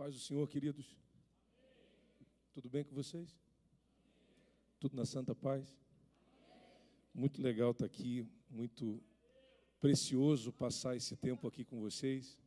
Paz 0.00 0.14
do 0.14 0.18
Senhor, 0.18 0.48
queridos. 0.48 0.98
Tudo 2.54 2.70
bem 2.70 2.82
com 2.82 2.94
vocês? 2.94 3.38
Tudo 4.78 4.96
na 4.96 5.04
santa 5.04 5.34
paz? 5.34 5.78
Muito 7.12 7.42
legal 7.42 7.72
estar 7.72 7.84
aqui, 7.84 8.26
muito 8.48 8.98
precioso 9.78 10.54
passar 10.54 10.96
esse 10.96 11.14
tempo 11.18 11.46
aqui 11.46 11.66
com 11.66 11.78
vocês. 11.80 12.38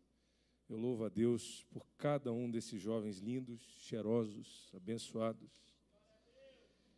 Eu 0.67 0.77
louvo 0.77 1.05
a 1.05 1.09
Deus 1.09 1.63
por 1.69 1.85
cada 1.95 2.33
um 2.33 2.49
desses 2.49 2.81
jovens 2.81 3.19
lindos, 3.19 3.61
cheirosos, 3.81 4.71
abençoados. 4.73 5.51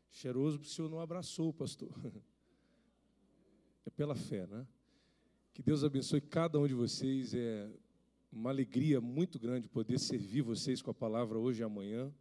Cheiroso 0.10 0.58
porque 0.58 0.72
o 0.72 0.74
Senhor 0.74 0.90
não 0.90 1.02
abraçou, 1.02 1.54
pastor. 1.54 1.92
É 3.86 3.90
pela 3.90 4.16
fé, 4.16 4.48
né? 4.48 4.66
Que 5.54 5.62
Deus 5.62 5.84
abençoe 5.84 6.22
cada 6.22 6.58
um 6.58 6.66
de 6.66 6.74
vocês. 6.74 7.34
É 7.34 7.70
uma 8.36 8.50
alegria 8.50 9.00
muito 9.00 9.40
grande 9.40 9.70
poder 9.70 9.98
servir 9.98 10.42
vocês 10.42 10.82
com 10.82 10.92
a 10.92 10.94
palavra 10.94 11.40
hoje 11.40 11.62
e 11.62 11.64
amanhã. 11.64 12.14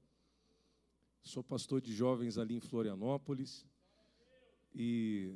Sou 1.21 1.43
pastor 1.43 1.81
de 1.81 1.93
jovens 1.93 2.39
ali 2.39 2.55
em 2.55 2.61
Florianópolis 2.61 3.67
e 4.73 5.35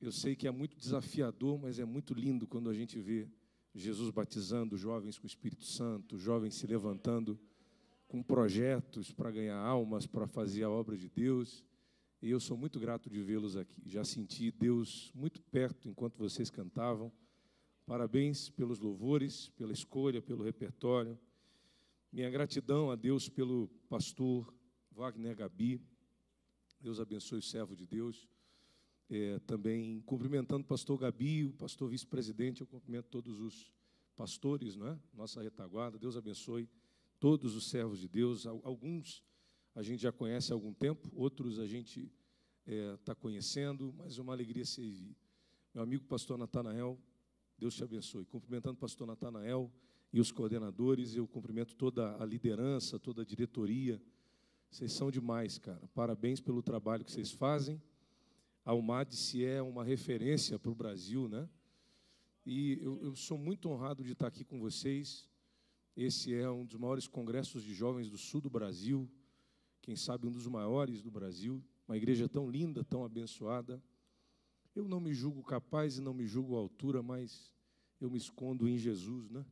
eu 0.00 0.10
sei 0.10 0.34
que 0.34 0.48
é 0.48 0.50
muito 0.50 0.78
desafiador, 0.78 1.58
mas 1.58 1.78
é 1.78 1.84
muito 1.84 2.14
lindo 2.14 2.46
quando 2.46 2.70
a 2.70 2.74
gente 2.74 2.98
vê 2.98 3.28
Jesus 3.74 4.10
batizando 4.10 4.78
jovens 4.78 5.18
com 5.18 5.24
o 5.24 5.26
Espírito 5.26 5.64
Santo, 5.64 6.18
jovens 6.18 6.54
se 6.54 6.66
levantando 6.66 7.38
com 8.08 8.22
projetos 8.22 9.12
para 9.12 9.30
ganhar 9.30 9.58
almas, 9.58 10.06
para 10.06 10.26
fazer 10.26 10.62
a 10.62 10.70
obra 10.70 10.96
de 10.96 11.10
Deus. 11.10 11.62
E 12.22 12.30
eu 12.30 12.40
sou 12.40 12.56
muito 12.56 12.80
grato 12.80 13.10
de 13.10 13.20
vê-los 13.20 13.58
aqui. 13.58 13.82
Já 13.84 14.04
senti 14.04 14.50
Deus 14.50 15.12
muito 15.14 15.42
perto 15.42 15.86
enquanto 15.86 16.16
vocês 16.16 16.48
cantavam. 16.48 17.12
Parabéns 17.86 18.48
pelos 18.48 18.78
louvores, 18.78 19.50
pela 19.50 19.70
escolha, 19.70 20.22
pelo 20.22 20.42
repertório. 20.42 21.18
Minha 22.10 22.30
gratidão 22.30 22.90
a 22.90 22.96
Deus 22.96 23.28
pelo 23.28 23.68
pastor 23.90 24.54
Wagner 24.90 25.36
Gabi. 25.36 25.82
Deus 26.80 26.98
abençoe 26.98 27.40
o 27.40 27.42
servo 27.42 27.76
de 27.76 27.86
Deus. 27.86 28.26
É, 29.10 29.38
também 29.40 30.00
cumprimentando 30.06 30.64
o 30.64 30.66
pastor 30.66 30.98
Gabi, 30.98 31.44
o 31.44 31.52
pastor 31.52 31.90
vice-presidente, 31.90 32.62
eu 32.62 32.66
cumprimento 32.66 33.08
todos 33.10 33.38
os 33.38 33.70
pastores, 34.16 34.76
não 34.76 34.86
é? 34.88 34.98
nossa 35.12 35.42
retaguarda. 35.42 35.98
Deus 35.98 36.16
abençoe 36.16 36.66
todos 37.20 37.54
os 37.54 37.68
servos 37.68 38.00
de 38.00 38.08
Deus. 38.08 38.46
Alguns 38.46 39.22
a 39.74 39.82
gente 39.82 40.00
já 40.00 40.10
conhece 40.10 40.52
há 40.52 40.54
algum 40.54 40.72
tempo, 40.72 41.10
outros 41.14 41.58
a 41.58 41.66
gente 41.66 42.10
está 42.66 42.72
é, 42.72 42.96
tá 43.04 43.14
conhecendo, 43.14 43.94
mas 43.98 44.16
uma 44.16 44.32
alegria 44.32 44.64
servir. 44.64 45.14
Meu 45.74 45.82
amigo 45.82 46.04
pastor 46.04 46.38
Natanael, 46.38 46.98
Deus 47.64 47.76
te 47.76 47.82
abençoe. 47.82 48.26
Cumprimentando 48.26 48.74
o 48.74 48.78
pastor 48.78 49.06
Natanael 49.06 49.72
e 50.12 50.20
os 50.20 50.30
coordenadores, 50.30 51.16
eu 51.16 51.26
cumprimento 51.26 51.74
toda 51.74 52.14
a 52.22 52.26
liderança, 52.26 52.98
toda 52.98 53.22
a 53.22 53.24
diretoria. 53.24 53.98
Vocês 54.70 54.92
são 54.92 55.10
demais, 55.10 55.56
cara. 55.56 55.80
Parabéns 55.94 56.42
pelo 56.42 56.62
trabalho 56.62 57.02
que 57.06 57.10
vocês 57.10 57.32
fazem. 57.32 57.80
A 58.66 58.74
UMAD-se 58.74 59.46
é 59.46 59.62
uma 59.62 59.82
referência 59.82 60.58
para 60.58 60.70
o 60.70 60.74
Brasil, 60.74 61.26
né? 61.26 61.48
E 62.44 62.78
eu, 62.82 63.02
eu 63.02 63.16
sou 63.16 63.38
muito 63.38 63.70
honrado 63.70 64.04
de 64.04 64.12
estar 64.12 64.26
aqui 64.26 64.44
com 64.44 64.60
vocês. 64.60 65.26
Esse 65.96 66.34
é 66.34 66.50
um 66.50 66.66
dos 66.66 66.76
maiores 66.76 67.08
congressos 67.08 67.64
de 67.64 67.72
jovens 67.72 68.10
do 68.10 68.18
sul 68.18 68.42
do 68.42 68.50
Brasil, 68.50 69.10
quem 69.80 69.96
sabe 69.96 70.26
um 70.26 70.30
dos 70.30 70.46
maiores 70.46 71.00
do 71.00 71.10
Brasil. 71.10 71.64
Uma 71.88 71.96
igreja 71.96 72.28
tão 72.28 72.46
linda, 72.46 72.84
tão 72.84 73.06
abençoada. 73.06 73.82
Eu 74.74 74.86
não 74.86 75.00
me 75.00 75.14
julgo 75.14 75.42
capaz 75.42 75.96
e 75.96 76.02
não 76.02 76.12
me 76.12 76.26
julgo 76.26 76.56
à 76.56 76.58
altura, 76.58 77.02
mas 77.02 77.53
eu 78.04 78.10
me 78.10 78.18
escondo 78.18 78.68
em 78.68 78.76
Jesus, 78.76 79.30
né? 79.30 79.44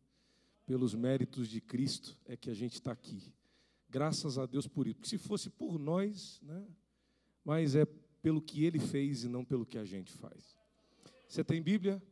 pelos 0.67 0.95
méritos 0.95 1.49
de 1.49 1.61
Cristo 1.61 2.19
é 2.25 2.37
que 2.37 2.51
a 2.51 2.55
gente 2.55 2.75
está 2.75 2.93
aqui. 2.93 3.33
Graças 3.89 4.39
a 4.39 4.47
Deus 4.47 4.67
por 4.67 4.87
isso. 4.87 4.97
Porque 4.97 5.09
se 5.09 5.19
fosse 5.19 5.51
por 5.51 5.79
nós, 5.79 6.41
né? 6.43 6.67
mas 7.45 7.75
é 7.75 7.85
pelo 8.23 8.41
que 8.41 8.65
ele 8.65 8.79
fez 8.79 9.25
e 9.25 9.29
não 9.29 9.45
pelo 9.45 9.67
que 9.67 9.79
a 9.79 9.85
gente 9.85 10.13
faz. 10.13 10.57
Você 11.29 11.43
tem 11.43 11.63
Bíblia? 11.63 12.03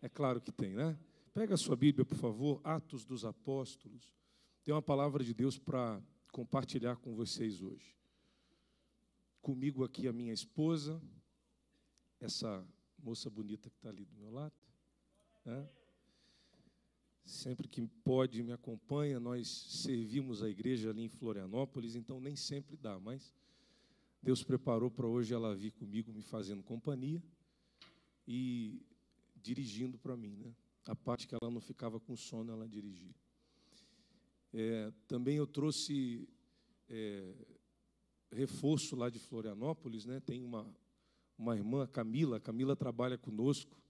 É 0.00 0.08
claro 0.08 0.40
que 0.40 0.52
tem, 0.52 0.74
né? 0.74 0.98
Pega 1.32 1.54
a 1.54 1.56
sua 1.56 1.74
Bíblia, 1.74 2.04
por 2.04 2.16
favor, 2.16 2.60
Atos 2.62 3.04
dos 3.04 3.24
Apóstolos. 3.24 4.14
Tem 4.62 4.72
uma 4.72 4.82
palavra 4.82 5.24
de 5.24 5.34
Deus 5.34 5.58
para 5.58 6.00
compartilhar 6.30 6.96
com 6.96 7.14
vocês 7.14 7.60
hoje. 7.60 7.96
Comigo 9.40 9.82
aqui 9.82 10.06
a 10.06 10.12
minha 10.12 10.32
esposa, 10.32 11.02
essa 12.20 12.66
moça 13.02 13.28
bonita 13.28 13.68
que 13.68 13.76
está 13.76 13.88
ali 13.88 14.04
do 14.04 14.16
meu 14.16 14.30
lado. 14.30 14.54
Né? 15.44 15.68
Sempre 17.24 17.68
que 17.68 17.86
pode, 18.02 18.42
me 18.42 18.52
acompanha. 18.52 19.20
Nós 19.20 19.48
servimos 19.48 20.42
a 20.42 20.48
igreja 20.48 20.90
ali 20.90 21.02
em 21.02 21.08
Florianópolis, 21.08 21.94
então 21.94 22.20
nem 22.20 22.36
sempre 22.36 22.76
dá, 22.76 22.98
mas 22.98 23.32
Deus 24.22 24.42
preparou 24.42 24.90
para 24.90 25.06
hoje 25.06 25.34
ela 25.34 25.54
vir 25.54 25.72
comigo, 25.72 26.12
me 26.12 26.22
fazendo 26.22 26.62
companhia 26.62 27.22
e 28.26 28.80
dirigindo 29.36 29.98
para 29.98 30.16
mim. 30.16 30.36
Né? 30.36 30.54
A 30.86 30.94
parte 30.94 31.26
que 31.26 31.34
ela 31.34 31.50
não 31.50 31.60
ficava 31.60 32.00
com 32.00 32.16
sono, 32.16 32.52
ela 32.52 32.68
dirigia. 32.68 33.14
É, 34.52 34.92
também 35.08 35.36
eu 35.36 35.46
trouxe 35.46 36.28
é, 36.88 37.34
reforço 38.30 38.96
lá 38.96 39.10
de 39.10 39.18
Florianópolis, 39.18 40.04
né? 40.06 40.20
tem 40.20 40.42
uma, 40.42 40.66
uma 41.36 41.56
irmã, 41.56 41.86
Camila, 41.86 42.38
Camila 42.38 42.76
trabalha 42.76 43.18
conosco 43.18 43.83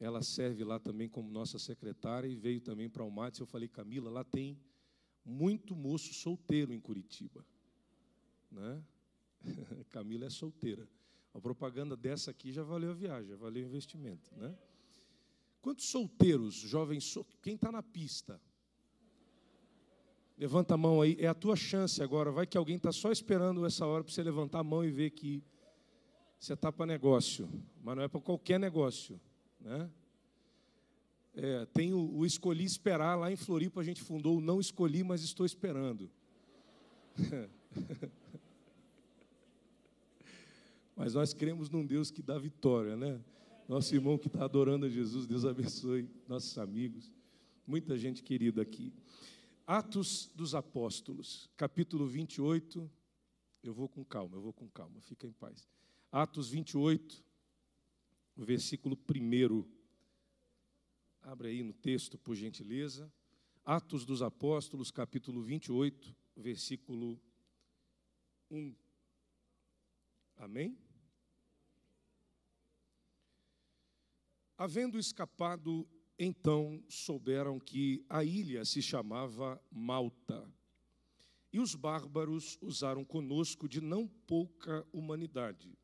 ela 0.00 0.22
serve 0.22 0.64
lá 0.64 0.80
também 0.80 1.08
como 1.08 1.30
nossa 1.30 1.58
secretária 1.58 2.26
e 2.26 2.34
veio 2.34 2.60
também 2.62 2.88
para 2.88 3.04
o 3.04 3.10
Mates. 3.10 3.38
Eu 3.38 3.46
falei, 3.46 3.68
Camila, 3.68 4.10
lá 4.10 4.24
tem 4.24 4.58
muito 5.22 5.76
moço 5.76 6.14
solteiro 6.14 6.72
em 6.72 6.80
Curitiba. 6.80 7.44
Né? 8.50 8.82
Camila 9.90 10.24
é 10.24 10.30
solteira. 10.30 10.88
A 11.34 11.40
propaganda 11.40 11.96
dessa 11.96 12.30
aqui 12.30 12.50
já 12.50 12.62
valeu 12.62 12.90
a 12.90 12.94
viagem, 12.94 13.28
já 13.28 13.36
valeu 13.36 13.62
o 13.62 13.68
investimento. 13.68 14.34
Né? 14.36 14.56
Quantos 15.60 15.84
solteiros, 15.84 16.54
jovens, 16.54 17.04
sol... 17.04 17.26
quem 17.42 17.54
está 17.54 17.70
na 17.70 17.82
pista? 17.82 18.40
Levanta 20.38 20.72
a 20.72 20.78
mão 20.78 21.02
aí, 21.02 21.14
é 21.20 21.26
a 21.26 21.34
tua 21.34 21.54
chance 21.54 22.02
agora. 22.02 22.32
Vai 22.32 22.46
que 22.46 22.56
alguém 22.56 22.76
está 22.76 22.90
só 22.90 23.12
esperando 23.12 23.66
essa 23.66 23.84
hora 23.84 24.02
para 24.02 24.10
você 24.10 24.22
levantar 24.22 24.60
a 24.60 24.64
mão 24.64 24.82
e 24.82 24.90
ver 24.90 25.10
que 25.10 25.44
você 26.38 26.54
está 26.54 26.72
para 26.72 26.86
negócio, 26.86 27.46
mas 27.82 27.94
não 27.94 28.02
é 28.02 28.08
para 28.08 28.18
qualquer 28.18 28.58
negócio. 28.58 29.20
Né? 29.60 29.90
É, 31.34 31.66
tem 31.66 31.92
o, 31.92 32.16
o, 32.16 32.26
Escolhi 32.26 32.64
Esperar, 32.64 33.16
lá 33.16 33.30
em 33.30 33.36
Floripa 33.36 33.80
a 33.80 33.84
gente 33.84 34.02
fundou 34.02 34.38
o 34.38 34.40
Não 34.40 34.58
Escolhi, 34.60 35.04
mas 35.04 35.22
Estou 35.22 35.46
Esperando. 35.46 36.10
mas 40.96 41.14
nós 41.14 41.32
cremos 41.32 41.70
num 41.70 41.86
Deus 41.86 42.10
que 42.10 42.22
dá 42.22 42.38
vitória, 42.38 42.96
né? 42.96 43.20
Nosso 43.68 43.94
irmão 43.94 44.18
que 44.18 44.26
está 44.26 44.44
adorando 44.44 44.86
a 44.86 44.88
Jesus, 44.88 45.26
Deus 45.26 45.44
abençoe 45.44 46.08
nossos 46.26 46.58
amigos, 46.58 47.12
muita 47.66 47.96
gente 47.96 48.22
querida 48.22 48.60
aqui. 48.60 48.92
Atos 49.66 50.28
dos 50.34 50.56
Apóstolos, 50.56 51.48
capítulo 51.56 52.04
28. 52.06 52.90
Eu 53.62 53.72
vou 53.72 53.88
com 53.88 54.04
calma, 54.04 54.36
eu 54.36 54.40
vou 54.40 54.52
com 54.52 54.68
calma, 54.68 55.00
fica 55.00 55.26
em 55.28 55.32
paz. 55.32 55.68
Atos 56.10 56.48
28, 56.50 57.22
versículo 58.44 58.96
1. 58.96 59.64
Abre 61.22 61.48
aí 61.48 61.62
no 61.62 61.72
texto, 61.72 62.18
por 62.18 62.34
gentileza. 62.34 63.12
Atos 63.64 64.04
dos 64.04 64.22
Apóstolos, 64.22 64.90
capítulo 64.90 65.42
28, 65.42 66.16
versículo 66.36 67.20
1. 68.50 68.74
Amém? 70.36 70.78
Havendo 74.56 74.98
escapado, 74.98 75.86
então 76.18 76.82
souberam 76.88 77.58
que 77.58 78.04
a 78.08 78.24
ilha 78.24 78.64
se 78.64 78.82
chamava 78.82 79.62
Malta. 79.70 80.50
E 81.52 81.58
os 81.58 81.74
bárbaros 81.74 82.58
usaram 82.62 83.04
conosco 83.04 83.68
de 83.68 83.80
não 83.80 84.06
pouca 84.06 84.86
humanidade, 84.92 85.76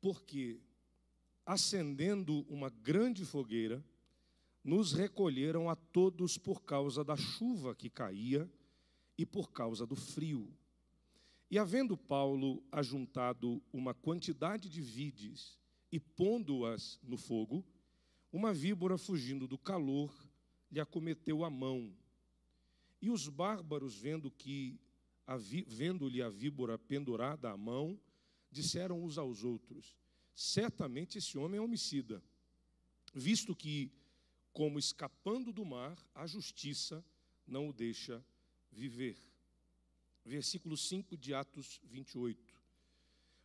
porque 0.00 0.60
acendendo 1.44 2.46
uma 2.48 2.70
grande 2.70 3.24
fogueira, 3.24 3.84
nos 4.64 4.92
recolheram 4.92 5.68
a 5.68 5.74
todos 5.74 6.38
por 6.38 6.62
causa 6.62 7.04
da 7.04 7.16
chuva 7.16 7.74
que 7.74 7.90
caía 7.90 8.50
e 9.18 9.26
por 9.26 9.50
causa 9.50 9.84
do 9.84 9.96
frio. 9.96 10.48
E 11.50 11.58
havendo 11.58 11.96
Paulo 11.96 12.62
ajuntado 12.70 13.62
uma 13.72 13.92
quantidade 13.92 14.68
de 14.68 14.80
vides 14.80 15.58
e 15.90 16.00
pondo-as 16.00 16.98
no 17.02 17.18
fogo, 17.18 17.64
uma 18.32 18.54
víbora 18.54 18.96
fugindo 18.96 19.46
do 19.46 19.58
calor 19.58 20.10
lhe 20.70 20.80
acometeu 20.80 21.44
a 21.44 21.50
mão. 21.50 21.92
E 23.02 23.10
os 23.10 23.28
bárbaros, 23.28 23.94
vendo 23.94 24.30
que 24.30 24.80
vendo-lhe 25.66 26.22
a 26.22 26.30
víbora 26.30 26.78
pendurada 26.78 27.50
à 27.50 27.56
mão, 27.56 28.00
disseram 28.50 29.02
uns 29.02 29.18
aos 29.18 29.44
outros: 29.44 30.01
certamente 30.34 31.18
esse 31.18 31.36
homem 31.38 31.58
é 31.58 31.60
homicida, 31.60 32.22
visto 33.14 33.54
que, 33.54 33.90
como 34.52 34.78
escapando 34.78 35.52
do 35.52 35.64
mar, 35.64 35.96
a 36.14 36.26
justiça 36.26 37.04
não 37.46 37.68
o 37.68 37.72
deixa 37.72 38.24
viver. 38.70 39.16
Versículo 40.24 40.76
5 40.76 41.16
de 41.16 41.34
Atos 41.34 41.80
28. 41.84 42.52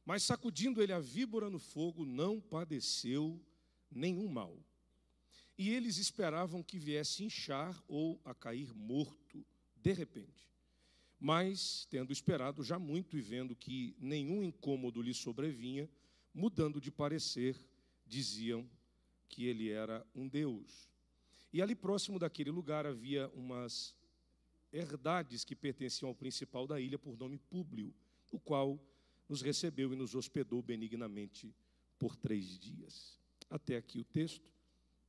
Mas 0.06 0.24
sacudindo 0.24 0.82
ele 0.82 0.94
a 0.94 1.00
víbora 1.00 1.50
no 1.50 1.60
fogo, 1.60 2.06
não 2.06 2.40
padeceu 2.40 3.40
nenhum 3.92 4.28
mal. 4.28 4.58
E 5.58 5.70
eles 5.70 5.98
esperavam 5.98 6.64
que 6.64 6.78
viesse 6.78 7.24
inchar 7.24 7.84
ou 7.88 8.22
a 8.24 8.34
cair 8.34 8.74
morto 8.74 9.46
de 9.76 9.92
repente. 9.92 10.48
Mas, 11.20 11.88
tendo 11.90 12.14
esperado 12.14 12.64
já 12.64 12.78
muito 12.78 13.18
e 13.18 13.22
vendo 13.22 13.56
que 13.56 13.96
nenhum 14.00 14.44
incômodo 14.44 15.02
lhe 15.02 15.14
sobrevinha, 15.14 15.90
mudando 16.38 16.80
de 16.80 16.92
parecer, 16.92 17.60
diziam 18.06 18.70
que 19.28 19.46
ele 19.46 19.72
era 19.72 20.06
um 20.14 20.28
Deus. 20.28 20.88
E 21.52 21.64
ali 21.64 21.74
próximo 21.74 22.20
daquele 22.20 22.52
lugar 22.52 22.86
havia 22.86 23.28
umas 23.30 23.96
herdades 24.72 25.44
que 25.44 25.56
pertenciam 25.56 26.10
ao 26.10 26.16
principal 26.16 26.68
da 26.68 26.80
ilha 26.80 27.00
por 27.00 27.18
nome 27.18 27.40
Públio, 27.40 27.92
o 28.32 28.40
qual 28.40 28.80
nos 29.28 29.42
recebeu 29.42 29.92
e 29.92 29.96
nos 29.96 30.14
hospedou 30.14 30.62
benignamente 30.62 31.56
por 31.98 32.16
três 32.16 32.60
dias. 32.60 33.20
Até 33.50 33.76
aqui 33.76 33.98
o 33.98 34.06
texto. 34.06 34.54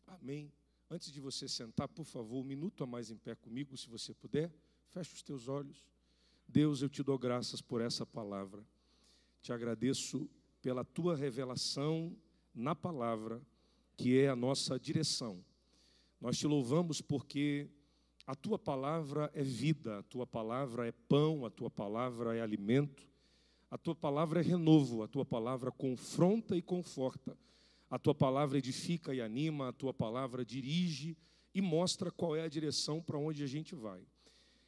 Amém. 0.07 0.51
Antes 0.89 1.13
de 1.13 1.21
você 1.21 1.47
sentar, 1.47 1.89
por 1.89 2.07
favor, 2.07 2.41
um 2.41 2.45
minuto 2.45 2.83
a 2.83 2.87
mais 2.87 3.11
em 3.11 3.19
pé 3.19 3.35
comigo, 3.35 3.77
se 3.77 3.91
você 3.91 4.15
puder. 4.15 4.51
Feche 4.87 5.13
os 5.13 5.23
teus 5.23 5.47
olhos. 5.47 5.85
Deus, 6.49 6.81
eu 6.81 6.89
te 6.89 7.03
dou 7.03 7.19
graças 7.19 7.61
por 7.61 7.83
essa 7.83 8.07
palavra. 8.07 8.67
Te 9.43 9.53
agradeço 9.53 10.31
pela 10.61 10.85
tua 10.85 11.17
revelação 11.17 12.17
na 12.55 12.75
palavra, 12.75 13.41
que 13.97 14.19
é 14.19 14.29
a 14.29 14.37
nossa 14.37 14.79
direção. 14.79 15.45
Nós 16.21 16.39
te 16.39 16.47
louvamos 16.47 17.01
porque 17.01 17.69
a 18.27 18.35
tua 18.35 18.59
palavra 18.59 19.31
é 19.33 19.43
vida, 19.43 20.01
a 20.01 20.03
tua 20.03 20.27
palavra 20.27 20.87
é 20.87 20.93
pão, 20.93 21.47
a 21.47 21.51
tua 21.51 21.71
palavra 21.71 22.37
é 22.37 22.43
alimento, 22.43 23.09
a 23.71 23.79
tua 23.79 23.95
palavra 23.95 24.41
é 24.41 24.43
renovo, 24.43 25.03
a 25.03 25.09
tua 25.09 25.25
palavra 25.25 25.71
confronta 25.71 26.57
e 26.57 26.63
conforta, 26.63 27.37
a 27.89 27.99
tua 27.99 28.15
palavra 28.15 28.59
edifica 28.59 29.15
e 29.15 29.21
anima, 29.21 29.69
a 29.69 29.73
tua 29.73 29.95
palavra 29.95 30.45
dirige 30.45 31.17
e 31.55 31.61
mostra 31.61 32.11
qual 32.11 32.37
é 32.37 32.43
a 32.43 32.49
direção 32.49 33.01
para 33.01 33.19
onde 33.19 33.43
a 33.43 33.47
gente 33.47 33.75
vai. 33.75 34.07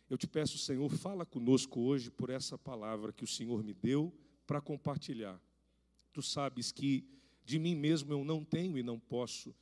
Eu 0.08 0.16
te 0.16 0.26
peço, 0.26 0.58
Senhor, 0.58 0.88
fala 0.90 1.24
conosco 1.26 1.80
hoje 1.80 2.10
por 2.10 2.30
essa 2.30 2.58
palavra 2.58 3.12
que 3.12 3.24
o 3.24 3.28
Senhor 3.28 3.62
me 3.62 3.72
deu 3.72 4.12
para 4.46 4.60
compartilhar. 4.60 5.40
Tu 6.12 6.22
sabes 6.22 6.72
que 6.72 7.04
de 7.44 7.58
mim 7.58 7.74
mesmo 7.74 8.12
eu 8.12 8.24
não 8.24 8.44
tenho 8.44 8.78
e 8.78 8.82
não 8.82 8.98
posso, 8.98 9.54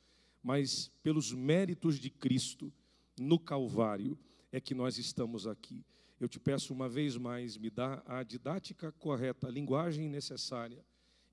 mas 0.43 0.91
pelos 1.01 1.31
méritos 1.33 1.99
de 1.99 2.09
Cristo 2.09 2.71
no 3.17 3.39
Calvário 3.39 4.17
é 4.51 4.59
que 4.59 4.73
nós 4.73 4.97
estamos 4.97 5.45
aqui. 5.47 5.85
Eu 6.19 6.27
te 6.27 6.39
peço 6.39 6.73
uma 6.73 6.89
vez 6.89 7.15
mais, 7.17 7.57
me 7.57 7.69
dá 7.69 8.03
a 8.05 8.23
didática 8.23 8.91
correta, 8.91 9.47
a 9.47 9.51
linguagem 9.51 10.09
necessária, 10.09 10.83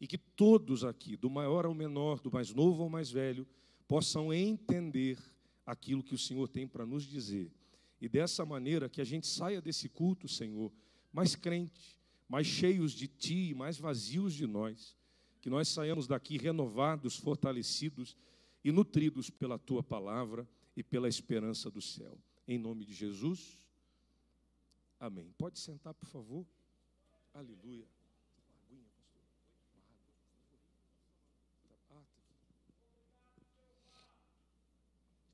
e 0.00 0.06
que 0.06 0.18
todos 0.18 0.84
aqui, 0.84 1.16
do 1.16 1.30
maior 1.30 1.64
ao 1.64 1.74
menor, 1.74 2.20
do 2.20 2.30
mais 2.30 2.52
novo 2.54 2.82
ao 2.82 2.88
mais 2.88 3.10
velho, 3.10 3.46
possam 3.88 4.32
entender 4.32 5.18
aquilo 5.64 6.02
que 6.02 6.14
o 6.14 6.18
Senhor 6.18 6.48
tem 6.48 6.68
para 6.68 6.86
nos 6.86 7.04
dizer. 7.04 7.50
E 8.00 8.08
dessa 8.08 8.44
maneira 8.44 8.88
que 8.88 9.00
a 9.00 9.04
gente 9.04 9.26
saia 9.26 9.60
desse 9.60 9.88
culto, 9.88 10.28
Senhor, 10.28 10.72
mais 11.12 11.34
crente, 11.34 11.98
mais 12.28 12.46
cheios 12.46 12.92
de 12.92 13.08
Ti, 13.08 13.54
mais 13.54 13.78
vazios 13.78 14.34
de 14.34 14.46
nós. 14.46 14.96
Que 15.46 15.50
nós 15.50 15.68
saiamos 15.68 16.08
daqui 16.08 16.36
renovados, 16.36 17.16
fortalecidos 17.16 18.16
e 18.64 18.72
nutridos 18.72 19.30
pela 19.30 19.56
Tua 19.56 19.80
palavra 19.80 20.44
e 20.76 20.82
pela 20.82 21.08
esperança 21.08 21.70
do 21.70 21.80
céu. 21.80 22.18
Em 22.48 22.58
nome 22.58 22.84
de 22.84 22.92
Jesus. 22.92 23.56
Amém. 24.98 25.32
Pode 25.38 25.60
sentar, 25.60 25.94
por 25.94 26.08
favor. 26.08 26.44
Aleluia. 27.32 27.86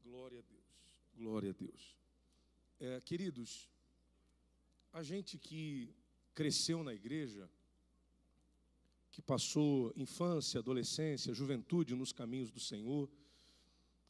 Glória 0.05 0.41
a 0.41 0.43
Deus. 0.43 1.01
Glória 1.17 1.51
a 1.53 1.55
Deus. 1.55 1.97
É, 2.79 3.01
queridos, 3.01 3.67
a 4.93 5.03
gente 5.03 5.39
que 5.39 5.97
cresceu 6.35 6.85
na 6.85 6.93
igreja, 6.93 7.51
que 9.13 9.21
passou 9.21 9.93
infância, 9.95 10.59
adolescência, 10.59 11.35
juventude 11.35 11.95
nos 11.95 12.13
caminhos 12.13 12.51
do 12.51 12.59
Senhor, 12.59 13.11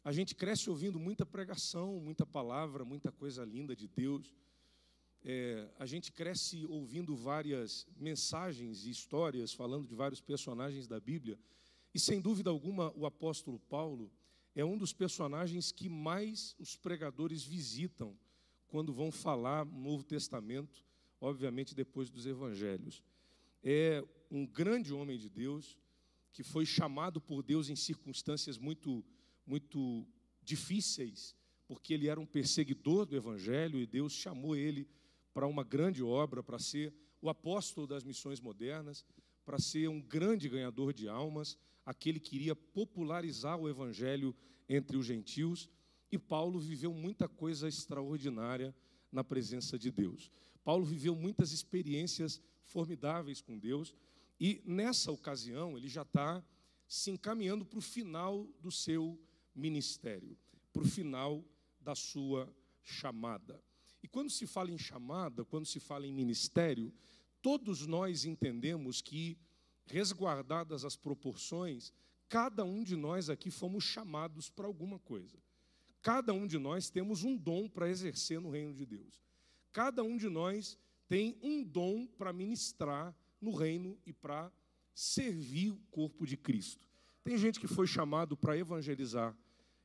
a 0.04 0.12
gente 0.12 0.34
cresce 0.34 0.70
ouvindo 0.70 0.98
muita 0.98 1.26
pregação, 1.26 2.00
muita 2.00 2.24
palavra, 2.24 2.84
muita 2.84 3.10
coisa 3.10 3.44
linda 3.44 3.74
de 3.74 3.88
Deus. 3.88 4.32
É, 5.24 5.68
a 5.78 5.86
gente 5.86 6.12
cresce 6.12 6.64
ouvindo 6.66 7.16
várias 7.16 7.86
mensagens 7.96 8.84
e 8.84 8.90
histórias 8.90 9.52
falando 9.52 9.86
de 9.86 9.94
vários 9.94 10.20
personagens 10.20 10.86
da 10.86 11.00
Bíblia. 11.00 11.38
E 11.92 11.98
sem 11.98 12.20
dúvida 12.20 12.50
alguma, 12.50 12.92
o 12.96 13.04
apóstolo 13.04 13.58
Paulo 13.58 14.10
é 14.54 14.64
um 14.64 14.78
dos 14.78 14.92
personagens 14.92 15.72
que 15.72 15.88
mais 15.88 16.54
os 16.58 16.76
pregadores 16.76 17.44
visitam 17.44 18.16
quando 18.68 18.92
vão 18.92 19.10
falar 19.10 19.64
no 19.64 19.78
Novo 19.78 20.04
Testamento, 20.04 20.84
obviamente 21.20 21.74
depois 21.74 22.08
dos 22.08 22.24
evangelhos. 22.24 23.02
É 23.62 24.04
um 24.30 24.46
grande 24.46 24.92
homem 24.92 25.18
de 25.18 25.28
Deus 25.28 25.78
que 26.32 26.42
foi 26.42 26.64
chamado 26.64 27.20
por 27.20 27.42
Deus 27.42 27.68
em 27.68 27.76
circunstâncias 27.76 28.58
muito 28.58 29.04
muito 29.44 30.06
difíceis, 30.40 31.36
porque 31.66 31.92
ele 31.92 32.06
era 32.06 32.20
um 32.20 32.26
perseguidor 32.26 33.04
do 33.04 33.16
evangelho 33.16 33.80
e 33.80 33.86
Deus 33.86 34.12
chamou 34.12 34.54
ele 34.56 34.88
para 35.34 35.46
uma 35.46 35.64
grande 35.64 36.02
obra, 36.02 36.42
para 36.42 36.58
ser 36.58 36.94
o 37.20 37.28
apóstolo 37.28 37.86
das 37.86 38.04
missões 38.04 38.40
modernas, 38.40 39.04
para 39.44 39.58
ser 39.58 39.88
um 39.88 40.00
grande 40.00 40.48
ganhador 40.48 40.92
de 40.92 41.08
almas, 41.08 41.58
aquele 41.84 42.20
que 42.20 42.36
iria 42.36 42.54
popularizar 42.54 43.58
o 43.58 43.68
evangelho 43.68 44.34
entre 44.68 44.96
os 44.96 45.06
gentios 45.06 45.68
e 46.12 46.18
Paulo 46.18 46.60
viveu 46.60 46.92
muita 46.92 47.26
coisa 47.26 47.66
extraordinária 47.66 48.76
na 49.10 49.24
presença 49.24 49.78
de 49.78 49.90
Deus. 49.90 50.30
Paulo 50.62 50.84
viveu 50.84 51.16
muitas 51.16 51.52
experiências 51.52 52.38
formidáveis 52.64 53.40
com 53.40 53.58
Deus, 53.58 53.94
e 54.38 54.62
nessa 54.64 55.12
ocasião 55.12 55.76
ele 55.76 55.88
já 55.88 56.02
está 56.02 56.44
se 56.86 57.10
encaminhando 57.10 57.64
para 57.64 57.78
o 57.78 57.82
final 57.82 58.46
do 58.60 58.70
seu 58.70 59.18
ministério, 59.54 60.36
para 60.72 60.82
o 60.82 60.86
final 60.86 61.44
da 61.80 61.94
sua 61.94 62.52
chamada. 62.82 63.62
E 64.02 64.08
quando 64.08 64.30
se 64.30 64.46
fala 64.46 64.70
em 64.70 64.78
chamada, 64.78 65.44
quando 65.44 65.64
se 65.64 65.78
fala 65.78 66.06
em 66.06 66.12
ministério, 66.12 66.92
todos 67.40 67.86
nós 67.86 68.24
entendemos 68.24 69.00
que, 69.00 69.38
resguardadas 69.86 70.84
as 70.84 70.96
proporções, 70.96 71.92
cada 72.28 72.64
um 72.64 72.82
de 72.82 72.96
nós 72.96 73.30
aqui 73.30 73.50
fomos 73.50 73.84
chamados 73.84 74.50
para 74.50 74.66
alguma 74.66 74.98
coisa. 74.98 75.38
Cada 76.02 76.32
um 76.32 76.46
de 76.46 76.58
nós 76.58 76.90
temos 76.90 77.22
um 77.22 77.36
dom 77.36 77.68
para 77.68 77.88
exercer 77.88 78.40
no 78.40 78.50
reino 78.50 78.74
de 78.74 78.84
Deus. 78.84 79.22
Cada 79.72 80.02
um 80.02 80.16
de 80.16 80.28
nós 80.28 80.76
tem 81.12 81.36
um 81.42 81.62
dom 81.62 82.06
para 82.06 82.32
ministrar 82.32 83.14
no 83.38 83.52
reino 83.52 83.98
e 84.06 84.14
para 84.14 84.50
servir 84.94 85.70
o 85.70 85.78
corpo 85.90 86.26
de 86.26 86.38
Cristo. 86.38 86.86
Tem 87.22 87.36
gente 87.36 87.60
que 87.60 87.66
foi 87.66 87.86
chamado 87.86 88.34
para 88.34 88.56
evangelizar, 88.56 89.36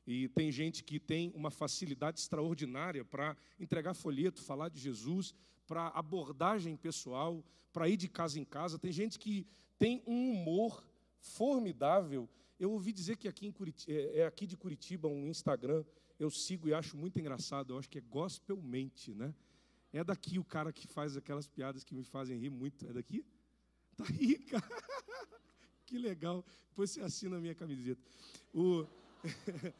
e 0.06 0.26
tem 0.28 0.50
gente 0.50 0.82
que 0.82 0.98
tem 0.98 1.30
uma 1.34 1.50
facilidade 1.50 2.18
extraordinária 2.18 3.04
para 3.04 3.36
entregar 3.60 3.92
folheto, 3.92 4.40
falar 4.40 4.70
de 4.70 4.80
Jesus, 4.80 5.34
para 5.66 5.88
abordagem 5.88 6.74
pessoal, 6.78 7.44
para 7.74 7.90
ir 7.90 7.98
de 7.98 8.08
casa 8.08 8.40
em 8.40 8.44
casa. 8.44 8.78
Tem 8.78 8.90
gente 8.90 9.18
que 9.18 9.46
tem 9.78 10.02
um 10.06 10.30
humor 10.30 10.82
formidável. 11.20 12.26
Eu 12.58 12.72
ouvi 12.72 12.90
dizer 12.90 13.18
que 13.18 13.28
aqui, 13.28 13.52
Curitiba, 13.52 13.92
é, 13.92 14.20
é 14.20 14.26
aqui 14.26 14.46
de 14.46 14.56
Curitiba 14.56 15.08
um 15.08 15.26
Instagram 15.26 15.84
eu 16.18 16.30
sigo 16.30 16.68
e 16.68 16.74
acho 16.74 16.96
muito 16.96 17.20
engraçado, 17.20 17.72
eu 17.72 17.78
acho 17.78 17.88
que 17.88 17.98
é 17.98 18.00
gospelmente, 18.00 19.14
né? 19.14 19.32
É 19.92 20.04
daqui 20.04 20.38
o 20.38 20.44
cara 20.44 20.72
que 20.72 20.86
faz 20.86 21.16
aquelas 21.16 21.46
piadas 21.46 21.82
que 21.82 21.94
me 21.94 22.04
fazem 22.04 22.38
rir 22.38 22.50
muito. 22.50 22.86
É 22.86 22.92
daqui? 22.92 23.24
Tá 23.96 24.04
aí, 24.08 24.38
cara. 24.50 24.68
que 25.86 25.98
legal. 25.98 26.44
Depois 26.68 26.90
você 26.90 27.00
assina 27.00 27.36
a 27.36 27.40
minha 27.40 27.54
camiseta. 27.54 28.00
O... 28.52 28.86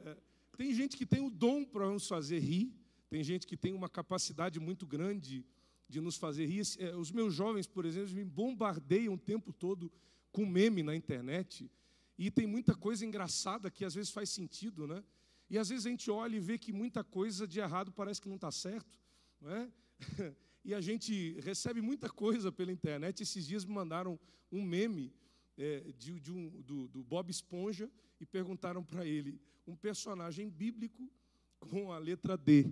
É, 0.00 0.16
tem 0.56 0.72
gente 0.72 0.96
que 0.96 1.04
tem 1.04 1.20
o 1.20 1.28
dom 1.28 1.64
para 1.64 1.90
nos 1.90 2.06
fazer 2.06 2.38
rir, 2.38 2.72
tem 3.10 3.24
gente 3.24 3.48
que 3.48 3.56
tem 3.56 3.74
uma 3.74 3.88
capacidade 3.88 4.60
muito 4.60 4.86
grande 4.86 5.44
de 5.88 6.00
nos 6.00 6.16
fazer 6.16 6.46
rir. 6.46 6.62
É, 6.78 6.94
os 6.94 7.10
meus 7.10 7.34
jovens, 7.34 7.66
por 7.66 7.84
exemplo, 7.84 8.14
me 8.14 8.24
bombardeiam 8.24 9.14
o 9.14 9.18
tempo 9.18 9.52
todo 9.52 9.90
com 10.30 10.46
meme 10.46 10.84
na 10.84 10.94
internet. 10.94 11.68
E 12.16 12.30
tem 12.30 12.46
muita 12.46 12.74
coisa 12.74 13.04
engraçada 13.04 13.70
que 13.70 13.84
às 13.84 13.94
vezes 13.94 14.10
faz 14.10 14.30
sentido, 14.30 14.86
né? 14.86 15.02
E 15.48 15.56
às 15.56 15.68
vezes 15.68 15.86
a 15.86 15.90
gente 15.90 16.10
olha 16.10 16.36
e 16.36 16.40
vê 16.40 16.58
que 16.58 16.72
muita 16.72 17.02
coisa 17.02 17.46
de 17.46 17.58
errado 17.58 17.90
parece 17.90 18.20
que 18.20 18.28
não 18.28 18.36
está 18.36 18.50
certo, 18.50 18.98
não 19.40 19.50
é? 19.50 19.70
E 20.64 20.74
a 20.74 20.82
gente 20.82 21.40
recebe 21.40 21.80
muita 21.80 22.10
coisa 22.10 22.52
pela 22.52 22.70
internet. 22.70 23.22
Esses 23.22 23.46
dias 23.46 23.64
me 23.64 23.72
mandaram 23.72 24.20
um 24.52 24.62
meme 24.62 25.14
é, 25.56 25.92
de, 25.96 26.20
de 26.20 26.30
um, 26.30 26.50
do, 26.60 26.88
do 26.88 27.02
Bob 27.02 27.30
Esponja 27.30 27.90
e 28.20 28.26
perguntaram 28.26 28.84
para 28.84 29.06
ele 29.06 29.40
um 29.66 29.74
personagem 29.74 30.50
bíblico 30.50 31.10
com 31.58 31.90
a 31.90 31.98
letra 31.98 32.36
D. 32.36 32.66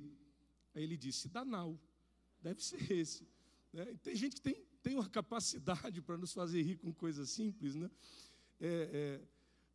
Aí 0.74 0.82
ele 0.82 0.96
disse: 0.96 1.28
Danal. 1.28 1.80
Deve 2.42 2.62
ser 2.62 2.92
esse. 2.92 3.26
Né? 3.72 3.96
Tem 4.02 4.14
gente 4.14 4.36
que 4.36 4.42
tem, 4.42 4.62
tem 4.82 4.94
uma 4.94 5.08
capacidade 5.08 6.00
para 6.02 6.16
nos 6.18 6.32
fazer 6.32 6.62
rir 6.62 6.76
com 6.76 6.92
coisas 6.92 7.30
simples. 7.30 7.74
Né? 7.74 7.90
É, 8.60 9.20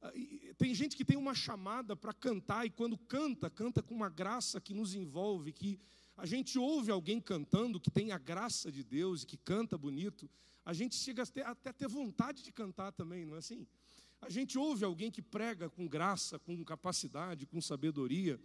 é, 0.04 0.54
tem 0.58 0.74
gente 0.74 0.96
que 0.96 1.04
tem 1.04 1.18
uma 1.18 1.36
chamada 1.36 1.96
para 1.96 2.14
cantar, 2.14 2.66
e 2.66 2.70
quando 2.70 2.98
canta, 2.98 3.50
canta 3.50 3.82
com 3.82 3.94
uma 3.94 4.10
graça 4.10 4.62
que 4.62 4.74
nos 4.74 4.96
envolve, 4.96 5.52
que 5.52 5.80
a 6.22 6.26
gente 6.28 6.60
ouve 6.60 6.92
alguém 6.92 7.20
cantando 7.20 7.80
que 7.80 7.90
tem 7.90 8.12
a 8.12 8.18
graça 8.20 8.72
de 8.72 8.84
Deus 8.84 9.24
e 9.24 9.26
que 9.26 9.36
canta 9.36 9.76
bonito, 9.76 10.30
a 10.64 10.72
gente 10.72 10.96
chega 10.96 11.24
até, 11.24 11.42
até 11.42 11.74
ter 11.74 11.88
vontade 11.88 12.44
de 12.44 12.52
cantar 12.52 12.92
também, 12.92 13.26
não 13.26 13.34
é 13.34 13.40
assim? 13.40 13.66
A 14.22 14.30
gente 14.30 14.56
ouve 14.56 14.86
alguém 14.86 15.10
que 15.10 15.20
prega 15.20 15.68
com 15.68 15.88
graça, 15.88 16.38
com 16.38 16.64
capacidade, 16.64 17.48
com 17.48 17.60
sabedoria, 17.60 18.40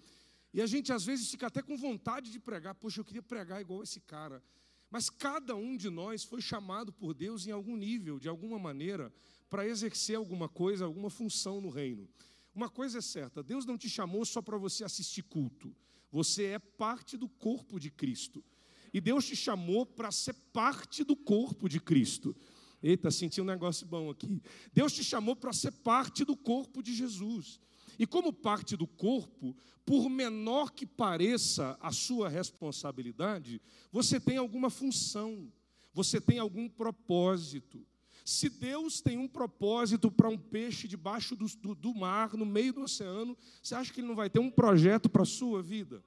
e 0.54 0.62
a 0.62 0.66
gente 0.66 0.90
às 0.90 1.04
vezes 1.04 1.30
fica 1.30 1.48
até 1.48 1.60
com 1.60 1.76
vontade 1.76 2.32
de 2.32 2.40
pregar. 2.40 2.74
Poxa, 2.74 3.00
eu 3.00 3.04
queria 3.04 3.22
pregar 3.22 3.60
igual 3.60 3.82
esse 3.82 4.00
cara. 4.00 4.42
Mas 4.90 5.10
cada 5.10 5.54
um 5.54 5.76
de 5.76 5.90
nós 5.90 6.24
foi 6.24 6.40
chamado 6.40 6.90
por 6.90 7.12
Deus 7.12 7.46
em 7.46 7.50
algum 7.50 7.76
nível, 7.76 8.18
de 8.18 8.26
alguma 8.26 8.58
maneira, 8.58 9.12
para 9.50 9.66
exercer 9.68 10.16
alguma 10.16 10.48
coisa, 10.48 10.86
alguma 10.86 11.10
função 11.10 11.60
no 11.60 11.68
reino. 11.68 12.08
Uma 12.54 12.70
coisa 12.70 13.00
é 13.00 13.02
certa: 13.02 13.42
Deus 13.42 13.66
não 13.66 13.76
te 13.76 13.90
chamou 13.90 14.24
só 14.24 14.40
para 14.40 14.56
você 14.56 14.82
assistir 14.82 15.24
culto. 15.24 15.76
Você 16.10 16.44
é 16.44 16.58
parte 16.58 17.16
do 17.16 17.28
corpo 17.28 17.78
de 17.78 17.90
Cristo. 17.90 18.44
E 18.92 19.00
Deus 19.00 19.26
te 19.26 19.36
chamou 19.36 19.84
para 19.84 20.10
ser 20.10 20.34
parte 20.52 21.04
do 21.04 21.14
corpo 21.14 21.68
de 21.68 21.80
Cristo. 21.80 22.34
Eita, 22.82 23.10
senti 23.10 23.40
um 23.40 23.44
negócio 23.44 23.86
bom 23.86 24.10
aqui. 24.10 24.40
Deus 24.72 24.92
te 24.92 25.02
chamou 25.02 25.34
para 25.34 25.52
ser 25.52 25.72
parte 25.72 26.24
do 26.24 26.36
corpo 26.36 26.82
de 26.82 26.94
Jesus. 26.94 27.60
E 27.98 28.06
como 28.06 28.32
parte 28.32 28.76
do 28.76 28.86
corpo, 28.86 29.56
por 29.84 30.08
menor 30.08 30.72
que 30.72 30.86
pareça 30.86 31.76
a 31.80 31.90
sua 31.90 32.28
responsabilidade, 32.28 33.60
você 33.90 34.20
tem 34.20 34.36
alguma 34.36 34.68
função, 34.68 35.50
você 35.92 36.20
tem 36.20 36.38
algum 36.38 36.68
propósito. 36.68 37.86
Se 38.26 38.48
Deus 38.48 39.00
tem 39.00 39.16
um 39.16 39.28
propósito 39.28 40.10
para 40.10 40.28
um 40.28 40.36
peixe 40.36 40.88
debaixo 40.88 41.36
do, 41.36 41.46
do, 41.46 41.74
do, 41.76 41.94
mar, 41.94 42.34
no 42.34 42.44
meio 42.44 42.72
do 42.72 42.82
oceano, 42.82 43.38
você 43.62 43.72
acha 43.72 43.92
que 43.92 44.00
ele 44.00 44.08
não 44.08 44.16
vai 44.16 44.28
ter 44.28 44.40
um 44.40 44.50
projeto 44.50 45.08
para 45.08 45.22
a 45.22 45.24
sua 45.24 45.62
vida? 45.62 46.02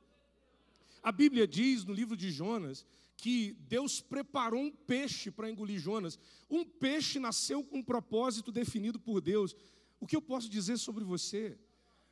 A 1.02 1.14
Bíblia 1.14 1.48
diz 1.48 1.86
no 1.86 1.94
livro 1.94 2.18
de 2.18 2.30
Jonas 2.30 2.86
que 3.16 3.56
Deus 3.70 4.02
preparou 4.02 4.60
um 4.60 4.70
peixe 4.70 5.32
para 5.32 5.50
engolir 5.50 5.80
Jonas. 5.80 6.20
Um 6.50 6.66
peixe 6.66 7.20
nasceu 7.20 7.64
com 7.64 7.78
um 7.78 7.84
propósito 7.84 8.52
definido 8.52 9.00
por 9.00 9.22
Deus. 9.22 9.56
O 9.98 10.06
que 10.06 10.18
eu 10.18 10.22
posso 10.22 10.50
dizer 10.50 10.78
sobre 10.78 11.06
você? 11.06 11.58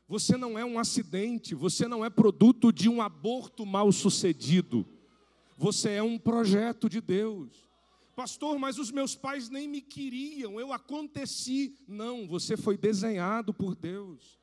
Você 0.07 0.37
não 0.37 0.57
é 0.57 0.63
um 0.63 0.79
acidente, 0.79 1.53
você 1.53 1.85
não 1.85 2.05
é 2.05 2.09
produto 2.09 2.71
de 2.71 2.87
um 2.87 3.01
aborto 3.01 3.65
mal 3.65 3.91
sucedido. 3.91 4.87
Você 5.57 5.89
é 5.89 6.01
um 6.01 6.17
projeto 6.17 6.87
de 6.87 7.01
Deus. 7.01 7.66
Pastor, 8.17 8.57
mas 8.57 8.79
os 8.79 8.89
meus 8.89 9.13
pais 9.13 9.47
nem 9.47 9.67
me 9.67 9.79
queriam, 9.79 10.59
eu 10.59 10.74
aconteci. 10.74 11.77
Não, 11.88 12.27
você 12.27 12.57
foi 12.57 12.75
desenhado 12.75 13.53
por 13.53 13.75
Deus. 13.75 14.39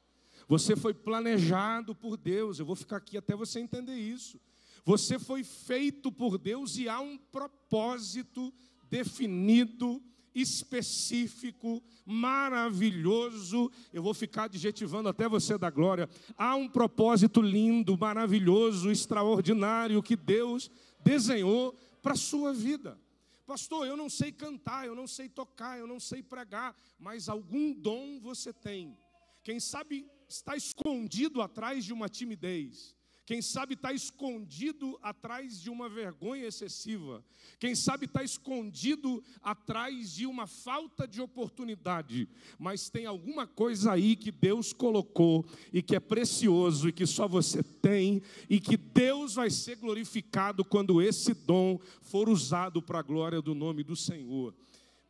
Você 0.46 0.76
foi 0.76 0.94
planejado 0.94 1.92
por 1.92 2.16
Deus. 2.16 2.60
Eu 2.60 2.66
vou 2.66 2.76
ficar 2.76 2.98
aqui 2.98 3.16
até 3.16 3.34
você 3.34 3.58
entender 3.58 3.96
isso. 3.96 4.40
Você 4.84 5.18
foi 5.18 5.42
feito 5.42 6.12
por 6.12 6.38
Deus 6.38 6.76
e 6.76 6.88
há 6.88 7.00
um 7.00 7.18
propósito 7.18 8.54
definido 8.88 10.00
específico, 10.32 11.82
maravilhoso. 12.06 13.72
Eu 13.92 14.04
vou 14.04 14.14
ficar 14.14 14.44
adjetivando 14.44 15.08
até 15.08 15.28
você 15.28 15.58
da 15.58 15.68
glória. 15.68 16.08
Há 16.38 16.54
um 16.54 16.68
propósito 16.68 17.42
lindo, 17.42 17.98
maravilhoso, 17.98 18.88
extraordinário 18.88 20.00
que 20.00 20.14
Deus 20.14 20.70
desenhou 21.02 21.76
para 22.00 22.12
a 22.12 22.16
sua 22.16 22.52
vida. 22.52 23.02
Pastor, 23.46 23.86
eu 23.86 23.96
não 23.96 24.08
sei 24.08 24.32
cantar, 24.32 24.86
eu 24.86 24.94
não 24.94 25.06
sei 25.06 25.28
tocar, 25.28 25.78
eu 25.78 25.86
não 25.86 26.00
sei 26.00 26.22
pregar, 26.22 26.74
mas 26.98 27.28
algum 27.28 27.72
dom 27.74 28.18
você 28.18 28.52
tem. 28.52 28.96
Quem 29.42 29.60
sabe 29.60 30.10
está 30.26 30.56
escondido 30.56 31.42
atrás 31.42 31.84
de 31.84 31.92
uma 31.92 32.08
timidez. 32.08 32.96
Quem 33.26 33.40
sabe 33.40 33.72
está 33.72 33.90
escondido 33.90 34.98
atrás 35.02 35.58
de 35.58 35.70
uma 35.70 35.88
vergonha 35.88 36.46
excessiva. 36.46 37.24
Quem 37.58 37.74
sabe 37.74 38.04
está 38.04 38.22
escondido 38.22 39.24
atrás 39.42 40.12
de 40.14 40.26
uma 40.26 40.46
falta 40.46 41.08
de 41.08 41.22
oportunidade. 41.22 42.28
Mas 42.58 42.90
tem 42.90 43.06
alguma 43.06 43.46
coisa 43.46 43.92
aí 43.92 44.14
que 44.14 44.30
Deus 44.30 44.74
colocou 44.74 45.46
e 45.72 45.80
que 45.80 45.96
é 45.96 46.00
precioso 46.00 46.88
e 46.88 46.92
que 46.92 47.06
só 47.06 47.26
você 47.26 47.62
tem 47.62 48.20
e 48.48 48.60
que 48.60 48.76
Deus 48.76 49.34
vai 49.34 49.48
ser 49.48 49.76
glorificado 49.76 50.62
quando 50.62 51.00
esse 51.00 51.32
dom 51.32 51.78
for 52.02 52.28
usado 52.28 52.82
para 52.82 52.98
a 52.98 53.02
glória 53.02 53.40
do 53.40 53.54
nome 53.54 53.82
do 53.82 53.96
Senhor. 53.96 54.54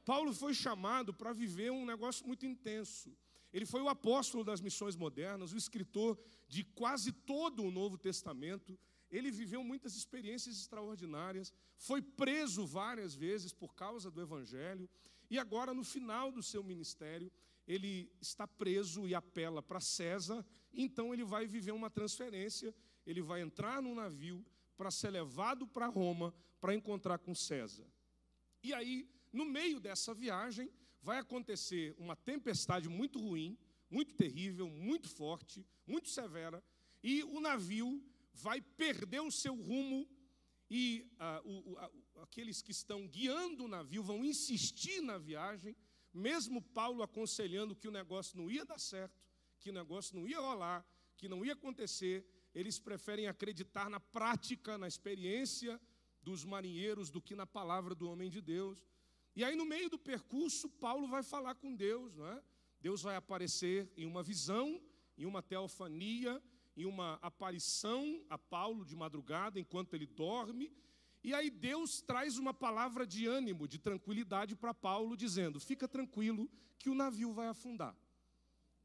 Paulo 0.05 0.33
foi 0.33 0.55
chamado 0.55 1.13
para 1.13 1.33
viver 1.33 1.73
um 1.73 1.85
negócio 1.85 2.25
muito 2.27 2.47
intenso. 2.47 3.11
Ele 3.55 3.65
foi 3.65 3.81
o 3.81 3.89
apóstolo 3.89 4.43
das 4.43 4.61
missões 4.61 4.97
modernas, 4.97 5.53
o 5.53 5.57
escritor 5.57 6.19
de 6.49 6.65
quase 6.65 7.13
todo 7.13 7.63
o 7.63 7.71
Novo 7.71 7.97
Testamento. 7.97 8.77
Ele 9.09 9.31
viveu 9.31 9.63
muitas 9.63 9.95
experiências 9.95 10.57
extraordinárias, 10.57 11.53
foi 11.77 12.03
preso 12.03 12.67
várias 12.67 13.15
vezes 13.15 13.53
por 13.53 13.73
causa 13.73 14.11
do 14.11 14.21
Evangelho, 14.21 14.91
e 15.31 15.39
agora, 15.39 15.73
no 15.73 15.85
final 15.85 16.33
do 16.33 16.43
seu 16.43 16.65
ministério, 16.65 17.31
ele 17.67 18.13
está 18.21 18.47
preso 18.47 19.07
e 19.07 19.15
apela 19.15 19.63
para 19.63 19.81
César, 19.81 20.45
então 20.73 21.15
ele 21.15 21.25
vai 21.25 21.47
viver 21.47 21.73
uma 21.73 21.89
transferência, 21.89 22.75
ele 23.07 23.23
vai 23.23 23.41
entrar 23.41 23.81
num 23.81 23.95
navio 23.95 24.45
para 24.77 24.91
ser 24.91 25.11
levado 25.11 25.65
para 25.65 25.87
Roma 25.87 26.35
para 26.61 26.75
encontrar 26.75 27.19
com 27.19 27.37
César. 27.37 27.87
E 28.65 28.75
aí, 28.75 29.09
no 29.33 29.45
meio 29.45 29.79
dessa 29.79 30.13
viagem, 30.13 30.69
vai 31.05 31.19
acontecer 31.19 31.95
uma 31.99 32.17
tempestade 32.17 32.89
muito 32.89 33.21
ruim, 33.21 33.59
muito 33.91 34.15
terrível, 34.15 34.71
muito 34.71 35.07
forte, 35.07 35.65
muito 35.87 36.09
severa, 36.09 36.65
e 37.03 37.23
o 37.25 37.41
navio 37.41 38.03
vai 38.33 38.63
perder 38.63 39.21
o 39.21 39.31
seu 39.31 39.55
rumo, 39.55 40.09
e 40.71 41.07
ah, 41.19 41.43
o, 41.45 41.73
o, 41.73 42.21
aqueles 42.23 42.63
que 42.63 42.73
estão 42.73 43.07
guiando 43.07 43.65
o 43.65 43.69
navio 43.69 44.03
vão 44.03 44.25
insistir 44.25 45.03
na 45.03 45.19
viagem, 45.19 45.77
mesmo 46.13 46.63
Paulo 46.63 47.03
aconselhando 47.03 47.77
que 47.77 47.87
o 47.87 47.93
negócio 47.93 48.39
não 48.39 48.51
ia 48.51 48.65
dar 48.65 48.79
certo, 48.81 49.23
que 49.61 49.69
o 49.69 49.75
negócio 49.75 50.17
não 50.17 50.27
ia 50.27 50.41
rolar, 50.41 50.87
que 51.19 51.29
não 51.29 51.45
ia 51.45 51.53
acontecer, 51.53 52.27
eles 52.55 52.79
preferem 52.79 53.27
acreditar 53.27 53.91
na 53.91 54.01
prática, 54.01 54.79
na 54.79 54.89
experiência 54.89 55.79
dos 56.23 56.47
marinheiros 56.47 57.11
do 57.11 57.21
que 57.21 57.35
na 57.37 57.47
palavra 57.47 57.95
do 57.95 58.09
homem 58.09 58.31
de 58.31 58.41
Deus. 58.41 58.83
E 59.37 59.43
aí, 59.43 59.57
no 59.57 59.65
meio 59.65 59.91
do 59.91 59.99
percurso, 59.99 60.69
Paulo 60.69 61.09
vai 61.09 61.23
falar 61.23 61.55
com 61.57 61.75
Deus, 61.75 62.15
não 62.15 62.27
é? 62.27 62.43
Deus 62.81 63.03
vai 63.03 63.17
aparecer 63.17 63.91
em 63.97 64.07
uma 64.07 64.23
visão, 64.23 64.81
em 65.19 65.27
uma 65.27 65.43
teofania, 65.43 66.41
em 66.77 66.85
uma 66.85 67.19
aparição 67.23 68.25
a 68.29 68.39
Paulo 68.39 68.85
de 68.85 68.95
madrugada, 68.95 69.59
enquanto 69.59 69.95
ele 69.95 70.07
dorme. 70.07 70.73
E 71.23 71.33
aí 71.33 71.51
Deus 71.51 72.01
traz 72.03 72.37
uma 72.37 72.53
palavra 72.53 73.07
de 73.07 73.27
ânimo, 73.27 73.67
de 73.67 73.79
tranquilidade 73.79 74.55
para 74.55 74.75
Paulo, 74.75 75.17
dizendo: 75.17 75.59
Fica 75.59 75.89
tranquilo 75.89 76.49
que 76.79 76.91
o 76.91 76.95
navio 76.95 77.33
vai 77.33 77.49
afundar. 77.49 77.97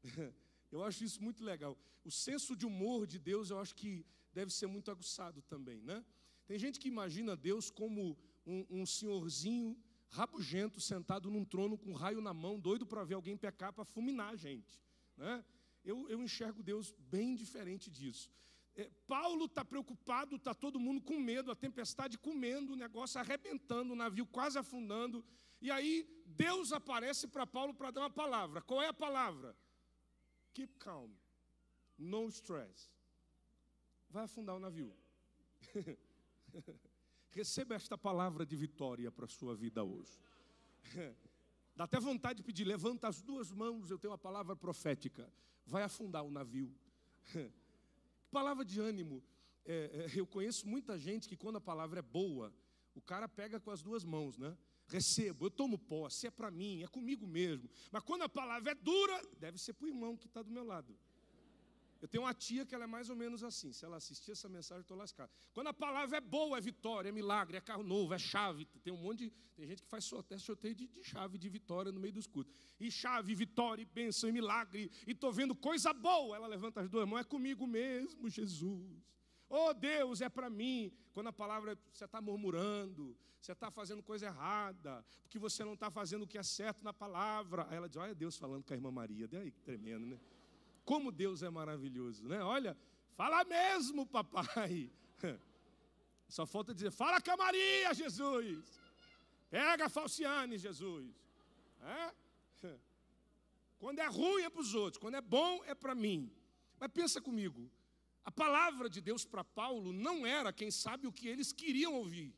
Eu 0.72 0.82
acho 0.82 1.04
isso 1.04 1.22
muito 1.22 1.44
legal. 1.44 1.76
O 2.04 2.10
senso 2.10 2.56
de 2.56 2.64
humor 2.64 3.06
de 3.06 3.18
Deus, 3.18 3.50
eu 3.50 3.58
acho 3.58 3.74
que 3.74 4.06
deve 4.32 4.52
ser 4.52 4.68
muito 4.68 4.88
aguçado 4.90 5.42
também, 5.42 5.82
né? 5.82 6.04
Tem 6.46 6.58
gente 6.58 6.78
que 6.78 6.86
imagina 6.88 7.36
Deus 7.36 7.70
como 7.70 8.16
um, 8.46 8.64
um 8.70 8.86
senhorzinho 8.86 9.76
rabugento, 10.10 10.80
sentado 10.80 11.30
num 11.30 11.44
trono 11.44 11.78
com 11.78 11.90
um 11.90 11.94
raio 11.94 12.20
na 12.20 12.34
mão, 12.34 12.58
doido 12.58 12.84
para 12.84 13.04
ver 13.04 13.14
alguém 13.14 13.36
pecar, 13.36 13.72
para 13.72 13.84
fulminar 13.84 14.32
a 14.32 14.36
gente. 14.36 14.82
Né? 15.16 15.44
Eu, 15.84 16.08
eu 16.08 16.22
enxergo 16.22 16.62
Deus 16.62 16.92
bem 16.98 17.34
diferente 17.34 17.90
disso. 17.90 18.30
É, 18.74 18.90
Paulo 19.06 19.46
está 19.46 19.64
preocupado, 19.64 20.36
está 20.36 20.54
todo 20.54 20.80
mundo 20.80 21.00
com 21.00 21.18
medo, 21.18 21.50
a 21.50 21.56
tempestade 21.56 22.18
comendo, 22.18 22.72
o 22.72 22.76
negócio 22.76 23.20
arrebentando, 23.20 23.92
o 23.92 23.96
navio 23.96 24.26
quase 24.26 24.58
afundando. 24.58 25.24
E 25.60 25.70
aí 25.70 26.08
Deus 26.26 26.72
aparece 26.72 27.28
para 27.28 27.46
Paulo 27.46 27.74
para 27.74 27.90
dar 27.90 28.02
uma 28.02 28.10
palavra. 28.10 28.62
Qual 28.62 28.82
é 28.82 28.88
a 28.88 28.94
palavra? 28.94 29.56
Keep 30.54 30.74
calm. 30.78 31.10
No 31.98 32.28
stress. 32.28 32.90
Vai 34.08 34.24
afundar 34.24 34.56
o 34.56 34.60
navio. 34.60 34.96
Receba 37.30 37.74
esta 37.74 37.96
palavra 37.96 38.44
de 38.44 38.56
vitória 38.56 39.10
para 39.10 39.24
a 39.24 39.28
sua 39.28 39.54
vida 39.54 39.84
hoje. 39.84 40.18
Dá 41.76 41.84
até 41.84 41.98
vontade 42.00 42.38
de 42.38 42.42
pedir, 42.42 42.64
levanta 42.64 43.08
as 43.08 43.22
duas 43.22 43.50
mãos, 43.52 43.90
eu 43.90 43.98
tenho 43.98 44.10
uma 44.10 44.18
palavra 44.18 44.56
profética. 44.56 45.32
Vai 45.64 45.82
afundar 45.82 46.24
o 46.24 46.30
navio. 46.30 46.74
palavra 48.30 48.64
de 48.64 48.80
ânimo. 48.80 49.22
É, 49.64 50.08
é, 50.12 50.20
eu 50.20 50.26
conheço 50.26 50.66
muita 50.66 50.98
gente 50.98 51.28
que 51.28 51.36
quando 51.36 51.56
a 51.56 51.60
palavra 51.60 52.00
é 52.00 52.02
boa, 52.02 52.52
o 52.94 53.00
cara 53.00 53.28
pega 53.28 53.60
com 53.60 53.70
as 53.70 53.82
duas 53.82 54.04
mãos, 54.04 54.36
né? 54.36 54.56
Recebo, 54.88 55.46
eu 55.46 55.50
tomo 55.50 55.78
posse, 55.78 56.26
é 56.26 56.30
para 56.30 56.50
mim, 56.50 56.82
é 56.82 56.88
comigo 56.88 57.26
mesmo. 57.26 57.70
Mas 57.92 58.02
quando 58.02 58.22
a 58.22 58.28
palavra 58.28 58.72
é 58.72 58.74
dura, 58.74 59.22
deve 59.38 59.56
ser 59.56 59.72
para 59.74 59.86
o 59.86 59.88
irmão 59.88 60.16
que 60.16 60.26
está 60.26 60.42
do 60.42 60.50
meu 60.50 60.64
lado. 60.64 60.98
Eu 62.00 62.08
tenho 62.08 62.24
uma 62.24 62.32
tia 62.32 62.64
que 62.64 62.74
ela 62.74 62.84
é 62.84 62.86
mais 62.86 63.10
ou 63.10 63.16
menos 63.16 63.44
assim. 63.44 63.72
Se 63.72 63.84
ela 63.84 63.98
assistir 63.98 64.32
essa 64.32 64.48
mensagem, 64.48 64.78
eu 64.78 64.82
estou 64.82 64.96
lascado. 64.96 65.30
Quando 65.52 65.66
a 65.66 65.74
palavra 65.74 66.16
é 66.16 66.20
boa, 66.20 66.56
é 66.56 66.60
vitória, 66.60 67.10
é 67.10 67.12
milagre, 67.12 67.58
é 67.58 67.60
carro 67.60 67.82
novo, 67.82 68.14
é 68.14 68.18
chave. 68.18 68.64
Tem 68.82 68.92
um 68.92 68.96
monte 68.96 69.18
de. 69.18 69.30
Tem 69.54 69.66
gente 69.66 69.82
que 69.82 69.88
faz 69.88 70.10
até 70.14 70.38
sorteio 70.38 70.74
de, 70.74 70.86
de 70.88 71.04
chave 71.04 71.36
de 71.36 71.48
vitória 71.48 71.92
no 71.92 72.00
meio 72.00 72.14
dos 72.14 72.26
cultos. 72.26 72.54
E 72.78 72.90
chave, 72.90 73.34
vitória, 73.34 73.82
e 73.82 73.84
bênção, 73.84 74.30
e 74.30 74.32
milagre. 74.32 74.90
E 75.06 75.10
estou 75.10 75.30
vendo 75.30 75.54
coisa 75.54 75.92
boa. 75.92 76.34
Ela 76.36 76.46
levanta 76.46 76.80
as 76.80 76.88
duas 76.88 77.06
mãos, 77.06 77.20
é 77.20 77.24
comigo 77.24 77.66
mesmo, 77.66 78.30
Jesus. 78.30 79.04
Oh 79.50 79.74
Deus, 79.74 80.22
é 80.22 80.28
para 80.28 80.48
mim. 80.48 80.90
Quando 81.12 81.26
a 81.26 81.32
palavra 81.32 81.78
você 81.92 82.06
está 82.06 82.20
murmurando, 82.22 83.14
você 83.40 83.52
está 83.52 83.70
fazendo 83.70 84.02
coisa 84.02 84.26
errada, 84.26 85.04
porque 85.22 85.38
você 85.38 85.64
não 85.64 85.74
está 85.74 85.90
fazendo 85.90 86.22
o 86.22 86.26
que 86.26 86.38
é 86.38 86.42
certo 86.42 86.82
na 86.82 86.94
palavra. 86.94 87.66
Aí 87.68 87.76
ela 87.76 87.88
diz: 87.88 87.98
Olha 87.98 88.14
Deus 88.14 88.38
falando 88.38 88.64
com 88.64 88.72
a 88.72 88.76
irmã 88.76 88.90
Maria. 88.90 89.28
Daí 89.28 89.50
que 89.50 89.60
tremendo, 89.60 90.06
né? 90.06 90.18
Como 90.90 91.12
Deus 91.12 91.40
é 91.44 91.48
maravilhoso, 91.48 92.26
né? 92.26 92.42
Olha, 92.42 92.76
fala 93.14 93.44
mesmo, 93.44 94.04
papai. 94.04 94.90
Só 96.28 96.44
falta 96.44 96.74
dizer: 96.74 96.90
Fala 96.90 97.20
com 97.20 97.30
a 97.30 97.36
Maria, 97.36 97.94
Jesus. 97.94 98.64
Pega 99.48 99.86
a 99.86 99.88
Falciane, 99.88 100.58
Jesus. 100.58 101.14
É? 101.80 102.14
Quando 103.78 104.00
é 104.00 104.06
ruim 104.08 104.42
é 104.42 104.50
para 104.50 104.60
os 104.60 104.74
outros, 104.74 105.00
quando 105.00 105.14
é 105.14 105.20
bom 105.20 105.62
é 105.64 105.76
para 105.76 105.94
mim. 105.94 106.28
Mas 106.80 106.90
pensa 106.90 107.20
comigo, 107.20 107.70
a 108.24 108.32
palavra 108.32 108.90
de 108.90 109.00
Deus 109.00 109.24
para 109.24 109.44
Paulo 109.44 109.92
não 109.92 110.26
era, 110.26 110.52
quem 110.52 110.72
sabe, 110.72 111.06
o 111.06 111.12
que 111.12 111.28
eles 111.28 111.52
queriam 111.52 111.94
ouvir. 111.94 112.34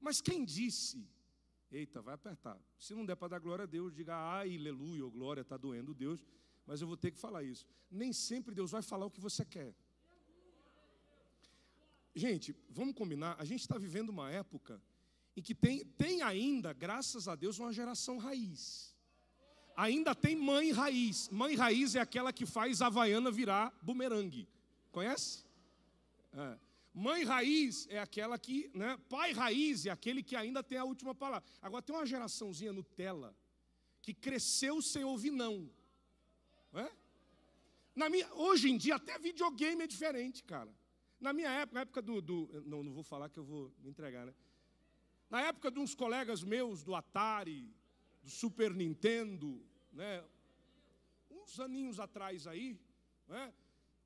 Mas 0.00 0.20
quem 0.20 0.44
disse? 0.44 1.06
Eita, 1.72 2.00
vai 2.00 2.14
apertar. 2.14 2.58
Se 2.78 2.94
não 2.94 3.04
der 3.04 3.16
para 3.16 3.28
dar 3.28 3.40
glória 3.40 3.64
a 3.64 3.66
Deus, 3.66 3.92
diga 3.92 4.16
ai, 4.16 4.56
aleluia, 4.56 5.04
ou 5.04 5.10
glória, 5.10 5.40
está 5.40 5.56
doendo 5.56 5.92
Deus 5.92 6.24
mas 6.66 6.80
eu 6.80 6.86
vou 6.86 6.96
ter 6.96 7.10
que 7.10 7.18
falar 7.18 7.42
isso. 7.42 7.66
Nem 7.90 8.12
sempre 8.12 8.54
Deus 8.54 8.70
vai 8.70 8.82
falar 8.82 9.06
o 9.06 9.10
que 9.10 9.20
você 9.20 9.44
quer. 9.44 9.74
Gente, 12.14 12.54
vamos 12.70 12.94
combinar, 12.94 13.36
a 13.38 13.44
gente 13.44 13.60
está 13.60 13.76
vivendo 13.76 14.10
uma 14.10 14.30
época 14.30 14.80
em 15.36 15.42
que 15.42 15.54
tem, 15.54 15.84
tem 15.84 16.22
ainda, 16.22 16.72
graças 16.72 17.26
a 17.26 17.34
Deus, 17.34 17.58
uma 17.58 17.72
geração 17.72 18.18
raiz. 18.18 18.94
Ainda 19.76 20.14
tem 20.14 20.36
mãe 20.36 20.70
raiz. 20.70 21.28
Mãe 21.30 21.56
raiz 21.56 21.96
é 21.96 22.00
aquela 22.00 22.32
que 22.32 22.46
faz 22.46 22.80
a 22.80 22.86
Havaiana 22.86 23.30
virar 23.30 23.76
bumerangue. 23.82 24.48
Conhece? 24.92 25.44
É. 26.32 26.58
Mãe 26.92 27.24
raiz 27.24 27.88
é 27.90 27.98
aquela 27.98 28.38
que, 28.38 28.70
né? 28.72 28.96
Pai 29.08 29.32
raiz 29.32 29.84
é 29.84 29.90
aquele 29.90 30.22
que 30.22 30.36
ainda 30.36 30.62
tem 30.62 30.78
a 30.78 30.84
última 30.84 31.12
palavra. 31.12 31.48
Agora 31.60 31.82
tem 31.82 31.94
uma 31.94 32.06
geraçãozinha 32.06 32.72
Nutella 32.72 33.36
que 34.00 34.14
cresceu 34.14 34.80
sem 34.80 35.02
ouvir 35.02 35.32
não. 35.32 35.68
Na 37.94 38.08
minha, 38.08 38.32
hoje 38.34 38.70
em 38.70 38.76
dia, 38.76 38.96
até 38.96 39.18
videogame 39.18 39.84
é 39.84 39.86
diferente, 39.86 40.42
cara. 40.42 40.74
Na 41.20 41.32
minha 41.32 41.50
época, 41.50 41.74
na 41.74 41.80
época 41.82 42.02
do, 42.02 42.20
do. 42.20 42.62
não, 42.66 42.82
não 42.82 42.92
vou 42.92 43.02
falar 43.02 43.28
que 43.28 43.38
eu 43.38 43.44
vou 43.44 43.72
me 43.78 43.90
entregar, 43.90 44.26
né? 44.26 44.34
Na 45.30 45.40
época 45.42 45.70
de 45.70 45.78
uns 45.78 45.94
colegas 45.94 46.42
meus 46.42 46.82
do 46.82 46.94
Atari, 46.94 47.72
do 48.22 48.30
Super 48.30 48.74
Nintendo, 48.74 49.64
né? 49.92 50.24
Uns 51.30 51.58
aninhos 51.60 52.00
atrás 52.00 52.46
aí, 52.46 52.78
né? 53.28 53.52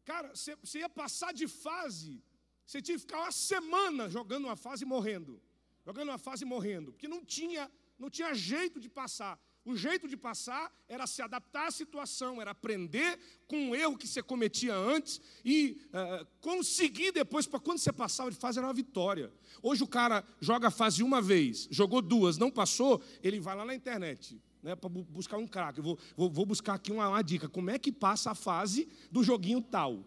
Cara, 0.05 0.35
você 0.35 0.79
ia 0.79 0.89
passar 0.89 1.33
de 1.33 1.47
fase, 1.47 2.23
você 2.65 2.81
tinha 2.83 2.97
que 2.97 3.01
ficar 3.01 3.21
uma 3.21 3.33
semana 3.33 4.09
jogando 4.09 4.45
uma 4.45 4.57
fase 4.57 4.85
e 4.85 4.87
morrendo. 4.87 5.41
Jogando 5.85 6.09
uma 6.11 6.19
fase 6.19 6.45
e 6.45 6.47
morrendo. 6.47 6.93
Porque 6.93 7.09
não 7.09 7.25
tinha, 7.25 7.71
não 7.99 8.11
tinha 8.11 8.35
jeito 8.35 8.79
de 8.79 8.89
passar. 8.89 9.41
O 9.65 9.77
jeito 9.77 10.09
de 10.09 10.17
passar 10.17 10.73
era 10.89 11.07
se 11.07 11.21
adaptar 11.21 11.67
à 11.67 11.71
situação, 11.71 12.41
era 12.41 12.53
aprender 12.53 13.19
com 13.47 13.71
o 13.71 13.77
erro 13.77 13.99
que 13.99 14.07
você 14.07 14.23
cometia 14.23 14.75
antes 14.75 15.21
e 15.45 15.81
uh, 15.89 16.27
conseguir 16.41 17.13
depois, 17.13 17.47
para 17.47 17.61
quando 17.61 17.79
você 17.79 17.93
passava 17.93 18.31
de 18.31 18.37
fase, 18.37 18.59
era 18.59 18.67
uma 18.67 18.73
vitória. 18.73 19.31
Hoje 19.63 19.83
o 19.83 19.87
cara 19.87 20.25
joga 20.41 20.69
a 20.69 20.71
fase 20.71 21.03
uma 21.03 21.21
vez, 21.21 21.69
jogou 21.71 22.01
duas, 22.01 22.39
não 22.39 22.51
passou, 22.51 23.03
ele 23.23 23.41
vai 23.41 23.55
lá 23.55 23.65
na 23.65 23.75
internet. 23.75 24.41
Né, 24.61 24.75
para 24.75 24.89
buscar 24.89 25.37
um 25.37 25.47
craque, 25.47 25.81
vou, 25.81 25.97
vou, 26.17 26.29
vou, 26.29 26.45
buscar 26.45 26.75
aqui 26.75 26.91
uma, 26.91 27.09
uma 27.09 27.23
dica: 27.23 27.49
como 27.49 27.71
é 27.71 27.79
que 27.79 27.93
passa 27.93 28.33
a 28.33 28.35
fase 28.35 28.89
do 29.11 29.23
joguinho 29.23 29.63
tal? 29.63 30.05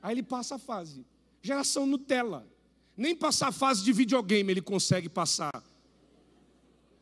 Aí 0.00 0.14
ele 0.14 0.22
passa 0.22 0.54
a 0.54 0.58
fase. 0.58 1.04
Geração 1.42 1.84
Nutella. 1.84 2.46
Nem 2.96 3.14
passar 3.14 3.48
a 3.48 3.52
fase 3.52 3.82
de 3.82 3.92
videogame 3.92 4.52
ele 4.52 4.62
consegue 4.62 5.08
passar. 5.08 5.50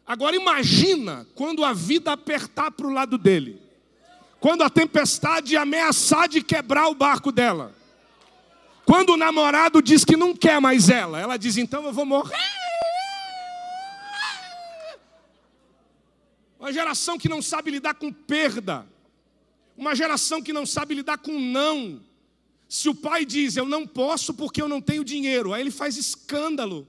Agora 0.06 0.36
imagina 0.36 1.26
quando 1.34 1.64
a 1.64 1.72
vida 1.72 2.12
apertar 2.12 2.70
para 2.70 2.86
o 2.86 2.92
lado 2.92 3.16
dele. 3.16 3.60
Quando 4.38 4.62
a 4.62 4.68
tempestade 4.68 5.56
ameaçar 5.56 6.28
de 6.28 6.42
quebrar 6.42 6.88
o 6.88 6.94
barco 6.94 7.32
dela. 7.32 7.74
Quando 8.84 9.14
o 9.14 9.16
namorado 9.16 9.80
diz 9.80 10.04
que 10.04 10.16
não 10.16 10.36
quer 10.36 10.60
mais 10.60 10.90
ela, 10.90 11.18
ela 11.18 11.38
diz: 11.38 11.56
então 11.56 11.84
eu 11.84 11.92
vou 11.92 12.04
morrer. 12.04 12.36
Uma 16.58 16.72
geração 16.72 17.18
que 17.18 17.28
não 17.28 17.40
sabe 17.40 17.70
lidar 17.70 17.94
com 17.94 18.12
perda. 18.12 18.86
Uma 19.76 19.94
geração 19.94 20.42
que 20.42 20.52
não 20.52 20.66
sabe 20.66 20.94
lidar 20.94 21.18
com 21.18 21.38
não. 21.38 22.00
Se 22.68 22.88
o 22.88 22.94
pai 22.94 23.24
diz, 23.24 23.56
eu 23.56 23.66
não 23.66 23.86
posso 23.86 24.34
porque 24.34 24.60
eu 24.60 24.68
não 24.68 24.80
tenho 24.80 25.04
dinheiro, 25.04 25.52
aí 25.52 25.60
ele 25.60 25.70
faz 25.70 25.96
escândalo 25.96 26.88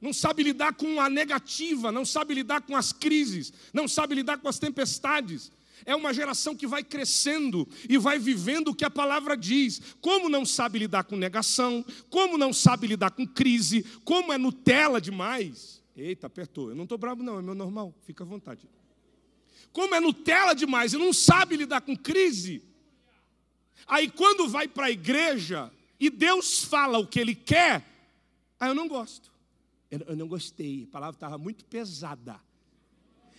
não 0.00 0.12
sabe 0.12 0.42
lidar 0.42 0.74
com 0.74 1.00
a 1.00 1.10
negativa, 1.10 1.92
não 1.92 2.04
sabe 2.04 2.34
lidar 2.34 2.62
com 2.62 2.74
as 2.74 2.92
crises, 2.92 3.52
não 3.72 3.86
sabe 3.86 4.14
lidar 4.14 4.38
com 4.38 4.48
as 4.48 4.58
tempestades. 4.58 5.52
É 5.84 5.94
uma 5.94 6.12
geração 6.12 6.54
que 6.54 6.66
vai 6.66 6.82
crescendo 6.82 7.68
e 7.88 7.98
vai 7.98 8.18
vivendo 8.18 8.68
o 8.68 8.74
que 8.74 8.84
a 8.84 8.90
palavra 8.90 9.36
diz. 9.36 9.80
Como 10.00 10.28
não 10.28 10.44
sabe 10.44 10.78
lidar 10.78 11.04
com 11.04 11.16
negação, 11.16 11.84
como 12.08 12.38
não 12.38 12.52
sabe 12.52 12.86
lidar 12.86 13.10
com 13.10 13.26
crise, 13.26 13.84
como 14.04 14.32
é 14.32 14.38
Nutella 14.38 15.00
demais. 15.00 15.82
Eita, 15.96 16.26
apertou. 16.26 16.70
Eu 16.70 16.76
não 16.76 16.84
estou 16.84 16.98
bravo, 16.98 17.22
não, 17.22 17.38
é 17.38 17.42
meu 17.42 17.54
normal, 17.54 17.94
fica 18.06 18.24
à 18.24 18.26
vontade. 18.26 18.68
Como 19.72 19.94
é 19.94 20.00
Nutella 20.00 20.54
demais 20.54 20.92
e 20.92 20.98
não 20.98 21.12
sabe 21.12 21.56
lidar 21.56 21.80
com 21.82 21.96
crise. 21.96 22.62
Aí 23.86 24.10
quando 24.10 24.48
vai 24.48 24.68
para 24.68 24.86
a 24.86 24.90
igreja 24.90 25.70
e 25.98 26.08
Deus 26.08 26.62
fala 26.64 26.98
o 26.98 27.06
que 27.06 27.20
Ele 27.20 27.34
quer, 27.34 27.84
aí 28.58 28.70
eu 28.70 28.74
não 28.74 28.88
gosto. 28.88 29.30
Eu 29.90 30.16
não 30.16 30.28
gostei, 30.28 30.86
a 30.88 30.92
palavra 30.92 31.16
estava 31.16 31.36
muito 31.36 31.64
pesada. 31.64 32.40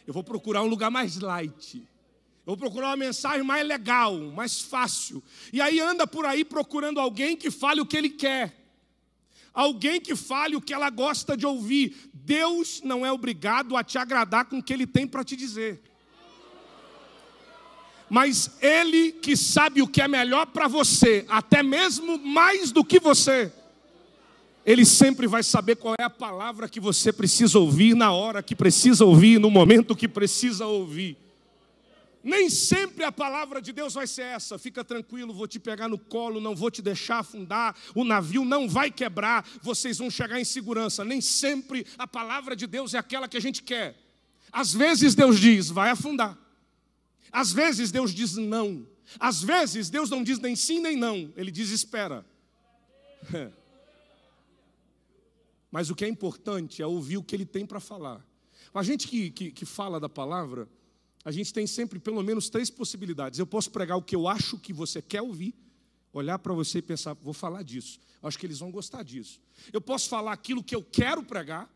Eu 0.05 0.13
vou 0.13 0.23
procurar 0.23 0.63
um 0.63 0.67
lugar 0.67 0.91
mais 0.91 1.17
light. 1.17 1.77
Eu 1.77 2.47
vou 2.47 2.57
procurar 2.57 2.87
uma 2.87 2.97
mensagem 2.97 3.43
mais 3.43 3.65
legal, 3.65 4.17
mais 4.31 4.59
fácil. 4.59 5.23
E 5.53 5.61
aí 5.61 5.79
anda 5.79 6.05
por 6.05 6.25
aí 6.25 6.43
procurando 6.43 6.99
alguém 6.99 7.37
que 7.37 7.49
fale 7.49 7.79
o 7.79 7.85
que 7.85 7.95
ele 7.95 8.09
quer. 8.09 8.57
Alguém 9.53 10.01
que 10.01 10.15
fale 10.15 10.55
o 10.55 10.61
que 10.61 10.73
ela 10.73 10.89
gosta 10.89 11.37
de 11.37 11.45
ouvir. 11.45 12.09
Deus 12.13 12.81
não 12.83 13.05
é 13.05 13.11
obrigado 13.11 13.77
a 13.77 13.83
te 13.83 13.97
agradar 13.97 14.45
com 14.45 14.59
o 14.59 14.63
que 14.63 14.73
ele 14.73 14.87
tem 14.87 15.07
para 15.07 15.23
te 15.23 15.35
dizer. 15.35 15.81
Mas 18.09 18.57
ele 18.61 19.13
que 19.13 19.37
sabe 19.37 19.81
o 19.81 19.87
que 19.87 20.01
é 20.01 20.07
melhor 20.07 20.47
para 20.47 20.67
você, 20.67 21.25
até 21.29 21.63
mesmo 21.63 22.17
mais 22.17 22.71
do 22.71 22.83
que 22.83 22.99
você. 22.99 23.53
Ele 24.65 24.85
sempre 24.85 25.25
vai 25.27 25.41
saber 25.41 25.75
qual 25.75 25.95
é 25.99 26.03
a 26.03 26.09
palavra 26.09 26.69
que 26.69 26.79
você 26.79 27.11
precisa 27.11 27.57
ouvir 27.57 27.95
na 27.95 28.11
hora 28.11 28.43
que 28.43 28.55
precisa 28.55 29.03
ouvir, 29.03 29.39
no 29.39 29.49
momento 29.49 29.95
que 29.95 30.07
precisa 30.07 30.67
ouvir. 30.67 31.17
Nem 32.23 32.49
sempre 32.49 33.03
a 33.03 33.11
palavra 33.11 33.59
de 33.59 33.71
Deus 33.71 33.95
vai 33.95 34.05
ser 34.05 34.21
essa. 34.23 34.59
Fica 34.59 34.83
tranquilo, 34.83 35.33
vou 35.33 35.47
te 35.47 35.59
pegar 35.59 35.87
no 35.87 35.97
colo, 35.97 36.39
não 36.39 36.55
vou 36.55 36.69
te 36.69 36.81
deixar 36.81 37.19
afundar, 37.19 37.75
o 37.95 38.03
navio 38.03 38.45
não 38.45 38.69
vai 38.69 38.91
quebrar, 38.91 39.47
vocês 39.63 39.97
vão 39.97 40.11
chegar 40.11 40.39
em 40.39 40.45
segurança. 40.45 41.03
Nem 41.03 41.19
sempre 41.19 41.85
a 41.97 42.07
palavra 42.07 42.55
de 42.55 42.67
Deus 42.67 42.93
é 42.93 42.99
aquela 42.99 43.27
que 43.27 43.37
a 43.37 43.41
gente 43.41 43.63
quer. 43.63 43.97
Às 44.51 44.73
vezes 44.73 45.15
Deus 45.15 45.39
diz, 45.39 45.69
vai 45.69 45.89
afundar. 45.89 46.37
Às 47.31 47.51
vezes 47.51 47.91
Deus 47.91 48.13
diz 48.13 48.35
não. 48.35 48.85
Às 49.19 49.41
vezes 49.41 49.89
Deus 49.89 50.09
não 50.09 50.23
diz 50.23 50.37
nem 50.37 50.55
sim 50.55 50.79
nem 50.79 50.95
não, 50.95 51.33
ele 51.35 51.49
diz 51.49 51.71
espera. 51.71 52.23
Mas 55.71 55.89
o 55.89 55.95
que 55.95 56.03
é 56.03 56.07
importante 56.07 56.81
é 56.81 56.85
ouvir 56.85 57.17
o 57.17 57.23
que 57.23 57.33
ele 57.33 57.45
tem 57.45 57.65
para 57.65 57.79
falar. 57.79 58.25
A 58.73 58.83
gente 58.83 59.07
que, 59.07 59.31
que, 59.31 59.51
que, 59.51 59.65
fala 59.65 59.99
da 59.99 60.09
palavra, 60.09 60.67
a 61.23 61.31
gente 61.31 61.53
tem 61.53 61.65
sempre 61.65 61.97
pelo 61.97 62.21
menos 62.21 62.49
três 62.49 62.69
possibilidades. 62.69 63.39
Eu 63.39 63.47
posso 63.47 63.71
pregar 63.71 63.97
o 63.97 64.01
que 64.01 64.15
eu 64.15 64.27
acho 64.27 64.57
que 64.57 64.73
você 64.73 65.01
quer 65.01 65.21
ouvir, 65.21 65.55
olhar 66.13 66.37
para 66.39 66.53
você 66.53 66.79
e 66.79 66.81
pensar, 66.81 67.13
vou 67.13 67.33
falar 67.33 67.63
disso. 67.63 67.99
Acho 68.21 68.37
que 68.37 68.45
eles 68.45 68.59
vão 68.59 68.69
gostar 68.69 69.03
disso. 69.03 69.41
Eu 69.71 69.81
posso 69.81 70.09
falar 70.09 70.33
aquilo 70.33 70.63
que 70.63 70.75
eu 70.75 70.83
quero 70.83 71.23
pregar, 71.23 71.69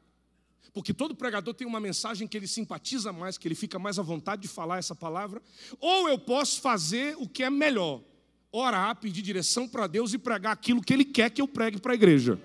porque 0.73 0.93
todo 0.93 1.15
pregador 1.15 1.53
tem 1.53 1.65
uma 1.65 1.79
mensagem 1.79 2.27
que 2.27 2.35
ele 2.35 2.47
simpatiza 2.47 3.13
mais, 3.13 3.37
que 3.37 3.47
ele 3.47 3.55
fica 3.55 3.79
mais 3.79 3.97
à 3.97 4.01
vontade 4.01 4.41
de 4.41 4.47
falar 4.47 4.77
essa 4.77 4.93
palavra. 4.93 5.41
Ou 5.79 6.09
eu 6.09 6.19
posso 6.19 6.59
fazer 6.61 7.15
o 7.17 7.27
que 7.27 7.43
é 7.43 7.49
melhor, 7.49 8.01
orar, 8.51 8.95
pedir 8.97 9.21
direção 9.21 9.67
para 9.67 9.87
Deus 9.87 10.13
e 10.13 10.17
pregar 10.17 10.51
aquilo 10.51 10.81
que 10.81 10.93
ele 10.93 11.05
quer 11.05 11.29
que 11.29 11.41
eu 11.41 11.47
pregue 11.47 11.79
para 11.79 11.93
a 11.93 11.95
igreja. 11.95 12.39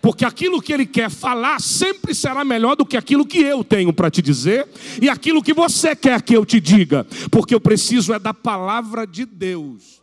Porque 0.00 0.24
aquilo 0.24 0.62
que 0.62 0.72
ele 0.72 0.86
quer 0.86 1.10
falar 1.10 1.60
sempre 1.60 2.14
será 2.14 2.44
melhor 2.44 2.76
do 2.76 2.86
que 2.86 2.96
aquilo 2.96 3.26
que 3.26 3.38
eu 3.38 3.62
tenho 3.62 3.92
para 3.92 4.10
te 4.10 4.22
dizer 4.22 4.68
e 5.00 5.08
aquilo 5.08 5.42
que 5.42 5.52
você 5.52 5.94
quer 5.94 6.22
que 6.22 6.34
eu 6.34 6.46
te 6.46 6.60
diga, 6.60 7.06
porque 7.30 7.54
eu 7.54 7.60
preciso 7.60 8.12
é 8.12 8.18
da 8.18 8.32
palavra 8.32 9.06
de 9.06 9.24
Deus. 9.24 10.02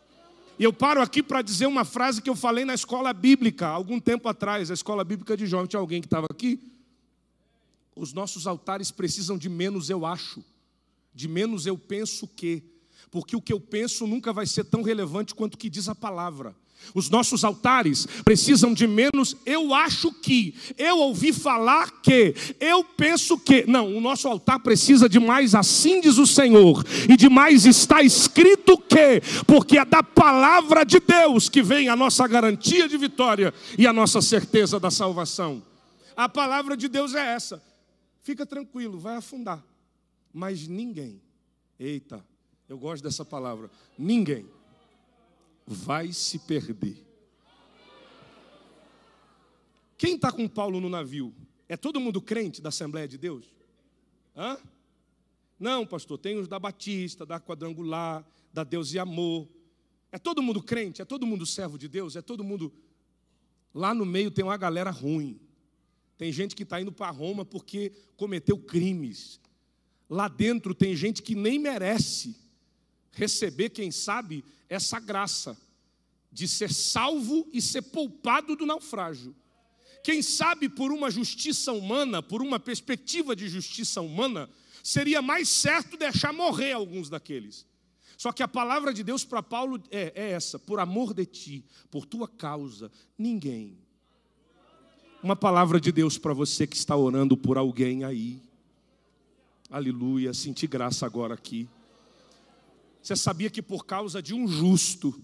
E 0.60 0.64
eu 0.64 0.74
paro 0.74 1.02
aqui 1.02 1.24
para 1.24 1.42
dizer 1.42 1.68
uma 1.68 1.86
frase 1.86 2.22
que 2.22 2.30
eu 2.30 2.36
falei 2.36 2.66
na 2.66 2.74
escola 2.74 3.14
bíblica, 3.14 3.68
algum 3.68 3.98
tempo 3.98 4.28
atrás, 4.28 4.70
a 4.70 4.74
escola 4.74 5.06
bíblica 5.06 5.38
de 5.38 5.48
João. 5.48 5.66
Tinha 5.66 5.80
alguém 5.80 6.02
que 6.02 6.08
estava 6.08 6.28
aqui? 6.30 6.60
Os 7.96 8.12
nossos 8.12 8.46
altares 8.46 8.92
precisam 8.92 9.38
de 9.38 9.48
menos 9.48 9.90
eu 9.90 10.06
acho, 10.06 10.44
de 11.14 11.30
menos 11.30 11.66
eu 11.66 11.78
penso 11.78 12.28
que, 12.28 12.62
porque 13.10 13.38
o 13.38 13.42
que 13.42 13.54
eu 13.54 13.60
penso 13.60 14.06
nunca 14.06 14.34
vai 14.34 14.46
ser 14.46 14.66
tão 14.66 14.82
relevante 14.82 15.34
quanto 15.34 15.56
o 15.56 15.58
que 15.58 15.70
diz 15.70 15.88
a 15.88 15.96
palavra. 15.96 16.54
Os 16.94 17.10
nossos 17.10 17.44
altares 17.44 18.08
precisam 18.24 18.74
de 18.74 18.88
menos 18.88 19.36
eu 19.46 19.74
acho 19.74 20.12
que, 20.12 20.56
eu 20.78 20.98
ouvi 20.98 21.32
falar 21.32 22.02
que, 22.02 22.34
eu 22.60 22.84
penso 22.84 23.38
que. 23.38 23.66
Não, 23.68 23.96
o 23.96 24.02
nosso 24.02 24.28
altar 24.28 24.60
precisa 24.60 25.08
de 25.08 25.20
mais 25.20 25.54
assim 25.54 26.02
diz 26.02 26.18
o 26.18 26.26
Senhor, 26.26 26.84
e 27.08 27.16
de 27.16 27.30
mais 27.30 27.66
está 27.66 28.02
escrito 28.02 28.78
que, 28.78 29.22
porque 29.46 29.78
é 29.78 29.86
da 29.86 30.02
palavra 30.02 30.84
de 30.84 31.00
Deus 31.00 31.50
que 31.50 31.62
vem 31.62 31.90
a 31.90 31.96
nossa 31.96 32.28
garantia 32.28 32.88
de 32.88 32.98
vitória 32.98 33.54
e 33.78 33.86
a 33.86 33.94
nossa 33.94 34.22
certeza 34.22 34.80
da 34.80 34.90
salvação. 34.90 35.62
A 36.16 36.28
palavra 36.28 36.76
de 36.76 36.88
Deus 36.88 37.14
é 37.14 37.34
essa. 37.34 37.62
Fica 38.22 38.46
tranquilo, 38.46 39.00
vai 39.00 39.16
afundar. 39.16 39.64
Mas 40.34 40.68
ninguém, 40.68 41.22
eita, 41.80 42.24
eu 42.68 42.78
gosto 42.78 43.04
dessa 43.04 43.26
palavra, 43.26 43.70
ninguém 43.98 44.46
vai 45.72 46.12
se 46.12 46.40
perder. 46.40 47.06
Quem 49.96 50.16
está 50.16 50.32
com 50.32 50.48
Paulo 50.48 50.82
no 50.82 50.90
navio? 50.90 51.32
É 51.68 51.78
todo 51.78 52.00
mundo 52.00 52.20
crente 52.20 52.60
da 52.60 52.70
Assembleia 52.70 53.08
de 53.08 53.20
Deus? 53.20 53.46
Hã? 54.36 54.58
Não, 55.60 55.86
pastor, 55.86 56.18
tem 56.18 56.40
os 56.40 56.48
da 56.48 56.58
Batista, 56.58 57.24
da 57.24 57.40
Quadrangular, 57.40 58.26
da 58.52 58.64
Deus 58.64 58.94
e 58.94 59.00
Amor. 59.00 59.48
É 60.12 60.18
todo 60.18 60.42
mundo 60.42 60.64
crente? 60.64 61.04
É 61.04 61.06
todo 61.06 61.28
mundo 61.28 61.46
servo 61.46 61.78
de 61.78 61.88
Deus? 61.88 62.16
É 62.16 62.22
todo 62.22 62.44
mundo. 62.44 62.74
Lá 63.72 63.94
no 63.94 64.06
meio 64.06 64.32
tem 64.32 64.44
uma 64.44 64.58
galera 64.58 64.90
ruim. 64.90 65.40
Tem 66.18 66.32
gente 66.32 66.56
que 66.56 66.64
está 66.64 66.82
indo 66.82 66.92
para 66.92 67.12
Roma 67.12 67.46
porque 67.46 67.92
cometeu 68.18 68.58
crimes. 68.58 69.40
Lá 70.10 70.28
dentro 70.28 70.74
tem 70.74 70.96
gente 70.96 71.22
que 71.22 71.36
nem 71.36 71.60
merece 71.60 72.49
receber, 73.20 73.70
quem 73.70 73.92
sabe, 73.92 74.46
essa 74.70 75.00
graça 75.00 75.58
de 76.32 76.48
ser 76.48 76.72
salvo 76.72 77.46
e 77.52 77.62
ser 77.62 77.82
poupado 77.82 78.56
do 78.56 78.66
naufrágio. 78.66 79.36
Quem 80.02 80.22
sabe 80.22 80.70
por 80.70 80.92
uma 80.92 81.12
justiça 81.12 81.74
humana, 81.74 82.24
por 82.24 82.42
uma 82.42 82.60
perspectiva 82.60 83.36
de 83.36 83.50
justiça 83.50 84.00
humana, 84.00 84.50
seria 84.82 85.22
mais 85.22 85.50
certo 85.50 85.98
deixar 85.98 86.32
morrer 86.32 86.72
alguns 86.72 87.10
daqueles. 87.10 87.68
Só 88.18 88.32
que 88.32 88.42
a 88.42 88.48
palavra 88.48 88.94
de 88.94 89.04
Deus 89.04 89.26
para 89.26 89.44
Paulo 89.44 89.82
é, 89.92 90.14
é, 90.16 90.32
essa: 90.32 90.58
por 90.58 90.80
amor 90.80 91.14
de 91.14 91.26
ti, 91.26 91.66
por 91.92 92.06
tua 92.06 92.28
causa, 92.28 92.90
ninguém. 93.18 93.78
Uma 95.22 95.36
palavra 95.36 95.82
de 95.82 95.92
Deus 95.92 96.18
para 96.18 96.34
você 96.34 96.66
que 96.66 96.78
está 96.78 96.96
orando 96.96 97.36
por 97.36 97.58
alguém 97.58 98.06
aí. 98.06 98.42
Aleluia, 99.70 100.34
senti 100.34 100.66
graça 100.66 101.06
agora 101.06 101.34
aqui. 101.34 101.68
Você 103.02 103.16
sabia 103.16 103.50
que 103.50 103.62
por 103.62 103.86
causa 103.86 104.22
de 104.22 104.34
um 104.34 104.48
justo, 104.48 105.22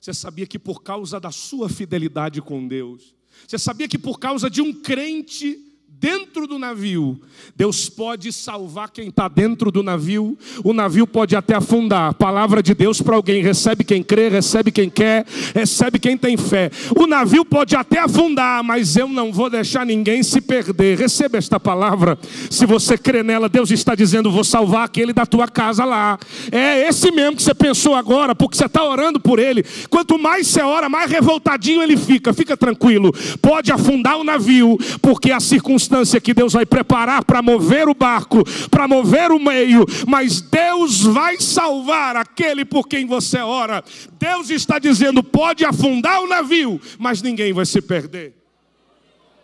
você 0.00 0.12
sabia 0.12 0.46
que 0.46 0.58
por 0.58 0.82
causa 0.82 1.18
da 1.18 1.30
sua 1.30 1.68
fidelidade 1.68 2.40
com 2.42 2.66
Deus, 2.68 3.14
você 3.46 3.58
sabia 3.58 3.88
que 3.88 3.98
por 3.98 4.18
causa 4.18 4.48
de 4.48 4.60
um 4.60 4.72
crente 4.72 5.73
dentro 6.04 6.46
do 6.46 6.58
navio. 6.58 7.18
Deus 7.56 7.88
pode 7.88 8.30
salvar 8.30 8.90
quem 8.90 9.08
está 9.08 9.26
dentro 9.26 9.70
do 9.72 9.82
navio. 9.82 10.36
O 10.62 10.74
navio 10.74 11.06
pode 11.06 11.34
até 11.34 11.54
afundar. 11.54 12.12
Palavra 12.12 12.62
de 12.62 12.74
Deus 12.74 13.00
para 13.00 13.16
alguém. 13.16 13.42
Recebe 13.42 13.84
quem 13.84 14.02
crê, 14.02 14.28
recebe 14.28 14.70
quem 14.70 14.90
quer, 14.90 15.24
recebe 15.54 15.98
quem 15.98 16.14
tem 16.14 16.36
fé. 16.36 16.70
O 16.94 17.06
navio 17.06 17.42
pode 17.42 17.74
até 17.74 18.00
afundar, 18.00 18.62
mas 18.62 18.98
eu 18.98 19.08
não 19.08 19.32
vou 19.32 19.48
deixar 19.48 19.86
ninguém 19.86 20.22
se 20.22 20.42
perder. 20.42 20.98
Receba 20.98 21.38
esta 21.38 21.58
palavra. 21.58 22.18
Se 22.50 22.66
você 22.66 22.98
crê 22.98 23.22
nela, 23.22 23.48
Deus 23.48 23.70
está 23.70 23.94
dizendo: 23.94 24.30
vou 24.30 24.44
salvar 24.44 24.84
aquele 24.84 25.14
da 25.14 25.24
tua 25.24 25.48
casa 25.48 25.86
lá. 25.86 26.18
É 26.52 26.86
esse 26.86 27.10
mesmo 27.10 27.36
que 27.36 27.42
você 27.42 27.54
pensou 27.54 27.94
agora, 27.94 28.34
porque 28.34 28.58
você 28.58 28.66
está 28.66 28.84
orando 28.84 29.18
por 29.18 29.38
ele. 29.38 29.64
Quanto 29.88 30.18
mais 30.18 30.48
você 30.48 30.60
ora, 30.60 30.86
mais 30.86 31.10
revoltadinho 31.10 31.82
ele 31.82 31.96
fica. 31.96 32.34
Fica 32.34 32.58
tranquilo. 32.58 33.10
Pode 33.40 33.72
afundar 33.72 34.18
o 34.18 34.24
navio, 34.24 34.76
porque 35.00 35.32
a 35.32 35.40
circunstância 35.40 35.93
circunstância 35.94 36.20
que 36.20 36.34
Deus 36.34 36.52
vai 36.52 36.66
preparar 36.66 37.24
para 37.24 37.40
mover 37.40 37.88
o 37.88 37.94
barco, 37.94 38.42
para 38.68 38.88
mover 38.88 39.30
o 39.30 39.38
meio, 39.38 39.84
mas 40.08 40.40
Deus 40.40 41.02
vai 41.02 41.40
salvar 41.40 42.16
aquele 42.16 42.64
por 42.64 42.88
quem 42.88 43.06
você 43.06 43.38
ora. 43.38 43.84
Deus 44.18 44.50
está 44.50 44.78
dizendo: 44.78 45.22
pode 45.22 45.64
afundar 45.64 46.20
o 46.22 46.28
navio, 46.28 46.80
mas 46.98 47.22
ninguém 47.22 47.52
vai 47.52 47.64
se 47.64 47.80
perder. 47.80 48.34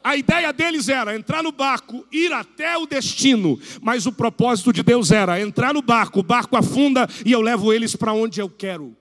A 0.02 0.16
ideia 0.16 0.50
deles 0.50 0.88
era 0.88 1.14
entrar 1.14 1.42
no 1.42 1.52
barco, 1.52 2.06
ir 2.10 2.32
até 2.32 2.76
o 2.78 2.86
destino, 2.86 3.60
mas 3.82 4.06
o 4.06 4.12
propósito 4.12 4.72
de 4.72 4.82
Deus 4.82 5.10
era 5.10 5.40
entrar 5.40 5.74
no 5.74 5.82
barco, 5.82 6.20
o 6.20 6.22
barco 6.22 6.56
afunda 6.56 7.06
e 7.24 7.30
eu 7.30 7.42
levo 7.42 7.70
eles 7.70 7.94
para 7.94 8.14
onde 8.14 8.40
eu 8.40 8.48
quero. 8.48 8.96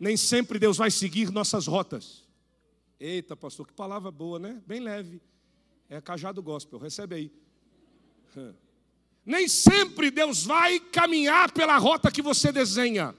Nem 0.00 0.16
sempre 0.16 0.58
Deus 0.58 0.76
vai 0.76 0.90
seguir 0.90 1.30
nossas 1.30 1.68
rotas. 1.68 2.24
Eita, 2.98 3.36
pastor, 3.36 3.68
que 3.68 3.72
palavra 3.72 4.10
boa, 4.10 4.40
né? 4.40 4.60
Bem 4.66 4.80
leve. 4.80 5.20
É 5.92 6.00
cajado 6.00 6.42
gospel, 6.42 6.78
recebe 6.78 7.14
aí. 7.14 7.32
Nem 9.26 9.46
sempre 9.46 10.10
Deus 10.10 10.42
vai 10.42 10.80
caminhar 10.80 11.52
pela 11.52 11.76
rota 11.76 12.10
que 12.10 12.22
você 12.22 12.50
desenha, 12.50 13.14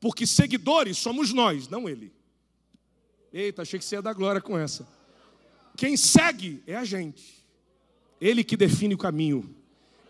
porque 0.00 0.26
seguidores 0.26 0.98
somos 0.98 1.32
nós, 1.32 1.68
não 1.68 1.88
Ele. 1.88 2.12
Eita, 3.32 3.62
achei 3.62 3.78
que 3.78 3.84
você 3.84 3.94
ia 3.94 4.02
dar 4.02 4.12
glória 4.12 4.40
com 4.40 4.58
essa. 4.58 4.88
Quem 5.76 5.96
segue 5.96 6.64
é 6.66 6.74
a 6.74 6.84
gente. 6.84 7.46
Ele 8.20 8.42
que 8.42 8.56
define 8.56 8.96
o 8.96 8.98
caminho, 8.98 9.48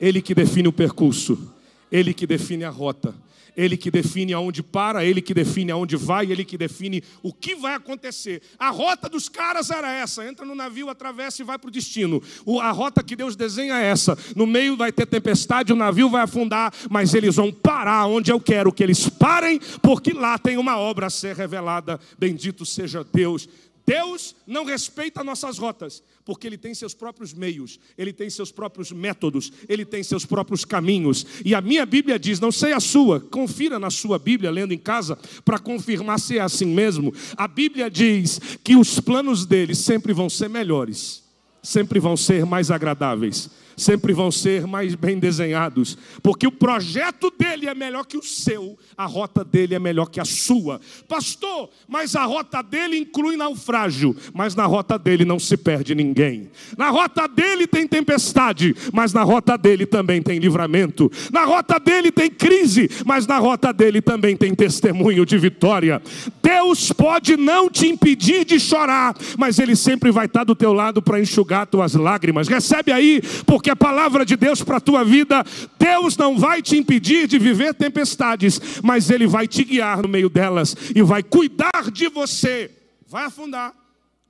Ele 0.00 0.22
que 0.22 0.34
define 0.34 0.68
o 0.68 0.72
percurso, 0.72 1.54
Ele 1.92 2.14
que 2.14 2.26
define 2.26 2.64
a 2.64 2.70
rota. 2.70 3.14
Ele 3.56 3.76
que 3.76 3.90
define 3.90 4.32
aonde 4.32 4.62
para, 4.62 5.04
ele 5.04 5.22
que 5.22 5.32
define 5.32 5.70
aonde 5.70 5.96
vai, 5.96 6.30
ele 6.30 6.44
que 6.44 6.58
define 6.58 7.02
o 7.22 7.32
que 7.32 7.54
vai 7.54 7.74
acontecer. 7.74 8.42
A 8.58 8.70
rota 8.70 9.08
dos 9.08 9.28
caras 9.28 9.70
era 9.70 9.90
essa: 9.90 10.26
entra 10.26 10.44
no 10.44 10.54
navio, 10.54 10.90
atravessa 10.90 11.42
e 11.42 11.44
vai 11.44 11.58
para 11.58 11.68
o 11.68 11.70
destino. 11.70 12.22
A 12.60 12.70
rota 12.70 13.02
que 13.02 13.16
Deus 13.16 13.34
desenha 13.34 13.78
é 13.78 13.86
essa: 13.86 14.16
no 14.34 14.46
meio 14.46 14.76
vai 14.76 14.92
ter 14.92 15.06
tempestade, 15.06 15.72
o 15.72 15.76
navio 15.76 16.10
vai 16.10 16.22
afundar, 16.22 16.72
mas 16.90 17.14
eles 17.14 17.36
vão 17.36 17.50
parar 17.50 18.06
onde 18.06 18.30
eu 18.30 18.38
quero 18.38 18.72
que 18.72 18.82
eles 18.82 19.08
parem, 19.08 19.58
porque 19.80 20.12
lá 20.12 20.38
tem 20.38 20.58
uma 20.58 20.76
obra 20.78 21.06
a 21.06 21.10
ser 21.10 21.34
revelada. 21.34 21.98
Bendito 22.18 22.66
seja 22.66 23.04
Deus. 23.12 23.48
Deus 23.86 24.34
não 24.46 24.64
respeita 24.64 25.22
nossas 25.22 25.58
rotas, 25.58 26.02
porque 26.24 26.46
Ele 26.46 26.58
tem 26.58 26.74
seus 26.74 26.92
próprios 26.92 27.32
meios, 27.32 27.78
Ele 27.96 28.12
tem 28.12 28.28
seus 28.28 28.50
próprios 28.50 28.90
métodos, 28.90 29.52
Ele 29.68 29.84
tem 29.84 30.02
seus 30.02 30.26
próprios 30.26 30.64
caminhos. 30.64 31.24
E 31.44 31.54
a 31.54 31.60
minha 31.60 31.86
Bíblia 31.86 32.18
diz, 32.18 32.40
não 32.40 32.50
sei 32.50 32.72
a 32.72 32.80
sua, 32.80 33.20
confira 33.20 33.78
na 33.78 33.88
sua 33.88 34.18
Bíblia, 34.18 34.50
lendo 34.50 34.74
em 34.74 34.78
casa, 34.78 35.16
para 35.44 35.58
confirmar 35.58 36.18
se 36.18 36.36
é 36.36 36.40
assim 36.40 36.66
mesmo. 36.66 37.14
A 37.36 37.46
Bíblia 37.46 37.88
diz 37.88 38.40
que 38.64 38.74
os 38.74 38.98
planos 38.98 39.46
dele 39.46 39.74
sempre 39.74 40.12
vão 40.12 40.28
ser 40.28 40.50
melhores, 40.50 41.22
sempre 41.62 42.00
vão 42.00 42.16
ser 42.16 42.44
mais 42.44 42.72
agradáveis 42.72 43.48
sempre 43.76 44.12
vão 44.12 44.30
ser 44.30 44.66
mais 44.66 44.94
bem 44.94 45.18
desenhados, 45.18 45.98
porque 46.22 46.46
o 46.46 46.52
projeto 46.52 47.32
dele 47.36 47.66
é 47.66 47.74
melhor 47.74 48.06
que 48.06 48.16
o 48.16 48.22
seu, 48.22 48.78
a 48.96 49.04
rota 49.04 49.44
dele 49.44 49.74
é 49.74 49.78
melhor 49.78 50.06
que 50.06 50.20
a 50.20 50.24
sua. 50.24 50.80
Pastor, 51.08 51.68
mas 51.86 52.16
a 52.16 52.24
rota 52.24 52.62
dele 52.62 52.98
inclui 52.98 53.36
naufrágio, 53.36 54.16
mas 54.32 54.54
na 54.54 54.64
rota 54.64 54.98
dele 54.98 55.24
não 55.24 55.38
se 55.38 55.56
perde 55.56 55.94
ninguém. 55.94 56.50
Na 56.76 56.90
rota 56.90 57.26
dele 57.28 57.66
tem 57.66 57.86
tempestade, 57.86 58.74
mas 58.92 59.12
na 59.12 59.22
rota 59.22 59.56
dele 59.58 59.84
também 59.86 60.22
tem 60.22 60.38
livramento. 60.38 61.10
Na 61.32 61.44
rota 61.44 61.78
dele 61.78 62.10
tem 62.10 62.30
crise, 62.30 62.88
mas 63.04 63.26
na 63.26 63.38
rota 63.38 63.72
dele 63.72 64.00
também 64.00 64.36
tem 64.36 64.54
testemunho 64.54 65.26
de 65.26 65.36
vitória. 65.36 66.02
Deus 66.42 66.92
pode 66.92 67.36
não 67.36 67.68
te 67.68 67.86
impedir 67.86 68.44
de 68.44 68.58
chorar, 68.58 69.14
mas 69.38 69.58
ele 69.58 69.76
sempre 69.76 70.10
vai 70.10 70.26
estar 70.26 70.44
do 70.44 70.54
teu 70.54 70.72
lado 70.72 71.02
para 71.02 71.20
enxugar 71.20 71.66
tuas 71.66 71.94
lágrimas. 71.94 72.48
Recebe 72.48 72.92
aí, 72.92 73.20
porque 73.44 73.65
porque 73.66 73.70
a 73.72 73.74
palavra 73.74 74.24
de 74.24 74.36
Deus 74.36 74.62
para 74.62 74.76
a 74.76 74.80
tua 74.80 75.02
vida, 75.02 75.42
Deus 75.76 76.16
não 76.16 76.38
vai 76.38 76.62
te 76.62 76.76
impedir 76.76 77.26
de 77.26 77.36
viver 77.36 77.74
tempestades, 77.74 78.80
mas 78.80 79.10
Ele 79.10 79.26
vai 79.26 79.48
te 79.48 79.64
guiar 79.64 80.02
no 80.02 80.08
meio 80.08 80.28
delas 80.30 80.76
e 80.94 81.02
vai 81.02 81.20
cuidar 81.20 81.90
de 81.90 82.08
você. 82.08 82.70
Vai 83.08 83.24
afundar, 83.24 83.74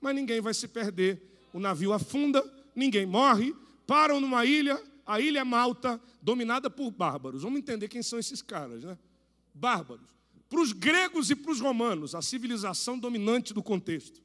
mas 0.00 0.14
ninguém 0.14 0.40
vai 0.40 0.54
se 0.54 0.66
perder. 0.66 1.20
O 1.52 1.60
navio 1.60 1.92
afunda, 1.92 2.42
ninguém 2.74 3.04
morre, 3.04 3.54
param 3.86 4.20
numa 4.20 4.46
ilha, 4.46 4.82
a 5.04 5.20
ilha 5.20 5.40
é 5.40 5.44
Malta, 5.44 6.00
dominada 6.22 6.70
por 6.70 6.90
bárbaros. 6.90 7.42
Vamos 7.42 7.58
entender 7.58 7.88
quem 7.88 8.02
são 8.02 8.18
esses 8.18 8.40
caras, 8.40 8.84
né? 8.84 8.96
Bárbaros. 9.52 10.06
Para 10.48 10.60
os 10.62 10.72
gregos 10.72 11.30
e 11.30 11.36
para 11.36 11.52
os 11.52 11.60
romanos, 11.60 12.14
a 12.14 12.22
civilização 12.22 12.98
dominante 12.98 13.52
do 13.52 13.62
contexto. 13.62 14.18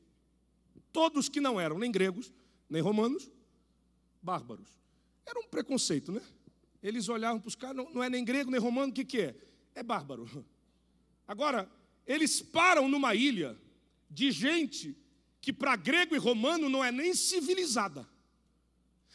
Todos 0.94 1.28
que 1.28 1.42
não 1.42 1.60
eram 1.60 1.78
nem 1.78 1.92
gregos, 1.92 2.32
nem 2.70 2.82
romanos, 2.82 3.30
bárbaros. 4.24 4.81
Era 5.32 5.40
um 5.40 5.48
preconceito, 5.48 6.12
né? 6.12 6.22
Eles 6.84 7.08
olhavam 7.08 7.40
para 7.40 7.48
os 7.48 7.56
caras, 7.56 7.78
não, 7.78 7.90
não, 7.94 8.04
é 8.04 8.10
nem 8.10 8.26
grego 8.26 8.52
nem 8.52 8.60
romano, 8.60 8.92
o 8.92 8.94
que, 8.94 9.06
que 9.06 9.22
é? 9.22 9.36
É 9.74 9.82
bárbaro. 9.82 10.46
Agora, 11.26 11.72
eles 12.06 12.42
param 12.42 12.90
numa 12.90 13.16
ilha 13.16 13.58
de 14.10 14.30
gente 14.30 14.98
que 15.40 15.54
para 15.54 15.78
grego 15.78 16.14
e 16.14 16.18
romano 16.18 16.70
não 16.70 16.84
é 16.84 16.92
nem 16.92 17.14
civilizada. 17.14 18.06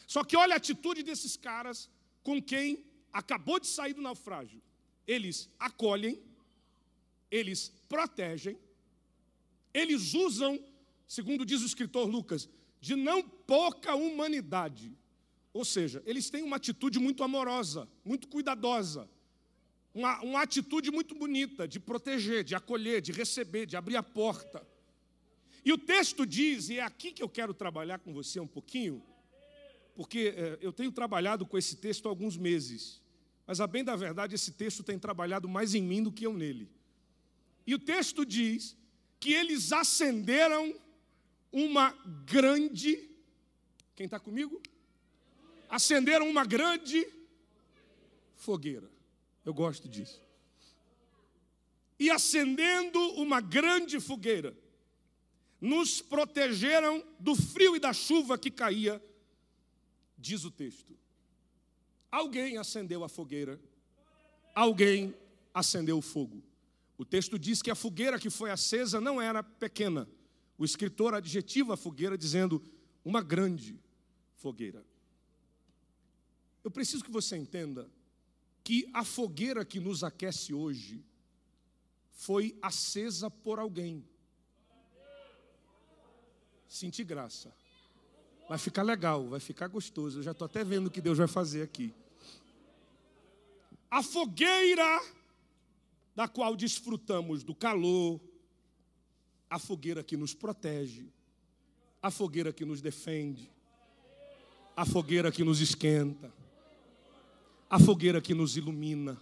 Só 0.07 0.23
que 0.23 0.35
olha 0.35 0.55
a 0.55 0.57
atitude 0.57 1.03
desses 1.03 1.37
caras 1.37 1.87
com 2.23 2.41
quem 2.41 2.83
acabou 3.13 3.59
de 3.59 3.67
sair 3.67 3.93
do 3.93 4.01
naufrágio. 4.01 4.59
Eles 5.05 5.47
acolhem, 5.59 6.19
eles 7.29 7.71
protegem, 7.87 8.57
eles 9.71 10.15
usam, 10.15 10.59
segundo 11.07 11.45
diz 11.45 11.61
o 11.61 11.65
escritor 11.67 12.09
Lucas, 12.09 12.49
de 12.81 12.95
não 12.95 13.21
pouca 13.21 13.93
humanidade. 13.93 14.97
Ou 15.57 15.65
seja, 15.65 16.03
eles 16.05 16.29
têm 16.29 16.43
uma 16.43 16.57
atitude 16.57 16.99
muito 16.99 17.23
amorosa, 17.23 17.89
muito 18.05 18.27
cuidadosa, 18.27 19.09
uma, 19.91 20.21
uma 20.21 20.41
atitude 20.43 20.91
muito 20.91 21.15
bonita 21.15 21.67
de 21.67 21.79
proteger, 21.79 22.43
de 22.43 22.53
acolher, 22.53 23.01
de 23.01 23.11
receber, 23.11 23.65
de 23.65 23.75
abrir 23.75 23.95
a 23.95 24.03
porta. 24.03 24.63
E 25.65 25.73
o 25.73 25.77
texto 25.79 26.27
diz, 26.27 26.69
e 26.69 26.77
é 26.77 26.83
aqui 26.83 27.11
que 27.11 27.23
eu 27.23 27.27
quero 27.27 27.55
trabalhar 27.55 27.97
com 27.97 28.13
você 28.13 28.39
um 28.39 28.45
pouquinho, 28.45 29.03
porque 29.95 30.31
é, 30.37 30.59
eu 30.61 30.71
tenho 30.71 30.91
trabalhado 30.91 31.43
com 31.43 31.57
esse 31.57 31.77
texto 31.77 32.05
há 32.05 32.09
alguns 32.09 32.37
meses, 32.37 33.01
mas 33.47 33.59
a 33.59 33.65
bem 33.65 33.83
da 33.83 33.95
verdade, 33.95 34.35
esse 34.35 34.51
texto 34.51 34.83
tem 34.83 34.99
trabalhado 34.99 35.49
mais 35.49 35.73
em 35.73 35.81
mim 35.81 36.03
do 36.03 36.11
que 36.11 36.27
eu 36.27 36.33
nele. 36.33 36.69
E 37.65 37.73
o 37.73 37.79
texto 37.79 38.23
diz 38.23 38.77
que 39.19 39.33
eles 39.33 39.71
acenderam 39.71 40.79
uma 41.51 41.89
grande. 42.27 43.09
Quem 43.95 44.05
está 44.05 44.19
comigo? 44.19 44.61
Acenderam 45.69 46.29
uma 46.29 46.45
grande 46.45 47.07
fogueira. 48.35 48.89
Eu 49.43 49.53
gosto 49.53 49.87
disso. 49.87 50.21
E 51.99 52.09
acendendo 52.09 52.99
uma 53.13 53.41
grande 53.41 53.99
fogueira, 53.99 54.55
nos 55.59 56.01
protegeram 56.01 57.03
do 57.19 57.35
frio 57.35 57.75
e 57.75 57.79
da 57.79 57.91
chuva 57.91 58.37
que 58.37 58.51
caía, 58.51 59.03
diz 60.17 60.43
o 60.45 60.51
texto. 60.51 60.95
Alguém 62.11 62.57
acendeu 62.57 63.03
a 63.03 63.09
fogueira, 63.09 63.59
alguém 64.53 65.15
acendeu 65.53 65.97
o 65.97 66.01
fogo. 66.01 66.43
O 66.97 67.05
texto 67.05 67.37
diz 67.37 67.61
que 67.61 67.71
a 67.71 67.75
fogueira 67.75 68.19
que 68.19 68.29
foi 68.29 68.49
acesa 68.49 68.99
não 69.01 69.21
era 69.21 69.43
pequena. 69.43 70.07
O 70.57 70.65
escritor 70.65 71.13
adjetiva 71.13 71.75
a 71.75 71.77
fogueira 71.77 72.17
dizendo 72.17 72.63
uma 73.03 73.21
grande 73.21 73.79
fogueira. 74.35 74.83
Eu 76.67 76.71
preciso 76.71 77.01
que 77.01 77.09
você 77.09 77.37
entenda 77.37 77.89
que 78.61 78.89
a 78.93 79.05
fogueira 79.05 79.63
que 79.63 79.79
nos 79.79 80.03
aquece 80.03 80.53
hoje 80.53 81.01
foi 82.11 82.59
acesa 82.61 83.31
por 83.31 83.57
alguém. 83.57 84.05
Senti 86.67 87.05
graça. 87.05 87.55
Vai 88.49 88.57
ficar 88.57 88.83
legal, 88.83 89.29
vai 89.29 89.39
ficar 89.39 89.69
gostoso. 89.69 90.19
Eu 90.19 90.23
já 90.23 90.31
estou 90.31 90.45
até 90.45 90.61
vendo 90.61 90.87
o 90.87 90.91
que 90.91 90.99
Deus 90.99 91.17
vai 91.17 91.27
fazer 91.29 91.61
aqui. 91.61 91.93
A 93.89 94.03
fogueira 94.03 95.01
da 96.13 96.27
qual 96.27 96.53
desfrutamos 96.53 97.45
do 97.45 97.55
calor, 97.55 98.19
a 99.49 99.57
fogueira 99.57 100.03
que 100.03 100.17
nos 100.17 100.33
protege, 100.33 101.07
a 102.01 102.11
fogueira 102.11 102.51
que 102.51 102.65
nos 102.65 102.81
defende, 102.81 103.49
a 104.75 104.85
fogueira 104.85 105.31
que 105.31 105.45
nos 105.45 105.61
esquenta, 105.61 106.35
a 107.69 107.79
fogueira 107.79 108.21
que 108.21 108.33
nos 108.33 108.55
ilumina, 108.55 109.17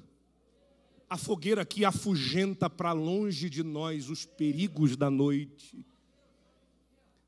a 1.10 1.18
fogueira 1.18 1.66
que 1.66 1.86
afugenta 1.86 2.70
para 2.70 2.92
longe 2.92 3.50
de 3.50 3.64
nós 3.64 4.10
os 4.10 4.26
perigos 4.26 4.96
da 4.96 5.10
noite, 5.10 5.86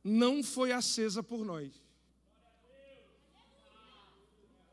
não 0.04 0.44
foi 0.44 0.72
acesa 0.72 1.22
por 1.22 1.44
nós. 1.44 1.72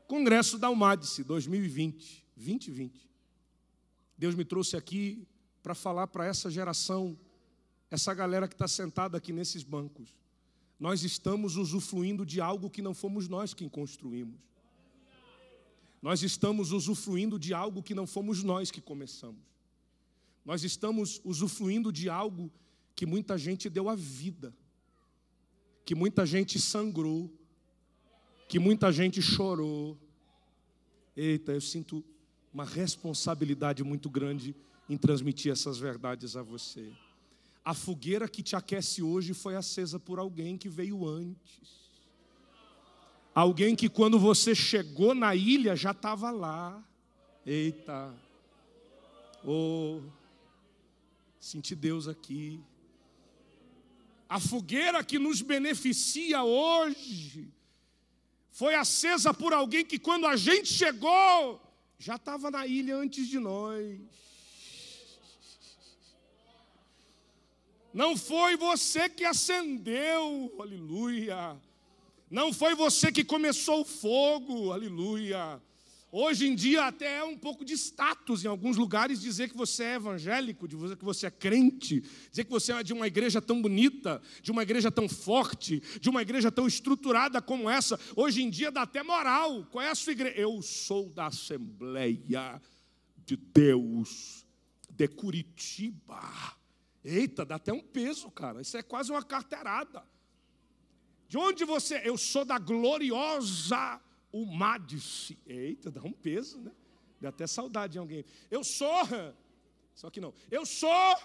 Congresso 0.07 0.57
da 0.57 0.67
Almadice 0.67 1.23
2020, 1.23 2.25
2020. 2.35 3.09
Deus 4.17 4.35
me 4.35 4.45
trouxe 4.45 4.77
aqui 4.77 5.27
para 5.63 5.73
falar 5.73 6.07
para 6.07 6.25
essa 6.25 6.49
geração, 6.49 7.17
essa 7.89 8.13
galera 8.13 8.47
que 8.47 8.53
está 8.53 8.67
sentada 8.67 9.17
aqui 9.17 9.33
nesses 9.33 9.63
bancos. 9.63 10.13
Nós 10.79 11.03
estamos 11.03 11.57
usufruindo 11.57 12.25
de 12.25 12.39
algo 12.39 12.69
que 12.69 12.81
não 12.81 12.93
fomos 12.93 13.27
nós 13.27 13.53
quem 13.53 13.67
construímos. 13.67 14.39
Nós 16.05 16.21
estamos 16.21 16.71
usufruindo 16.71 17.39
de 17.39 17.51
algo 17.51 17.81
que 17.81 17.95
não 17.95 18.05
fomos 18.05 18.43
nós 18.43 18.69
que 18.69 18.79
começamos. 18.79 19.41
Nós 20.45 20.63
estamos 20.63 21.19
usufruindo 21.25 21.91
de 21.91 22.07
algo 22.07 22.51
que 22.95 23.07
muita 23.07 23.39
gente 23.39 23.71
deu 23.71 23.89
a 23.89 23.95
vida, 23.95 24.53
que 25.83 25.95
muita 25.95 26.23
gente 26.23 26.59
sangrou, 26.59 27.33
que 28.47 28.59
muita 28.59 28.91
gente 28.91 29.19
chorou. 29.19 29.97
Eita, 31.17 31.53
eu 31.53 31.61
sinto 31.61 32.05
uma 32.53 32.65
responsabilidade 32.65 33.83
muito 33.83 34.07
grande 34.07 34.55
em 34.87 34.97
transmitir 34.97 35.51
essas 35.51 35.79
verdades 35.79 36.35
a 36.35 36.43
você. 36.43 36.93
A 37.63 37.73
fogueira 37.73 38.29
que 38.29 38.43
te 38.43 38.55
aquece 38.55 39.01
hoje 39.01 39.33
foi 39.33 39.55
acesa 39.55 39.99
por 39.99 40.19
alguém 40.19 40.55
que 40.55 40.69
veio 40.69 41.03
antes. 41.07 41.84
Alguém 43.35 43.75
que 43.75 43.89
quando 43.89 44.17
você 44.17 44.55
chegou 44.55 45.13
na 45.13 45.35
ilha 45.35 45.75
já 45.75 45.91
estava 45.91 46.31
lá. 46.31 46.81
Eita. 47.45 48.15
Oh, 49.43 49.99
senti 51.37 51.75
Deus 51.75 52.07
aqui. 52.07 52.63
A 54.29 54.39
fogueira 54.39 55.03
que 55.03 55.19
nos 55.19 55.41
beneficia 55.41 56.45
hoje 56.45 57.51
foi 58.51 58.73
acesa 58.73 59.33
por 59.33 59.51
alguém 59.53 59.83
que 59.83 59.99
quando 59.99 60.25
a 60.25 60.37
gente 60.37 60.71
chegou 60.71 61.61
já 61.99 62.15
estava 62.15 62.49
na 62.49 62.65
ilha 62.65 62.95
antes 62.95 63.27
de 63.27 63.37
nós. 63.37 63.99
Não 67.93 68.15
foi 68.15 68.55
você 68.55 69.09
que 69.09 69.25
acendeu, 69.25 70.55
aleluia. 70.57 71.59
Não 72.35 72.51
foi 72.51 72.75
você 72.75 73.13
que 73.13 73.23
começou 73.23 73.79
o 73.79 73.85
fogo, 73.85 74.73
aleluia. 74.73 75.57
Hoje 76.11 76.45
em 76.45 76.53
dia 76.53 76.83
até 76.83 77.19
é 77.19 77.23
um 77.23 77.37
pouco 77.37 77.63
de 77.63 77.75
status 77.75 78.43
em 78.43 78.49
alguns 78.49 78.75
lugares 78.75 79.21
dizer 79.21 79.49
que 79.49 79.55
você 79.55 79.85
é 79.85 79.95
evangélico, 79.95 80.67
dizer 80.67 80.97
que 80.97 81.05
você 81.05 81.27
é 81.27 81.31
crente, 81.31 82.01
dizer 82.29 82.43
que 82.43 82.51
você 82.51 82.73
é 82.73 82.83
de 82.83 82.91
uma 82.91 83.07
igreja 83.07 83.41
tão 83.41 83.61
bonita, 83.61 84.21
de 84.41 84.51
uma 84.51 84.63
igreja 84.63 84.91
tão 84.91 85.07
forte, 85.07 85.81
de 86.01 86.09
uma 86.09 86.21
igreja 86.21 86.51
tão 86.51 86.67
estruturada 86.67 87.41
como 87.41 87.69
essa. 87.69 87.97
Hoje 88.17 88.43
em 88.43 88.49
dia 88.49 88.69
dá 88.69 88.81
até 88.81 89.01
moral. 89.01 89.65
Qual 89.71 89.81
é 89.81 89.89
a 89.89 89.95
sua 89.95 90.11
igreja? 90.11 90.35
Eu 90.35 90.61
sou 90.61 91.07
da 91.07 91.27
Assembleia 91.27 92.61
de 93.25 93.37
Deus 93.37 94.45
de 94.89 95.07
Curitiba. 95.07 96.19
Eita, 97.01 97.45
dá 97.45 97.55
até 97.55 97.71
um 97.71 97.81
peso, 97.81 98.29
cara. 98.29 98.61
Isso 98.61 98.75
é 98.75 98.83
quase 98.83 99.09
uma 99.09 99.23
carteirada. 99.23 100.03
De 101.27 101.37
onde 101.37 101.65
você? 101.65 102.01
Eu 102.03 102.17
sou 102.17 102.45
da 102.45 102.57
gloriosa 102.57 104.01
o 104.31 104.45
Madice. 104.45 105.37
Eita, 105.45 105.89
dá 105.89 106.01
um 106.01 106.11
peso, 106.11 106.59
né? 106.59 106.71
Dá 107.21 107.29
até 107.29 107.47
saudade 107.47 107.93
de 107.93 107.99
alguém. 107.99 108.25
Eu 108.51 108.63
sou, 108.63 109.07
só 109.95 110.09
que 110.09 110.19
não. 110.19 110.33
Eu 110.51 110.65
sou, 110.65 111.17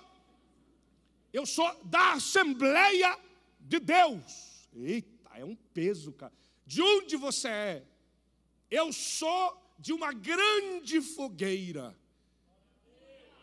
eu 1.33 1.45
sou 1.45 1.69
da 1.85 2.13
Assembleia 2.13 3.19
de 3.59 3.81
Deus. 3.81 4.69
Eita, 4.73 5.31
é 5.35 5.45
um 5.45 5.57
peso, 5.57 6.13
cara. 6.13 6.33
De 6.65 6.81
onde 6.81 7.17
você 7.17 7.49
é? 7.49 7.87
Eu 8.71 8.93
sou 8.93 9.61
de 9.77 9.93
uma 9.93 10.13
grande 10.13 11.01
fogueira 11.01 11.99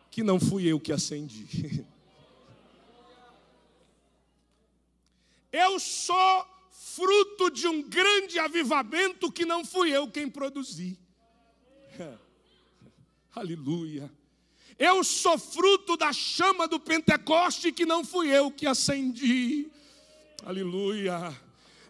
que 0.09 0.23
não 0.23 0.39
fui 0.39 0.65
eu 0.65 0.79
que 0.79 0.93
acendi. 0.93 1.85
Eu 5.51 5.79
sou 5.79 6.45
fruto 6.71 7.49
de 7.49 7.67
um 7.67 7.81
grande 7.81 8.39
avivamento 8.39 9.31
que 9.31 9.45
não 9.45 9.63
fui 9.63 9.95
eu 9.95 10.09
quem 10.09 10.29
produzi. 10.29 10.97
Aleluia. 13.33 14.11
Eu 14.79 15.03
sou 15.03 15.37
fruto 15.37 15.97
da 15.97 16.13
chama 16.13 16.67
do 16.67 16.79
Pentecoste 16.79 17.71
que 17.71 17.85
não 17.85 18.03
fui 18.03 18.29
eu 18.29 18.51
que 18.51 18.67
acendi. 18.67 19.69
Aleluia. 20.43 21.35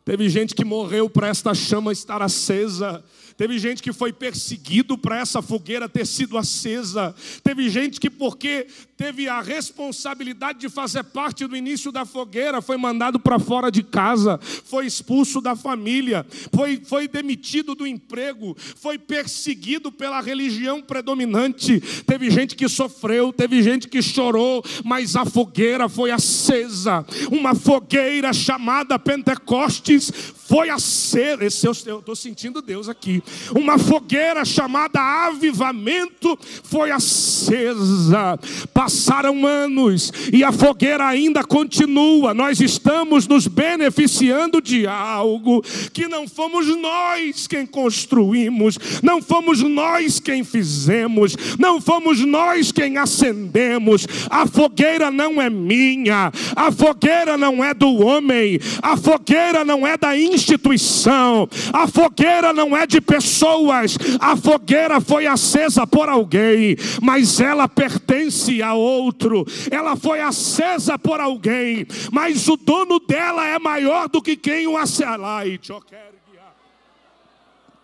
Teve 0.07 0.29
gente 0.29 0.55
que 0.55 0.63
morreu 0.63 1.09
para 1.09 1.27
esta 1.27 1.53
chama 1.53 1.91
estar 1.91 2.21
acesa. 2.21 3.03
Teve 3.35 3.59
gente 3.59 3.83
que 3.83 3.91
foi 3.91 4.13
perseguido 4.13 4.97
para 4.97 5.19
essa 5.19 5.41
fogueira 5.41 5.89
ter 5.89 6.07
sido 6.07 6.37
acesa. 6.37 7.13
Teve 7.43 7.69
gente 7.69 7.99
que, 7.99 8.09
porque 8.09 8.67
teve 8.97 9.29
a 9.29 9.41
responsabilidade 9.41 10.59
de 10.59 10.69
fazer 10.69 11.03
parte 11.03 11.45
do 11.45 11.55
início 11.55 11.91
da 11.91 12.03
fogueira, 12.03 12.61
foi 12.61 12.77
mandado 12.77 13.19
para 13.19 13.37
fora 13.37 13.71
de 13.71 13.83
casa, 13.83 14.39
foi 14.41 14.87
expulso 14.87 15.39
da 15.39 15.55
família, 15.55 16.25
foi, 16.51 16.81
foi 16.83 17.07
demitido 17.07 17.75
do 17.75 17.85
emprego, 17.85 18.57
foi 18.75 18.97
perseguido 18.97 19.91
pela 19.91 20.19
religião 20.19 20.81
predominante. 20.81 21.79
Teve 22.05 22.31
gente 22.31 22.55
que 22.55 22.67
sofreu, 22.67 23.31
teve 23.31 23.61
gente 23.61 23.87
que 23.87 24.01
chorou, 24.01 24.63
mas 24.83 25.15
a 25.15 25.25
fogueira 25.25 25.87
foi 25.87 26.09
acesa. 26.09 27.05
Uma 27.31 27.53
fogueira 27.53 28.33
chamada 28.33 28.97
Pentecostes 28.97 30.11
foi 30.47 30.69
acesa. 30.69 31.45
Esse 31.45 31.67
eu 31.67 31.71
estou 31.73 32.15
sentindo 32.15 32.61
Deus 32.61 32.87
aqui. 32.87 33.21
Uma 33.55 33.77
fogueira 33.77 34.45
chamada 34.45 34.99
avivamento 35.27 36.37
foi 36.63 36.89
acesa. 36.89 38.39
Passaram 38.87 39.45
anos 39.45 40.13
e 40.31 40.45
a 40.45 40.51
fogueira 40.53 41.05
ainda 41.05 41.43
continua. 41.43 42.33
Nós 42.33 42.61
estamos 42.61 43.27
nos 43.27 43.45
beneficiando 43.45 44.61
de 44.61 44.87
algo 44.87 45.61
que 45.91 46.07
não 46.07 46.25
fomos 46.25 46.67
nós 46.77 47.47
quem 47.47 47.65
construímos, 47.65 48.79
não 49.03 49.21
fomos 49.21 49.61
nós 49.61 50.21
quem 50.21 50.41
fizemos, 50.45 51.35
não 51.59 51.81
fomos 51.81 52.21
nós 52.21 52.71
quem 52.71 52.97
acendemos. 52.97 54.07
A 54.29 54.47
fogueira 54.47 55.11
não 55.11 55.41
é 55.41 55.49
minha, 55.49 56.31
a 56.55 56.71
fogueira 56.71 57.37
não 57.37 57.61
é 57.61 57.73
do 57.73 57.93
homem, 58.05 58.57
a 58.81 58.95
fogueira 58.95 59.65
não 59.65 59.85
é 59.85 59.97
da 59.97 60.17
instituição, 60.17 61.49
a 61.73 61.87
fogueira 61.87 62.53
não 62.53 62.75
é 62.75 62.87
de 62.87 63.01
pessoas, 63.01 63.97
a 64.17 64.37
fogueira 64.37 65.01
foi 65.01 65.27
acesa 65.27 65.85
por 65.85 66.07
alguém, 66.07 66.77
mas 67.01 67.41
ela 67.41 67.67
pertence 67.67 68.63
outro. 68.77 69.45
Ela 69.71 69.95
foi 69.95 70.21
acesa 70.21 70.97
por 70.97 71.19
alguém, 71.19 71.85
mas 72.11 72.47
o 72.47 72.55
dono 72.55 72.99
dela 72.99 73.45
é 73.45 73.59
maior 73.59 74.07
do 74.07 74.21
que 74.21 74.35
quem 74.35 74.67
o 74.67 74.77
acendeu. 74.77 75.07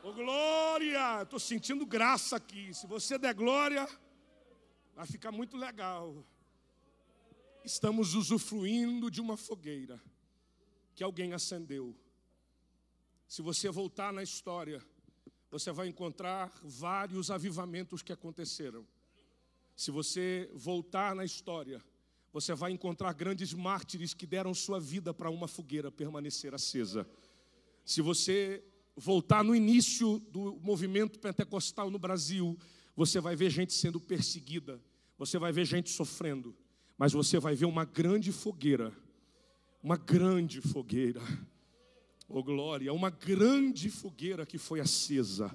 Oh, 0.04 0.12
glória! 0.14 1.22
Estou 1.24 1.40
sentindo 1.40 1.86
graça 1.86 2.36
aqui. 2.36 2.74
Se 2.74 2.86
você 2.86 3.18
der 3.18 3.34
glória, 3.34 3.88
vai 4.96 5.06
ficar 5.06 5.32
muito 5.32 5.58
legal. 5.58 6.16
Estamos 7.64 8.14
usufruindo 8.14 9.10
de 9.10 9.22
uma 9.22 9.38
fogueira 9.38 10.02
que 10.94 11.04
alguém 11.04 11.34
acendeu. 11.34 11.96
Se 13.28 13.42
você 13.42 13.70
voltar 13.70 14.12
na 14.12 14.22
história, 14.22 14.86
você 15.50 15.72
vai 15.72 15.88
encontrar 15.88 16.52
vários 16.64 17.32
avivamentos 17.32 18.02
que 18.02 18.12
aconteceram. 18.12 18.86
Se 19.76 19.92
você 19.92 20.50
voltar 20.54 21.16
na 21.16 21.26
história, 21.26 21.82
você 22.32 22.54
vai 22.54 22.72
encontrar 22.72 23.14
grandes 23.14 23.54
mártires 23.54 24.14
que 24.14 24.26
deram 24.26 24.54
sua 24.54 24.80
vida 24.80 25.14
para 25.14 25.30
uma 25.30 25.48
fogueira 25.48 25.92
permanecer 25.92 26.54
acesa. 26.54 27.08
Se 27.86 28.02
você 28.02 28.64
voltar 28.96 29.44
no 29.44 29.56
início 29.56 30.20
do 30.32 30.60
movimento 30.62 31.20
pentecostal 31.20 31.90
no 31.90 32.00
Brasil, 32.00 32.58
você 32.96 33.20
vai 33.20 33.36
ver 33.36 33.50
gente 33.50 33.74
sendo 33.74 34.00
perseguida, 34.00 34.82
você 35.18 35.38
vai 35.38 35.52
ver 35.52 35.66
gente 35.66 35.90
sofrendo, 35.90 36.56
mas 36.98 37.14
você 37.14 37.40
vai 37.40 37.56
ver 37.56 37.66
uma 37.66 37.86
grande 37.86 38.32
fogueira, 38.32 38.94
uma 39.82 39.98
grande 39.98 40.62
fogueira, 40.62 41.22
oh 42.28 42.44
glória, 42.44 42.94
uma 42.94 43.10
grande 43.10 43.90
fogueira 43.90 44.46
que 44.46 44.58
foi 44.58 44.80
acesa. 44.80 45.52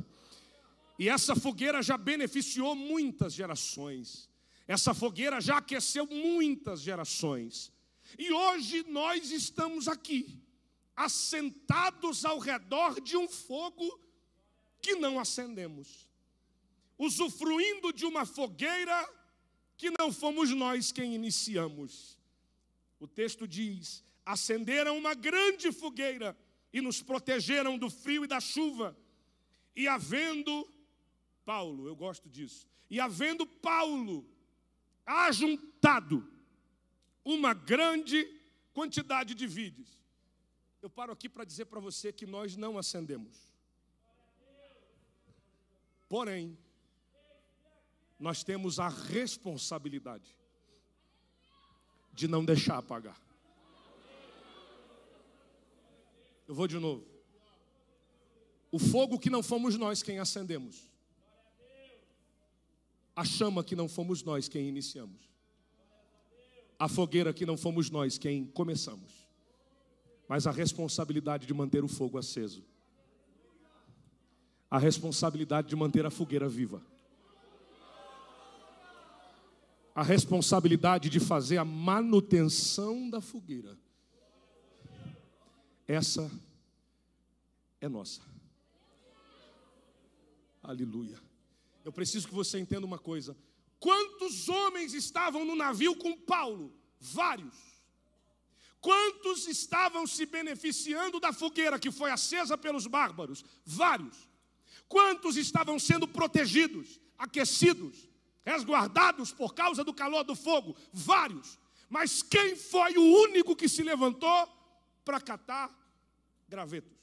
E 0.98 1.08
essa 1.08 1.36
fogueira 1.36 1.82
já 1.82 1.96
beneficiou 1.96 2.74
muitas 2.74 3.32
gerações. 3.32 4.28
Essa 4.66 4.92
fogueira 4.92 5.40
já 5.40 5.58
aqueceu 5.58 6.06
muitas 6.06 6.80
gerações. 6.80 7.72
E 8.18 8.32
hoje 8.32 8.84
nós 8.88 9.30
estamos 9.30 9.86
aqui, 9.86 10.42
assentados 10.96 12.24
ao 12.24 12.38
redor 12.38 13.00
de 13.00 13.16
um 13.16 13.28
fogo 13.28 14.00
que 14.80 14.96
não 14.96 15.20
acendemos, 15.20 16.08
usufruindo 16.98 17.92
de 17.92 18.04
uma 18.04 18.26
fogueira 18.26 19.08
que 19.76 19.90
não 19.98 20.12
fomos 20.12 20.50
nós 20.50 20.90
quem 20.90 21.14
iniciamos. 21.14 22.18
O 22.98 23.06
texto 23.06 23.46
diz: 23.46 24.04
acenderam 24.26 24.98
uma 24.98 25.14
grande 25.14 25.70
fogueira 25.70 26.36
e 26.72 26.80
nos 26.80 27.02
protegeram 27.02 27.78
do 27.78 27.88
frio 27.88 28.24
e 28.24 28.28
da 28.28 28.40
chuva, 28.40 28.96
e 29.76 29.86
havendo 29.86 30.68
Paulo, 31.48 31.88
eu 31.88 31.96
gosto 31.96 32.28
disso. 32.28 32.68
E 32.90 33.00
havendo 33.00 33.46
Paulo 33.46 34.28
ajuntado 35.06 36.30
uma 37.24 37.54
grande 37.54 38.22
quantidade 38.74 39.34
de 39.34 39.46
vídeos, 39.46 39.98
eu 40.82 40.90
paro 40.90 41.10
aqui 41.10 41.26
para 41.26 41.46
dizer 41.46 41.64
para 41.64 41.80
você 41.80 42.12
que 42.12 42.26
nós 42.26 42.54
não 42.54 42.76
acendemos. 42.76 43.50
Porém, 46.06 46.58
nós 48.18 48.44
temos 48.44 48.78
a 48.78 48.90
responsabilidade 48.90 50.36
de 52.12 52.28
não 52.28 52.44
deixar 52.44 52.76
apagar. 52.76 53.18
Eu 56.46 56.54
vou 56.54 56.68
de 56.68 56.78
novo. 56.78 57.06
O 58.70 58.78
fogo 58.78 59.18
que 59.18 59.30
não 59.30 59.42
fomos 59.42 59.78
nós 59.78 60.02
quem 60.02 60.18
acendemos 60.18 60.87
a 63.18 63.24
chama 63.24 63.64
que 63.64 63.74
não 63.74 63.88
fomos 63.88 64.22
nós 64.22 64.48
quem 64.48 64.68
iniciamos, 64.68 65.28
a 66.78 66.88
fogueira 66.88 67.32
que 67.32 67.44
não 67.44 67.56
fomos 67.56 67.90
nós 67.90 68.16
quem 68.16 68.46
começamos, 68.46 69.28
mas 70.28 70.46
a 70.46 70.52
responsabilidade 70.52 71.44
de 71.44 71.52
manter 71.52 71.82
o 71.82 71.88
fogo 71.88 72.16
aceso, 72.16 72.64
a 74.70 74.78
responsabilidade 74.78 75.66
de 75.66 75.74
manter 75.74 76.06
a 76.06 76.12
fogueira 76.12 76.48
viva, 76.48 76.80
a 79.96 80.04
responsabilidade 80.04 81.10
de 81.10 81.18
fazer 81.18 81.56
a 81.56 81.64
manutenção 81.64 83.10
da 83.10 83.20
fogueira. 83.20 83.76
Essa 85.88 86.30
é 87.80 87.88
nossa. 87.88 88.22
Aleluia. 90.62 91.27
Eu 91.88 91.92
preciso 91.92 92.28
que 92.28 92.34
você 92.34 92.58
entenda 92.58 92.84
uma 92.84 92.98
coisa. 92.98 93.34
Quantos 93.80 94.46
homens 94.46 94.92
estavam 94.92 95.42
no 95.42 95.56
navio 95.56 95.96
com 95.96 96.14
Paulo? 96.18 96.70
Vários. 97.00 97.56
Quantos 98.78 99.48
estavam 99.48 100.06
se 100.06 100.26
beneficiando 100.26 101.18
da 101.18 101.32
fogueira 101.32 101.78
que 101.78 101.90
foi 101.90 102.10
acesa 102.10 102.58
pelos 102.58 102.86
bárbaros? 102.86 103.42
Vários. 103.64 104.28
Quantos 104.86 105.38
estavam 105.38 105.78
sendo 105.78 106.06
protegidos, 106.06 107.00
aquecidos, 107.16 108.06
resguardados 108.44 109.32
por 109.32 109.54
causa 109.54 109.82
do 109.82 109.94
calor 109.94 110.24
do 110.24 110.36
fogo? 110.36 110.76
Vários. 110.92 111.58
Mas 111.88 112.22
quem 112.22 112.54
foi 112.54 112.98
o 112.98 113.14
único 113.22 113.56
que 113.56 113.66
se 113.66 113.82
levantou 113.82 114.46
para 115.06 115.22
catar 115.22 115.74
gravetos? 116.46 116.97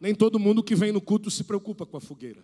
Nem 0.00 0.14
todo 0.14 0.38
mundo 0.38 0.62
que 0.62 0.74
vem 0.74 0.90
no 0.90 1.00
culto 1.00 1.30
se 1.30 1.44
preocupa 1.44 1.84
com 1.84 1.96
a 1.96 2.00
fogueira. 2.00 2.42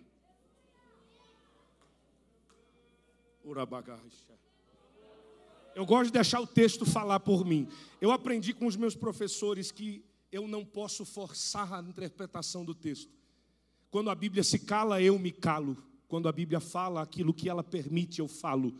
Eu 5.75 5.87
gosto 5.87 6.07
de 6.07 6.13
deixar 6.13 6.41
o 6.41 6.47
texto 6.47 6.85
falar 6.85 7.21
por 7.21 7.45
mim. 7.45 7.69
Eu 8.01 8.11
aprendi 8.11 8.53
com 8.53 8.67
os 8.67 8.77
meus 8.77 8.95
professores 8.95 9.71
que 9.71 10.05
eu 10.31 10.47
não 10.47 10.65
posso 10.65 11.05
forçar 11.05 11.73
a 11.73 11.81
interpretação 11.81 12.65
do 12.65 12.75
texto. 12.75 13.15
Quando 13.91 14.11
a 14.11 14.15
Bíblia 14.15 14.43
se 14.43 14.59
cala, 14.59 15.01
eu 15.01 15.19
me 15.19 15.33
calo. 15.33 15.77
Quando 16.09 16.29
a 16.29 16.33
Bíblia 16.33 16.61
fala 16.61 17.03
aquilo 17.03 17.33
que 17.33 17.49
ela 17.49 17.63
permite, 17.63 18.21
eu 18.21 18.29
falo. 18.29 18.79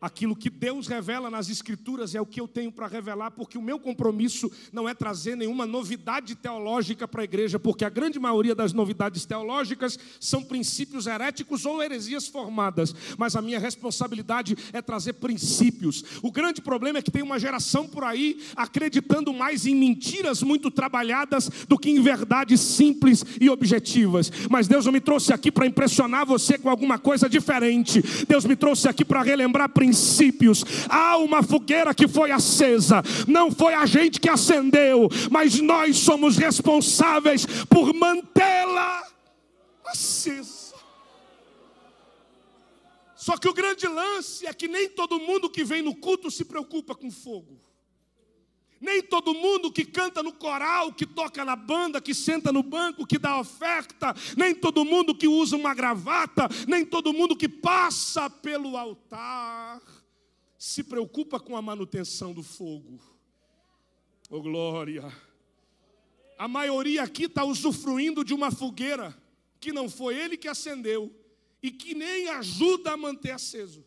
Aquilo 0.00 0.34
que 0.34 0.48
Deus 0.48 0.86
revela 0.86 1.28
nas 1.30 1.50
Escrituras 1.50 2.14
é 2.14 2.20
o 2.20 2.24
que 2.24 2.40
eu 2.40 2.48
tenho 2.48 2.72
para 2.72 2.86
revelar, 2.86 3.30
porque 3.32 3.58
o 3.58 3.62
meu 3.62 3.78
compromisso 3.78 4.50
não 4.72 4.88
é 4.88 4.94
trazer 4.94 5.36
nenhuma 5.36 5.66
novidade 5.66 6.34
teológica 6.34 7.06
para 7.06 7.20
a 7.20 7.24
igreja, 7.24 7.58
porque 7.58 7.84
a 7.84 7.90
grande 7.90 8.18
maioria 8.18 8.54
das 8.54 8.72
novidades 8.72 9.26
teológicas 9.26 9.98
são 10.18 10.42
princípios 10.42 11.06
heréticos 11.06 11.66
ou 11.66 11.82
heresias 11.82 12.26
formadas, 12.26 12.94
mas 13.18 13.36
a 13.36 13.42
minha 13.42 13.58
responsabilidade 13.58 14.56
é 14.72 14.80
trazer 14.80 15.14
princípios. 15.14 16.02
O 16.22 16.32
grande 16.32 16.62
problema 16.62 16.98
é 16.98 17.02
que 17.02 17.10
tem 17.10 17.22
uma 17.22 17.38
geração 17.38 17.86
por 17.86 18.02
aí 18.02 18.40
acreditando 18.56 19.34
mais 19.34 19.66
em 19.66 19.74
mentiras 19.74 20.42
muito 20.42 20.70
trabalhadas 20.70 21.50
do 21.68 21.78
que 21.78 21.90
em 21.90 22.00
verdades 22.00 22.60
simples 22.60 23.22
e 23.38 23.50
objetivas. 23.50 24.32
Mas 24.48 24.66
Deus 24.66 24.86
não 24.86 24.92
me 24.92 25.00
trouxe 25.00 25.34
aqui 25.34 25.52
para 25.52 25.66
impressionar 25.66 26.24
você 26.24 26.56
com 26.56 26.70
alguma 26.70 26.98
coisa 26.98 27.28
diferente, 27.28 28.02
Deus 28.26 28.46
me 28.46 28.56
trouxe 28.56 28.88
aqui 28.88 29.04
para 29.04 29.22
relembrar 29.22 29.68
princípios 29.68 29.89
princípios. 29.90 30.64
Há 30.88 31.16
uma 31.16 31.42
fogueira 31.42 31.92
que 31.92 32.06
foi 32.06 32.30
acesa, 32.30 33.02
não 33.26 33.50
foi 33.50 33.74
a 33.74 33.84
gente 33.86 34.20
que 34.20 34.28
acendeu, 34.28 35.08
mas 35.30 35.60
nós 35.60 35.98
somos 35.98 36.36
responsáveis 36.36 37.44
por 37.68 37.92
mantê-la 37.92 39.02
acesa. 39.84 40.70
Só 43.16 43.36
que 43.36 43.48
o 43.48 43.52
grande 43.52 43.86
lance 43.86 44.46
é 44.46 44.54
que 44.54 44.68
nem 44.68 44.88
todo 44.88 45.20
mundo 45.20 45.50
que 45.50 45.64
vem 45.64 45.82
no 45.82 45.94
culto 45.94 46.30
se 46.30 46.44
preocupa 46.44 46.94
com 46.94 47.10
fogo. 47.10 47.60
Nem 48.80 49.02
todo 49.02 49.34
mundo 49.34 49.70
que 49.70 49.84
canta 49.84 50.22
no 50.22 50.32
coral, 50.32 50.92
que 50.92 51.04
toca 51.04 51.44
na 51.44 51.54
banda, 51.54 52.00
que 52.00 52.14
senta 52.14 52.50
no 52.50 52.62
banco, 52.62 53.06
que 53.06 53.18
dá 53.18 53.38
oferta, 53.38 54.14
nem 54.36 54.54
todo 54.54 54.84
mundo 54.84 55.14
que 55.14 55.28
usa 55.28 55.56
uma 55.56 55.74
gravata, 55.74 56.48
nem 56.66 56.84
todo 56.84 57.12
mundo 57.12 57.36
que 57.36 57.48
passa 57.48 58.30
pelo 58.30 58.76
altar 58.76 59.82
se 60.60 60.84
preocupa 60.84 61.40
com 61.40 61.56
a 61.56 61.62
manutenção 61.62 62.34
do 62.34 62.42
fogo. 62.42 63.00
Oh 64.28 64.42
glória! 64.42 65.10
A 66.36 66.46
maioria 66.46 67.02
aqui 67.02 67.24
está 67.24 67.44
usufruindo 67.44 68.22
de 68.22 68.34
uma 68.34 68.50
fogueira 68.50 69.16
que 69.58 69.72
não 69.72 69.88
foi 69.88 70.18
ele 70.18 70.36
que 70.36 70.46
acendeu 70.46 71.10
e 71.62 71.70
que 71.70 71.94
nem 71.94 72.28
ajuda 72.28 72.92
a 72.92 72.96
manter 72.96 73.30
aceso. 73.30 73.82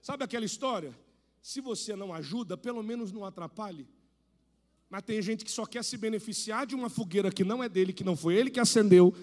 Sabe 0.00 0.22
aquela 0.22 0.44
história? 0.44 0.96
Se 1.42 1.60
você 1.60 1.96
não 1.96 2.14
ajuda, 2.14 2.56
pelo 2.56 2.82
menos 2.82 3.10
não 3.10 3.24
atrapalhe. 3.24 3.88
Mas 4.88 5.02
tem 5.02 5.20
gente 5.20 5.44
que 5.44 5.50
só 5.50 5.66
quer 5.66 5.82
se 5.82 5.96
beneficiar 5.96 6.66
de 6.66 6.74
uma 6.74 6.88
fogueira 6.88 7.30
que 7.30 7.44
não 7.44 7.62
é 7.62 7.68
dele, 7.68 7.92
que 7.92 8.04
não 8.04 8.16
foi 8.16 8.34
ele 8.34 8.50
que 8.50 8.60
acendeu. 8.60 9.14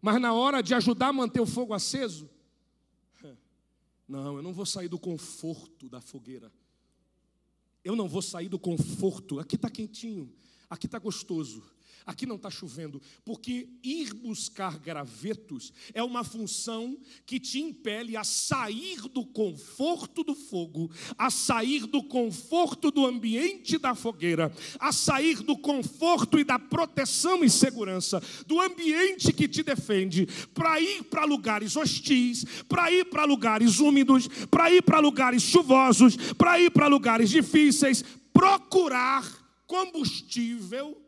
Mas 0.00 0.20
na 0.20 0.32
hora 0.32 0.62
de 0.62 0.74
ajudar 0.74 1.08
a 1.08 1.12
manter 1.12 1.40
o 1.40 1.46
fogo 1.46 1.74
aceso, 1.74 2.28
não, 4.08 4.36
eu 4.36 4.42
não 4.42 4.52
vou 4.52 4.66
sair 4.66 4.88
do 4.88 4.98
conforto 4.98 5.88
da 5.88 6.00
fogueira. 6.00 6.52
Eu 7.84 7.94
não 7.94 8.08
vou 8.08 8.22
sair 8.22 8.48
do 8.48 8.58
conforto. 8.58 9.38
Aqui 9.38 9.56
está 9.56 9.70
quentinho, 9.70 10.32
aqui 10.68 10.86
está 10.86 10.98
gostoso. 10.98 11.62
Aqui 12.08 12.24
não 12.24 12.36
está 12.36 12.48
chovendo, 12.48 13.02
porque 13.22 13.68
ir 13.84 14.14
buscar 14.14 14.78
gravetos 14.78 15.74
é 15.92 16.02
uma 16.02 16.24
função 16.24 16.96
que 17.26 17.38
te 17.38 17.60
impele 17.60 18.16
a 18.16 18.24
sair 18.24 19.02
do 19.12 19.26
conforto 19.26 20.24
do 20.24 20.34
fogo, 20.34 20.90
a 21.18 21.28
sair 21.28 21.84
do 21.86 22.02
conforto 22.02 22.90
do 22.90 23.04
ambiente 23.04 23.76
da 23.76 23.94
fogueira, 23.94 24.50
a 24.80 24.90
sair 24.90 25.42
do 25.42 25.54
conforto 25.54 26.38
e 26.38 26.44
da 26.44 26.58
proteção 26.58 27.44
e 27.44 27.50
segurança 27.50 28.22
do 28.46 28.58
ambiente 28.58 29.30
que 29.30 29.46
te 29.46 29.62
defende, 29.62 30.26
para 30.54 30.80
ir 30.80 31.02
para 31.02 31.26
lugares 31.26 31.76
hostis, 31.76 32.42
para 32.66 32.90
ir 32.90 33.04
para 33.10 33.26
lugares 33.26 33.80
úmidos, 33.80 34.28
para 34.50 34.70
ir 34.72 34.80
para 34.80 34.98
lugares 34.98 35.42
chuvosos, 35.42 36.16
para 36.38 36.58
ir 36.58 36.70
para 36.70 36.86
lugares 36.86 37.28
difíceis, 37.28 38.02
procurar 38.32 39.30
combustível 39.66 41.06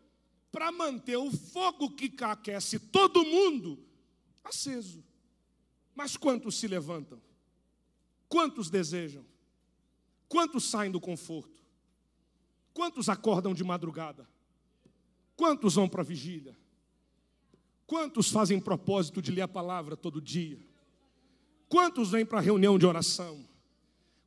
para 0.50 0.72
manter 0.72 1.16
o 1.16 1.30
fogo 1.30 1.90
que 1.90 2.12
aquece 2.22 2.78
todo 2.78 3.24
mundo 3.24 3.78
aceso. 4.42 5.04
Mas 5.94 6.16
quantos 6.16 6.58
se 6.58 6.66
levantam? 6.66 7.20
Quantos 8.28 8.70
desejam? 8.70 9.24
Quantos 10.28 10.64
saem 10.64 10.90
do 10.90 11.00
conforto? 11.00 11.60
Quantos 12.72 13.08
acordam 13.08 13.52
de 13.52 13.64
madrugada? 13.64 14.28
Quantos 15.36 15.74
vão 15.74 15.88
para 15.88 16.02
a 16.02 16.04
vigília? 16.04 16.56
Quantos 17.86 18.30
fazem 18.30 18.60
propósito 18.60 19.20
de 19.20 19.32
ler 19.32 19.42
a 19.42 19.48
palavra 19.48 19.96
todo 19.96 20.20
dia? 20.20 20.58
Quantos 21.68 22.10
vêm 22.10 22.24
para 22.24 22.38
a 22.38 22.42
reunião 22.42 22.78
de 22.78 22.86
oração? 22.86 23.44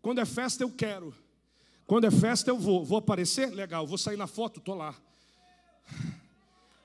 Quando 0.01 0.19
é 0.19 0.25
festa, 0.25 0.63
eu 0.63 0.71
quero. 0.71 1.15
Quando 1.85 2.05
é 2.05 2.11
festa, 2.11 2.49
eu 2.49 2.57
vou. 2.57 2.83
Vou 2.83 2.97
aparecer? 2.97 3.53
Legal, 3.53 3.87
vou 3.87 3.97
sair 3.97 4.17
na 4.17 4.27
foto, 4.27 4.59
estou 4.59 4.75
lá. 4.75 5.01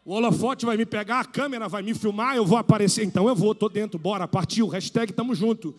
O 0.05 0.13
holofote 0.13 0.65
vai 0.65 0.77
me 0.77 0.87
pegar, 0.87 1.21
a 1.21 1.25
câmera 1.25 1.69
vai 1.69 1.83
me 1.83 1.95
filmar, 1.95 2.35
eu 2.35 2.47
vou 2.47 2.57
aparecer. 2.57 3.05
Então 3.05 3.29
eu 3.29 3.35
vou, 3.35 3.53
estou 3.53 3.69
dentro, 3.69 3.99
bora, 3.99 4.27
partiu, 4.27 4.67
hashtag 4.67 5.13
tamo 5.13 5.35
junto. 5.35 5.75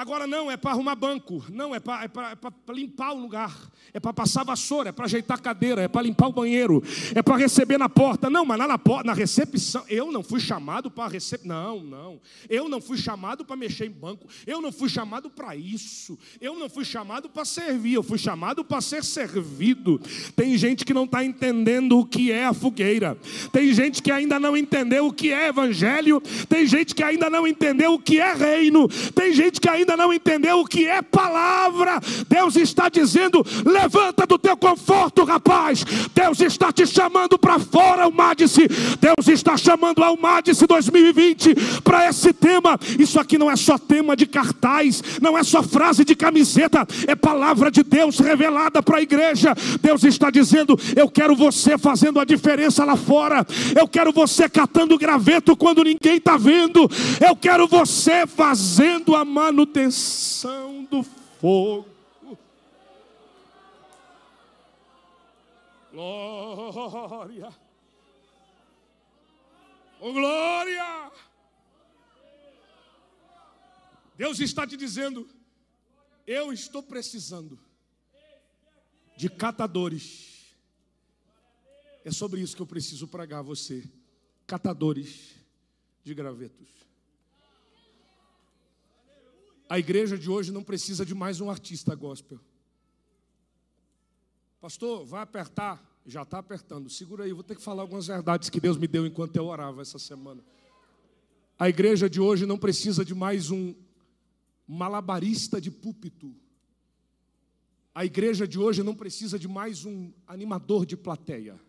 Agora 0.00 0.26
não, 0.26 0.50
é 0.50 0.56
para 0.56 0.70
arrumar 0.70 0.94
banco, 0.94 1.44
não, 1.50 1.74
é 1.74 1.78
para 1.78 2.04
é 2.04 2.06
é 2.06 2.72
limpar 2.72 3.12
o 3.12 3.20
lugar, 3.20 3.54
é 3.92 4.00
para 4.00 4.14
passar 4.14 4.42
vassoura, 4.42 4.88
é 4.88 4.92
para 4.92 5.04
ajeitar 5.04 5.38
cadeira, 5.42 5.82
é 5.82 5.88
para 5.88 6.00
limpar 6.00 6.28
o 6.28 6.32
banheiro, 6.32 6.82
é 7.14 7.22
para 7.22 7.36
receber 7.36 7.76
na 7.76 7.86
porta. 7.86 8.30
Não, 8.30 8.42
mas 8.42 8.58
lá 8.58 8.66
na, 8.66 8.78
porta, 8.78 9.04
na 9.04 9.12
recepção, 9.12 9.84
eu 9.90 10.10
não 10.10 10.22
fui 10.22 10.40
chamado 10.40 10.90
para 10.90 11.06
receber. 11.06 11.46
Não, 11.46 11.80
não. 11.80 12.18
Eu 12.48 12.66
não 12.66 12.80
fui 12.80 12.96
chamado 12.96 13.44
para 13.44 13.56
mexer 13.56 13.88
em 13.88 13.90
banco, 13.90 14.26
eu 14.46 14.62
não 14.62 14.72
fui 14.72 14.88
chamado 14.88 15.28
para 15.28 15.54
isso, 15.54 16.18
eu 16.40 16.58
não 16.58 16.70
fui 16.70 16.86
chamado 16.86 17.28
para 17.28 17.44
servir, 17.44 17.92
eu 17.92 18.02
fui 18.02 18.16
chamado 18.16 18.64
para 18.64 18.80
ser 18.80 19.04
servido. 19.04 20.00
Tem 20.34 20.56
gente 20.56 20.82
que 20.82 20.94
não 20.94 21.04
está 21.04 21.22
entendendo 21.22 21.98
o 21.98 22.06
que 22.06 22.32
é 22.32 22.46
a 22.46 22.54
fogueira, 22.54 23.18
tem 23.52 23.70
gente 23.74 24.02
que 24.02 24.10
ainda 24.10 24.40
não 24.40 24.56
entendeu 24.56 25.08
o 25.08 25.12
que 25.12 25.30
é 25.30 25.48
evangelho, 25.48 26.22
tem 26.48 26.66
gente 26.66 26.94
que 26.94 27.02
ainda 27.02 27.28
não 27.28 27.46
entendeu 27.46 27.92
o 27.92 27.98
que 27.98 28.18
é 28.18 28.32
reino, 28.32 28.88
tem 29.14 29.34
gente 29.34 29.60
que 29.60 29.68
ainda 29.68 29.89
ainda 29.90 29.96
não 29.96 30.12
entendeu 30.12 30.60
o 30.60 30.66
que 30.66 30.86
é 30.86 31.02
palavra, 31.02 32.00
Deus 32.28 32.56
está 32.56 32.88
dizendo: 32.88 33.44
levanta 33.64 34.26
do 34.26 34.38
teu 34.38 34.56
conforto, 34.56 35.24
rapaz. 35.24 35.84
Deus 36.14 36.40
está 36.40 36.72
te 36.72 36.86
chamando 36.86 37.38
para 37.38 37.58
fora, 37.58 38.04
Almadice. 38.04 38.68
Deus 39.00 39.28
está 39.28 39.56
chamando 39.56 40.02
Almadice 40.02 40.66
2020 40.66 41.54
para 41.82 42.08
esse 42.08 42.32
tema. 42.32 42.78
Isso 42.98 43.18
aqui 43.18 43.36
não 43.36 43.50
é 43.50 43.56
só 43.56 43.78
tema 43.78 44.16
de 44.16 44.26
cartaz, 44.26 45.02
não 45.20 45.36
é 45.36 45.42
só 45.42 45.62
frase 45.62 46.04
de 46.04 46.14
camiseta, 46.14 46.86
é 47.06 47.14
palavra 47.14 47.70
de 47.70 47.82
Deus 47.82 48.18
revelada 48.18 48.82
para 48.82 48.98
a 48.98 49.02
igreja. 49.02 49.54
Deus 49.80 50.04
está 50.04 50.30
dizendo: 50.30 50.78
eu 50.94 51.08
quero 51.08 51.34
você 51.34 51.76
fazendo 51.76 52.20
a 52.20 52.24
diferença 52.24 52.84
lá 52.84 52.96
fora, 52.96 53.46
eu 53.78 53.88
quero 53.88 54.12
você 54.12 54.48
catando 54.48 54.98
graveto 54.98 55.56
quando 55.56 55.82
ninguém 55.82 56.16
está 56.16 56.36
vendo, 56.36 56.88
eu 57.26 57.34
quero 57.34 57.66
você 57.66 58.26
fazendo 58.26 59.16
a 59.16 59.24
manutenção 59.24 59.69
manutenção 59.70 60.84
do 60.84 61.02
fogo. 61.02 61.88
Glória. 65.92 67.52
Oh, 70.00 70.12
glória. 70.12 71.12
Deus 74.16 74.40
está 74.40 74.66
te 74.66 74.76
dizendo: 74.76 75.28
eu 76.26 76.52
estou 76.52 76.82
precisando 76.82 77.58
de 79.16 79.28
catadores. 79.28 80.28
É 82.04 82.10
sobre 82.10 82.40
isso 82.40 82.56
que 82.56 82.62
eu 82.62 82.66
preciso 82.66 83.06
pregar 83.06 83.40
a 83.40 83.42
você. 83.42 83.84
Catadores 84.46 85.36
de 86.02 86.14
gravetos. 86.14 86.79
A 89.70 89.78
igreja 89.78 90.18
de 90.18 90.28
hoje 90.28 90.50
não 90.50 90.64
precisa 90.64 91.06
de 91.06 91.14
mais 91.14 91.40
um 91.40 91.48
artista 91.48 91.94
gospel. 91.94 92.40
Pastor, 94.60 95.06
vai 95.06 95.22
apertar? 95.22 95.80
Já 96.04 96.22
está 96.22 96.40
apertando. 96.40 96.90
Segura 96.90 97.22
aí, 97.22 97.32
vou 97.32 97.44
ter 97.44 97.54
que 97.54 97.62
falar 97.62 97.82
algumas 97.82 98.08
verdades 98.08 98.50
que 98.50 98.58
Deus 98.58 98.76
me 98.76 98.88
deu 98.88 99.06
enquanto 99.06 99.36
eu 99.36 99.46
orava 99.46 99.80
essa 99.80 99.96
semana. 99.96 100.44
A 101.56 101.68
igreja 101.68 102.10
de 102.10 102.20
hoje 102.20 102.46
não 102.46 102.58
precisa 102.58 103.04
de 103.04 103.14
mais 103.14 103.52
um 103.52 103.72
malabarista 104.66 105.60
de 105.60 105.70
púlpito. 105.70 106.34
A 107.94 108.04
igreja 108.04 108.48
de 108.48 108.58
hoje 108.58 108.82
não 108.82 108.96
precisa 108.96 109.38
de 109.38 109.46
mais 109.46 109.84
um 109.84 110.12
animador 110.26 110.84
de 110.84 110.96
plateia. 110.96 111.60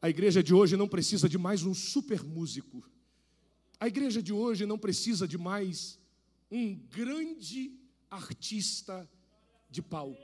A 0.00 0.08
igreja 0.08 0.42
de 0.42 0.54
hoje 0.54 0.74
não 0.74 0.88
precisa 0.88 1.28
de 1.28 1.36
mais 1.36 1.64
um 1.64 1.74
super 1.74 2.24
músico. 2.24 2.82
A 3.80 3.88
igreja 3.88 4.22
de 4.22 4.30
hoje 4.30 4.66
não 4.66 4.78
precisa 4.78 5.26
de 5.26 5.38
mais 5.38 5.98
um 6.50 6.74
grande 6.74 7.80
artista 8.10 9.08
de 9.70 9.80
palco. 9.80 10.20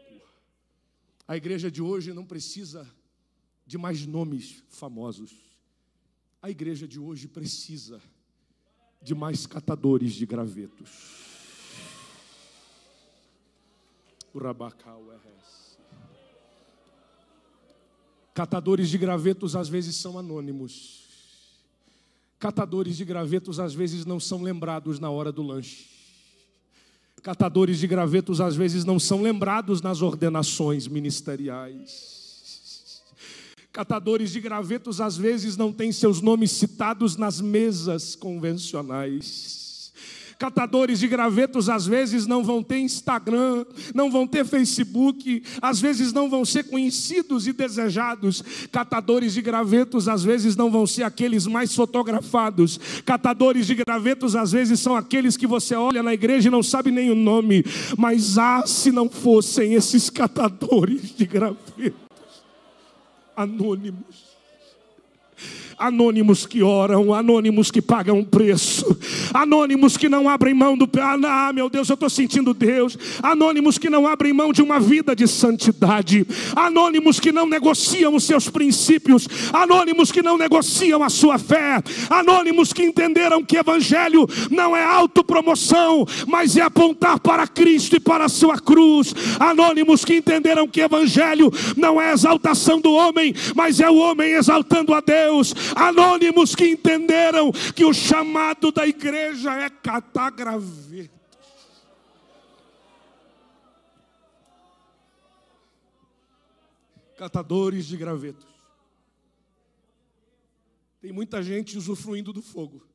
A 1.27 1.39
igreja 1.39 1.71
de 1.71 1.81
hoje 1.81 2.13
não 2.13 2.27
precisa 2.27 2.87
de 3.67 3.79
mais 3.79 4.05
nomes 4.05 4.63
famosos. 4.69 5.33
A 6.43 6.51
igreja 6.51 6.87
de 6.87 7.01
hoje 7.01 7.27
precisa 7.27 8.03
de 9.01 9.15
mais 9.15 9.47
catadores 9.47 10.13
de 10.13 10.27
gravetos. 10.27 11.25
O 14.35 14.39
Rabacau 14.39 15.03
RS. 15.13 15.79
Catadores 18.35 18.91
de 18.91 18.99
gravetos 18.99 19.57
às 19.57 19.67
vezes 19.67 19.97
são 19.97 20.19
anônimos. 20.19 21.06
Catadores 22.39 22.97
de 22.97 23.05
gravetos 23.05 23.59
às 23.59 23.75
vezes 23.75 24.05
não 24.05 24.21
são 24.21 24.43
lembrados 24.43 24.99
na 24.99 25.11
hora 25.11 25.33
do 25.33 25.43
lanche. 25.43 25.87
Catadores 27.23 27.79
de 27.79 27.87
gravetos 27.87 28.41
às 28.41 28.55
vezes 28.55 28.85
não 28.85 29.01
são 29.01 29.23
lembrados 29.23 29.81
nas 29.81 30.03
ordenações 30.03 30.87
ministeriais. 30.87 33.03
Catadores 33.73 34.31
de 34.31 34.41
gravetos 34.41 35.01
às 35.01 35.17
vezes 35.17 35.57
não 35.57 35.73
têm 35.73 35.91
seus 35.93 36.21
nomes 36.21 36.53
citados 36.53 37.17
nas 37.17 37.41
mesas 37.41 38.15
convencionais. 38.15 39.66
Catadores 40.39 40.99
de 40.99 41.09
gravetos 41.09 41.71
às 41.71 41.87
vezes 41.87 42.27
não 42.27 42.45
vão 42.45 42.63
ter 42.63 42.79
Instagram, 42.79 43.65
não 43.95 44.11
vão 44.11 44.27
ter 44.27 44.45
Facebook, 44.45 45.43
às 45.63 45.81
vezes 45.81 46.13
não 46.13 46.29
vão 46.29 46.45
ser 46.45 46.65
conhecidos 46.65 47.47
e 47.47 47.53
desejados. 47.55 48.43
Catadores 48.71 49.33
de 49.33 49.41
gravetos 49.41 50.09
às 50.09 50.23
vezes 50.23 50.55
não 50.55 50.71
vão 50.71 50.87
ser 50.87 51.05
aqueles 51.05 51.47
mais 51.47 51.75
fotografados. 51.75 52.79
Catadores 53.05 53.67
de 53.67 53.75
gravetos 53.75 54.37
às 54.37 54.53
vezes 54.53 54.79
são 54.79 54.95
aqueles 54.95 55.39
que 55.39 55.47
você 55.47 55.75
olha 55.75 56.03
na 56.03 56.13
igreja 56.13 56.49
e 56.49 56.53
não 56.53 56.63
sabe 56.63 56.91
nem 56.91 57.11
o 57.11 57.15
nome. 57.15 57.65
Mas 57.97 58.37
ah, 58.37 58.65
se 58.67 58.93
não 58.93 59.09
fossem 59.09 59.73
esses 59.73 60.11
catadores 60.11 61.17
de 61.17 61.25
gravetos 61.25 62.07
anônimos 63.35 64.26
Anônimos 65.79 66.47
que 66.47 66.63
oram, 66.63 67.13
anônimos 67.13 67.71
que 67.71 67.83
pagam 67.83 68.25
preço, 68.25 68.97
anônimos 69.35 69.99
que 69.99 70.09
não 70.09 70.27
abrem 70.27 70.55
mão 70.55 70.75
do. 70.77 70.89
Ah, 70.99 71.53
meu 71.53 71.69
Deus, 71.69 71.91
eu 71.91 71.95
estou 71.95 72.09
sentindo 72.09 72.55
Deus. 72.55 72.97
Anônimos 73.23 73.77
que 73.77 73.91
não 73.91 74.07
abrem 74.07 74.33
mão 74.33 74.55
de 74.55 74.63
uma 74.63 74.81
vida 74.81 75.15
de 75.15 75.29
santidade, 75.29 76.27
anônimos 76.55 77.21
que 77.21 77.31
não 77.31 77.47
negociam 77.47 78.15
os 78.15 78.25
seus 78.25 78.49
princípios, 78.49 79.29
anônimos 79.53 80.11
que 80.11 80.23
não 80.23 80.39
negociam 80.39 81.03
a 81.03 81.11
sua 81.11 81.39
fé, 81.39 81.83
anônimos 82.09 82.73
que 82.73 82.83
entenderam 82.83 83.45
que 83.45 83.59
Evangelho 83.59 84.27
não 84.51 84.75
é 84.75 84.83
autopromoção, 84.83 86.07
mas 86.27 86.57
é 86.57 86.63
apontar 86.63 87.21
para 87.21 87.47
Cristo 87.47 87.97
e 87.97 88.01
para 88.01 88.25
a 88.25 88.31
sua 88.31 88.59
cruz, 88.59 89.15
anônimos 89.39 90.07
que 90.07 90.17
entenderam 90.17 90.67
que 90.67 90.81
Evangelho 90.81 91.53
não 91.77 92.01
é 92.01 92.13
exaltação 92.13 92.81
do 92.81 92.95
homem, 92.95 93.35
mas 93.55 93.79
é 93.79 93.91
o 93.91 93.97
homem 93.97 94.33
exaltando 94.33 94.95
a 94.95 95.01
Deus 95.01 95.66
anônimos 95.75 96.55
que 96.55 96.69
entenderam 96.69 97.51
que 97.75 97.85
o 97.85 97.93
chamado 97.93 98.71
da 98.71 98.87
igreja 98.87 99.55
é 99.55 99.71
catar 99.71 100.31
gravetos. 100.31 101.17
Catadores 107.17 107.87
de 107.87 107.97
gravetos. 107.97 108.47
Tem 111.01 111.13
muita 111.13 111.43
gente 111.43 111.79
usufruindo 111.79 112.33
do 112.33 112.43
fogo, 112.43 112.87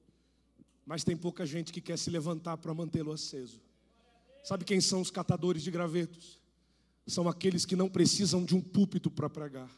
mas 0.85 1.03
tem 1.03 1.15
pouca 1.15 1.45
gente 1.45 1.71
que 1.71 1.81
quer 1.81 1.97
se 1.97 2.09
levantar 2.09 2.57
para 2.57 2.73
mantê-lo 2.73 3.11
aceso. 3.11 3.59
Sabe 4.43 4.65
quem 4.65 4.81
são 4.81 5.01
os 5.01 5.11
catadores 5.11 5.63
de 5.63 5.71
gravetos? 5.71 6.39
São 7.07 7.27
aqueles 7.27 7.65
que 7.65 7.75
não 7.75 7.89
precisam 7.89 8.43
de 8.43 8.55
um 8.55 8.61
púlpito 8.61 9.09
para 9.09 9.29
pregar. 9.29 9.69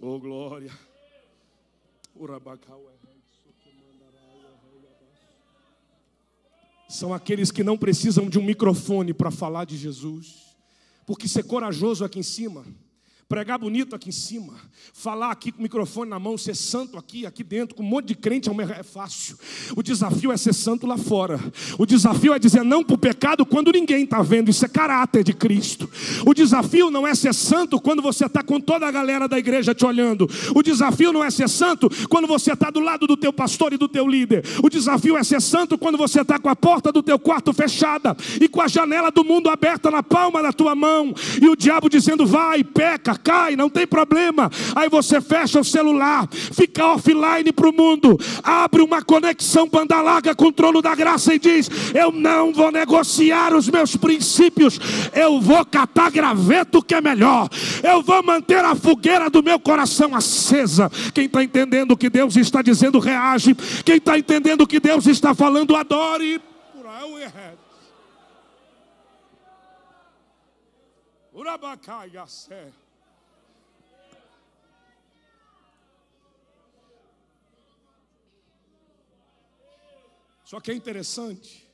Oh, 0.00 0.18
glória! 0.18 0.72
São 6.88 7.12
aqueles 7.12 7.50
que 7.50 7.64
não 7.64 7.76
precisam 7.76 8.28
de 8.28 8.38
um 8.38 8.44
microfone 8.44 9.12
para 9.12 9.30
falar 9.30 9.64
de 9.64 9.76
Jesus, 9.76 10.56
porque 11.06 11.26
ser 11.26 11.44
corajoso 11.44 12.04
aqui 12.04 12.20
em 12.20 12.22
cima 12.22 12.64
pregar 13.28 13.58
bonito 13.58 13.96
aqui 13.96 14.10
em 14.10 14.12
cima, 14.12 14.54
falar 14.92 15.30
aqui 15.30 15.50
com 15.50 15.58
o 15.58 15.62
microfone 15.62 16.10
na 16.10 16.18
mão, 16.18 16.36
ser 16.36 16.54
santo 16.54 16.98
aqui, 16.98 17.26
aqui 17.26 17.42
dentro, 17.42 17.74
com 17.74 17.82
um 17.82 17.86
monte 17.86 18.06
de 18.06 18.14
crente 18.14 18.50
é 18.50 18.82
fácil. 18.82 19.38
O 19.76 19.82
desafio 19.82 20.30
é 20.30 20.36
ser 20.36 20.52
santo 20.52 20.86
lá 20.86 20.96
fora. 20.96 21.40
O 21.78 21.86
desafio 21.86 22.34
é 22.34 22.38
dizer 22.38 22.62
não 22.62 22.84
para 22.84 22.94
o 22.94 22.98
pecado 22.98 23.44
quando 23.46 23.72
ninguém 23.72 24.04
está 24.04 24.22
vendo. 24.22 24.50
Isso 24.50 24.64
é 24.64 24.68
caráter 24.68 25.24
de 25.24 25.32
Cristo. 25.32 25.90
O 26.26 26.34
desafio 26.34 26.90
não 26.90 27.06
é 27.06 27.14
ser 27.14 27.34
santo 27.34 27.80
quando 27.80 28.02
você 28.02 28.26
está 28.26 28.42
com 28.42 28.60
toda 28.60 28.86
a 28.86 28.90
galera 28.90 29.26
da 29.26 29.38
igreja 29.38 29.74
te 29.74 29.84
olhando. 29.84 30.28
O 30.54 30.62
desafio 30.62 31.12
não 31.12 31.24
é 31.24 31.30
ser 31.30 31.48
santo 31.48 31.88
quando 32.08 32.26
você 32.26 32.52
está 32.52 32.70
do 32.70 32.80
lado 32.80 33.06
do 33.06 33.16
teu 33.16 33.32
pastor 33.32 33.72
e 33.72 33.76
do 33.76 33.88
teu 33.88 34.06
líder. 34.06 34.44
O 34.62 34.68
desafio 34.68 35.16
é 35.16 35.24
ser 35.24 35.40
santo 35.40 35.78
quando 35.78 35.98
você 35.98 36.20
está 36.20 36.38
com 36.38 36.48
a 36.48 36.56
porta 36.56 36.92
do 36.92 37.02
teu 37.02 37.18
quarto 37.18 37.52
fechada 37.52 38.16
e 38.40 38.48
com 38.48 38.60
a 38.60 38.68
janela 38.68 39.10
do 39.10 39.24
mundo 39.24 39.48
aberta 39.48 39.90
na 39.90 40.02
palma 40.02 40.42
da 40.42 40.52
tua 40.52 40.74
mão 40.74 41.14
e 41.40 41.48
o 41.48 41.56
diabo 41.56 41.88
dizendo 41.88 42.26
vai, 42.26 42.62
peca, 42.62 43.13
cai, 43.18 43.56
não 43.56 43.68
tem 43.68 43.86
problema. 43.86 44.50
Aí 44.74 44.88
você 44.88 45.20
fecha 45.20 45.60
o 45.60 45.64
celular, 45.64 46.28
fica 46.30 46.86
offline 46.86 47.52
para 47.52 47.68
o 47.68 47.72
mundo, 47.72 48.18
abre 48.42 48.82
uma 48.82 49.02
conexão 49.02 49.68
banda 49.68 50.00
larga 50.00 50.34
com 50.34 50.46
o 50.46 50.52
trono 50.52 50.80
da 50.80 50.94
graça 50.94 51.34
e 51.34 51.38
diz: 51.38 51.70
Eu 51.94 52.10
não 52.12 52.52
vou 52.52 52.70
negociar 52.70 53.54
os 53.54 53.68
meus 53.68 53.96
princípios, 53.96 54.78
eu 55.12 55.40
vou 55.40 55.64
catar 55.64 56.10
graveto 56.10 56.82
que 56.82 56.94
é 56.94 57.00
melhor, 57.00 57.48
eu 57.82 58.02
vou 58.02 58.22
manter 58.22 58.64
a 58.64 58.74
fogueira 58.74 59.28
do 59.30 59.42
meu 59.42 59.58
coração 59.58 60.14
acesa. 60.14 60.90
Quem 61.12 61.26
está 61.26 61.42
entendendo 61.42 61.92
o 61.92 61.96
que 61.96 62.10
Deus 62.10 62.36
está 62.36 62.62
dizendo, 62.62 62.98
reage. 62.98 63.54
Quem 63.84 63.96
está 63.96 64.18
entendendo 64.18 64.62
o 64.62 64.66
que 64.66 64.80
Deus 64.80 65.06
está 65.06 65.34
falando, 65.34 65.74
adore. 65.74 66.40
Urabacai, 71.34 72.10
Só 80.44 80.60
que 80.60 80.70
é 80.70 80.74
interessante 80.74 81.66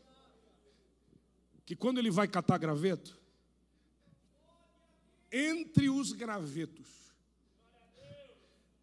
que 1.67 1.75
quando 1.75 1.99
ele 1.99 2.11
vai 2.11 2.29
catar 2.29 2.59
graveto, 2.59 3.19
entre 5.31 5.89
os 5.91 6.13
gravetos 6.13 6.89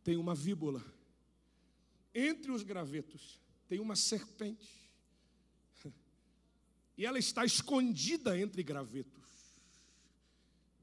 tem 0.04 0.18
uma 0.18 0.34
víbora. 0.34 0.84
Entre 2.14 2.52
os 2.52 2.64
gravetos 2.64 3.42
tem 3.68 3.80
uma 3.80 3.96
serpente. 3.96 4.88
E 6.98 7.06
ela 7.06 7.20
está 7.20 7.46
escondida 7.46 8.38
entre 8.40 8.64
gravetos. 8.64 9.28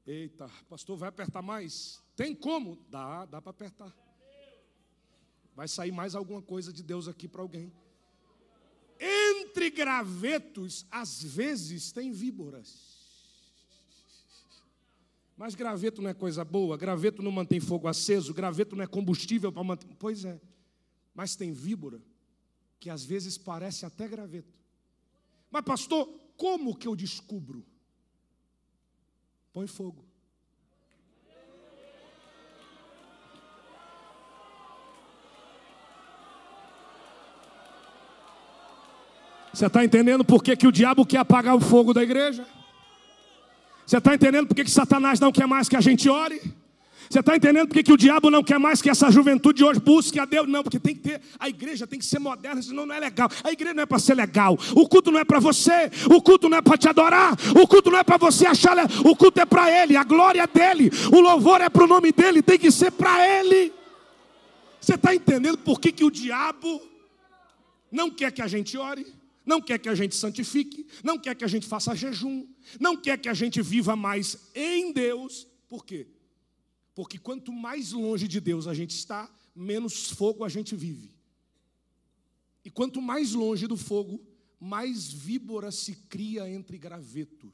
Eita, 0.07 0.47
pastor, 0.69 0.95
vai 0.95 1.09
apertar 1.09 1.41
mais? 1.41 2.01
Tem 2.15 2.33
como? 2.33 2.77
Dá, 2.89 3.25
dá 3.25 3.41
para 3.41 3.49
apertar. 3.49 3.93
Vai 5.55 5.67
sair 5.67 5.91
mais 5.91 6.15
alguma 6.15 6.41
coisa 6.41 6.71
de 6.71 6.83
Deus 6.83 7.07
aqui 7.07 7.27
para 7.27 7.41
alguém. 7.41 7.73
Entre 8.99 9.69
gravetos, 9.69 10.85
às 10.89 11.21
vezes 11.21 11.91
tem 11.91 12.11
víboras. 12.11 12.95
Mas 15.37 15.53
graveto 15.53 16.01
não 16.01 16.09
é 16.09 16.13
coisa 16.13 16.45
boa, 16.45 16.77
graveto 16.77 17.21
não 17.21 17.31
mantém 17.31 17.59
fogo 17.59 17.87
aceso, 17.87 18.33
graveto 18.33 18.75
não 18.75 18.83
é 18.83 18.87
combustível 18.87 19.51
para 19.51 19.63
manter. 19.63 19.87
Pois 19.99 20.23
é, 20.23 20.39
mas 21.13 21.35
tem 21.35 21.51
víbora 21.51 22.01
que 22.79 22.89
às 22.89 23.03
vezes 23.03 23.37
parece 23.37 23.85
até 23.85 24.07
graveto. 24.07 24.53
Mas, 25.51 25.63
pastor, 25.63 26.07
como 26.37 26.75
que 26.75 26.87
eu 26.87 26.95
descubro? 26.95 27.65
Põe 29.51 29.67
fogo. 29.67 30.04
Você 39.55 39.67
está 39.67 39.85
entendendo 39.85 40.25
por 40.25 40.43
que, 40.43 40.53
que 40.53 40.67
o 40.67 40.71
diabo 40.71 41.05
quer 41.05 41.19
apagar 41.19 41.55
o 41.55 41.61
fogo 41.61 41.93
da 41.93 42.03
igreja? 42.03 42.45
Você 43.85 43.97
está 43.97 44.13
entendendo 44.13 44.47
por 44.47 44.53
que, 44.53 44.65
que 44.65 44.69
Satanás 44.69 45.17
não 45.17 45.31
quer 45.31 45.47
mais 45.47 45.69
que 45.69 45.77
a 45.77 45.81
gente 45.81 46.09
ore? 46.09 46.41
Você 47.09 47.21
está 47.21 47.37
entendendo 47.37 47.69
por 47.69 47.75
que, 47.75 47.83
que 47.83 47.93
o 47.93 47.95
diabo 47.95 48.29
não 48.29 48.43
quer 48.43 48.59
mais 48.59 48.81
que 48.81 48.89
essa 48.89 49.09
juventude 49.09 49.63
hoje 49.63 49.79
busque 49.79 50.19
a 50.19 50.25
Deus? 50.25 50.45
Não, 50.45 50.61
porque 50.61 50.77
tem 50.77 50.93
que 50.93 51.03
ter, 51.03 51.21
a 51.39 51.47
igreja 51.47 51.87
tem 51.87 51.97
que 51.97 52.03
ser 52.03 52.19
moderna, 52.19 52.61
senão 52.61 52.85
não 52.85 52.93
é 52.93 52.99
legal. 52.99 53.29
A 53.45 53.51
igreja 53.53 53.73
não 53.73 53.83
é 53.83 53.85
para 53.85 53.97
ser 53.97 54.15
legal. 54.15 54.57
O 54.75 54.89
culto 54.89 55.09
não 55.09 55.21
é 55.21 55.23
para 55.23 55.39
você, 55.39 55.89
o 56.13 56.21
culto 56.21 56.49
não 56.49 56.57
é 56.57 56.61
para 56.61 56.77
te 56.77 56.89
adorar, 56.89 57.33
o 57.57 57.65
culto 57.65 57.89
não 57.89 57.99
é 57.99 58.03
para 58.03 58.17
você 58.17 58.45
achar, 58.45 58.75
o 59.05 59.15
culto 59.15 59.39
é 59.39 59.45
para 59.45 59.71
Ele, 59.71 59.95
a 59.95 60.03
glória 60.03 60.41
é 60.41 60.47
dele, 60.47 60.91
o 61.13 61.21
louvor 61.21 61.61
é 61.61 61.69
para 61.69 61.85
o 61.85 61.87
nome 61.87 62.11
dele, 62.11 62.41
tem 62.41 62.59
que 62.59 62.71
ser 62.71 62.91
para 62.91 63.25
Ele. 63.25 63.71
Você 64.81 64.95
está 64.95 65.15
entendendo 65.15 65.57
por 65.57 65.79
que, 65.79 65.93
que 65.93 66.03
o 66.03 66.11
diabo 66.11 66.81
não 67.89 68.11
quer 68.11 68.33
que 68.33 68.41
a 68.41 68.47
gente 68.47 68.77
ore? 68.77 69.23
Não 69.45 69.61
quer 69.61 69.77
que 69.77 69.87
a 69.87 69.95
gente 69.95 70.15
santifique, 70.15 70.87
não 71.03 71.19
quer 71.19 71.35
que 71.35 71.43
a 71.43 71.47
gente 71.47 71.67
faça 71.67 71.95
jejum, 71.95 72.47
não 72.79 72.97
quer 72.97 73.17
que 73.17 73.29
a 73.29 73.33
gente 73.33 73.61
viva 73.61 73.95
mais 73.95 74.49
em 74.55 74.91
Deus. 74.91 75.47
Por 75.67 75.85
quê? 75.85 76.07
Porque 76.95 77.19
quanto 77.19 77.51
mais 77.51 77.91
longe 77.91 78.27
de 78.27 78.39
Deus 78.39 78.67
a 78.67 78.73
gente 78.73 78.91
está, 78.91 79.29
menos 79.55 80.09
fogo 80.09 80.43
a 80.43 80.49
gente 80.49 80.75
vive. 80.75 81.13
E 82.63 82.71
quanto 82.71 83.01
mais 83.01 83.33
longe 83.33 83.67
do 83.67 83.77
fogo, 83.77 84.19
mais 84.59 85.11
víbora 85.11 85.71
se 85.71 85.95
cria 85.95 86.49
entre 86.49 86.77
gravetos. 86.77 87.53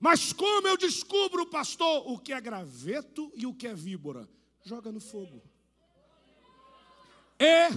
Mas 0.00 0.32
como 0.32 0.66
eu 0.66 0.76
descubro, 0.76 1.46
pastor, 1.46 2.10
o 2.10 2.18
que 2.18 2.32
é 2.32 2.40
graveto 2.40 3.30
e 3.34 3.46
o 3.46 3.54
que 3.54 3.66
é 3.66 3.74
víbora? 3.74 4.28
Joga 4.64 4.90
no 4.90 5.00
fogo. 5.00 5.42
E 7.38 7.68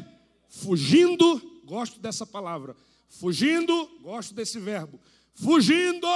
fugindo 0.50 1.59
gosto 1.70 2.00
dessa 2.00 2.26
palavra. 2.26 2.76
Fugindo, 3.08 3.90
gosto 4.02 4.34
desse 4.34 4.60
verbo. 4.60 5.00
Fugindo 5.36 6.08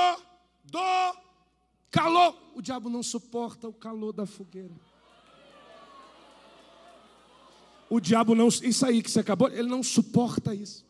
do 0.66 1.18
calor. 1.92 2.36
O 2.56 2.62
diabo 2.62 2.90
não 2.90 3.04
suporta 3.04 3.68
o 3.68 3.74
calor 3.74 4.12
da 4.12 4.26
fogueira. 4.26 4.74
O 7.90 8.00
diabo 8.00 8.34
não, 8.34 8.48
isso 8.48 8.86
aí 8.86 9.04
que 9.04 9.12
você 9.12 9.20
acabou, 9.20 9.50
ele 9.50 9.70
não 9.70 9.84
suporta 9.84 10.56
isso. 10.56 10.84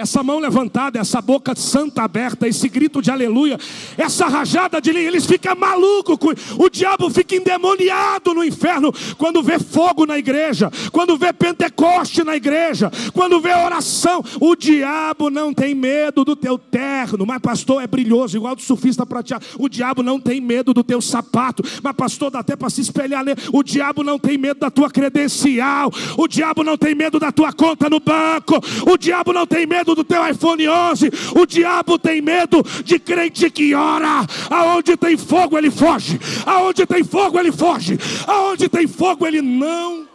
Essa 0.00 0.22
mão 0.22 0.38
levantada, 0.38 0.98
essa 0.98 1.20
boca 1.20 1.54
santa 1.54 2.02
aberta, 2.02 2.48
esse 2.48 2.68
grito 2.68 3.02
de 3.02 3.10
aleluia, 3.10 3.58
essa 3.98 4.26
rajada 4.26 4.80
de 4.80 4.92
linha, 4.92 5.06
eles 5.06 5.26
ficam 5.26 5.54
malucos, 5.54 6.16
o 6.58 6.70
diabo 6.70 7.10
fica 7.10 7.36
endemoniado 7.36 8.32
no 8.32 8.42
inferno 8.42 8.92
quando 9.18 9.42
vê 9.42 9.58
fogo 9.58 10.06
na 10.06 10.18
igreja, 10.18 10.70
quando 10.90 11.16
vê 11.16 11.32
Pentecoste 11.32 12.24
na 12.24 12.34
igreja, 12.34 12.90
quando 13.12 13.40
vê 13.40 13.52
oração. 13.54 14.24
O 14.40 14.56
diabo 14.56 15.28
não 15.28 15.52
tem 15.52 15.74
medo 15.74 16.24
do 16.24 16.34
teu 16.34 16.58
terno, 16.58 17.26
mas 17.26 17.40
pastor 17.40 17.82
é 17.82 17.86
brilhoso, 17.86 18.36
igual 18.36 18.56
do 18.56 18.62
surfista 18.62 19.04
prateado. 19.04 19.44
O 19.58 19.68
diabo 19.68 20.02
não 20.02 20.18
tem 20.18 20.40
medo 20.40 20.72
do 20.72 20.82
teu 20.82 21.00
sapato, 21.00 21.62
mas 21.82 21.94
pastor 21.94 22.30
dá 22.30 22.40
até 22.40 22.56
para 22.56 22.70
se 22.70 22.80
espelhar 22.80 23.24
nele. 23.24 23.40
O 23.52 23.62
diabo 23.62 24.02
não 24.02 24.18
tem 24.18 24.38
medo 24.38 24.60
da 24.60 24.70
tua 24.70 24.90
credencial, 24.90 25.92
o 26.16 26.26
diabo 26.26 26.64
não 26.64 26.78
tem 26.78 26.94
medo 26.94 27.18
da 27.18 27.30
tua 27.30 27.52
conta 27.52 27.90
no 27.90 28.00
banco, 28.00 28.58
o 28.90 28.96
diabo 28.96 29.32
não 29.32 29.46
tem 29.46 29.66
medo 29.66 29.89
medo 29.90 29.94
do 29.94 30.04
teu 30.04 30.26
iPhone 30.28 30.68
11, 30.68 31.10
o 31.34 31.46
diabo 31.46 31.98
tem 31.98 32.20
medo 32.20 32.64
de 32.84 32.98
crente 32.98 33.50
que 33.50 33.74
ora. 33.74 34.26
Aonde 34.48 34.96
tem 34.96 35.16
fogo 35.16 35.58
ele 35.58 35.70
foge, 35.70 36.18
aonde 36.46 36.86
tem 36.86 37.04
fogo 37.04 37.38
ele 37.38 37.52
foge, 37.52 37.98
aonde 38.26 38.68
tem 38.68 38.86
fogo 38.86 39.26
ele 39.26 39.42
não 39.42 40.09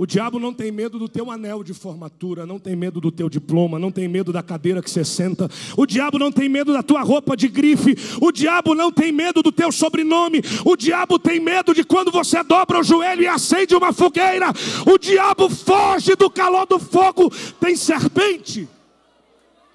O 0.00 0.06
diabo 0.06 0.38
não 0.38 0.54
tem 0.54 0.70
medo 0.70 0.96
do 0.96 1.08
teu 1.08 1.28
anel 1.28 1.64
de 1.64 1.74
formatura, 1.74 2.46
não 2.46 2.60
tem 2.60 2.76
medo 2.76 3.00
do 3.00 3.10
teu 3.10 3.28
diploma, 3.28 3.80
não 3.80 3.90
tem 3.90 4.06
medo 4.06 4.32
da 4.32 4.44
cadeira 4.44 4.80
que 4.80 4.88
você 4.88 5.04
senta. 5.04 5.50
O 5.76 5.84
diabo 5.84 6.20
não 6.20 6.30
tem 6.30 6.48
medo 6.48 6.72
da 6.72 6.84
tua 6.84 7.02
roupa 7.02 7.36
de 7.36 7.48
grife. 7.48 7.96
O 8.22 8.30
diabo 8.30 8.76
não 8.76 8.92
tem 8.92 9.10
medo 9.10 9.42
do 9.42 9.50
teu 9.50 9.72
sobrenome. 9.72 10.40
O 10.64 10.76
diabo 10.76 11.18
tem 11.18 11.40
medo 11.40 11.74
de 11.74 11.82
quando 11.82 12.12
você 12.12 12.44
dobra 12.44 12.78
o 12.78 12.84
joelho 12.84 13.22
e 13.22 13.26
acende 13.26 13.74
uma 13.74 13.92
fogueira. 13.92 14.52
O 14.86 14.96
diabo 14.98 15.50
foge 15.50 16.14
do 16.14 16.30
calor 16.30 16.64
do 16.64 16.78
fogo. 16.78 17.28
Tem 17.58 17.74
serpente. 17.74 18.68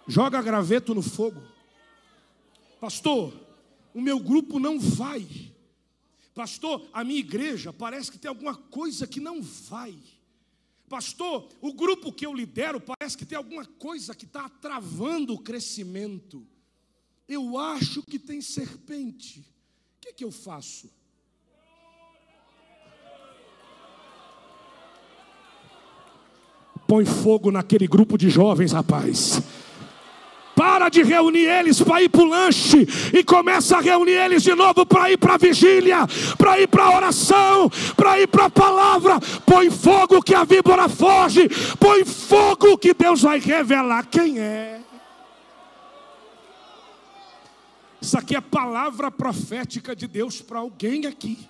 Joga 0.08 0.42
graveto 0.42 0.96
no 0.96 1.02
fogo. 1.02 1.42
Pastor, 2.80 3.34
o 3.94 4.00
meu 4.00 4.22
grupo 4.22 4.58
não 4.58 4.80
vai. 4.80 5.28
Pastor, 6.34 6.82
a 6.94 7.04
minha 7.04 7.20
igreja 7.20 7.74
parece 7.74 8.10
que 8.10 8.18
tem 8.18 8.30
alguma 8.30 8.56
coisa 8.56 9.06
que 9.06 9.20
não 9.20 9.42
vai. 9.42 9.94
Pastor, 10.94 11.50
o 11.60 11.74
grupo 11.74 12.14
que 12.14 12.24
eu 12.24 12.32
lidero 12.32 12.80
parece 12.80 13.18
que 13.18 13.26
tem 13.26 13.36
alguma 13.36 13.66
coisa 13.66 14.14
que 14.14 14.26
está 14.26 14.48
travando 14.48 15.34
o 15.34 15.40
crescimento. 15.40 16.46
Eu 17.28 17.58
acho 17.58 18.04
que 18.04 18.20
tem 18.20 18.42
serpente. 18.42 19.40
O 19.40 20.02
que, 20.02 20.14
que 20.14 20.24
eu 20.24 20.30
faço? 20.32 20.88
Põe 26.88 27.06
fogo 27.06 27.50
naquele 27.50 27.88
grupo 27.88 28.16
de 28.16 28.30
jovens, 28.30 28.72
rapaz. 28.72 29.42
Para 30.56 30.90
de 30.90 31.02
reunir 31.02 31.46
eles 31.46 31.82
para 31.82 32.02
ir 32.04 32.10
para 32.10 32.22
o 32.22 32.26
lanche 32.26 32.88
e 33.12 33.24
começa 33.24 33.78
a 33.78 33.82
reunir 33.82 34.12
eles 34.12 34.44
de 34.44 34.54
novo 34.54 34.86
para 34.86 35.12
ir 35.12 35.18
para 35.18 35.34
a 35.34 35.38
vigília, 35.38 36.06
para 36.38 36.60
ir 36.60 36.68
para 36.68 36.86
a 36.86 36.96
oração, 36.96 37.72
para 37.96 38.20
ir 38.20 38.28
para 38.28 38.46
a 38.46 38.50
palavra. 38.50 39.20
Põe 39.46 39.72
fogo 39.72 40.22
que 40.22 40.36
a 40.36 40.44
víbora 40.44 40.88
foge, 40.88 41.50
põe 41.80 42.06
fogo 42.06 42.78
que 42.78 42.94
Deus 42.94 43.22
vai 43.22 43.40
revelar 43.40 44.06
quem 44.06 44.40
é. 44.40 44.80
Isso 48.00 48.18
aqui 48.18 48.36
é 48.36 48.42
palavra 48.42 49.10
profética 49.10 49.96
de 49.96 50.08
Deus 50.08 50.42
para 50.42 50.60
alguém 50.60 51.06
aqui. 51.08 51.48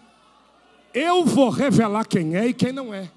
Eu 0.93 1.25
vou 1.25 1.49
revelar 1.49 2.05
quem 2.05 2.35
é 2.35 2.47
e 2.47 2.53
quem 2.53 2.71
não 2.71 2.93
é 2.93 3.09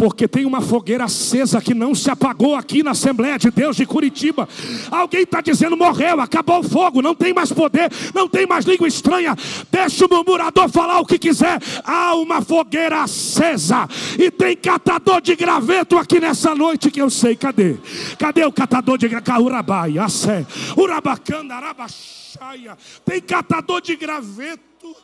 porque 0.00 0.26
tem 0.26 0.46
uma 0.46 0.62
fogueira 0.62 1.04
acesa 1.04 1.60
que 1.60 1.74
não 1.74 1.94
se 1.94 2.10
apagou 2.10 2.54
aqui 2.54 2.82
na 2.82 2.92
Assembleia 2.92 3.38
de 3.38 3.50
Deus 3.50 3.76
de 3.76 3.84
Curitiba. 3.84 4.48
Alguém 4.90 5.24
está 5.24 5.42
dizendo: 5.42 5.76
morreu, 5.76 6.22
acabou 6.22 6.60
o 6.60 6.62
fogo, 6.62 7.02
não 7.02 7.14
tem 7.14 7.34
mais 7.34 7.52
poder, 7.52 7.92
não 8.14 8.26
tem 8.26 8.46
mais 8.46 8.64
língua 8.64 8.88
estranha. 8.88 9.36
Deixa 9.70 10.06
o 10.06 10.08
murmurador 10.08 10.70
falar 10.70 11.00
o 11.00 11.04
que 11.04 11.18
quiser. 11.18 11.60
Há 11.84 12.14
uma 12.14 12.40
fogueira 12.40 13.02
acesa 13.02 13.86
e 14.18 14.30
tem 14.30 14.56
catador 14.56 15.20
de 15.20 15.36
graveto 15.36 15.98
aqui 15.98 16.18
nessa 16.18 16.54
noite 16.54 16.90
que 16.90 17.02
eu 17.02 17.10
sei. 17.10 17.36
Cadê? 17.36 17.76
Cadê 18.18 18.42
o 18.46 18.52
catador 18.52 18.96
de 18.96 19.06
graveto? 19.06 19.44
Urabaia, 19.44 20.02
Assé, 20.02 20.46
Urabacana, 20.78 21.56
Arabaxaia. 21.56 22.74
Tem 23.04 23.20
catador 23.20 23.82
de 23.82 23.94
graveto 23.96 24.96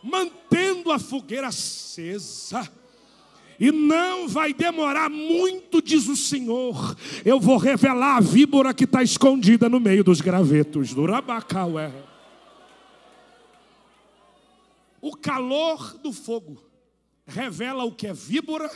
mantendo 0.00 0.92
a 0.92 0.98
fogueira 1.00 1.48
acesa. 1.48 2.70
E 3.58 3.70
não 3.70 4.28
vai 4.28 4.52
demorar 4.52 5.08
muito, 5.08 5.80
diz 5.80 6.08
o 6.08 6.16
Senhor. 6.16 6.96
Eu 7.24 7.38
vou 7.38 7.56
revelar 7.56 8.16
a 8.16 8.20
víbora 8.20 8.74
que 8.74 8.84
está 8.84 9.02
escondida 9.02 9.68
no 9.68 9.78
meio 9.78 10.02
dos 10.02 10.20
gravetos 10.20 10.94
do 10.94 11.04
Rabacaué. 11.06 11.92
O 15.00 15.16
calor 15.16 15.98
do 15.98 16.12
fogo 16.12 16.62
revela 17.26 17.84
o 17.84 17.92
que 17.92 18.06
é 18.06 18.12
víbora 18.12 18.70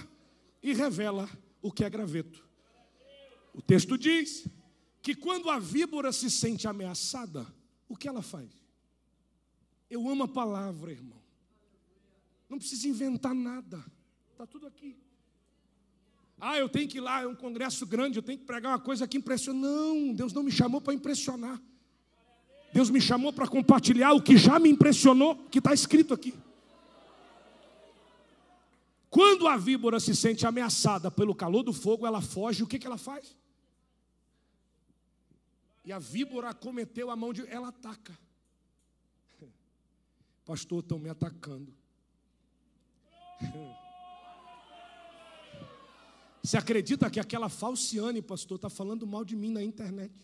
e 0.62 0.72
revela 0.72 1.28
o 1.62 1.70
que 1.70 1.84
é 1.84 1.90
graveto. 1.90 2.44
O 3.54 3.62
texto 3.62 3.96
diz 3.96 4.46
que 5.00 5.14
quando 5.14 5.48
a 5.48 5.58
víbora 5.58 6.12
se 6.12 6.30
sente 6.30 6.66
ameaçada, 6.66 7.46
o 7.88 7.96
que 7.96 8.08
ela 8.08 8.22
faz? 8.22 8.50
Eu 9.88 10.08
amo 10.08 10.24
a 10.24 10.28
palavra, 10.28 10.90
irmão. 10.90 11.22
Não 12.48 12.58
precisa 12.58 12.88
inventar 12.88 13.34
nada. 13.34 13.84
Está 14.36 14.46
tudo 14.46 14.66
aqui. 14.66 14.94
Ah, 16.38 16.58
eu 16.58 16.68
tenho 16.68 16.86
que 16.86 16.98
ir 16.98 17.00
lá, 17.00 17.22
é 17.22 17.26
um 17.26 17.34
congresso 17.34 17.86
grande, 17.86 18.18
eu 18.18 18.22
tenho 18.22 18.38
que 18.38 18.44
pregar 18.44 18.72
uma 18.72 18.78
coisa 18.78 19.08
que 19.08 19.16
impressiona. 19.16 19.58
Não, 19.58 20.12
Deus 20.12 20.30
não 20.34 20.42
me 20.42 20.52
chamou 20.52 20.78
para 20.78 20.92
impressionar. 20.92 21.58
Deus 22.70 22.90
me 22.90 23.00
chamou 23.00 23.32
para 23.32 23.48
compartilhar 23.48 24.12
o 24.12 24.20
que 24.20 24.36
já 24.36 24.58
me 24.58 24.68
impressionou, 24.68 25.36
que 25.50 25.56
está 25.56 25.72
escrito 25.72 26.12
aqui. 26.12 26.34
Quando 29.08 29.48
a 29.48 29.56
víbora 29.56 29.98
se 29.98 30.14
sente 30.14 30.46
ameaçada 30.46 31.10
pelo 31.10 31.34
calor 31.34 31.62
do 31.62 31.72
fogo, 31.72 32.06
ela 32.06 32.20
foge, 32.20 32.62
o 32.62 32.66
que, 32.66 32.78
que 32.78 32.86
ela 32.86 32.98
faz? 32.98 33.34
E 35.82 35.90
a 35.94 35.98
víbora 35.98 36.52
cometeu 36.52 37.10
a 37.10 37.16
mão 37.16 37.32
de. 37.32 37.48
Ela 37.48 37.68
ataca. 37.68 38.12
Pastor, 40.44 40.80
estão 40.80 40.98
me 40.98 41.08
atacando. 41.08 41.72
Você 46.46 46.56
acredita 46.56 47.10
que 47.10 47.18
aquela 47.18 47.48
falciane, 47.48 48.22
pastor, 48.22 48.54
está 48.54 48.70
falando 48.70 49.04
mal 49.04 49.24
de 49.24 49.34
mim 49.34 49.50
na 49.50 49.64
internet? 49.64 50.14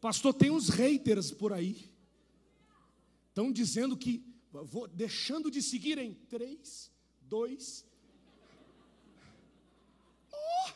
Pastor, 0.00 0.32
tem 0.32 0.52
uns 0.52 0.68
haters 0.68 1.32
por 1.32 1.52
aí. 1.52 1.90
Estão 3.30 3.50
dizendo 3.50 3.96
que 3.96 4.24
vou 4.52 4.86
deixando 4.86 5.50
de 5.50 5.60
seguir 5.60 5.98
em 5.98 6.14
três, 6.14 6.92
dois. 7.22 7.84
Oh! 10.32 10.70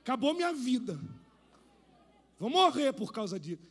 Acabou 0.00 0.32
minha 0.32 0.54
vida. 0.54 0.98
Vou 2.38 2.48
morrer 2.48 2.94
por 2.94 3.12
causa 3.12 3.38
disso. 3.38 3.70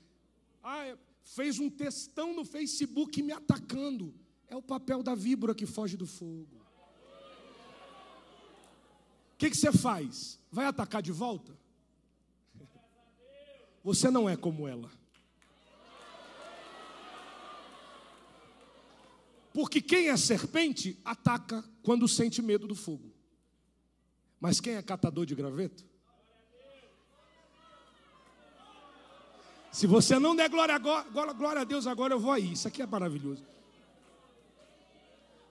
Ah, 0.62 0.96
fez 1.24 1.58
um 1.58 1.72
textão 1.72 2.36
no 2.36 2.46
Facebook 2.46 3.20
me 3.24 3.32
atacando. 3.32 4.14
É 4.48 4.56
o 4.56 4.62
papel 4.62 5.02
da 5.02 5.16
víbora 5.16 5.56
que 5.56 5.66
foge 5.66 5.98
do 5.98 6.06
fogo 6.06 6.61
que, 9.42 9.50
que 9.50 9.58
você 9.58 9.72
faz? 9.72 10.40
Vai 10.52 10.68
atacar 10.68 11.02
de 11.02 11.12
volta? 11.12 11.58
Você 13.84 14.12
não 14.12 14.30
é 14.30 14.38
como 14.38 14.68
ela. 14.68 14.92
Porque 19.52 19.82
quem 19.82 20.10
é 20.10 20.16
serpente 20.16 21.02
ataca 21.04 21.68
quando 21.82 22.08
sente 22.08 22.40
medo 22.40 22.68
do 22.68 22.76
fogo. 22.76 23.12
Mas 24.40 24.60
quem 24.60 24.76
é 24.76 24.82
catador 24.84 25.26
de 25.26 25.34
graveto? 25.34 25.84
Se 29.72 29.88
você 29.88 30.20
não 30.20 30.36
der 30.36 30.50
glória, 30.50 30.76
agora, 30.76 31.34
glória 31.34 31.62
a 31.62 31.66
Deus, 31.66 31.88
agora 31.88 32.14
eu 32.14 32.20
vou 32.20 32.32
aí. 32.32 32.52
Isso 32.52 32.68
aqui 32.68 32.84
é 32.84 32.86
maravilhoso. 32.86 33.44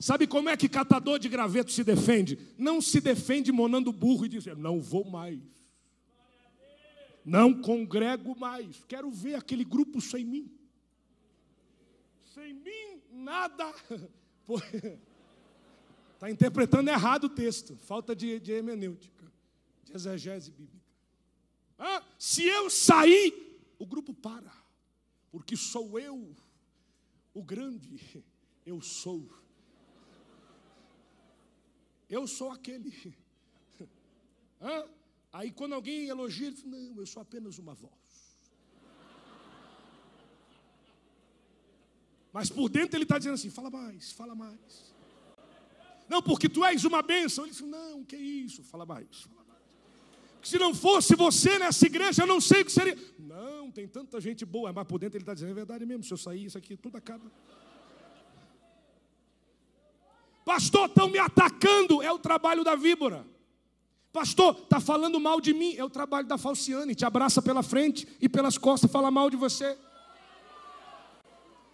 Sabe 0.00 0.26
como 0.26 0.48
é 0.48 0.56
que 0.56 0.66
catador 0.66 1.18
de 1.18 1.28
graveto 1.28 1.70
se 1.70 1.84
defende? 1.84 2.38
Não 2.56 2.80
se 2.80 3.02
defende 3.02 3.52
monando 3.52 3.92
burro 3.92 4.24
e 4.24 4.30
dizendo, 4.30 4.58
não 4.58 4.80
vou 4.80 5.04
mais. 5.04 5.42
Não 7.22 7.60
congrego 7.60 8.34
mais. 8.34 8.82
Quero 8.88 9.10
ver 9.10 9.34
aquele 9.34 9.62
grupo 9.62 10.00
sem 10.00 10.24
mim. 10.24 10.50
Sem 12.32 12.54
mim, 12.54 13.02
nada. 13.12 13.70
Está 16.14 16.28
interpretando 16.32 16.88
errado 16.88 17.24
o 17.24 17.28
texto. 17.28 17.76
Falta 17.76 18.16
de, 18.16 18.40
de 18.40 18.52
hermenêutica, 18.52 19.30
de 19.84 19.94
exegese 19.94 20.50
bíblica. 20.50 20.80
Ah, 21.78 22.02
se 22.18 22.42
eu 22.44 22.70
sair, 22.70 23.60
o 23.78 23.84
grupo 23.84 24.14
para. 24.14 24.52
Porque 25.30 25.56
sou 25.58 25.98
eu, 25.98 26.34
o 27.34 27.42
grande. 27.42 28.00
Eu 28.66 28.80
sou. 28.82 29.26
Eu 32.10 32.26
sou 32.26 32.50
aquele. 32.50 32.92
Ah, 34.62 34.86
aí 35.32 35.50
quando 35.50 35.72
alguém 35.74 36.06
elogia, 36.06 36.48
ele 36.48 36.54
diz, 36.54 36.64
não, 36.64 37.00
eu 37.00 37.06
sou 37.06 37.22
apenas 37.22 37.56
uma 37.56 37.72
voz. 37.72 38.10
Mas 42.30 42.50
por 42.50 42.68
dentro 42.68 42.96
ele 42.96 43.04
está 43.04 43.16
dizendo 43.16 43.34
assim: 43.34 43.50
fala 43.50 43.70
mais, 43.70 44.12
fala 44.12 44.34
mais. 44.34 44.94
Não, 46.08 46.22
porque 46.22 46.48
tu 46.48 46.64
és 46.64 46.84
uma 46.84 47.02
bênção. 47.02 47.44
Ele 47.44 47.52
disse: 47.52 47.64
Não, 47.64 48.04
que 48.04 48.16
isso? 48.16 48.62
Fala 48.64 48.84
mais, 48.84 49.22
fala 49.22 49.44
mais. 49.48 49.60
Se 50.42 50.58
não 50.58 50.74
fosse 50.74 51.14
você 51.14 51.58
nessa 51.58 51.86
igreja, 51.86 52.22
eu 52.22 52.26
não 52.26 52.40
sei 52.40 52.62
o 52.62 52.64
que 52.64 52.72
seria. 52.72 52.98
Não, 53.18 53.70
tem 53.70 53.86
tanta 53.88 54.20
gente 54.20 54.44
boa, 54.44 54.72
mas 54.72 54.86
por 54.86 54.98
dentro 54.98 55.16
ele 55.16 55.22
está 55.22 55.34
dizendo: 55.34 55.50
É 55.50 55.54
verdade 55.54 55.86
mesmo, 55.86 56.04
se 56.04 56.12
eu 56.12 56.18
sair, 56.18 56.44
isso 56.44 56.58
aqui 56.58 56.76
tudo 56.76 56.96
acaba. 56.96 57.30
Pastor, 60.50 60.86
estão 60.86 61.08
me 61.08 61.16
atacando, 61.20 62.02
é 62.02 62.10
o 62.10 62.18
trabalho 62.18 62.64
da 62.64 62.74
víbora. 62.74 63.24
Pastor, 64.12 64.56
está 64.64 64.80
falando 64.80 65.20
mal 65.20 65.40
de 65.40 65.54
mim, 65.54 65.76
é 65.76 65.84
o 65.84 65.88
trabalho 65.88 66.26
da 66.26 66.36
falciane, 66.36 66.92
te 66.92 67.04
abraça 67.04 67.40
pela 67.40 67.62
frente 67.62 68.04
e 68.20 68.28
pelas 68.28 68.58
costas, 68.58 68.90
fala 68.90 69.12
mal 69.12 69.30
de 69.30 69.36
você 69.36 69.78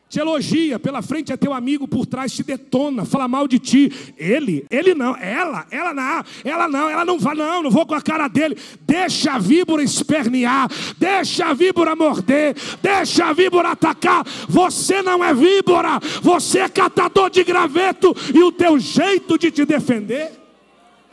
te 0.09 0.21
elogia, 0.21 0.79
pela 0.79 1.03
frente 1.03 1.33
é 1.33 1.37
teu 1.37 1.53
amigo, 1.53 1.89
por 1.89 2.07
trás 2.07 2.33
te 2.33 2.45
detona, 2.45 3.05
fala 3.05 3.27
mal 3.27 3.49
de 3.49 3.59
ti. 3.59 4.15
Ele, 4.17 4.65
ele 4.71 4.95
não, 4.95 5.17
ela, 5.17 5.67
ela 5.69 5.93
não, 5.93 6.25
ela 6.45 6.69
não, 6.69 6.89
ela 6.89 7.05
não 7.05 7.19
vai, 7.19 7.35
não, 7.35 7.65
não 7.65 7.71
vou 7.71 7.85
com 7.85 7.95
a 7.95 8.01
cara 8.01 8.29
dele. 8.29 8.57
Deixa 8.83 9.33
a 9.33 9.39
víbora 9.39 9.83
espernear, 9.83 10.71
deixa 10.97 11.47
a 11.47 11.55
víbora 11.55 11.97
morder, 11.97 12.55
deixa 12.81 13.27
a 13.27 13.33
víbora 13.33 13.71
atacar. 13.71 14.25
Você 14.49 15.03
não 15.03 15.25
é 15.25 15.35
víbora, 15.35 15.99
você 16.23 16.61
é 16.61 16.69
catador 16.69 17.29
de 17.29 17.43
graveto 17.43 18.15
e 18.33 18.43
o 18.43 18.53
teu 18.53 18.79
jeito 18.79 19.37
de 19.37 19.51
te 19.51 19.65
defender 19.65 20.33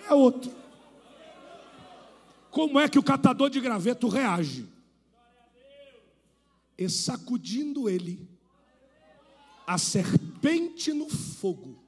é 0.07 0.13
outro. 0.13 0.51
Como 2.51 2.79
é 2.79 2.87
que 2.87 2.99
o 2.99 3.03
catador 3.03 3.49
de 3.49 3.59
graveto 3.59 4.07
reage? 4.07 4.67
E 6.77 6.87
sacudindo 6.87 7.89
ele 7.89 8.32
a 9.65 9.77
serpente 9.77 10.93
no 10.93 11.09
fogo. 11.09 11.81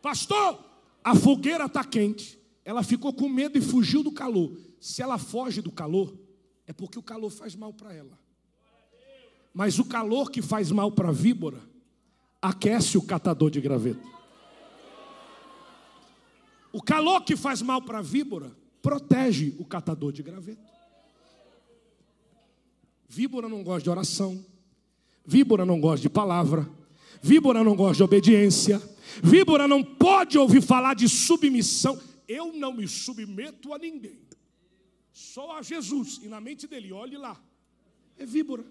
Pastor, 0.00 0.64
a 1.02 1.14
fogueira 1.14 1.66
está 1.66 1.84
quente. 1.84 2.38
Ela 2.64 2.82
ficou 2.82 3.12
com 3.12 3.28
medo 3.28 3.58
e 3.58 3.60
fugiu 3.60 4.02
do 4.02 4.12
calor. 4.12 4.56
Se 4.80 5.02
ela 5.02 5.18
foge 5.18 5.60
do 5.60 5.70
calor, 5.70 6.16
é 6.66 6.72
porque 6.72 6.98
o 6.98 7.02
calor 7.02 7.30
faz 7.30 7.54
mal 7.54 7.72
para 7.72 7.92
ela. 7.92 8.18
Mas 9.52 9.78
o 9.78 9.84
calor 9.84 10.30
que 10.30 10.42
faz 10.42 10.70
mal 10.70 10.92
para 10.92 11.08
a 11.08 11.12
víbora 11.12 11.62
aquece 12.42 12.98
o 12.98 13.02
catador 13.02 13.50
de 13.50 13.60
graveto. 13.60 14.06
O 16.72 16.82
calor 16.82 17.22
que 17.22 17.36
faz 17.36 17.62
mal 17.62 17.80
para 17.80 17.98
a 17.98 18.02
víbora 18.02 18.54
protege 18.82 19.56
o 19.58 19.64
catador 19.64 20.12
de 20.12 20.22
graveto. 20.22 20.70
Víbora 23.08 23.48
não 23.48 23.64
gosta 23.64 23.82
de 23.82 23.90
oração, 23.90 24.44
Víbora 25.26 25.66
não 25.66 25.80
gosta 25.80 26.02
de 26.02 26.08
palavra. 26.08 26.68
Víbora 27.20 27.64
não 27.64 27.74
gosta 27.74 27.96
de 27.96 28.02
obediência. 28.04 28.80
Víbora 29.22 29.66
não 29.66 29.82
pode 29.82 30.38
ouvir 30.38 30.62
falar 30.62 30.94
de 30.94 31.08
submissão. 31.08 32.00
Eu 32.28 32.52
não 32.52 32.72
me 32.72 32.86
submeto 32.86 33.74
a 33.74 33.78
ninguém. 33.78 34.20
Só 35.12 35.58
a 35.58 35.62
Jesus. 35.62 36.20
E 36.22 36.28
na 36.28 36.40
mente 36.40 36.66
dele, 36.66 36.92
olhe 36.92 37.16
lá. 37.16 37.36
É 38.16 38.24
víbora. 38.24 38.64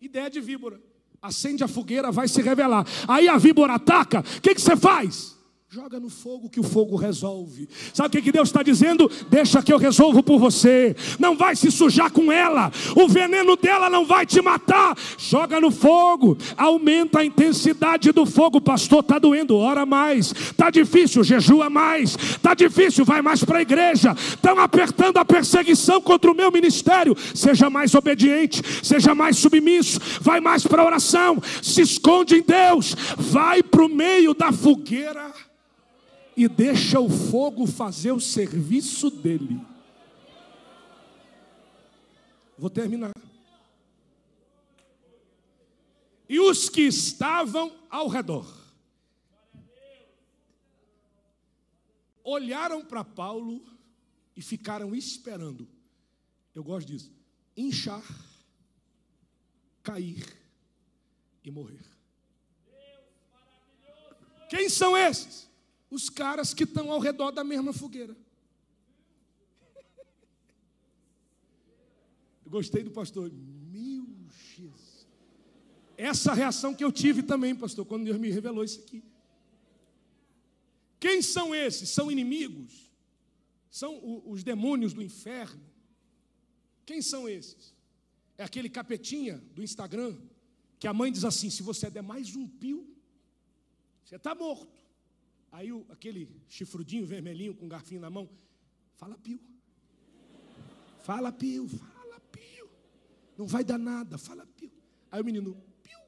Ideia 0.00 0.28
de 0.28 0.40
víbora. 0.40 0.80
Acende 1.20 1.62
a 1.62 1.68
fogueira, 1.68 2.10
vai 2.10 2.28
se 2.28 2.42
revelar. 2.42 2.86
Aí 3.06 3.28
a 3.28 3.38
víbora 3.38 3.74
ataca. 3.74 4.20
O 4.20 4.40
que, 4.40 4.54
que 4.54 4.60
você 4.60 4.76
faz? 4.76 5.37
Joga 5.70 6.00
no 6.00 6.08
fogo 6.08 6.48
que 6.48 6.58
o 6.58 6.62
fogo 6.62 6.96
resolve. 6.96 7.68
Sabe 7.92 8.18
o 8.18 8.22
que 8.22 8.32
Deus 8.32 8.48
está 8.48 8.62
dizendo? 8.62 9.06
Deixa 9.28 9.62
que 9.62 9.70
eu 9.70 9.76
resolvo 9.76 10.22
por 10.22 10.38
você. 10.38 10.96
Não 11.18 11.36
vai 11.36 11.54
se 11.54 11.70
sujar 11.70 12.10
com 12.10 12.32
ela. 12.32 12.72
O 12.96 13.06
veneno 13.06 13.54
dela 13.54 13.90
não 13.90 14.06
vai 14.06 14.24
te 14.24 14.40
matar. 14.40 14.96
Joga 15.18 15.60
no 15.60 15.70
fogo. 15.70 16.38
Aumenta 16.56 17.18
a 17.18 17.24
intensidade 17.24 18.12
do 18.12 18.24
fogo. 18.24 18.62
Pastor, 18.62 19.00
está 19.00 19.18
doendo. 19.18 19.58
Ora 19.58 19.84
mais. 19.84 20.32
Está 20.32 20.70
difícil. 20.70 21.22
Jejua 21.22 21.68
mais. 21.68 22.14
Está 22.14 22.54
difícil. 22.54 23.04
Vai 23.04 23.20
mais 23.20 23.44
para 23.44 23.58
a 23.58 23.62
igreja. 23.62 24.16
Estão 24.16 24.58
apertando 24.58 25.18
a 25.18 25.24
perseguição 25.24 26.00
contra 26.00 26.32
o 26.32 26.34
meu 26.34 26.50
ministério. 26.50 27.14
Seja 27.34 27.68
mais 27.68 27.94
obediente. 27.94 28.62
Seja 28.82 29.14
mais 29.14 29.36
submisso. 29.36 30.00
Vai 30.22 30.40
mais 30.40 30.66
para 30.66 30.80
a 30.80 30.86
oração. 30.86 31.42
Se 31.62 31.82
esconde 31.82 32.36
em 32.36 32.42
Deus. 32.42 32.96
Vai 33.18 33.62
para 33.62 33.84
o 33.84 33.88
meio 33.90 34.32
da 34.32 34.50
fogueira 34.50 35.30
e 36.38 36.46
deixa 36.46 37.00
o 37.00 37.10
fogo 37.10 37.66
fazer 37.66 38.12
o 38.12 38.20
serviço 38.20 39.10
dele. 39.10 39.60
Vou 42.56 42.70
terminar. 42.70 43.10
E 46.28 46.38
os 46.38 46.68
que 46.68 46.82
estavam 46.82 47.76
ao 47.90 48.06
redor 48.06 48.46
olharam 52.22 52.84
para 52.84 53.02
Paulo 53.02 53.60
e 54.36 54.40
ficaram 54.40 54.94
esperando. 54.94 55.68
Eu 56.54 56.62
gosto 56.62 56.86
disso. 56.86 57.12
Inchar, 57.56 58.04
cair 59.82 60.24
e 61.42 61.50
morrer. 61.50 61.84
Quem 64.48 64.68
são 64.68 64.96
esses? 64.96 65.47
Os 65.90 66.10
caras 66.10 66.52
que 66.52 66.64
estão 66.64 66.92
ao 66.92 66.98
redor 66.98 67.30
da 67.30 67.42
mesma 67.42 67.72
fogueira. 67.72 68.14
Eu 72.44 72.50
gostei 72.50 72.82
do 72.82 72.90
pastor. 72.90 73.32
Meu 73.32 74.06
Jesus. 74.30 75.06
Essa 75.96 76.32
reação 76.32 76.74
que 76.74 76.84
eu 76.84 76.92
tive 76.92 77.24
também, 77.24 77.56
pastor, 77.56 77.84
quando 77.84 78.04
Deus 78.04 78.18
me 78.18 78.30
revelou 78.30 78.62
isso 78.62 78.80
aqui. 78.80 79.02
Quem 81.00 81.22
são 81.22 81.54
esses? 81.54 81.88
São 81.88 82.10
inimigos? 82.10 82.92
São 83.70 84.22
os 84.24 84.44
demônios 84.44 84.92
do 84.92 85.02
inferno? 85.02 85.62
Quem 86.86 87.02
são 87.02 87.28
esses? 87.28 87.74
É 88.36 88.44
aquele 88.44 88.68
capetinha 88.68 89.38
do 89.54 89.62
Instagram 89.62 90.16
que 90.78 90.86
a 90.86 90.94
mãe 90.94 91.10
diz 91.10 91.24
assim: 91.24 91.50
se 91.50 91.62
você 91.62 91.90
der 91.90 92.02
mais 92.02 92.34
um 92.36 92.46
pio, 92.46 92.86
você 94.04 94.16
está 94.16 94.34
morto. 94.34 94.87
Aí 95.50 95.72
o, 95.72 95.86
aquele 95.88 96.28
chifrudinho 96.48 97.06
vermelhinho 97.06 97.54
com 97.54 97.68
garfinho 97.68 98.00
na 98.00 98.10
mão, 98.10 98.28
fala 98.96 99.16
pio. 99.16 99.40
Fala 101.00 101.32
pio, 101.32 101.68
fala 101.68 102.20
pio. 102.32 102.68
Não 103.36 103.46
vai 103.46 103.64
dar 103.64 103.78
nada, 103.78 104.18
fala 104.18 104.46
pio. 104.46 104.70
Aí 105.10 105.20
o 105.20 105.24
menino, 105.24 105.56
pio. 105.82 105.98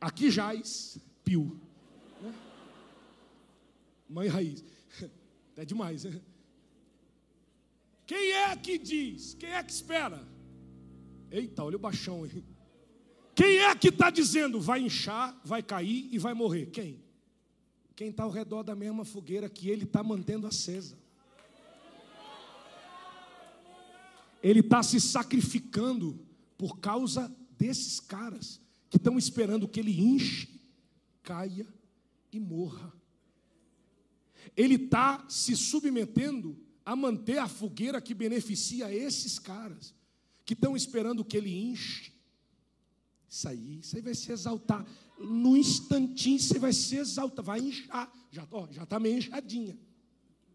Aqui 0.00 0.30
jaz, 0.30 0.98
pio. 1.24 1.60
Né? 2.20 2.34
Mãe 4.08 4.28
raiz. 4.28 4.64
É 5.56 5.64
demais, 5.64 6.04
né? 6.04 6.18
Quem 8.06 8.32
é 8.32 8.56
que 8.56 8.78
diz? 8.78 9.34
Quem 9.34 9.50
é 9.50 9.62
que 9.62 9.70
espera? 9.70 10.26
Eita, 11.30 11.62
olha 11.62 11.76
o 11.76 11.78
baixão 11.78 12.24
aí. 12.24 12.42
Quem 13.34 13.58
é 13.58 13.74
que 13.76 13.88
está 13.88 14.08
dizendo 14.08 14.58
vai 14.58 14.80
inchar, 14.80 15.38
vai 15.44 15.62
cair 15.62 16.08
e 16.10 16.18
vai 16.18 16.32
morrer? 16.32 16.66
Quem? 16.70 16.98
Quem 18.00 18.08
está 18.08 18.22
ao 18.22 18.30
redor 18.30 18.62
da 18.62 18.74
mesma 18.74 19.04
fogueira 19.04 19.46
que 19.46 19.68
ele 19.68 19.84
está 19.84 20.02
mantendo 20.02 20.46
acesa. 20.46 20.98
Ele 24.42 24.60
está 24.60 24.82
se 24.82 24.98
sacrificando 24.98 26.18
por 26.56 26.78
causa 26.78 27.30
desses 27.58 28.00
caras 28.00 28.58
que 28.88 28.96
estão 28.96 29.18
esperando 29.18 29.68
que 29.68 29.78
ele 29.78 30.00
enche, 30.00 30.48
caia 31.22 31.66
e 32.32 32.40
morra. 32.40 32.90
Ele 34.56 34.76
está 34.76 35.22
se 35.28 35.54
submetendo 35.54 36.58
a 36.86 36.96
manter 36.96 37.36
a 37.36 37.48
fogueira 37.48 38.00
que 38.00 38.14
beneficia 38.14 38.90
esses 38.90 39.38
caras 39.38 39.94
que 40.46 40.54
estão 40.54 40.74
esperando 40.74 41.22
que 41.22 41.36
ele 41.36 41.54
enche. 41.54 42.14
Isso 43.28 43.46
aí, 43.46 43.80
isso 43.80 43.94
aí 43.94 44.00
vai 44.00 44.14
se 44.14 44.32
exaltar 44.32 44.86
no 45.20 45.56
instantinho 45.56 46.38
você 46.38 46.58
vai 46.58 46.72
se 46.72 46.96
exaltar, 46.96 47.44
vai 47.44 47.60
inchar. 47.60 48.10
Já 48.30 48.44
está 48.82 48.98
meio 48.98 49.18
inchadinha. 49.18 49.78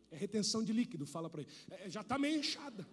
É 0.10 0.18
retenção 0.18 0.64
de 0.64 0.74
líquido, 0.74 1.06
fala 1.06 1.30
para 1.30 1.42
ele. 1.42 1.52
É, 1.70 1.90
já 1.90 2.02
está 2.02 2.18
meio 2.18 2.40
inchada. 2.40 2.88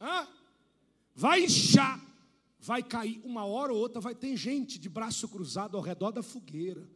Hã? 0.00 0.26
Vai 1.14 1.44
inchar. 1.44 2.00
vai 2.58 2.82
cair, 2.82 3.20
uma 3.24 3.44
hora 3.44 3.72
ou 3.72 3.78
outra 3.78 4.00
vai 4.00 4.14
ter 4.14 4.36
gente 4.36 4.78
de 4.78 4.88
braço 4.88 5.28
cruzado 5.28 5.76
ao 5.76 5.82
redor 5.82 6.10
da 6.10 6.22
fogueira, 6.22 6.86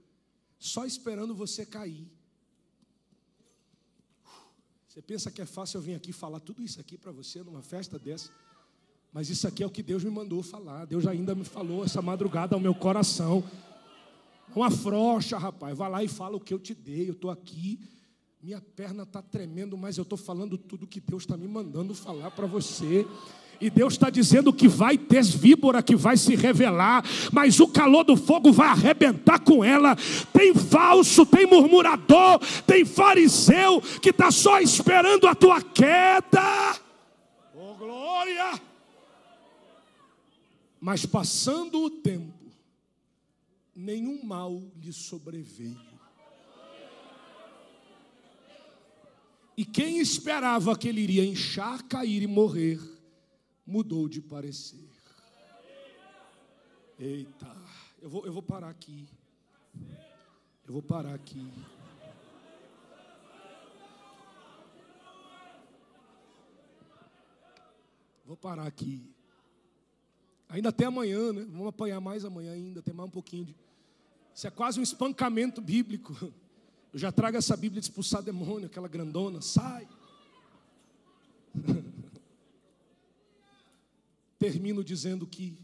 só 0.58 0.84
esperando 0.84 1.34
você 1.34 1.64
cair. 1.66 2.10
Você 4.88 5.02
pensa 5.02 5.30
que 5.30 5.42
é 5.42 5.46
fácil 5.46 5.78
eu 5.78 5.82
vir 5.82 5.94
aqui 5.94 6.12
falar 6.12 6.38
tudo 6.40 6.62
isso 6.62 6.80
aqui 6.80 6.96
para 6.96 7.10
você 7.10 7.42
numa 7.42 7.62
festa 7.62 7.98
dessa? 7.98 8.30
Mas 9.14 9.30
isso 9.30 9.46
aqui 9.46 9.62
é 9.62 9.66
o 9.66 9.70
que 9.70 9.80
Deus 9.80 10.02
me 10.02 10.10
mandou 10.10 10.42
falar. 10.42 10.86
Deus 10.86 11.06
ainda 11.06 11.36
me 11.36 11.44
falou 11.44 11.84
essa 11.84 12.02
madrugada 12.02 12.56
ao 12.56 12.60
meu 12.60 12.74
coração. 12.74 13.44
Não 14.54 14.64
afrouxa, 14.64 15.38
rapaz. 15.38 15.78
Vai 15.78 15.88
lá 15.88 16.02
e 16.02 16.08
fala 16.08 16.36
o 16.36 16.40
que 16.40 16.52
eu 16.52 16.58
te 16.58 16.74
dei. 16.74 17.08
Eu 17.08 17.12
estou 17.12 17.30
aqui. 17.30 17.78
Minha 18.42 18.60
perna 18.60 19.04
está 19.04 19.22
tremendo, 19.22 19.78
mas 19.78 19.96
eu 19.96 20.02
estou 20.02 20.18
falando 20.18 20.58
tudo 20.58 20.84
que 20.84 21.00
Deus 21.00 21.22
está 21.22 21.36
me 21.36 21.46
mandando 21.46 21.94
falar 21.94 22.32
para 22.32 22.44
você. 22.48 23.06
E 23.60 23.70
Deus 23.70 23.92
está 23.92 24.10
dizendo 24.10 24.52
que 24.52 24.66
vai 24.66 24.98
ter 24.98 25.22
víbora 25.22 25.80
que 25.80 25.94
vai 25.94 26.16
se 26.16 26.34
revelar, 26.34 27.04
mas 27.32 27.60
o 27.60 27.68
calor 27.68 28.02
do 28.02 28.16
fogo 28.16 28.52
vai 28.52 28.66
arrebentar 28.66 29.38
com 29.38 29.62
ela. 29.62 29.94
Tem 30.32 30.52
falso, 30.52 31.24
tem 31.24 31.46
murmurador, 31.46 32.40
tem 32.66 32.84
fariseu 32.84 33.80
que 34.02 34.10
está 34.10 34.32
só 34.32 34.58
esperando 34.58 35.28
a 35.28 35.36
tua 35.36 35.62
queda. 35.62 36.80
Oh 37.54 37.74
glória! 37.74 38.73
Mas 40.84 41.06
passando 41.06 41.82
o 41.82 41.88
tempo, 41.88 42.52
nenhum 43.74 44.22
mal 44.22 44.62
lhe 44.76 44.92
sobreveio. 44.92 45.80
E 49.56 49.64
quem 49.64 49.98
esperava 49.98 50.76
que 50.76 50.86
ele 50.86 51.00
iria 51.00 51.24
inchar, 51.24 51.82
cair 51.84 52.22
e 52.22 52.26
morrer, 52.26 52.78
mudou 53.66 54.06
de 54.06 54.20
parecer. 54.20 54.86
Eita, 56.98 57.56
eu 58.02 58.10
vou, 58.10 58.26
eu 58.26 58.32
vou 58.34 58.42
parar 58.42 58.68
aqui. 58.68 59.08
Eu 60.66 60.74
vou 60.74 60.82
parar 60.82 61.14
aqui. 61.14 61.50
Vou 68.26 68.36
parar 68.36 68.66
aqui. 68.66 69.13
Ainda 70.54 70.68
até 70.68 70.84
amanhã, 70.84 71.32
né? 71.32 71.44
Vamos 71.50 71.66
apanhar 71.66 72.00
mais 72.00 72.24
amanhã 72.24 72.52
ainda, 72.52 72.80
tem 72.80 72.94
mais 72.94 73.08
um 73.08 73.10
pouquinho 73.10 73.46
de. 73.46 73.56
Isso 74.32 74.46
é 74.46 74.50
quase 74.50 74.78
um 74.78 74.84
espancamento 74.84 75.60
bíblico. 75.60 76.16
Eu 76.94 76.98
já 77.00 77.10
trago 77.10 77.36
essa 77.36 77.56
Bíblia 77.56 77.80
de 77.80 77.88
expulsar 77.88 78.22
demônio, 78.22 78.66
aquela 78.66 78.86
grandona, 78.86 79.40
sai. 79.42 79.88
termino 84.38 84.84
dizendo 84.84 85.26
que 85.26 85.58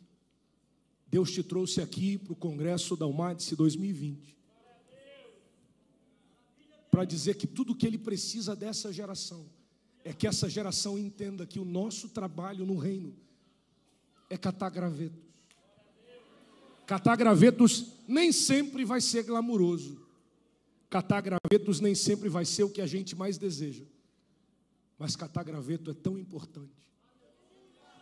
Deus 1.06 1.30
te 1.30 1.44
trouxe 1.44 1.80
aqui 1.80 2.18
para 2.18 2.32
o 2.32 2.36
Congresso 2.36 2.96
da 2.96 3.04
Almadice 3.04 3.54
2020 3.54 4.36
para 6.90 7.04
dizer 7.04 7.36
que 7.36 7.46
tudo 7.46 7.76
que 7.76 7.86
Ele 7.86 7.98
precisa 7.98 8.56
dessa 8.56 8.92
geração 8.92 9.46
é 10.02 10.12
que 10.12 10.26
essa 10.26 10.50
geração 10.50 10.98
entenda 10.98 11.46
que 11.46 11.60
o 11.60 11.64
nosso 11.64 12.08
trabalho 12.08 12.66
no 12.66 12.76
reino 12.76 13.14
é 14.30 14.36
catar 14.36 14.70
gravetos. 14.70 15.20
Catar 16.86 17.16
gravetos 17.16 17.92
nem 18.08 18.32
sempre 18.32 18.84
vai 18.84 19.00
ser 19.00 19.24
glamuroso. 19.24 20.00
Catar 20.88 21.20
gravetos 21.20 21.80
nem 21.80 21.94
sempre 21.94 22.28
vai 22.28 22.44
ser 22.44 22.64
o 22.64 22.70
que 22.70 22.80
a 22.80 22.86
gente 22.86 23.14
mais 23.14 23.36
deseja. 23.36 23.84
Mas 24.98 25.16
catar 25.16 25.42
graveto 25.42 25.90
é 25.90 25.94
tão 25.94 26.16
importante. 26.16 26.88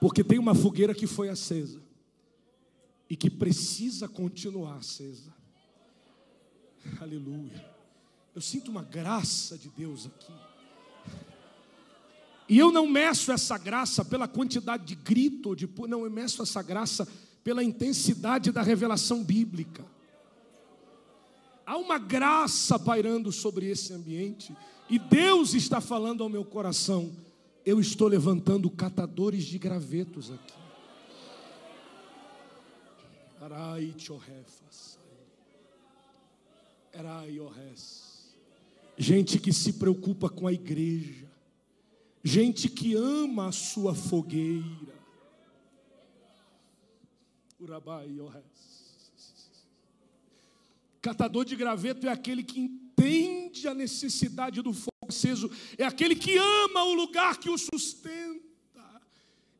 Porque 0.00 0.22
tem 0.22 0.38
uma 0.38 0.54
fogueira 0.54 0.94
que 0.94 1.06
foi 1.06 1.28
acesa 1.28 1.82
e 3.10 3.16
que 3.16 3.30
precisa 3.30 4.08
continuar 4.08 4.76
acesa. 4.76 5.34
Aleluia. 7.00 7.76
Eu 8.34 8.40
sinto 8.40 8.70
uma 8.70 8.82
graça 8.82 9.58
de 9.58 9.68
Deus 9.68 10.06
aqui. 10.06 10.32
E 12.48 12.58
eu 12.58 12.72
não 12.72 12.86
meço 12.86 13.30
essa 13.30 13.58
graça 13.58 14.04
pela 14.04 14.26
quantidade 14.26 14.84
de 14.84 14.94
grito, 14.94 15.54
de 15.54 15.68
não, 15.86 16.04
eu 16.04 16.10
meço 16.10 16.42
essa 16.42 16.62
graça 16.62 17.06
pela 17.44 17.62
intensidade 17.62 18.50
da 18.50 18.62
revelação 18.62 19.22
bíblica. 19.22 19.84
Há 21.66 21.76
uma 21.76 21.98
graça 21.98 22.78
pairando 22.78 23.30
sobre 23.30 23.66
esse 23.66 23.92
ambiente, 23.92 24.56
e 24.88 24.98
Deus 24.98 25.52
está 25.52 25.80
falando 25.80 26.22
ao 26.22 26.30
meu 26.30 26.44
coração 26.44 27.12
eu 27.68 27.78
estou 27.78 28.08
levantando 28.08 28.70
catadores 28.70 29.44
de 29.44 29.58
gravetos 29.58 30.30
aqui. 30.30 30.54
Gente 38.96 39.38
que 39.38 39.52
se 39.52 39.74
preocupa 39.74 40.30
com 40.30 40.46
a 40.46 40.52
igreja, 40.52 41.27
gente 42.22 42.68
que 42.68 42.94
ama 42.94 43.48
a 43.48 43.52
sua 43.52 43.94
fogueira. 43.94 44.98
Catador 51.00 51.44
de 51.44 51.56
graveto 51.56 52.06
é 52.06 52.10
aquele 52.10 52.42
que 52.42 52.60
entende 52.60 53.66
a 53.66 53.74
necessidade 53.74 54.60
do 54.62 54.72
fogo 54.72 54.88
aceso, 55.08 55.50
é 55.76 55.84
aquele 55.84 56.14
que 56.14 56.36
ama 56.36 56.84
o 56.84 56.94
lugar 56.94 57.38
que 57.38 57.50
o 57.50 57.58
sustenta. 57.58 58.48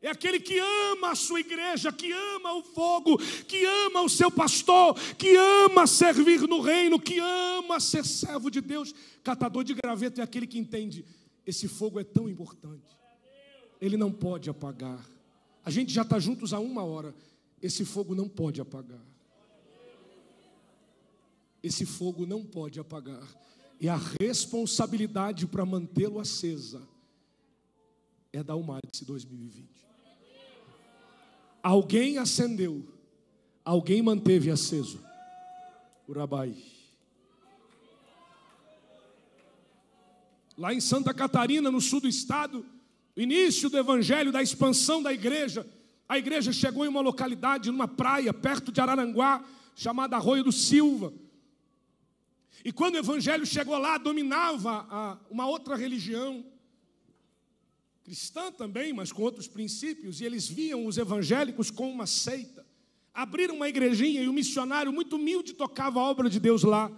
É 0.01 0.09
aquele 0.09 0.39
que 0.39 0.57
ama 0.57 1.11
a 1.11 1.15
sua 1.15 1.41
igreja, 1.41 1.91
que 1.91 2.09
ama 2.11 2.53
o 2.53 2.63
fogo, 2.63 3.17
que 3.17 3.65
ama 3.65 4.01
o 4.01 4.07
seu 4.07 4.31
pastor, 4.31 4.97
que 5.17 5.35
ama 5.35 5.85
servir 5.85 6.47
no 6.47 6.61
reino, 6.61 6.97
que 6.97 7.19
ama 7.19 7.81
ser 7.81 8.05
servo 8.05 8.49
de 8.49 8.61
Deus. 8.61 8.93
Catador 9.21 9.65
de 9.65 9.73
graveto 9.73 10.21
é 10.21 10.23
aquele 10.23 10.47
que 10.47 10.57
entende: 10.57 11.05
esse 11.49 11.67
fogo 11.67 11.99
é 11.99 12.03
tão 12.03 12.29
importante, 12.29 12.95
ele 13.81 13.97
não 13.97 14.11
pode 14.11 14.49
apagar. 14.49 15.03
A 15.65 15.71
gente 15.71 15.91
já 15.91 16.03
está 16.03 16.19
juntos 16.19 16.53
há 16.53 16.59
uma 16.59 16.83
hora, 16.83 17.13
esse 17.61 17.83
fogo 17.83 18.13
não 18.13 18.29
pode 18.29 18.61
apagar. 18.61 19.01
Esse 21.61 21.85
fogo 21.85 22.25
não 22.25 22.45
pode 22.45 22.79
apagar. 22.79 23.27
E 23.81 23.89
a 23.89 23.99
responsabilidade 24.21 25.45
para 25.45 25.65
mantê-lo 25.65 26.19
acesa 26.19 26.87
é 28.31 28.43
da 28.43 28.53
Almadice 28.53 29.03
2020. 29.03 29.67
Alguém 31.61 32.17
acendeu, 32.17 32.87
alguém 33.65 34.01
manteve 34.01 34.51
aceso. 34.51 35.03
Urabai. 36.07 36.55
Lá 40.59 40.73
em 40.73 40.81
Santa 40.81 41.13
Catarina, 41.13 41.71
no 41.71 41.79
sul 41.79 42.01
do 42.01 42.07
estado, 42.09 42.65
início 43.15 43.69
do 43.69 43.77
evangelho, 43.77 44.29
da 44.29 44.43
expansão 44.43 45.01
da 45.01 45.13
igreja, 45.13 45.65
a 46.07 46.17
igreja 46.17 46.51
chegou 46.51 46.83
em 46.85 46.89
uma 46.89 46.99
localidade, 46.99 47.71
numa 47.71 47.87
praia, 47.87 48.33
perto 48.33 48.69
de 48.69 48.81
Araranguá, 48.81 49.41
chamada 49.73 50.17
Arroio 50.17 50.43
do 50.43 50.51
Silva. 50.51 51.13
E 52.65 52.73
quando 52.73 52.95
o 52.95 52.97
evangelho 52.97 53.45
chegou 53.45 53.77
lá, 53.77 53.97
dominava 53.97 55.17
uma 55.31 55.47
outra 55.47 55.77
religião, 55.77 56.43
cristã 58.03 58.51
também, 58.51 58.91
mas 58.91 59.13
com 59.13 59.21
outros 59.21 59.47
princípios, 59.47 60.19
e 60.19 60.25
eles 60.25 60.45
viam 60.45 60.85
os 60.85 60.97
evangélicos 60.97 61.71
como 61.71 61.89
uma 61.89 62.05
seita. 62.05 62.67
Abriram 63.13 63.55
uma 63.55 63.69
igrejinha 63.69 64.21
e 64.21 64.27
o 64.27 64.33
missionário 64.33 64.91
muito 64.91 65.15
humilde 65.15 65.53
tocava 65.53 66.01
a 66.01 66.03
obra 66.03 66.29
de 66.29 66.37
Deus 66.37 66.63
lá. 66.63 66.91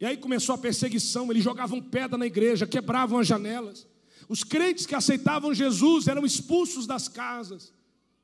E 0.00 0.06
aí 0.06 0.16
começou 0.16 0.54
a 0.54 0.58
perseguição, 0.58 1.30
eles 1.30 1.42
jogavam 1.42 1.80
pedra 1.80 2.18
na 2.18 2.26
igreja, 2.26 2.66
quebravam 2.66 3.18
as 3.18 3.26
janelas. 3.26 3.86
Os 4.28 4.44
crentes 4.44 4.86
que 4.86 4.94
aceitavam 4.94 5.54
Jesus 5.54 6.06
eram 6.08 6.26
expulsos 6.26 6.86
das 6.86 7.08
casas. 7.08 7.72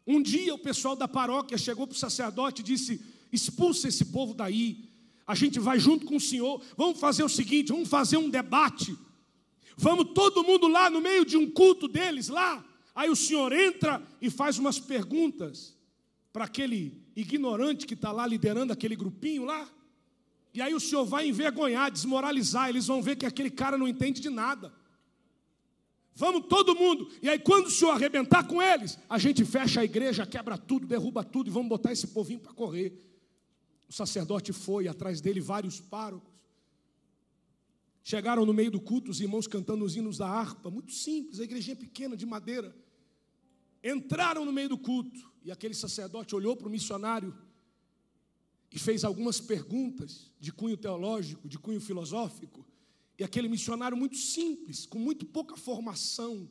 Um 0.06 0.20
dia 0.20 0.54
o 0.54 0.58
pessoal 0.58 0.96
da 0.96 1.08
paróquia 1.08 1.56
chegou 1.56 1.86
para 1.86 1.94
o 1.94 1.98
sacerdote 1.98 2.60
e 2.60 2.64
disse: 2.64 3.00
expulsa 3.32 3.88
esse 3.88 4.06
povo 4.06 4.34
daí 4.34 4.92
a 5.26 5.34
gente 5.34 5.58
vai 5.58 5.78
junto 5.78 6.04
com 6.06 6.16
o 6.16 6.20
Senhor. 6.20 6.60
Vamos 6.76 6.98
fazer 6.98 7.22
o 7.22 7.28
seguinte: 7.28 7.72
vamos 7.72 7.88
fazer 7.88 8.16
um 8.16 8.28
debate. 8.28 8.96
Vamos 9.76 10.12
todo 10.14 10.44
mundo 10.44 10.68
lá 10.68 10.90
no 10.90 11.00
meio 11.00 11.24
de 11.24 11.36
um 11.36 11.50
culto 11.50 11.88
deles 11.88 12.28
lá. 12.28 12.64
Aí 12.94 13.08
o 13.08 13.16
Senhor 13.16 13.52
entra 13.52 14.02
e 14.20 14.28
faz 14.28 14.58
umas 14.58 14.78
perguntas 14.78 15.74
para 16.32 16.44
aquele 16.44 17.02
ignorante 17.16 17.86
que 17.86 17.94
está 17.94 18.12
lá 18.12 18.26
liderando 18.26 18.72
aquele 18.72 18.96
grupinho 18.96 19.44
lá. 19.44 19.66
E 20.54 20.60
aí 20.60 20.74
o 20.74 20.80
Senhor 20.80 21.04
vai 21.04 21.28
envergonhar, 21.28 21.90
desmoralizar. 21.90 22.68
Eles 22.68 22.86
vão 22.86 23.02
ver 23.02 23.16
que 23.16 23.24
aquele 23.24 23.50
cara 23.50 23.78
não 23.78 23.88
entende 23.88 24.20
de 24.20 24.28
nada. 24.28 24.72
Vamos 26.14 26.46
todo 26.46 26.74
mundo. 26.74 27.10
E 27.22 27.28
aí, 27.28 27.38
quando 27.38 27.66
o 27.66 27.70
Senhor 27.70 27.92
arrebentar 27.92 28.46
com 28.46 28.60
eles, 28.60 28.98
a 29.08 29.18
gente 29.18 29.44
fecha 29.44 29.80
a 29.80 29.84
igreja, 29.84 30.26
quebra 30.26 30.58
tudo, 30.58 30.86
derruba 30.86 31.24
tudo 31.24 31.48
e 31.48 31.50
vamos 31.50 31.68
botar 31.68 31.90
esse 31.90 32.08
povinho 32.08 32.40
para 32.40 32.52
correr. 32.52 32.92
O 33.88 33.92
sacerdote 33.92 34.52
foi, 34.52 34.88
atrás 34.88 35.20
dele 35.20 35.40
vários 35.40 35.80
párocos. 35.80 36.30
Chegaram 38.04 38.44
no 38.44 38.52
meio 38.52 38.70
do 38.70 38.80
culto, 38.80 39.10
os 39.10 39.20
irmãos 39.20 39.46
cantando 39.46 39.84
os 39.84 39.96
hinos 39.96 40.18
da 40.18 40.28
harpa, 40.28 40.70
muito 40.70 40.92
simples, 40.92 41.40
a 41.40 41.44
igrejinha 41.44 41.76
pequena, 41.76 42.16
de 42.16 42.26
madeira. 42.26 42.74
entraram 43.82 44.44
no 44.44 44.52
meio 44.52 44.68
do 44.68 44.78
culto 44.78 45.30
e 45.44 45.50
aquele 45.50 45.74
sacerdote 45.74 46.34
olhou 46.34 46.56
para 46.56 46.68
o 46.68 46.70
missionário 46.70 47.34
e 48.72 48.78
fez 48.78 49.04
algumas 49.04 49.40
perguntas 49.40 50.30
de 50.40 50.50
cunho 50.50 50.76
teológico, 50.76 51.48
de 51.48 51.58
cunho 51.58 51.80
filosófico. 51.80 52.66
E 53.18 53.24
aquele 53.24 53.48
missionário 53.48 53.96
muito 53.96 54.16
simples, 54.16 54.86
com 54.86 54.98
muito 54.98 55.26
pouca 55.26 55.56
formação, 55.56 56.48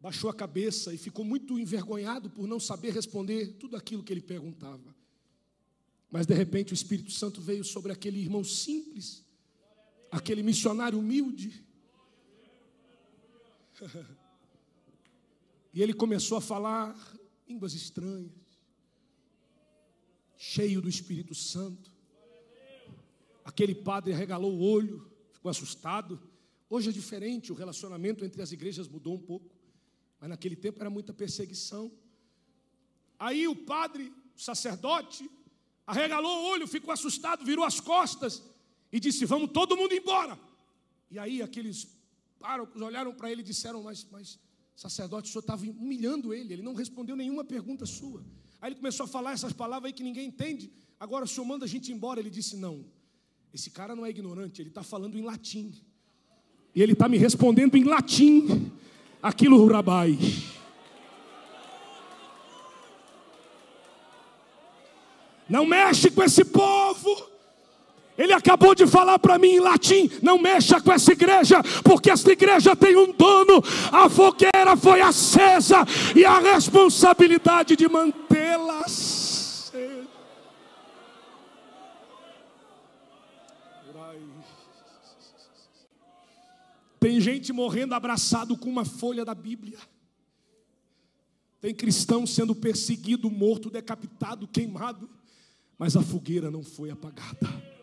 baixou 0.00 0.30
a 0.30 0.34
cabeça 0.34 0.94
e 0.94 0.98
ficou 0.98 1.24
muito 1.24 1.58
envergonhado 1.58 2.30
por 2.30 2.46
não 2.46 2.60
saber 2.60 2.92
responder 2.92 3.54
tudo 3.54 3.76
aquilo 3.76 4.04
que 4.04 4.12
ele 4.12 4.20
perguntava. 4.20 4.94
Mas 6.08 6.24
de 6.24 6.34
repente 6.34 6.72
o 6.72 6.74
Espírito 6.74 7.10
Santo 7.10 7.40
veio 7.40 7.64
sobre 7.64 7.90
aquele 7.90 8.20
irmão 8.20 8.44
simples, 8.44 9.24
aquele 10.10 10.42
missionário 10.42 10.98
humilde. 10.98 11.64
e 15.74 15.82
ele 15.82 15.92
começou 15.92 16.38
a 16.38 16.40
falar 16.40 16.96
línguas 17.48 17.74
estranhas, 17.74 18.45
cheio 20.36 20.80
do 20.80 20.88
Espírito 20.88 21.34
Santo. 21.34 21.90
Aquele 23.44 23.74
padre 23.74 24.12
regalou 24.12 24.52
o 24.52 24.62
olho, 24.62 25.10
ficou 25.32 25.50
assustado. 25.50 26.20
Hoje 26.68 26.90
é 26.90 26.92
diferente, 26.92 27.52
o 27.52 27.54
relacionamento 27.54 28.24
entre 28.24 28.42
as 28.42 28.52
igrejas 28.52 28.88
mudou 28.88 29.14
um 29.14 29.20
pouco, 29.20 29.54
mas 30.20 30.28
naquele 30.28 30.56
tempo 30.56 30.80
era 30.80 30.90
muita 30.90 31.12
perseguição. 31.12 31.92
Aí 33.18 33.46
o 33.46 33.54
padre, 33.54 34.12
o 34.36 34.40
sacerdote, 34.40 35.30
arregalou 35.86 36.42
o 36.42 36.48
olho, 36.48 36.66
ficou 36.66 36.92
assustado, 36.92 37.44
virou 37.44 37.64
as 37.64 37.80
costas 37.80 38.42
e 38.92 38.98
disse: 38.98 39.24
Vamos 39.24 39.52
todo 39.52 39.76
mundo 39.76 39.94
embora. 39.94 40.38
E 41.10 41.18
aí 41.18 41.40
aqueles 41.40 41.88
párocos 42.38 42.82
olharam 42.82 43.14
para 43.14 43.30
ele 43.30 43.40
e 43.42 43.44
disseram: 43.44 43.82
Mas, 43.82 44.04
mas 44.10 44.38
sacerdote, 44.74 45.28
o 45.28 45.32
senhor 45.32 45.40
estava 45.40 45.62
humilhando 45.64 46.34
ele, 46.34 46.52
ele 46.52 46.62
não 46.62 46.74
respondeu 46.74 47.16
nenhuma 47.16 47.44
pergunta 47.44 47.86
sua. 47.86 48.24
Aí 48.66 48.72
ele 48.72 48.80
começou 48.80 49.04
a 49.04 49.06
falar 49.06 49.30
essas 49.30 49.52
palavras 49.52 49.90
aí 49.90 49.92
que 49.92 50.02
ninguém 50.02 50.26
entende. 50.26 50.72
Agora 50.98 51.24
o 51.24 51.28
senhor 51.28 51.46
manda 51.46 51.64
a 51.64 51.68
gente 51.68 51.92
embora. 51.92 52.18
Ele 52.18 52.28
disse: 52.28 52.56
Não, 52.56 52.84
esse 53.54 53.70
cara 53.70 53.94
não 53.94 54.04
é 54.04 54.10
ignorante, 54.10 54.60
ele 54.60 54.70
está 54.70 54.82
falando 54.82 55.16
em 55.16 55.22
latim. 55.22 55.72
E 56.74 56.82
ele 56.82 56.94
está 56.94 57.08
me 57.08 57.16
respondendo 57.16 57.76
em 57.76 57.84
latim 57.84 58.72
aquilo, 59.22 59.64
Rabai. 59.68 60.18
Não 65.48 65.64
mexe 65.64 66.10
com 66.10 66.24
esse 66.24 66.44
povo. 66.44 67.35
Ele 68.16 68.32
acabou 68.32 68.74
de 68.74 68.86
falar 68.86 69.18
para 69.18 69.38
mim 69.38 69.56
em 69.56 69.60
latim: 69.60 70.10
não 70.22 70.38
mexa 70.38 70.80
com 70.80 70.92
essa 70.92 71.12
igreja, 71.12 71.62
porque 71.84 72.10
essa 72.10 72.30
igreja 72.30 72.74
tem 72.74 72.96
um 72.96 73.12
dono. 73.12 73.62
A 73.92 74.08
fogueira 74.08 74.76
foi 74.76 75.00
acesa 75.00 75.84
e 76.14 76.24
a 76.24 76.38
responsabilidade 76.38 77.76
de 77.76 77.88
mantê-la 77.88 78.80
acesa. 78.80 79.66
Tem 86.98 87.20
gente 87.20 87.52
morrendo 87.52 87.94
abraçado 87.94 88.56
com 88.56 88.68
uma 88.68 88.84
folha 88.84 89.24
da 89.24 89.34
Bíblia. 89.34 89.78
Tem 91.60 91.74
cristão 91.74 92.26
sendo 92.26 92.54
perseguido, 92.54 93.30
morto, 93.30 93.70
decapitado, 93.70 94.48
queimado 94.48 95.08
mas 95.78 95.96
a 95.96 96.02
fogueira 96.02 96.50
não 96.50 96.62
foi 96.62 96.90
apagada. 96.90 97.75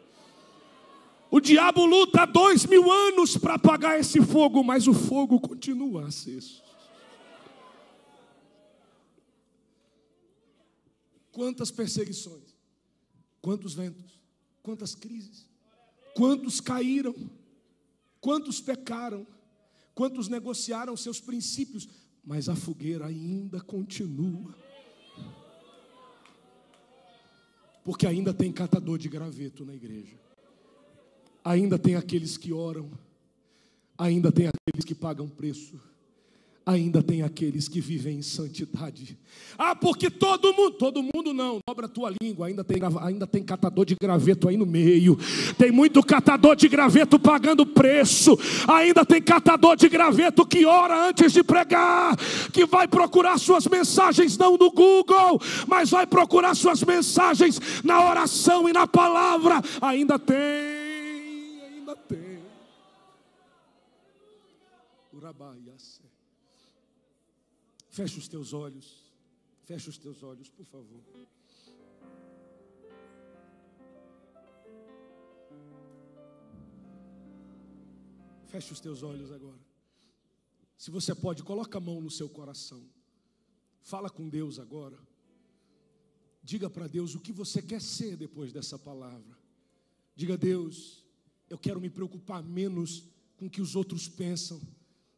O 1.34 1.42
diabo 1.42 1.84
luta 1.84 2.28
dois 2.28 2.64
mil 2.64 2.92
anos 2.92 3.36
para 3.36 3.56
apagar 3.56 4.00
esse 4.00 4.22
fogo, 4.22 4.64
mas 4.64 4.88
o 4.88 4.94
fogo 4.94 5.40
continua 5.40 6.06
aceso. 6.06 6.62
Quantas 11.32 11.72
perseguições, 11.72 12.56
quantos 13.42 13.74
ventos, 13.74 14.20
quantas 14.62 14.94
crises, 14.94 15.50
quantos 16.14 16.62
caíram, 16.62 17.16
quantos 18.22 18.62
pecaram, 18.62 19.26
quantos 19.96 20.28
negociaram 20.28 20.96
seus 20.96 21.20
princípios, 21.20 21.90
mas 22.24 22.48
a 22.48 22.56
fogueira 22.56 23.08
ainda 23.08 23.60
continua. 23.60 24.56
Porque 27.84 28.06
ainda 28.06 28.36
tem 28.36 28.52
catador 28.52 29.00
de 29.00 29.10
graveto 29.10 29.66
na 29.66 29.74
igreja. 29.74 30.23
Ainda 31.44 31.78
tem 31.78 31.96
aqueles 31.96 32.38
que 32.38 32.54
oram. 32.54 32.92
Ainda 33.98 34.32
tem 34.32 34.48
aqueles 34.48 34.86
que 34.86 34.96
pagam 34.96 35.28
preço 35.28 35.80
ainda 36.66 37.04
tem 37.04 37.22
aqueles 37.22 37.68
que 37.68 37.82
vivem 37.82 38.20
em 38.20 38.22
santidade. 38.22 39.18
Ah, 39.58 39.76
porque 39.76 40.10
todo 40.10 40.54
mundo, 40.54 40.72
todo 40.72 41.04
mundo 41.04 41.34
não, 41.34 41.60
dobra 41.68 41.88
a 41.88 41.90
tua 41.90 42.14
língua, 42.22 42.48
ainda 42.48 42.64
tem, 42.64 42.80
ainda 43.02 43.28
tem 43.28 43.44
catador 43.44 43.86
de 43.86 43.96
graveto 44.02 44.48
aí 44.48 44.56
no 44.56 44.66
meio. 44.66 45.18
Tem 45.58 45.72
muito 45.72 46.02
catador 46.02 46.56
de 46.56 46.68
graveto 46.68 47.20
pagando 47.20 47.66
preço. 47.66 48.38
Ainda 48.68 49.06
tem 49.06 49.22
catador 49.22 49.76
de 49.76 49.90
graveto 49.90 50.46
que 50.46 50.66
ora 50.66 51.10
antes 51.10 51.34
de 51.34 51.44
pregar, 51.44 52.16
que 52.52 52.66
vai 52.66 52.88
procurar 52.88 53.38
suas 53.38 53.68
mensagens 53.68 54.38
não 54.38 54.58
no 54.58 54.72
Google, 54.72 55.42
mas 55.68 55.90
vai 55.90 56.08
procurar 56.08 56.56
suas 56.56 56.82
mensagens 56.84 57.60
na 57.84 58.10
oração 58.10 58.70
e 58.70 58.74
na 58.74 58.88
palavra. 58.88 59.62
Ainda 59.82 60.18
tem, 60.18 60.38
ainda 61.94 61.96
tem. 61.96 62.44
Urabaias. 65.14 66.02
Feche 67.90 68.18
os 68.18 68.28
teus 68.28 68.54
olhos. 68.54 69.14
Feche 69.66 69.90
os 69.90 69.98
teus 69.98 70.24
olhos, 70.24 70.50
por 70.50 70.66
favor. 70.66 71.02
Feche 78.48 78.74
os 78.74 78.80
teus 78.80 79.02
olhos 79.02 79.32
agora. 79.32 79.62
Se 80.78 80.92
você 80.92 81.16
pode, 81.16 81.44
coloca 81.44 81.78
a 81.78 81.82
mão 81.82 82.02
no 82.02 82.12
seu 82.12 82.28
coração. 82.28 82.84
Fala 83.82 84.10
com 84.10 84.28
Deus 84.28 84.60
agora. 84.60 84.98
Diga 86.44 86.70
para 86.70 86.88
Deus 86.88 87.16
o 87.16 87.20
que 87.20 87.32
você 87.32 87.62
quer 87.62 87.82
ser 87.82 88.18
depois 88.18 88.52
dessa 88.52 88.78
palavra. 88.78 89.38
Diga, 90.16 90.38
Deus, 90.38 91.03
eu 91.54 91.58
quero 91.58 91.80
me 91.80 91.90
preocupar 91.90 92.44
menos 92.44 93.08
com 93.38 93.46
o 93.46 93.50
que 93.50 93.62
os 93.62 93.78
outros 93.78 94.10
pensam 94.10 94.60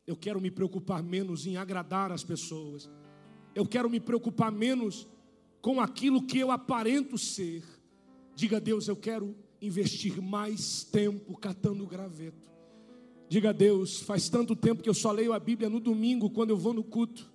eu 0.08 0.16
quero 0.16 0.40
me 0.40 0.52
preocupar 0.52 1.02
menos 1.02 1.48
em 1.48 1.58
agradar 1.58 2.12
as 2.12 2.24
pessoas. 2.24 2.90
Eu 3.56 3.66
quero 3.66 3.90
me 3.90 4.00
preocupar 4.00 4.52
menos 4.52 5.08
com 5.62 5.82
aquilo 5.82 6.26
que 6.26 6.38
eu 6.38 6.52
aparento 6.52 7.18
ser. 7.18 7.64
Diga 8.36 8.58
a 8.58 8.60
Deus, 8.60 8.88
eu 8.88 8.96
quero 8.96 9.36
investir 9.62 10.22
mais 10.22 10.84
tempo 10.84 11.36
catando 11.38 11.88
graveto. 11.88 12.52
Diga 13.28 13.50
a 13.50 13.54
Deus, 13.54 14.02
faz 14.02 14.30
tanto 14.30 14.56
tempo 14.56 14.84
que 14.84 14.90
eu 14.90 14.94
só 14.94 15.12
leio 15.12 15.34
a 15.34 15.40
Bíblia 15.40 15.70
no 15.70 15.80
domingo 15.80 16.30
quando 16.30 16.52
eu 16.52 16.58
vou 16.58 16.74
no 16.74 16.84
culto. 16.84 17.32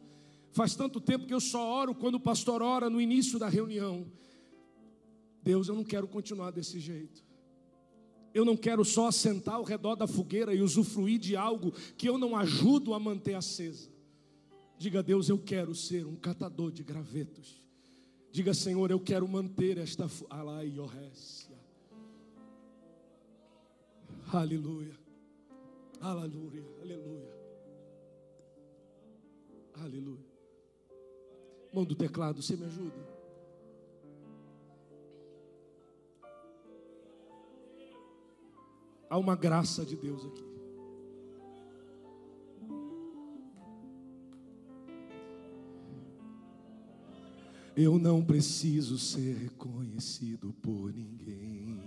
Faz 0.52 0.76
tanto 0.76 1.00
tempo 1.00 1.26
que 1.26 1.34
eu 1.34 1.40
só 1.40 1.68
oro 1.80 1.94
quando 1.94 2.16
o 2.16 2.20
pastor 2.20 2.62
ora 2.62 2.88
no 2.88 3.00
início 3.00 3.38
da 3.38 3.48
reunião. 3.48 4.06
Deus, 5.42 5.68
eu 5.68 5.74
não 5.74 5.84
quero 5.84 6.06
continuar 6.06 6.52
desse 6.52 6.78
jeito. 6.78 7.24
Eu 8.32 8.44
não 8.44 8.56
quero 8.56 8.84
só 8.84 9.10
sentar 9.10 9.56
ao 9.56 9.64
redor 9.64 9.96
da 9.96 10.06
fogueira 10.06 10.54
e 10.54 10.62
usufruir 10.62 11.18
de 11.18 11.36
algo 11.36 11.72
que 11.96 12.08
eu 12.08 12.16
não 12.16 12.36
ajudo 12.36 12.94
a 12.94 13.00
manter 13.00 13.34
acesa. 13.34 13.88
Diga 14.78 15.00
a 15.00 15.02
Deus, 15.02 15.28
eu 15.28 15.38
quero 15.38 15.74
ser 15.74 16.06
um 16.06 16.16
catador 16.16 16.70
de 16.70 16.82
gravetos. 16.82 17.60
Diga, 18.32 18.54
Senhor, 18.54 18.90
eu 18.90 19.00
quero 19.00 19.26
manter 19.26 19.76
esta 19.78 20.08
alaiorécia. 20.30 21.58
Aleluia. 24.32 24.94
Aleluia. 26.00 26.64
Aleluia. 26.80 27.40
Aleluia. 29.74 30.30
Mão 31.72 31.84
do 31.84 31.94
teclado, 31.94 32.40
você 32.40 32.56
me 32.56 32.64
ajuda? 32.64 33.09
Há 39.10 39.18
uma 39.18 39.34
graça 39.34 39.84
de 39.84 39.96
Deus 39.96 40.24
aqui. 40.24 40.44
Eu 47.76 47.98
não 47.98 48.22
preciso 48.22 48.96
ser 48.96 49.36
reconhecido 49.36 50.54
por 50.62 50.92
ninguém. 50.92 51.80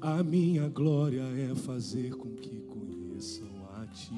A 0.00 0.20
minha 0.24 0.68
glória 0.68 1.22
é 1.22 1.54
fazer 1.54 2.16
com 2.16 2.34
que 2.34 2.60
conheçam 2.62 3.48
a 3.76 3.86
Ti. 3.86 4.14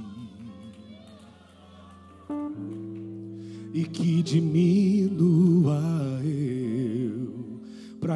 E 3.74 3.84
que 3.84 4.22
diminua 4.22 5.26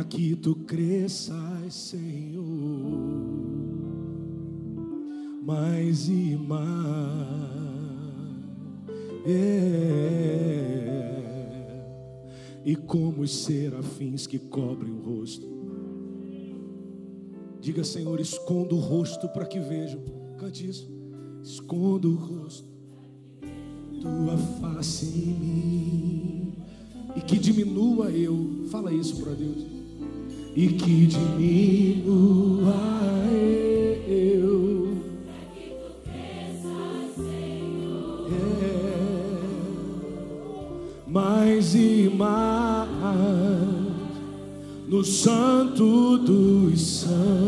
para 0.00 0.04
que 0.04 0.34
tu 0.34 0.54
cresças, 0.54 1.74
Senhor. 1.74 2.40
mais 5.42 6.08
e 6.08 6.36
mais. 6.36 6.60
É. 9.26 9.90
E 12.64 12.74
como 12.76 13.20
os 13.22 13.44
serafins 13.44 14.26
que 14.26 14.38
cobrem 14.38 14.90
o 14.90 15.02
rosto. 15.02 15.46
Diga, 17.60 17.84
Senhor, 17.84 18.18
esconda 18.20 18.74
o 18.74 18.78
rosto 18.78 19.28
para 19.28 19.44
que 19.44 19.60
vejam. 19.60 20.00
Cante 20.38 20.66
isso. 20.66 20.90
Esconda 21.42 22.08
o 22.08 22.14
rosto, 22.14 22.68
tua 24.00 24.38
face 24.60 25.06
em 25.06 25.34
mim. 25.38 26.52
E 27.16 27.20
que 27.20 27.38
diminua 27.38 28.10
eu. 28.10 28.64
Fala 28.70 28.92
isso 28.92 29.22
para 29.22 29.34
Deus. 29.34 29.69
E 30.54 30.68
que 30.68 31.06
diminua 31.06 32.74
eu. 34.08 34.96
É, 38.32 38.90
mais 41.06 41.74
e 41.74 42.12
mais 42.16 42.88
no 44.88 45.04
Santo 45.04 46.18
dos 46.18 46.80
Santos. 46.80 47.39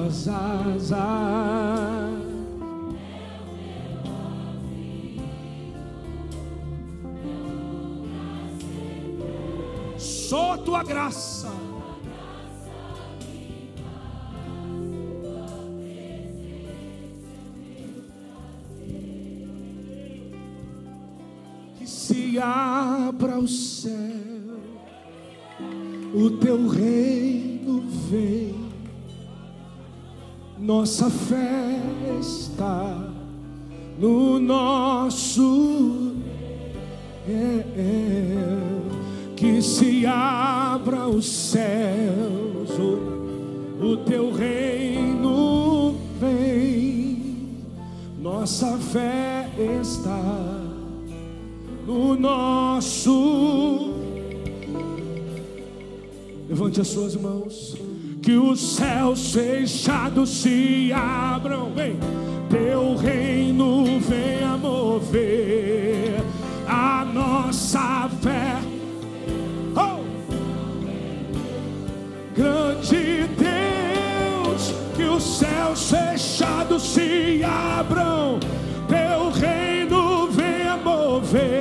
Tuas 0.00 0.28
asas. 0.28 0.94
Só 9.98 10.56
tua 10.58 10.82
graça. 10.82 11.50
Que 21.76 21.86
se 21.86 22.38
abra 22.38 23.38
o 23.38 23.48
céu, 23.48 24.19
nossa 30.70 31.10
fé 31.10 31.80
está 32.20 32.96
no 33.98 34.38
nosso 34.38 36.12
que 39.34 39.60
se 39.60 40.06
abra 40.06 41.08
os 41.08 41.26
céus, 41.26 42.70
o, 42.78 43.84
o 43.84 43.96
teu 43.96 44.32
reino 44.32 45.96
vem, 46.20 47.64
nossa 48.22 48.78
fé 48.78 49.50
está 49.80 50.22
no 51.84 52.14
nosso. 52.14 53.90
Levante 56.48 56.80
as 56.80 56.86
suas 56.86 57.16
mãos, 57.16 57.76
que 58.30 58.36
os 58.36 58.60
céus 58.76 59.32
fechados 59.32 60.30
se 60.42 60.92
abram, 60.94 61.72
vem, 61.74 61.98
teu 62.48 62.94
reino 62.94 63.98
venha 63.98 64.56
mover 64.56 66.22
a 66.64 67.04
nossa 67.12 68.08
fé. 68.22 68.60
Oh! 69.74 70.04
Grande 72.36 73.28
Deus, 73.36 74.74
que 74.94 75.02
os 75.02 75.24
céus 75.24 75.90
fechados 75.90 76.84
se 76.84 77.42
abram, 77.42 78.38
teu 78.86 79.30
reino 79.32 80.28
venha 80.30 80.76
mover 80.76 81.59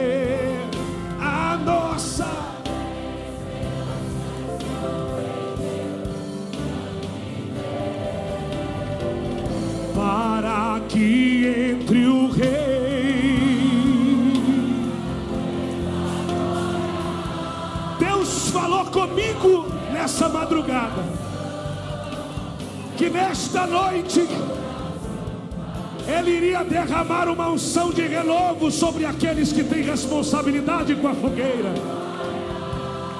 nessa 20.09 20.27
madrugada. 20.27 21.03
Que 22.97 23.09
nesta 23.09 23.67
noite 23.67 24.27
Ele 26.07 26.31
iria 26.31 26.63
derramar 26.63 27.29
uma 27.29 27.49
unção 27.49 27.91
de 27.91 28.01
renovo 28.01 28.71
sobre 28.71 29.05
aqueles 29.05 29.53
que 29.53 29.63
têm 29.63 29.83
responsabilidade 29.83 30.95
com 30.95 31.07
a 31.07 31.13
fogueira. 31.13 31.73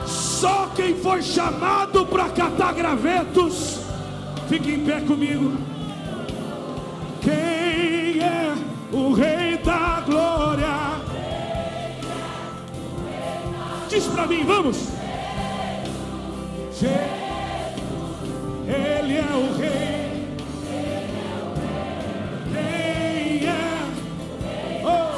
Só 0.07 0.71
quem 0.75 0.95
foi 0.95 1.21
chamado 1.21 2.05
para 2.07 2.29
catar 2.29 2.73
gravetos, 2.73 3.79
fique 4.47 4.71
em 4.71 4.83
pé 4.83 5.01
comigo. 5.01 5.53
Quem 7.21 8.19
é 8.19 8.55
o 8.91 9.13
Rei 9.13 9.57
da 9.57 10.01
Glória? 10.03 10.99
Diz 13.87 14.05
para 14.07 14.25
mim, 14.25 14.43
vamos. 14.43 14.88
Ele 16.81 16.93
é 19.17 19.35
o 19.35 19.53
Rei. 19.57 19.99
Oh. 24.85 25.09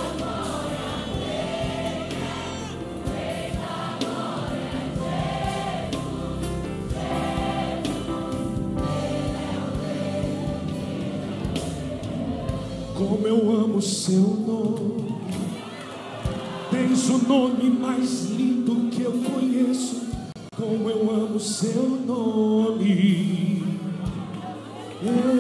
Como 12.98 13.28
eu 13.28 13.52
amo 13.52 13.80
seu 13.84 14.16
nome, 14.18 15.16
tens 16.72 17.08
o 17.10 17.20
nome 17.20 17.70
mais 17.70 18.24
lindo 18.32 18.51
seu 21.42 22.00
nome, 22.06 23.64
é. 25.04 25.32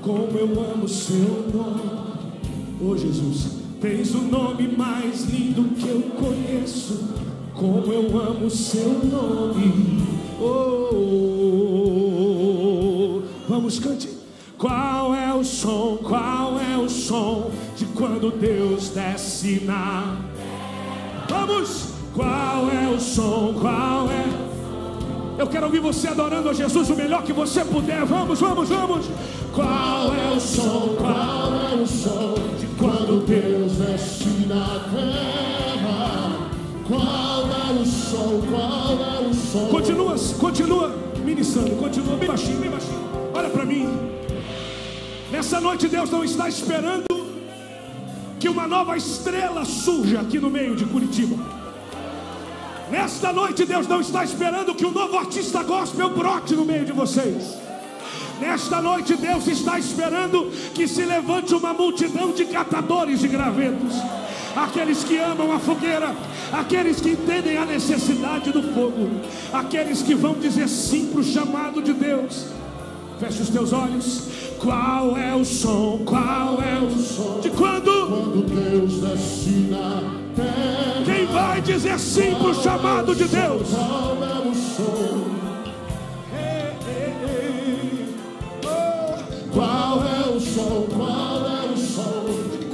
como 0.00 0.38
eu 0.38 0.48
amo 0.72 0.88
seu 0.88 1.46
nome, 1.52 1.82
oh 2.80 2.96
Jesus, 2.96 3.58
tens 3.80 4.14
o 4.14 4.22
nome 4.22 4.66
mais 4.68 5.24
lindo 5.24 5.64
que 5.74 5.88
eu 5.88 6.00
conheço. 6.18 7.12
Como 7.54 7.92
eu 7.92 8.18
amo 8.18 8.48
seu 8.48 8.88
nome, 9.04 10.02
oh, 10.40 10.82
vamos 13.46 13.78
cante. 13.78 14.08
Qual 14.56 15.14
é 15.14 15.34
o 15.34 15.44
som? 15.44 15.98
Qual 15.98 16.58
é 16.58 16.78
o 16.78 16.88
som 16.88 17.50
de 17.76 17.84
quando 17.86 18.30
Deus 18.30 18.88
desce 18.88 19.60
na 19.64 20.32
Vamos! 21.28 21.91
Qual 22.14 22.70
é 22.70 22.88
o 22.88 23.00
som? 23.00 23.54
Qual 23.58 24.10
é? 24.10 24.24
Eu 25.38 25.46
quero 25.46 25.64
ouvir 25.64 25.80
você 25.80 26.08
adorando 26.08 26.50
a 26.50 26.52
Jesus 26.52 26.90
o 26.90 26.94
melhor 26.94 27.22
que 27.22 27.32
você 27.32 27.64
puder. 27.64 28.04
Vamos, 28.04 28.38
vamos, 28.38 28.68
vamos! 28.68 29.06
Qual 29.54 30.14
é 30.14 30.36
o 30.36 30.40
som? 30.40 30.94
Qual 30.98 31.54
é 31.54 31.74
o 31.74 31.86
som 31.86 32.34
de 32.60 32.66
quando 32.78 33.24
Deus 33.26 33.72
desce 33.72 34.28
na 34.46 34.80
terra? 34.92 36.50
Qual 36.86 37.46
é 37.48 37.80
o 37.80 37.86
som? 37.86 38.42
Qual 38.50 38.92
é 38.92 39.28
o 39.28 39.34
som? 39.34 39.66
Continua, 39.68 40.14
continua 40.38 40.94
ministrando, 41.24 41.70
continua 41.76 42.16
bem 42.16 42.28
baixinho, 42.28 42.60
bem 42.60 42.70
baixinho. 42.70 43.08
Olha 43.32 43.48
para 43.48 43.64
mim. 43.64 43.88
Nessa 45.30 45.60
noite 45.60 45.88
Deus 45.88 46.10
não 46.10 46.22
está 46.22 46.46
esperando 46.46 47.06
que 48.38 48.50
uma 48.50 48.68
nova 48.68 48.98
estrela 48.98 49.64
surja 49.64 50.20
aqui 50.20 50.38
no 50.38 50.50
meio 50.50 50.76
de 50.76 50.84
Curitiba. 50.84 51.61
Nesta 52.92 53.32
noite 53.32 53.64
Deus 53.64 53.88
não 53.88 54.02
está 54.02 54.22
esperando 54.22 54.74
que 54.74 54.84
um 54.84 54.90
novo 54.90 55.16
artista 55.16 55.62
gospel 55.62 56.10
brote 56.10 56.54
no 56.54 56.62
meio 56.62 56.84
de 56.84 56.92
vocês. 56.92 57.56
Nesta 58.38 58.82
noite 58.82 59.16
Deus 59.16 59.46
está 59.46 59.78
esperando 59.78 60.52
que 60.74 60.86
se 60.86 61.02
levante 61.02 61.54
uma 61.54 61.72
multidão 61.72 62.32
de 62.32 62.44
catadores 62.44 63.20
de 63.20 63.28
gravetos. 63.28 63.94
Aqueles 64.54 65.02
que 65.04 65.16
amam 65.16 65.50
a 65.52 65.58
fogueira, 65.58 66.14
aqueles 66.52 67.00
que 67.00 67.12
entendem 67.12 67.56
a 67.56 67.64
necessidade 67.64 68.52
do 68.52 68.62
fogo, 68.74 69.08
aqueles 69.54 70.02
que 70.02 70.14
vão 70.14 70.34
dizer 70.34 70.68
sim 70.68 71.06
para 71.06 71.20
o 71.20 71.24
chamado 71.24 71.80
de 71.80 71.94
Deus. 71.94 72.48
Feche 73.18 73.40
os 73.40 73.48
teus 73.48 73.72
olhos. 73.72 74.24
Qual 74.58 75.16
é 75.16 75.34
o 75.34 75.46
som? 75.46 76.02
Qual 76.04 76.60
é 76.60 76.78
o 76.78 76.90
som? 76.90 77.40
De 77.40 77.48
quando? 77.48 77.90
Quando 78.06 78.46
Deus 78.46 79.00
desce 79.00 79.50
na 79.70 79.78
terra. 79.78 80.21
Quem 81.04 81.26
vai 81.26 81.60
dizer 81.60 81.98
sim 81.98 82.34
para 82.34 82.48
o 82.48 82.54
chamado 82.54 83.14
de 83.14 83.24
Deus? 83.24 83.68
Qual 89.52 90.04
é 90.04 90.28
o 90.30 90.40
som? 90.40 90.86
Qual 90.94 91.46
é 91.46 91.70
o 91.70 91.76
som? 91.76 92.24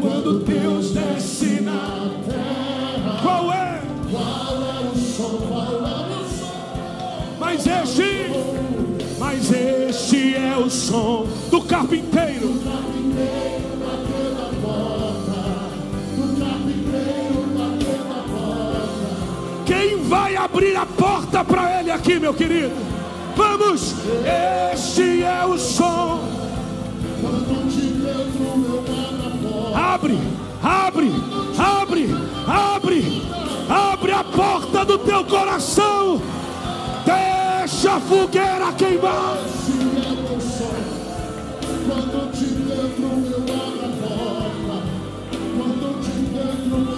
Quando 0.00 0.38
Deus 0.44 0.92
desce 0.92 1.60
na 1.60 2.10
terra. 2.24 3.18
Qual 3.22 3.52
é? 3.52 3.80
Qual 4.10 4.62
é 4.62 4.88
o 4.88 4.96
som? 4.96 5.36
Qual 5.48 5.86
é 5.86 5.96
o 6.14 6.28
som? 6.28 7.36
Mas 7.40 7.66
este, 7.66 8.30
mas 9.18 9.50
este 9.50 10.36
é 10.36 10.56
o 10.56 10.70
som 10.70 11.26
do 11.50 11.62
carpinteiro. 11.62 12.48
Do 12.48 12.60
carpinteiro 12.60 13.67
Quem 19.88 20.02
vai 20.02 20.36
abrir 20.36 20.76
a 20.76 20.84
porta 20.84 21.42
para 21.42 21.80
ele 21.80 21.90
aqui, 21.90 22.20
meu 22.20 22.34
querido? 22.34 22.74
Vamos! 23.34 23.94
Este 24.74 25.22
é 25.22 25.46
o 25.46 25.56
som. 25.56 26.20
Abre, 29.74 30.18
abre, 30.62 31.10
abre, 31.56 32.10
abre, 32.46 33.22
abre 33.66 34.12
a 34.12 34.24
porta 34.24 34.84
do 34.84 34.98
teu 34.98 35.24
coração. 35.24 36.20
Deixa 37.06 37.94
a 37.94 38.00
fogueira 38.00 38.70
queimar. 38.76 39.38
Quando 41.86 42.30
de 42.32 42.44
dentro 42.44 43.08
eu 43.26 43.40
abro 43.40 43.86
a 43.86 43.90
porta. 44.04 44.82
Quando 45.56 45.88
de 46.02 46.12
dentro 46.28 46.92
eu 46.92 46.97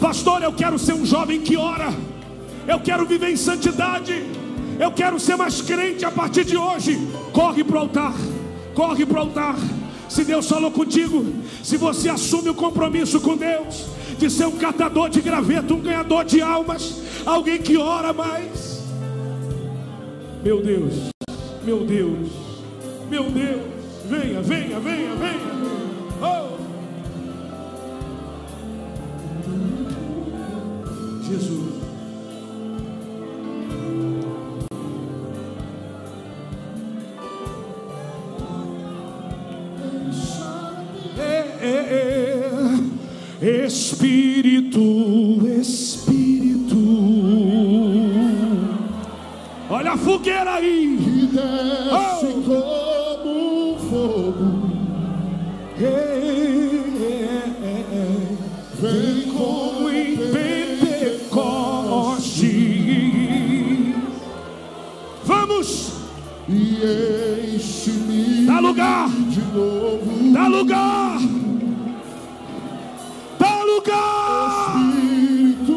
Pastor, 0.00 0.42
eu 0.42 0.52
quero 0.52 0.78
ser 0.78 0.94
um 0.94 1.04
jovem 1.04 1.40
que 1.40 1.56
ora. 1.56 1.92
Eu 2.66 2.80
quero 2.80 3.04
viver 3.06 3.30
em 3.30 3.36
santidade. 3.36 4.24
Eu 4.78 4.90
quero 4.90 5.20
ser 5.20 5.36
mais 5.36 5.60
crente 5.60 6.06
a 6.06 6.10
partir 6.10 6.44
de 6.44 6.56
hoje. 6.56 6.98
Corre 7.32 7.62
para 7.62 7.76
o 7.76 7.80
altar. 7.80 8.14
Corre 8.74 9.04
para 9.04 9.18
o 9.18 9.20
altar. 9.20 9.56
Se 10.08 10.24
Deus 10.24 10.48
falou 10.48 10.70
contigo, 10.70 11.24
se 11.62 11.76
você 11.76 12.08
assume 12.08 12.48
o 12.48 12.54
compromisso 12.54 13.20
com 13.20 13.36
Deus 13.36 13.86
de 14.18 14.28
ser 14.30 14.46
um 14.46 14.56
catador 14.56 15.08
de 15.08 15.20
graveto, 15.20 15.74
um 15.74 15.80
ganhador 15.80 16.24
de 16.24 16.42
almas, 16.42 17.00
alguém 17.24 17.58
que 17.58 17.76
ora 17.76 18.12
mais. 18.12 18.82
Meu 20.42 20.62
Deus, 20.62 21.10
meu 21.62 21.84
Deus, 21.84 22.28
meu 23.08 23.24
Deus, 23.30 23.62
venha, 24.08 24.40
venha, 24.40 24.80
venha, 24.80 25.14
venha. 25.14 25.69
Jesus. 31.30 31.74
É, 41.16 41.44
é, 41.62 42.80
é. 43.40 43.66
Espírito, 43.66 44.80
Espírito. 45.60 46.76
Olha 49.70 49.92
a 49.92 49.96
fogueira 49.96 50.54
aí. 50.54 50.98
que 50.98 51.26
desce 51.26 52.26
como 52.44 53.74
um 53.74 53.78
fogo. 53.78 54.70
E 66.82 67.56
enche-me 67.56 68.46
dá 68.46 68.58
lugar, 68.58 69.08
de 69.08 69.40
novo. 69.40 70.32
dá 70.32 70.46
lugar, 70.46 71.18
dá 73.38 73.62
lugar. 73.64 74.76
Espírito, 74.94 75.76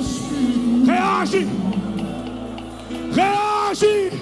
Espírito, 0.00 0.86
Reage, 0.86 1.48
reage. 3.12 4.12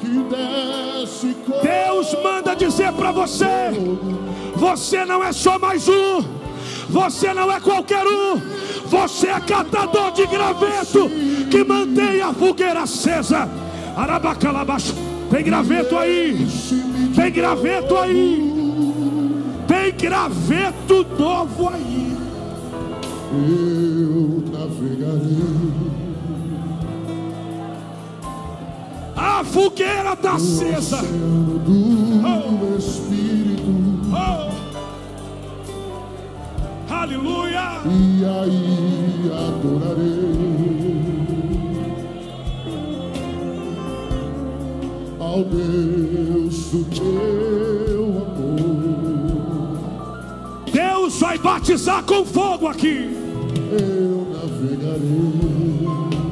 que 0.00 0.08
desce 0.30 1.36
Deus 1.62 2.16
manda 2.22 2.54
dizer 2.54 2.92
para 2.92 3.10
você: 3.10 3.72
você 4.54 5.04
não 5.04 5.24
é 5.24 5.32
só 5.32 5.58
mais 5.58 5.88
um, 5.88 6.22
você 6.88 7.34
não 7.34 7.50
é 7.50 7.58
qualquer 7.58 8.06
um, 8.06 8.40
você 8.86 9.26
é 9.26 9.40
catador 9.40 10.12
de 10.12 10.24
graveto 10.26 11.10
que 11.50 11.64
mantém 11.64 12.20
a 12.22 12.32
fogueira 12.32 12.82
acesa. 12.82 13.63
Arabacalabaixo, 13.96 14.94
tem 15.30 15.44
graveto 15.44 15.96
aí, 15.96 16.46
tem 17.14 17.30
graveto 17.32 17.96
aí, 17.96 18.52
tem 19.68 19.94
graveto 19.96 21.06
novo 21.18 21.68
aí. 21.68 22.16
eu 23.32 24.44
navegarei. 24.52 25.64
A 29.16 29.44
fogueira 29.44 30.12
está 30.14 30.34
acesa. 30.34 30.98
Do 30.98 32.76
Espírito, 32.78 33.64
Oh. 34.12 34.54
Aleluia. 36.92 37.80
e 37.86 38.24
aí 38.24 39.30
adorarei 39.32 40.53
ao 45.34 45.42
Deus 45.42 46.70
do 46.70 46.84
teu 46.84 48.04
amor. 48.22 49.78
Deus 50.72 51.18
vai 51.18 51.36
batizar 51.38 52.04
com 52.04 52.24
fogo 52.24 52.68
aqui. 52.68 53.10
Eu 53.72 54.28
navegarei 54.32 55.00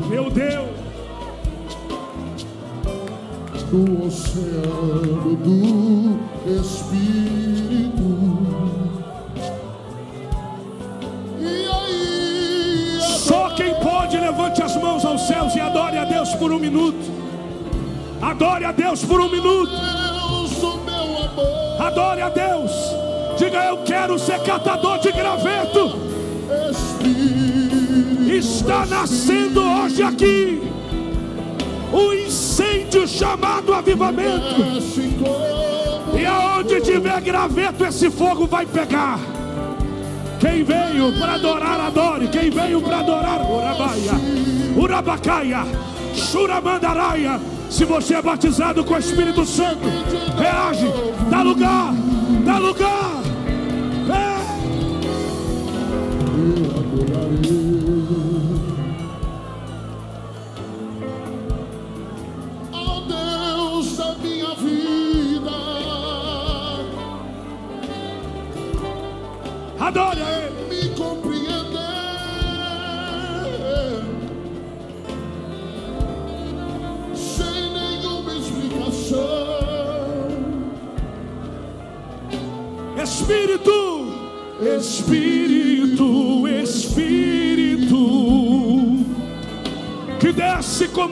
Meu 0.08 0.30
Deus. 0.30 0.70
no 3.72 4.06
oceano 4.06 5.34
do 5.36 6.20
Espírito. 6.60 8.01
Adore 18.32 18.64
a 18.64 18.72
Deus 18.72 19.04
por 19.04 19.20
um 19.20 19.28
minuto. 19.28 19.70
Deus, 19.70 20.62
o 20.62 20.78
meu 20.78 21.18
amor, 21.18 21.82
Adore 21.82 22.22
a 22.22 22.30
Deus. 22.30 22.72
Diga 23.36 23.66
eu 23.66 23.76
quero 23.82 24.18
ser 24.18 24.42
catador 24.42 24.98
de 25.00 25.12
graveto. 25.12 25.98
Está 28.26 28.86
nascendo 28.86 29.60
hoje 29.60 30.02
aqui 30.02 30.62
um 31.92 32.14
incêndio 32.14 33.06
chamado 33.06 33.74
avivamento. 33.74 34.62
E 36.18 36.24
aonde 36.24 36.80
tiver 36.80 37.20
graveto, 37.20 37.84
esse 37.84 38.10
fogo 38.10 38.46
vai 38.46 38.64
pegar. 38.64 39.20
Quem 40.40 40.64
veio 40.64 41.12
para 41.18 41.34
adorar, 41.34 41.80
adore. 41.80 42.28
Quem 42.28 42.48
veio 42.48 42.80
para 42.80 43.00
adorar, 43.00 43.42
Urabaia, 43.42 44.12
Urabacaia, 44.74 45.66
Churamandaraia. 46.14 47.51
Se 47.72 47.86
você 47.86 48.16
é 48.16 48.20
batizado 48.20 48.84
com 48.84 48.92
o 48.92 48.98
Espírito 48.98 49.46
Santo, 49.46 49.88
reage, 50.36 50.86
dá 51.30 51.40
lugar, 51.40 51.94
dá 52.44 52.58
lugar. 52.58 53.21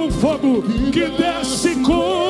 Como 0.00 0.06
um 0.06 0.10
fogo, 0.10 0.62
que 0.92 1.08
desce 1.08 1.74
como 1.82 2.29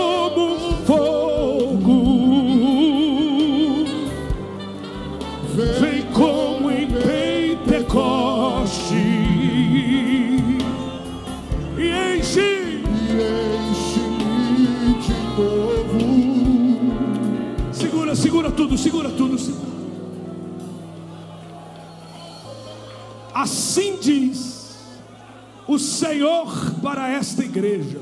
igreja: 27.60 28.00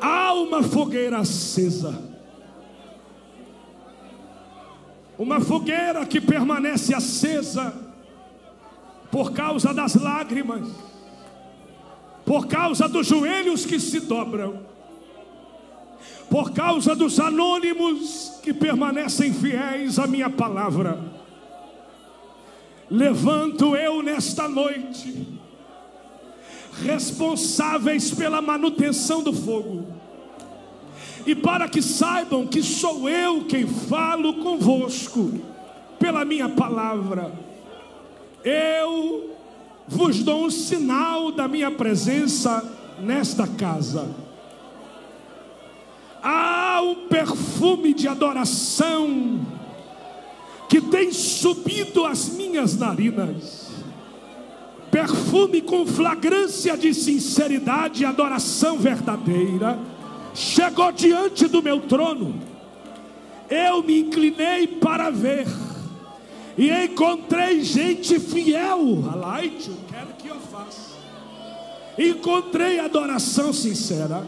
há 0.00 0.34
uma 0.34 0.62
fogueira 0.62 1.18
acesa, 1.18 1.98
uma 5.18 5.40
fogueira 5.40 6.04
que 6.04 6.20
permanece 6.20 6.94
acesa 6.94 7.74
por 9.10 9.32
causa 9.32 9.72
das 9.72 9.94
lágrimas, 9.94 10.68
por 12.24 12.46
causa 12.46 12.88
dos 12.88 13.06
joelhos 13.06 13.64
que 13.64 13.80
se 13.80 14.00
dobram, 14.00 14.60
por 16.28 16.52
causa 16.52 16.94
dos 16.94 17.18
anônimos 17.18 18.40
que 18.42 18.52
permanecem 18.52 19.32
fiéis 19.32 19.98
à 19.98 20.06
minha 20.06 20.30
palavra. 20.30 21.22
Levanto 22.90 23.74
eu 23.74 24.02
nesta 24.02 24.46
noite, 24.46 25.26
responsáveis 26.80 28.10
pela 28.10 28.40
manutenção 28.40 29.22
do 29.22 29.32
fogo, 29.32 29.86
e 31.26 31.34
para 31.34 31.68
que 31.68 31.82
saibam 31.82 32.46
que 32.46 32.62
sou 32.62 33.08
eu 33.08 33.44
quem 33.44 33.66
falo 33.66 34.34
convosco, 34.34 35.32
pela 35.98 36.24
minha 36.24 36.48
palavra, 36.48 37.32
eu 38.44 39.36
vos 39.86 40.22
dou 40.24 40.46
um 40.46 40.50
sinal 40.50 41.30
da 41.30 41.46
minha 41.46 41.70
presença 41.70 42.64
nesta 43.00 43.46
casa. 43.46 44.08
Há 46.22 46.80
um 46.82 47.06
perfume 47.08 47.94
de 47.94 48.08
adoração 48.08 49.46
que 50.68 50.80
tem 50.80 51.12
subido 51.12 52.04
as 52.06 52.30
minhas 52.30 52.76
narinas. 52.76 53.61
Perfume 54.92 55.62
com 55.62 55.86
flagrância 55.86 56.76
de 56.76 56.92
sinceridade 56.92 58.02
e 58.02 58.04
adoração 58.04 58.76
verdadeira, 58.76 59.78
chegou 60.34 60.92
diante 60.92 61.48
do 61.48 61.62
meu 61.62 61.80
trono. 61.80 62.38
Eu 63.48 63.82
me 63.82 64.00
inclinei 64.00 64.66
para 64.66 65.08
ver, 65.08 65.46
e 66.58 66.70
encontrei 66.70 67.62
gente 67.62 68.20
fiel. 68.20 69.02
Alaite, 69.10 69.70
eu 69.70 69.76
quero 69.90 70.08
que 70.18 70.28
eu 70.28 70.38
faça. 70.38 70.92
Encontrei 71.98 72.78
adoração 72.78 73.50
sincera. 73.50 74.26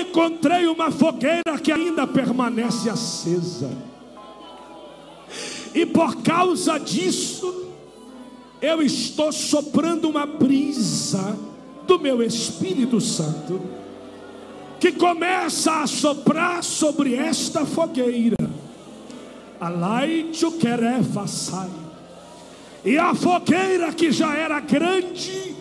Encontrei 0.00 0.66
uma 0.66 0.90
fogueira 0.90 1.60
que 1.62 1.70
ainda 1.70 2.08
permanece 2.08 2.90
acesa. 2.90 3.70
E 5.72 5.86
por 5.86 6.16
causa 6.22 6.76
disso, 6.76 7.67
eu 8.60 8.82
estou 8.82 9.32
soprando 9.32 10.08
uma 10.08 10.26
brisa 10.26 11.36
do 11.86 11.98
meu 11.98 12.22
Espírito 12.22 13.00
Santo, 13.00 13.60
que 14.78 14.92
começa 14.92 15.82
a 15.82 15.86
soprar 15.86 16.62
sobre 16.62 17.14
esta 17.14 17.64
fogueira. 17.64 18.36
Alaite 19.60 20.44
o 20.44 20.52
querefaçai. 20.52 21.70
E 22.84 22.96
a 22.96 23.14
fogueira 23.14 23.92
que 23.92 24.12
já 24.12 24.36
era 24.36 24.60
grande, 24.60 25.56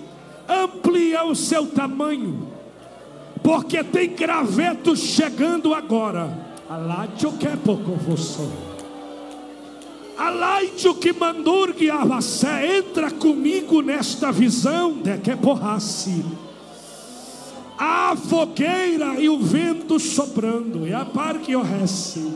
amplia 0.48 1.24
o 1.24 1.36
seu 1.36 1.66
tamanho, 1.66 2.48
porque 3.42 3.84
tem 3.84 4.10
gravetos 4.10 5.00
chegando 5.00 5.74
agora. 5.74 6.46
Alaite 6.70 7.26
o 7.26 7.34
que 10.18 10.24
é 10.24 10.26
pouco 10.26 10.26
você. 10.26 10.28
Alaite 10.28 10.88
o 10.88 10.96
que 10.96 11.14
mandurgue 11.14 11.92
você, 11.92 12.78
entra 12.78 13.12
comigo 13.12 13.82
nesta 13.82 14.32
visão 14.32 14.94
de 14.94 15.18
que 15.20 15.36
porrasse. 15.36 16.26
A 17.78 18.16
fogueira 18.16 19.20
e 19.20 19.30
o 19.30 19.38
vento 19.40 20.00
soprando, 20.00 20.88
e 20.88 20.94
a 20.94 21.06
par 21.06 21.38
que 21.40 21.56
orrece. 21.56 22.34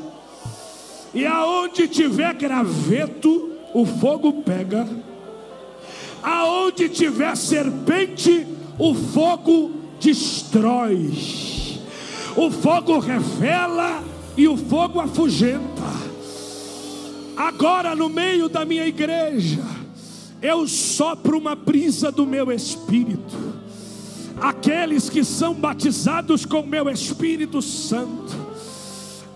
E 1.13 1.25
aonde 1.25 1.87
tiver 1.87 2.33
graveto, 2.35 3.49
o 3.73 3.85
fogo 3.85 4.43
pega. 4.43 4.87
Aonde 6.21 6.87
tiver 6.87 7.35
serpente, 7.35 8.45
o 8.77 8.93
fogo 8.93 9.71
destrói. 9.99 11.11
O 12.35 12.51
fogo 12.51 12.99
revela 12.99 14.03
e 14.37 14.47
o 14.47 14.55
fogo 14.55 14.99
afugenta. 14.99 16.10
Agora, 17.35 17.95
no 17.95 18.09
meio 18.09 18.49
da 18.49 18.65
minha 18.65 18.87
igreja, 18.87 19.63
eu 20.41 20.67
sopro 20.67 21.37
uma 21.37 21.55
brisa 21.55 22.11
do 22.11 22.25
meu 22.25 22.51
espírito. 22.51 23.61
Aqueles 24.41 25.09
que 25.09 25.23
são 25.23 25.53
batizados 25.53 26.45
com 26.45 26.63
meu 26.63 26.89
Espírito 26.89 27.61
Santo, 27.61 28.35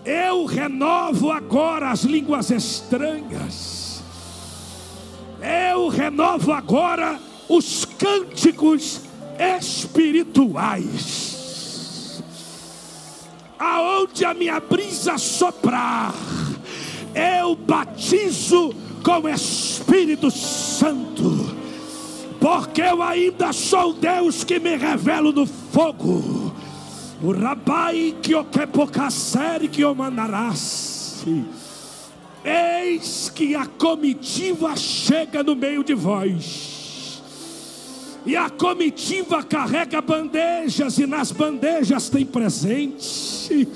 eu 0.04 0.44
renovo 0.46 1.30
agora 1.30 1.92
as 1.92 2.02
línguas 2.02 2.50
estranhas. 2.50 4.02
Eu 5.40 5.86
renovo 5.88 6.50
agora 6.50 7.20
os 7.48 7.84
cânticos 7.84 9.02
espirituais. 9.38 11.36
Aonde 13.58 14.24
a 14.24 14.34
minha 14.34 14.58
brisa 14.58 15.16
soprar, 15.18 16.12
eu 17.16 17.56
batizo 17.56 18.74
com 19.02 19.28
Espírito 19.28 20.30
Santo, 20.30 21.56
porque 22.38 22.82
eu 22.82 23.02
ainda 23.02 23.52
sou 23.52 23.94
Deus 23.94 24.44
que 24.44 24.58
me 24.58 24.76
revelo 24.76 25.32
no 25.32 25.46
fogo. 25.46 26.54
O 27.22 27.32
rabai 27.32 28.14
que 28.20 28.34
o 28.34 28.44
que 28.44 28.66
pouca 28.66 29.10
série 29.10 29.68
que 29.68 29.82
o 29.82 29.94
mandarás. 29.94 31.24
Eis 32.44 33.32
que 33.34 33.54
a 33.54 33.64
comitiva 33.64 34.76
chega 34.76 35.42
no 35.42 35.56
meio 35.56 35.82
de 35.82 35.94
vós. 35.94 37.22
E 38.26 38.36
a 38.36 38.50
comitiva 38.50 39.42
carrega 39.42 40.02
bandejas, 40.02 40.98
e 40.98 41.06
nas 41.06 41.32
bandejas 41.32 42.08
tem 42.10 42.26
presente. 42.26 43.66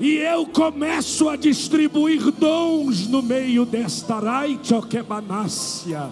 E 0.00 0.16
eu 0.16 0.46
começo 0.46 1.28
a 1.28 1.36
distribuir 1.36 2.30
dons 2.32 3.06
no 3.06 3.20
meio 3.22 3.66
desta 3.66 4.18
raitioquebanácia. 4.18 6.08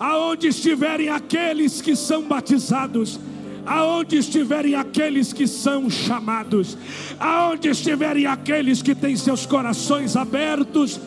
Aonde 0.00 0.48
estiverem 0.48 1.10
aqueles 1.10 1.82
que 1.82 1.94
são 1.94 2.22
batizados, 2.22 3.20
aonde 3.66 4.16
estiverem 4.16 4.74
aqueles 4.74 5.30
que 5.30 5.46
são 5.46 5.90
chamados, 5.90 6.78
aonde 7.20 7.68
estiverem 7.68 8.24
aqueles 8.24 8.80
que 8.80 8.94
têm 8.94 9.14
seus 9.14 9.44
corações 9.44 10.16
abertos, 10.16 10.98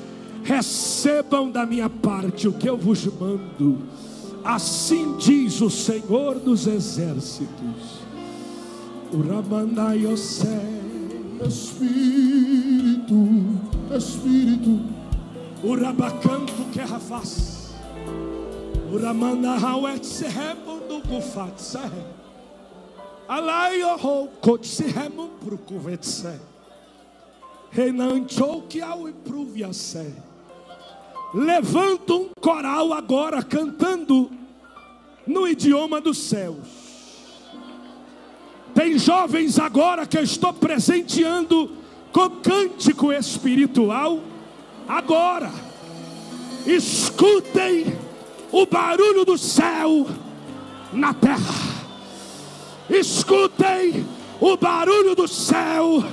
recebam 0.44 1.50
da 1.50 1.66
minha 1.66 1.90
parte 1.90 2.48
o 2.48 2.54
que 2.54 2.70
eu 2.70 2.78
vos 2.78 3.04
mando. 3.20 3.80
Assim 4.44 5.18
diz 5.18 5.60
o 5.60 5.72
Senhor 5.72 6.36
dos 6.36 6.68
Exércitos. 6.68 8.00
O 9.12 9.18
Ramandaiosé. 9.22 10.89
Espírito, 11.46 13.16
Espírito, 13.96 14.80
O 15.64 15.76
rabacanto 15.76 16.54
que 16.72 16.80
rafaz. 16.80 17.74
O 18.92 18.98
ramanda 18.98 19.52
hawet 19.52 20.06
se 20.06 20.26
do 20.88 21.02
gufat 21.08 21.60
se. 21.60 21.78
Alai 23.28 23.84
o 23.84 23.96
ho 23.96 24.28
kot 24.42 24.66
se 24.66 24.86
pro 25.44 25.58
kuvet 25.58 26.04
se. 26.06 26.40
Renanchou 27.72 28.64
que 28.64 28.82
ao 28.82 29.08
impruvia 29.08 29.72
se. 29.74 30.14
Levanta 31.34 32.14
um 32.14 32.30
coral 32.42 32.94
agora 32.94 33.44
cantando 33.44 34.32
no 35.28 35.48
idioma 35.48 36.02
dos 36.02 36.18
céus. 36.18 36.79
Tem 38.80 38.98
jovens 38.98 39.60
agora 39.60 40.08
que 40.08 40.18
eu 40.18 40.24
estou 40.24 40.54
presenteando 40.54 41.70
com 42.14 42.30
cântico 42.30 43.12
espiritual. 43.12 44.22
Agora, 44.88 45.52
Escutem 46.66 47.98
o 48.52 48.66
barulho 48.66 49.26
do 49.26 49.38
céu 49.38 50.08
na 50.94 51.14
terra. 51.14 51.56
Escutem 52.90 54.06
o 54.40 54.56
barulho 54.56 55.16
do 55.16 55.28
céu 55.28 56.04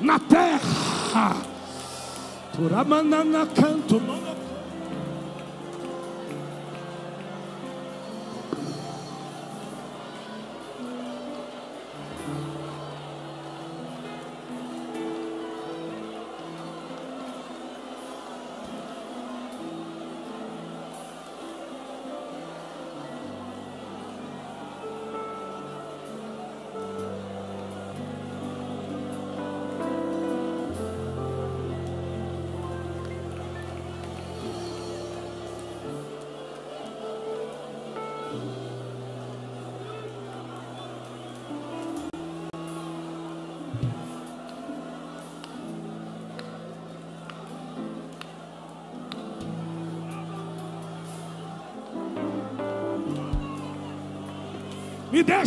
na 0.00 0.18
terra. 0.18 1.36
Turamanana 2.54 3.46
canto. 3.46 4.02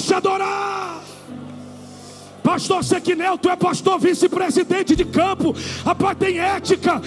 Deixa 0.06 0.18
adorar. 0.18 1.02
Pastor 2.44 2.84
Sequinel, 2.84 3.40
tu 3.40 3.49
é 3.49 3.56
pastor 3.56 3.99
vice-presidente 3.99 4.95
de 4.95 5.03
campo. 5.03 5.56
Rapaz, 5.84 6.15
tem 6.19 6.38
ética. 6.38 7.02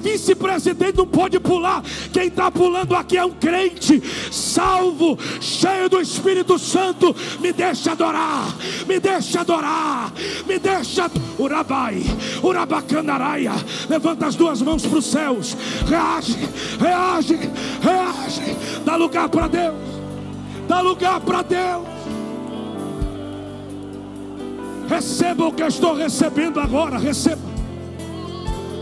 Vice-presidente 0.00 0.98
não 0.98 1.06
pode 1.06 1.38
pular. 1.38 1.80
Quem 2.12 2.26
está 2.26 2.50
pulando 2.50 2.96
aqui 2.96 3.16
é 3.16 3.24
um 3.24 3.30
crente, 3.30 4.02
salvo, 4.32 5.16
cheio 5.40 5.88
do 5.88 6.00
Espírito 6.00 6.58
Santo. 6.58 7.14
Me 7.38 7.52
deixa 7.52 7.92
adorar. 7.92 8.52
Me 8.88 8.98
deixa 8.98 9.42
adorar. 9.42 10.12
Me 10.44 10.58
deixa. 10.58 11.08
Urabai, 11.38 12.02
Urabacandaraia. 12.42 13.52
Levanta 13.88 14.26
as 14.26 14.34
duas 14.34 14.60
mãos 14.60 14.84
para 14.84 14.98
os 14.98 15.06
céus. 15.06 15.56
Reage, 15.86 16.36
reage, 16.80 17.38
reage. 17.80 18.56
Dá 18.84 18.96
lugar 18.96 19.28
para 19.28 19.46
Deus. 19.46 19.76
Dá 20.66 20.80
lugar 20.80 21.20
para 21.20 21.42
Deus. 21.42 21.99
Receba 24.90 25.46
o 25.46 25.52
que 25.52 25.62
eu 25.62 25.68
estou 25.68 25.94
recebendo 25.94 26.58
agora. 26.58 26.98
Receba. 26.98 27.48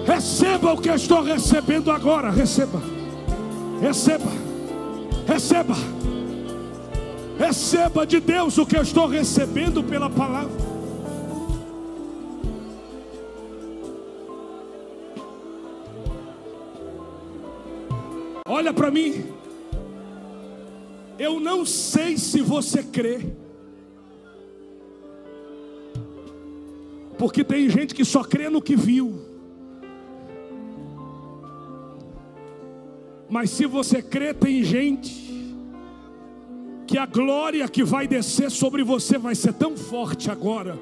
Receba 0.06 0.72
o 0.72 0.80
que 0.80 0.88
eu 0.88 0.94
estou 0.94 1.22
recebendo 1.22 1.90
agora. 1.90 2.30
Receba. 2.30 2.80
Receba. 3.78 4.30
Receba. 5.26 5.74
Receba 7.38 8.06
de 8.06 8.20
Deus 8.20 8.56
o 8.56 8.64
que 8.64 8.78
eu 8.78 8.80
estou 8.80 9.06
recebendo 9.06 9.84
pela 9.84 10.08
palavra. 10.08 10.50
Olha 18.46 18.72
para 18.72 18.90
mim. 18.90 19.26
Eu 21.18 21.38
não 21.38 21.66
sei 21.66 22.16
se 22.16 22.40
você 22.40 22.82
crê. 22.82 23.26
Porque 27.18 27.42
tem 27.42 27.68
gente 27.68 27.94
que 27.94 28.04
só 28.04 28.22
crê 28.22 28.48
no 28.48 28.62
que 28.62 28.76
viu. 28.76 29.28
Mas 33.28 33.50
se 33.50 33.66
você 33.66 34.00
crê, 34.00 34.32
tem 34.32 34.62
gente 34.62 35.28
que 36.86 36.96
a 36.96 37.04
glória 37.04 37.68
que 37.68 37.84
vai 37.84 38.06
descer 38.08 38.50
sobre 38.50 38.82
você 38.82 39.18
vai 39.18 39.34
ser 39.34 39.52
tão 39.52 39.76
forte 39.76 40.30
agora, 40.30 40.78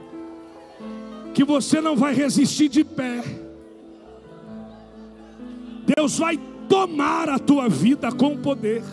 que 1.34 1.42
você 1.42 1.80
não 1.80 1.96
vai 1.96 2.14
resistir 2.14 2.68
de 2.68 2.84
pé. 2.84 3.24
Deus 5.96 6.18
vai 6.18 6.38
tomar 6.68 7.28
a 7.28 7.38
tua 7.38 7.68
vida 7.68 8.12
com 8.12 8.36
poder, 8.36 8.84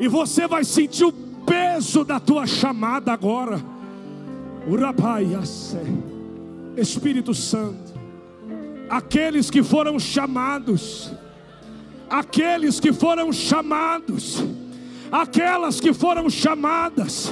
e 0.00 0.08
você 0.08 0.46
vai 0.48 0.64
sentir 0.64 1.04
o 1.04 1.12
peso 1.12 2.04
da 2.04 2.18
tua 2.18 2.46
chamada 2.46 3.12
agora. 3.12 3.60
Urabaiasse. 4.66 5.76
Espírito 6.76 7.34
Santo, 7.34 7.92
aqueles 8.88 9.50
que 9.50 9.62
foram 9.62 9.98
chamados, 9.98 11.12
aqueles 12.08 12.80
que 12.80 12.92
foram 12.92 13.32
chamados, 13.32 14.42
aquelas 15.10 15.80
que 15.80 15.92
foram 15.92 16.30
chamadas 16.30 17.30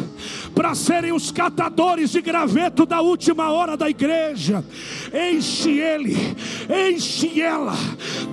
para 0.54 0.74
serem 0.74 1.12
os 1.12 1.30
catadores 1.30 2.10
de 2.10 2.20
graveto 2.20 2.84
da 2.84 3.00
última 3.00 3.50
hora 3.50 3.76
da 3.78 3.88
igreja, 3.88 4.62
enche 5.12 5.70
ele, 5.70 6.16
enche 6.92 7.40
ela, 7.40 7.74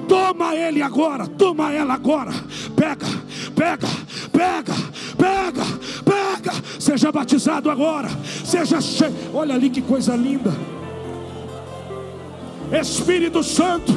toma 0.09 0.53
ele 0.55 0.81
agora, 0.81 1.25
toma 1.25 1.71
ela 1.71 1.93
agora, 1.93 2.33
pega, 2.75 3.07
pega, 3.55 3.87
pega, 4.33 4.73
pega, 5.17 5.63
pega, 6.03 6.51
seja 6.77 7.11
batizado 7.13 7.69
agora, 7.69 8.09
seja 8.43 8.81
cheio, 8.81 9.15
olha 9.33 9.55
ali 9.55 9.69
que 9.69 9.81
coisa 9.81 10.13
linda. 10.13 10.76
Espírito 12.71 13.43
Santo, 13.43 13.93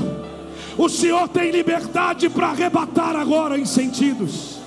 o 0.79 0.89
Senhor 0.89 1.29
tem 1.29 1.51
liberdade 1.51 2.29
para 2.29 2.49
arrebatar 2.49 3.17
agora 3.17 3.59
em 3.59 3.65
sentidos. 3.65 4.59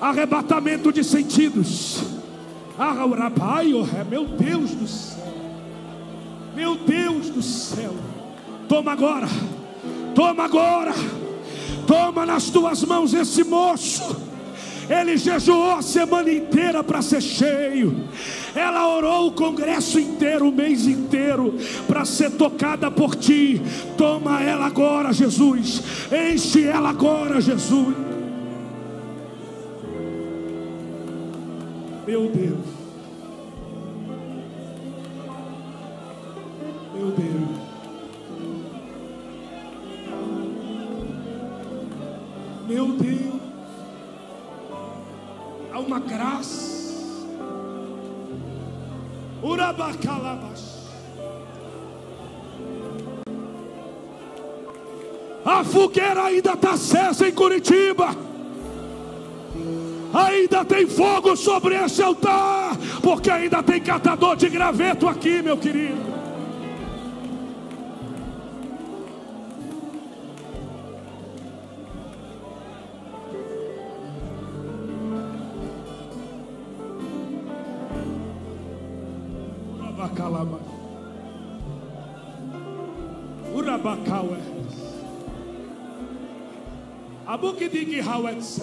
Arrebatamento 0.00 0.92
de 0.92 1.02
sentidos. 1.02 2.02
Ah, 2.78 3.04
oh, 3.04 4.04
meu 4.04 4.24
Deus 4.24 4.70
do 4.70 4.88
céu, 4.88 5.34
meu 6.54 6.74
Deus 6.74 7.28
do 7.30 7.42
céu, 7.42 7.94
toma 8.68 8.92
agora, 8.92 9.28
toma 10.14 10.44
agora, 10.44 10.92
toma 11.86 12.24
nas 12.26 12.50
tuas 12.50 12.82
mãos 12.82 13.12
esse 13.14 13.44
moço. 13.44 14.16
Ele 14.88 15.16
jejuou 15.16 15.72
a 15.72 15.82
semana 15.82 16.32
inteira 16.32 16.82
para 16.82 17.02
ser 17.02 17.20
cheio. 17.20 18.08
Ela 18.54 18.88
orou 18.88 19.28
o 19.28 19.32
congresso 19.32 19.98
inteiro, 19.98 20.48
o 20.48 20.52
mês 20.52 20.86
inteiro, 20.86 21.54
para 21.86 22.04
ser 22.04 22.32
tocada 22.32 22.90
por 22.90 23.14
ti. 23.14 23.60
Toma 23.96 24.42
ela 24.42 24.66
agora, 24.66 25.12
Jesus. 25.12 25.82
Enche 26.12 26.64
ela 26.64 26.90
agora, 26.90 27.40
Jesus. 27.40 27.94
Meu 32.06 32.28
Deus. 32.28 32.58
Meu 36.94 37.10
Deus. 37.10 37.51
A 55.44 55.64
fogueira 55.64 56.24
ainda 56.24 56.52
está 56.52 56.72
acesa 56.72 57.28
em 57.28 57.32
Curitiba. 57.32 58.16
Ainda 60.14 60.64
tem 60.64 60.86
fogo 60.86 61.34
sobre 61.36 61.74
esse 61.74 62.02
altar, 62.02 62.76
porque 63.02 63.30
ainda 63.30 63.62
tem 63.62 63.80
catador 63.80 64.36
de 64.36 64.48
graveto 64.48 65.08
aqui, 65.08 65.42
meu 65.42 65.56
querido. 65.56 66.21
Abukidigi 88.12 88.60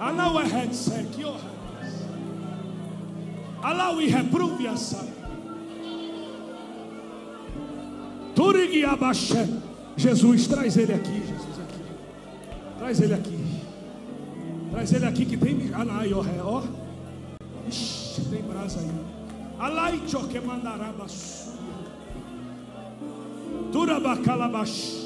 Alawe 0.00 0.44
hetse 0.44 1.06
kyo 1.16 1.34
Alawi 3.62 4.10
reprove 4.10 4.66
essa. 4.66 5.04
Turigi 8.34 8.84
abashe. 8.84 9.48
Jesus, 9.96 10.46
traz 10.46 10.76
ele 10.76 10.92
aqui, 10.92 11.20
Jesus 11.26 11.58
aqui. 11.58 11.80
Traz 12.78 13.00
ele 13.00 13.14
aqui. 13.14 13.38
Traz 14.70 14.92
ele 14.92 15.06
aqui 15.06 15.24
que 15.24 15.36
tem. 15.36 15.72
Alai, 15.74 16.12
ó, 16.12 16.22
é, 16.22 16.42
ó. 16.42 16.62
Ixi, 17.66 18.20
tem 18.30 18.42
brasa 18.42 18.80
aí. 18.80 18.90
Alai, 19.58 20.00
que 20.04 20.40
mandará 20.40 20.92
Turabacalabash. 23.72 25.05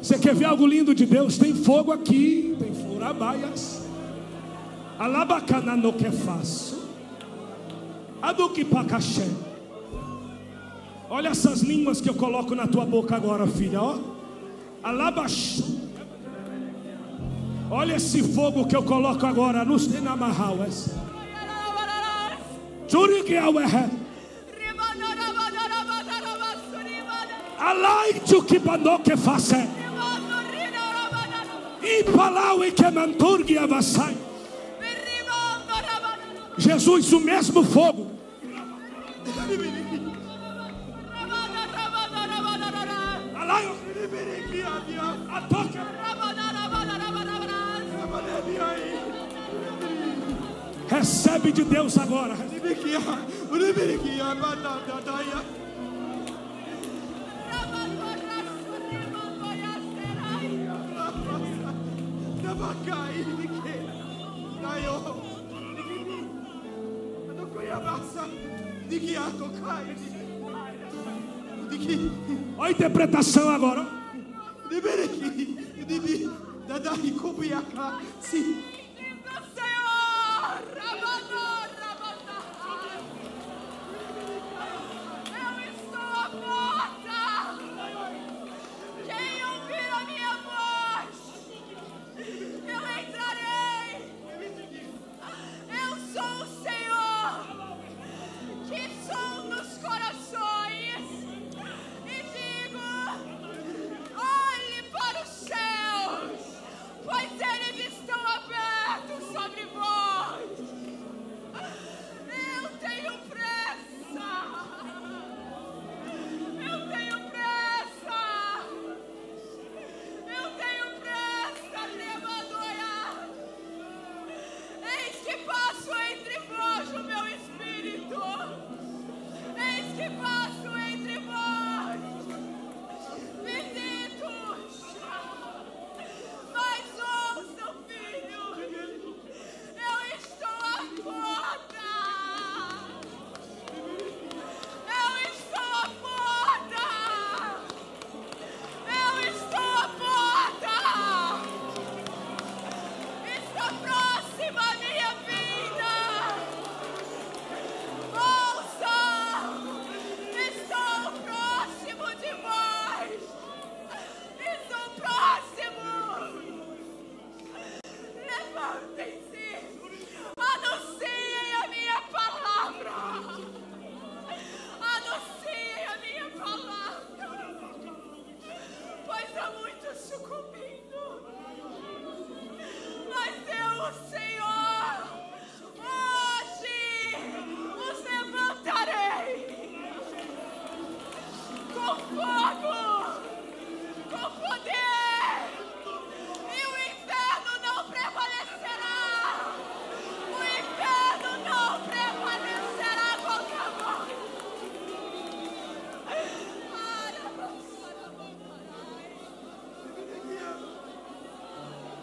Você 0.00 0.18
quer 0.18 0.34
ver 0.34 0.44
algo 0.44 0.66
lindo 0.66 0.94
de 0.94 1.06
Deus? 1.06 1.36
Tem 1.38 1.54
fogo 1.54 1.92
aqui, 1.92 2.56
tem 2.58 2.74
furabaias. 2.74 3.84
Alabacana 4.98 5.76
no 5.76 5.92
que 5.92 6.10
faço. 6.10 6.76
Pacaxé. 8.70 9.28
Olha 11.08 11.28
essas 11.28 11.60
línguas 11.60 12.00
que 12.00 12.08
eu 12.08 12.14
coloco 12.14 12.54
na 12.54 12.66
tua 12.66 12.84
boca 12.84 13.14
agora, 13.14 13.46
filha, 13.46 13.80
ó. 13.80 13.98
Alabash. 14.82 15.62
Olha 17.70 17.94
esse 17.94 18.22
fogo 18.22 18.66
que 18.66 18.76
eu 18.76 18.82
coloco 18.82 19.24
agora 19.24 19.64
nos 19.64 19.88
dinamahauas. 19.88 20.94
Churigiawehe. 22.88 24.06
Alaitu 27.58 28.42
que 28.44 28.58
bandou 28.58 28.98
que 29.00 29.16
faça. 29.16 29.85
Jesus, 36.58 37.12
o 37.12 37.20
mesmo 37.20 37.62
fogo. 37.62 38.10
Recebe 50.88 51.52
de 51.52 51.64
Deus 51.64 51.98
agora. 51.98 52.36
Olha 72.56 72.68
a 72.68 72.70
interpretação 72.70 73.50
agora. 73.50 73.86
Sim. 78.20 78.75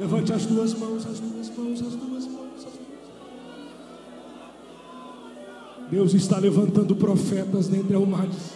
Levante 0.03 0.33
as 0.33 0.45
duas 0.45 0.73
mãos, 0.73 1.05
as 1.05 1.17
duas 1.17 1.49
mãos, 1.57 1.81
as 1.81 1.95
duas 1.95 2.27
mãos. 2.27 2.67
Deus 5.89 6.13
está 6.13 6.37
levantando 6.39 6.93
profetas 6.93 7.69
dentre 7.69 7.95
almares. 7.95 8.51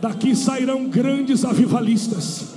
Daqui 0.00 0.36
sairão 0.36 0.88
grandes 0.88 1.44
avivalistas. 1.44 2.54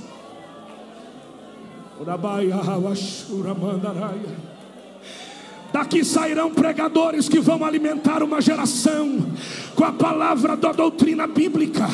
Daqui 5.72 6.04
sairão 6.04 6.54
pregadores 6.54 7.28
que 7.28 7.40
vão 7.40 7.64
alimentar 7.64 8.22
uma 8.22 8.40
geração 8.40 9.26
com 9.74 9.84
a 9.84 9.92
palavra 9.92 10.56
da 10.56 10.70
doutrina 10.70 11.26
bíblica. 11.26 11.88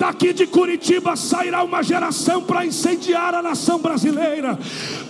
Daqui 0.00 0.32
de 0.32 0.46
Curitiba 0.46 1.14
sairá 1.14 1.62
uma 1.62 1.82
geração 1.82 2.42
para 2.42 2.64
incendiar 2.64 3.34
a 3.34 3.42
nação 3.42 3.78
brasileira. 3.78 4.58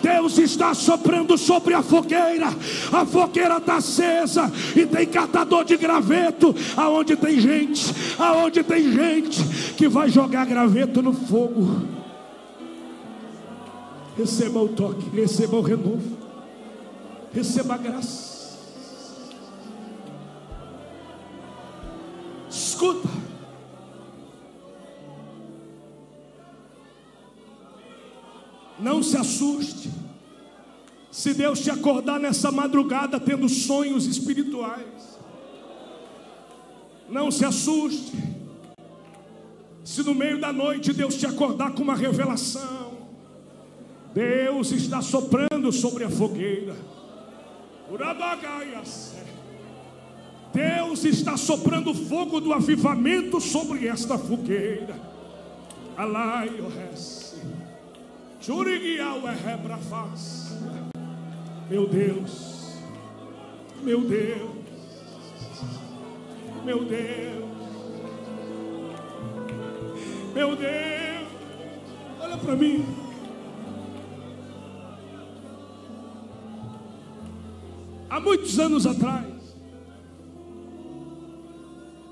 Deus 0.02 0.36
está 0.36 0.74
soprando 0.74 1.38
sobre 1.38 1.74
a 1.74 1.80
fogueira. 1.80 2.48
A 2.90 3.06
fogueira 3.06 3.58
está 3.58 3.76
acesa 3.76 4.52
e 4.74 4.84
tem 4.84 5.06
catador 5.06 5.64
de 5.64 5.76
graveto. 5.76 6.52
Aonde 6.76 7.14
tem 7.14 7.38
gente, 7.38 7.94
aonde 8.18 8.64
tem 8.64 8.92
gente 8.92 9.44
que 9.76 9.86
vai 9.86 10.08
jogar 10.08 10.44
graveto 10.44 11.00
no 11.00 11.12
fogo. 11.12 11.82
Receba 14.18 14.60
o 14.60 14.70
toque, 14.70 15.08
receba 15.14 15.56
o 15.56 15.60
renovo. 15.60 16.18
Receba 17.32 17.74
a 17.74 17.78
graça. 17.78 18.29
Deus 31.40 31.60
te 31.60 31.70
acordar 31.70 32.20
nessa 32.20 32.52
madrugada 32.52 33.18
tendo 33.18 33.48
sonhos 33.48 34.04
espirituais. 34.04 35.18
Não 37.08 37.30
se 37.30 37.46
assuste. 37.46 38.12
Se 39.82 40.02
no 40.02 40.14
meio 40.14 40.38
da 40.38 40.52
noite 40.52 40.92
Deus 40.92 41.14
te 41.14 41.24
acordar 41.24 41.72
com 41.72 41.82
uma 41.82 41.96
revelação, 41.96 42.92
Deus 44.12 44.70
está 44.70 45.00
soprando 45.00 45.72
sobre 45.72 46.04
a 46.04 46.10
fogueira. 46.10 46.76
Deus 50.52 51.04
está 51.04 51.38
soprando 51.38 51.94
fogo 51.94 52.38
do 52.38 52.52
avivamento 52.52 53.40
sobre 53.40 53.86
esta 53.86 54.18
fogueira. 54.18 54.94
Alai 55.96 56.50
o 56.60 56.68
res. 56.68 57.34
Churiguiau 58.42 59.26
é 59.26 59.34
rebrafaz. 59.34 60.89
Meu 61.70 61.86
Deus, 61.86 62.72
meu 63.80 64.00
Deus, 64.00 64.50
meu 66.64 66.84
Deus, 66.84 67.44
meu 70.34 70.56
Deus, 70.56 71.28
olha 72.20 72.36
para 72.38 72.56
mim. 72.56 72.84
Há 78.10 78.18
muitos 78.18 78.58
anos 78.58 78.84
atrás, 78.84 79.32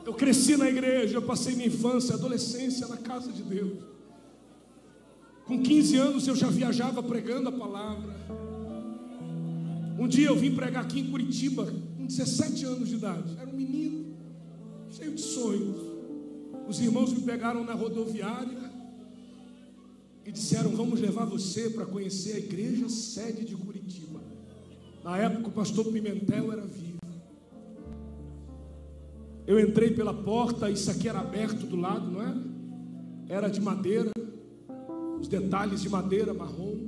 eu 0.07 0.15
cresci 0.15 0.57
na 0.57 0.69
igreja, 0.69 1.17
eu 1.17 1.23
passei 1.23 1.57
minha 1.57 1.67
infância, 1.67 2.15
adolescência 2.15 2.87
na 2.87 2.99
casa 2.99 3.33
de 3.33 3.43
Deus. 3.43 3.77
Com 5.47 5.61
15 5.61 5.97
anos 5.97 6.29
eu 6.29 6.37
já 6.37 6.47
viajava 6.47 7.03
pregando 7.03 7.49
a 7.49 7.53
palavra. 7.53 8.48
Um 9.99 10.07
dia 10.07 10.29
eu 10.29 10.37
vim 10.37 10.55
pregar 10.55 10.85
aqui 10.85 11.01
em 11.01 11.11
Curitiba, 11.11 11.67
com 11.97 12.07
17 12.07 12.65
anos 12.65 12.89
de 12.89 12.95
idade. 12.95 13.37
Era 13.37 13.51
um 13.51 13.53
menino, 13.53 14.15
cheio 14.91 15.13
de 15.13 15.21
sonhos. 15.21 15.77
Os 16.69 16.79
irmãos 16.81 17.13
me 17.13 17.23
pegaram 17.23 17.65
na 17.65 17.75
rodoviária 17.75 18.71
e 20.25 20.31
disseram: 20.31 20.71
Vamos 20.71 21.01
levar 21.01 21.25
você 21.25 21.69
para 21.71 21.85
conhecer 21.85 22.35
a 22.35 22.39
igreja 22.39 22.89
sede 22.89 23.45
de 23.45 23.57
Curitiba. 23.57 24.21
Na 25.03 25.19
época 25.19 25.49
o 25.49 25.53
pastor 25.53 25.87
Pimentel 25.87 26.53
era 26.53 26.63
vivo. 26.63 26.99
Eu 29.49 29.59
entrei 29.59 29.91
pela 29.91 30.15
porta, 30.15 30.71
isso 30.71 30.91
aqui 30.93 31.09
era 31.09 31.21
aberto 31.21 31.67
do 31.67 31.75
lado, 31.75 32.09
não 32.09 32.23
é? 32.23 32.37
Era 33.31 33.49
de 33.49 33.61
madeira, 33.61 34.13
os 35.19 35.27
detalhes 35.27 35.81
de 35.81 35.89
madeira 35.89 36.33
marrom. 36.33 36.88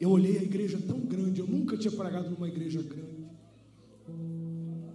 Eu 0.00 0.10
olhei 0.10 0.38
a 0.38 0.42
igreja 0.42 0.80
tão 0.80 0.98
grande, 1.00 1.40
eu 1.40 1.46
nunca 1.46 1.76
tinha 1.76 1.92
pregado 1.92 2.30
numa 2.30 2.48
igreja 2.48 2.80
grande. 2.82 3.28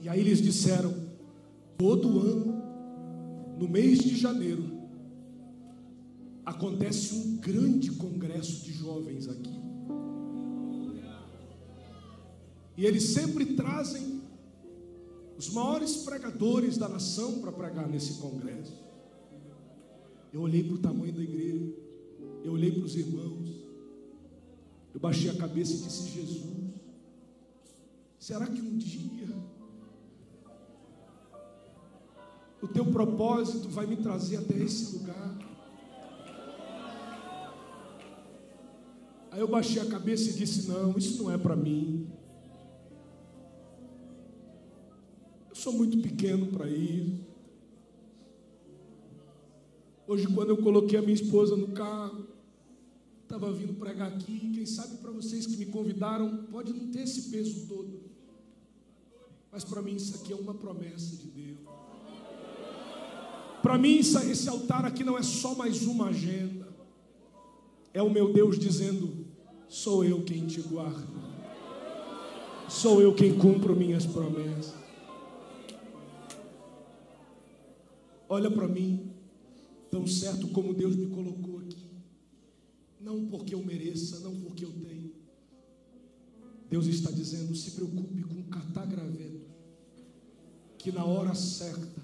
E 0.02 0.10
aí 0.10 0.20
eles 0.20 0.42
disseram: 0.42 0.94
todo 1.78 2.20
ano, 2.20 3.56
no 3.60 3.70
mês 3.70 4.00
de 4.00 4.16
janeiro, 4.16 4.64
acontece 6.44 7.14
um 7.14 7.38
grande 7.38 7.92
congresso 7.92 8.64
de 8.66 8.74
jovens 8.74 9.30
aqui. 9.30 9.54
E 12.76 12.86
eles 12.86 13.04
sempre 13.04 13.46
trazem 13.54 14.22
os 15.38 15.50
maiores 15.50 15.98
pregadores 15.98 16.78
da 16.78 16.90
nação 16.90 17.40
para 17.42 17.52
pregar 17.52 17.88
nesse 17.88 18.16
congresso. 18.16 18.74
Eu 20.34 20.42
olhei 20.42 20.64
para 20.64 20.76
o 20.76 20.80
tamanho 20.80 21.14
da 21.14 21.22
igreja, 21.22 21.74
eu 22.44 22.54
olhei 22.54 22.72
para 22.72 22.84
os 22.84 22.96
irmãos, 22.96 23.65
eu 24.96 25.00
baixei 25.02 25.30
a 25.30 25.36
cabeça 25.36 25.74
e 25.74 25.78
disse: 25.80 26.10
Jesus, 26.10 26.72
será 28.18 28.48
que 28.48 28.62
um 28.62 28.78
dia 28.78 29.28
o 32.62 32.68
teu 32.70 32.86
propósito 32.86 33.68
vai 33.68 33.86
me 33.86 33.98
trazer 33.98 34.38
até 34.38 34.56
esse 34.56 34.98
lugar? 34.98 35.38
Aí 39.32 39.42
eu 39.42 39.50
baixei 39.50 39.82
a 39.82 39.86
cabeça 39.86 40.30
e 40.30 40.34
disse: 40.34 40.70
Não, 40.70 40.98
isso 40.98 41.22
não 41.22 41.30
é 41.30 41.38
para 41.38 41.58
mim. 41.58 42.08
Eu 45.50 45.56
sou 45.56 45.74
muito 45.74 45.98
pequeno 45.98 46.48
para 46.48 46.70
isso. 46.70 47.20
Hoje, 50.08 50.26
quando 50.28 50.52
eu 50.52 50.58
coloquei 50.64 50.98
a 50.98 51.02
minha 51.02 51.14
esposa 51.14 51.58
no 51.58 51.70
carro, 51.70 52.35
estava 53.36 53.52
vindo 53.52 53.74
pregar 53.74 54.08
aqui. 54.08 54.52
Quem 54.54 54.66
sabe 54.66 54.98
para 54.98 55.12
vocês 55.12 55.46
que 55.46 55.58
me 55.58 55.66
convidaram, 55.66 56.46
pode 56.46 56.74
não 56.74 56.88
ter 56.88 57.02
esse 57.02 57.30
peso 57.30 57.68
todo, 57.68 58.02
mas 59.52 59.64
para 59.64 59.82
mim 59.82 59.96
isso 59.96 60.16
aqui 60.16 60.34
é 60.34 60.36
uma 60.36 60.54
promessa 60.54 61.16
de 61.18 61.28
Deus. 61.28 61.60
Para 63.62 63.78
mim, 63.78 63.98
esse 63.98 64.48
altar 64.48 64.86
aqui 64.86 65.04
não 65.04 65.18
é 65.18 65.24
só 65.24 65.56
mais 65.56 65.88
uma 65.88 66.10
agenda, 66.10 66.68
é 67.94 68.02
o 68.02 68.10
meu 68.10 68.32
Deus 68.32 68.60
dizendo: 68.60 69.26
sou 69.68 70.06
eu 70.06 70.24
quem 70.24 70.46
te 70.46 70.62
guarda, 70.62 71.08
sou 72.70 73.02
eu 73.02 73.14
quem 73.14 73.38
cumpro 73.38 73.76
minhas 73.76 74.06
promessas. 74.06 74.76
Olha 78.30 78.50
para 78.50 78.68
mim, 78.68 79.12
tão 79.90 80.06
certo 80.06 80.48
como 80.50 80.74
Deus 80.74 80.96
me 80.96 81.08
colocou 81.08 81.60
aqui. 81.60 81.95
Não 83.06 83.24
porque 83.28 83.54
eu 83.54 83.64
mereça, 83.64 84.20
não 84.22 84.34
porque 84.38 84.66
eu 84.66 84.72
tenho. 84.72 85.12
Deus 86.68 86.88
está 86.88 87.12
dizendo: 87.12 87.56
se 87.56 87.72
preocupe 87.72 88.24
com 88.24 88.42
catar 88.46 88.88
graveto, 88.88 89.46
que 90.80 90.92
na 90.92 91.06
hora 91.06 91.36
certa, 91.36 92.02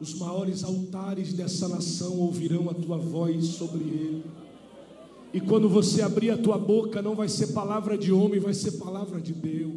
os 0.00 0.12
maiores 0.14 0.64
altares 0.64 1.32
dessa 1.32 1.68
nação 1.68 2.18
ouvirão 2.18 2.68
a 2.68 2.74
tua 2.74 2.98
voz 2.98 3.44
sobre 3.44 3.84
ele. 3.84 4.24
E 5.32 5.40
quando 5.40 5.68
você 5.68 6.02
abrir 6.02 6.30
a 6.30 6.38
tua 6.38 6.58
boca, 6.58 7.00
não 7.00 7.14
vai 7.14 7.28
ser 7.28 7.52
palavra 7.52 7.96
de 7.96 8.10
homem, 8.10 8.40
vai 8.40 8.52
ser 8.52 8.72
palavra 8.72 9.20
de 9.20 9.32
Deus. 9.32 9.76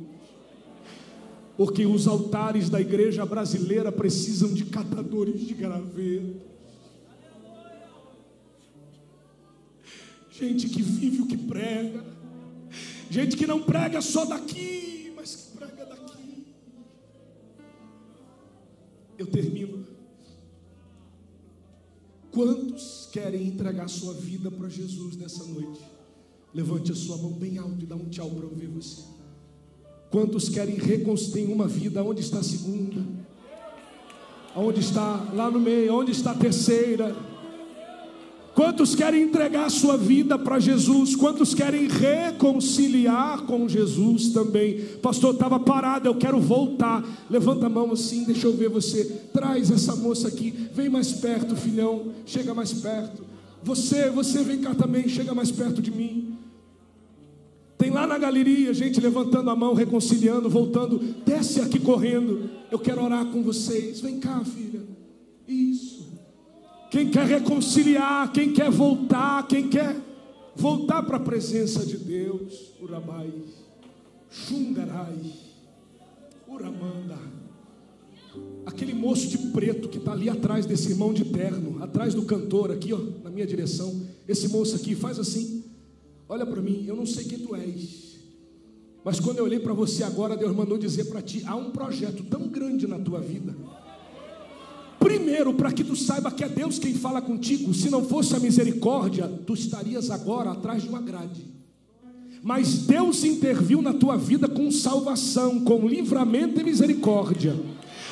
Porque 1.56 1.86
os 1.86 2.08
altares 2.08 2.72
da 2.72 2.82
igreja 2.82 3.24
brasileira 3.24 3.92
precisam 3.92 4.52
de 4.52 4.66
catadores 4.66 5.42
de 5.42 5.54
graveto. 5.54 6.57
Gente 10.38 10.70
que 10.70 10.84
vive 10.84 11.22
o 11.24 11.28
que 11.28 11.38
prega. 11.38 12.06
Gente 13.10 13.36
que 13.36 13.48
não 13.48 13.64
prega 13.64 14.02
só 14.02 14.24
daqui, 14.24 15.12
mas 15.16 15.36
que 15.36 15.58
prega 15.58 15.86
daqui. 15.86 16.46
Eu 19.18 19.26
termino. 19.26 19.86
Quantos 22.32 23.10
querem 23.12 23.48
entregar 23.48 23.88
sua 23.88 24.14
vida 24.14 24.52
para 24.52 24.70
Jesus 24.70 25.16
nessa 25.16 25.44
noite? 25.44 25.82
Levante 26.54 26.92
a 26.92 26.96
sua 26.96 27.18
mão 27.18 27.32
bem 27.32 27.58
alto 27.58 27.82
e 27.82 27.88
dá 27.88 27.96
um 27.96 28.08
tchau 28.10 28.30
para 28.30 28.44
eu 28.44 28.54
ver 28.54 28.68
você. 28.68 29.02
Quantos 30.12 30.50
querem 30.50 30.76
reconstruir 30.76 31.46
uma 31.46 31.68
vida? 31.68 32.04
Onde 32.04 32.22
está 32.22 32.40
a 32.40 32.44
segunda? 32.44 33.04
Onde 34.56 34.82
está? 34.82 35.32
Lá 35.34 35.50
no 35.50 35.60
meio. 35.60 35.96
Onde 35.96 36.12
está 36.12 36.32
a 36.32 36.36
terceira? 36.36 37.16
Quantos 38.58 38.96
querem 38.96 39.22
entregar 39.22 39.70
sua 39.70 39.96
vida 39.96 40.36
para 40.36 40.58
Jesus? 40.58 41.16
Quantos 41.16 41.54
querem 41.54 41.88
reconciliar 41.88 43.44
com 43.44 43.70
Jesus 43.70 44.30
também? 44.30 44.80
Pastor, 45.00 45.36
estava 45.36 45.60
parado, 45.60 46.08
eu 46.08 46.16
quero 46.16 46.40
voltar. 46.40 47.06
Levanta 47.30 47.68
a 47.68 47.70
mão 47.70 47.92
assim, 47.92 48.24
deixa 48.24 48.48
eu 48.48 48.54
ver 48.54 48.68
você. 48.68 49.06
Traz 49.32 49.70
essa 49.70 49.96
moça 49.96 50.28
aqui, 50.28 50.50
vem 50.74 50.90
mais 50.90 51.12
perto, 51.12 51.56
filhão. 51.56 52.08
Chega 52.26 52.52
mais 52.52 52.74
perto. 52.74 53.24
Você, 53.62 54.10
você 54.10 54.42
vem 54.42 54.58
cá 54.58 54.74
também, 54.74 55.08
chega 55.08 55.36
mais 55.36 55.52
perto 55.52 55.80
de 55.80 55.92
mim. 55.92 56.36
Tem 57.78 57.92
lá 57.92 58.08
na 58.08 58.18
galeria 58.18 58.74
gente 58.74 59.00
levantando 59.00 59.52
a 59.52 59.56
mão, 59.56 59.76
reconciliando, 59.76 60.50
voltando. 60.50 60.98
Desce 61.24 61.62
aqui 61.62 61.80
correndo. 61.80 62.50
Eu 62.72 62.80
quero 62.80 63.04
orar 63.04 63.24
com 63.28 63.44
vocês. 63.44 64.02
Vem 64.02 64.20
cá, 64.20 64.44
filha. 64.44 64.82
Isso. 65.48 66.07
Quem 66.90 67.12
quer 67.12 67.26
reconciliar, 67.26 68.32
quem 68.32 68.54
quer 68.54 68.72
voltar, 68.72 69.46
quem 69.48 69.68
quer 69.68 69.96
voltar 70.56 71.04
para 71.04 71.18
a 71.18 71.20
presença 71.20 71.86
de 71.86 71.98
Deus. 71.98 72.72
Urabai, 72.82 73.32
Xungarai, 74.30 75.20
Uramanda. 76.48 77.18
Aquele 78.66 78.94
moço 78.94 79.28
de 79.28 79.38
preto 79.52 79.90
que 79.90 79.98
está 79.98 80.12
ali 80.12 80.30
atrás 80.30 80.66
desse 80.66 80.92
irmão 80.92 81.14
de 81.14 81.26
terno, 81.26 81.82
atrás 81.84 82.14
do 82.14 82.24
cantor, 82.24 82.72
aqui, 82.72 82.94
ó, 82.94 83.00
na 83.24 83.30
minha 83.30 83.46
direção. 83.46 84.08
Esse 84.28 84.48
moço 84.48 84.76
aqui, 84.76 84.96
faz 84.96 85.20
assim. 85.20 85.64
Olha 86.30 86.46
para 86.46 86.62
mim, 86.62 86.86
eu 86.86 86.96
não 86.96 87.06
sei 87.06 87.24
quem 87.26 87.40
tu 87.40 87.56
és. 87.56 88.18
Mas 89.04 89.20
quando 89.20 89.40
eu 89.40 89.46
olhei 89.46 89.60
para 89.60 89.74
você 89.74 90.04
agora, 90.04 90.36
Deus 90.36 90.56
mandou 90.56 90.78
dizer 90.78 91.06
para 91.06 91.22
ti: 91.22 91.42
há 91.46 91.56
um 91.56 91.72
projeto 91.72 92.24
tão 92.26 92.48
grande 92.48 92.86
na 92.86 93.00
tua 93.00 93.20
vida. 93.20 93.56
Primeiro, 95.00 95.54
para 95.54 95.72
que 95.72 95.84
tu 95.84 95.96
saiba 95.96 96.32
que 96.32 96.44
é 96.44 96.50
Deus 96.50 96.80
quem 96.80 96.94
fala 96.94 97.22
contigo. 97.22 97.74
Se 97.74 97.90
não 97.90 98.04
fosse 98.04 98.36
a 98.36 98.40
misericórdia, 98.40 99.28
tu 99.46 99.54
estarias 99.54 100.10
agora 100.10 100.52
atrás 100.52 100.84
de 100.84 100.90
uma 100.90 101.02
grade. 101.02 101.46
Mas 102.44 102.80
Deus 102.80 103.24
interviu 103.24 103.82
na 103.82 103.94
tua 103.94 104.18
vida 104.18 104.48
com 104.48 104.72
salvação, 104.72 105.60
com 105.60 105.88
livramento 105.88 106.60
e 106.60 106.64
misericórdia. 106.64 107.56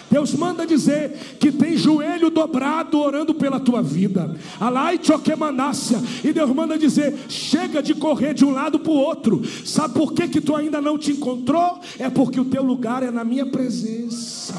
Deus 0.09 0.33
manda 0.33 0.65
dizer 0.65 1.37
que 1.39 1.51
tem 1.51 1.75
joelho 1.75 2.29
dobrado 2.29 2.99
orando 2.99 3.33
pela 3.33 3.59
tua 3.59 3.81
vida. 3.81 4.35
Alai 4.59 4.99
choquemanácia. 5.01 5.99
E 6.23 6.31
Deus 6.31 6.49
manda 6.53 6.77
dizer: 6.77 7.17
chega 7.27 7.81
de 7.81 7.95
correr 7.95 8.33
de 8.33 8.45
um 8.45 8.51
lado 8.51 8.79
para 8.79 8.91
o 8.91 8.95
outro. 8.95 9.41
Sabe 9.65 9.93
por 9.93 10.13
que, 10.13 10.27
que 10.27 10.41
tu 10.41 10.55
ainda 10.55 10.79
não 10.79 10.97
te 10.97 11.11
encontrou? 11.11 11.79
É 11.97 12.09
porque 12.09 12.39
o 12.39 12.45
teu 12.45 12.63
lugar 12.63 13.03
é 13.03 13.11
na 13.11 13.23
minha 13.23 13.45
presença. 13.45 14.53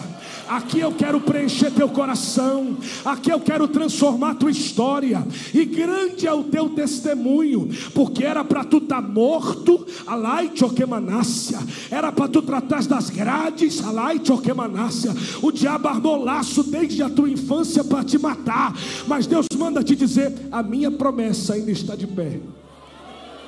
Aqui 0.49 0.79
eu 0.81 0.93
quero 0.93 1.21
preencher 1.21 1.71
teu 1.71 1.89
coração. 1.89 2.77
Aqui 3.05 3.31
eu 3.31 3.41
quero 3.41 3.67
transformar 3.67 4.35
tua 4.35 4.51
história. 4.51 5.27
E 5.53 5.65
grande 5.65 6.27
é 6.27 6.33
o 6.33 6.45
teu 6.45 6.69
testemunho, 6.71 7.69
porque 7.95 8.25
era 8.25 8.45
para 8.45 8.65
tu 8.65 8.79
estar 8.79 9.03
tá 9.03 9.09
morto, 9.09 9.87
alai 10.07 10.51
choquemanácia. 10.55 11.59
Era 11.91 12.13
para 12.13 12.29
tu 12.29 12.43
tratar 12.43 12.85
das 12.85 13.11
grades, 13.11 13.85
alai 13.85 14.21
choquemanácia. 14.23 15.13
O 15.43 15.51
diabo 15.51 15.89
armou 15.89 16.23
laço 16.23 16.63
desde 16.63 17.03
a 17.03 17.11
tua 17.11 17.29
infância 17.29 17.83
para 17.83 18.05
te 18.05 18.19
matar. 18.19 18.75
Mas 19.07 19.27
Deus 19.27 19.47
manda 19.57 19.83
te 19.83 19.97
dizer: 19.97 20.33
a 20.53 20.63
minha 20.63 20.91
promessa 20.91 21.55
ainda 21.55 21.71
está 21.71 21.97
de 21.97 22.07
pé. 22.07 22.41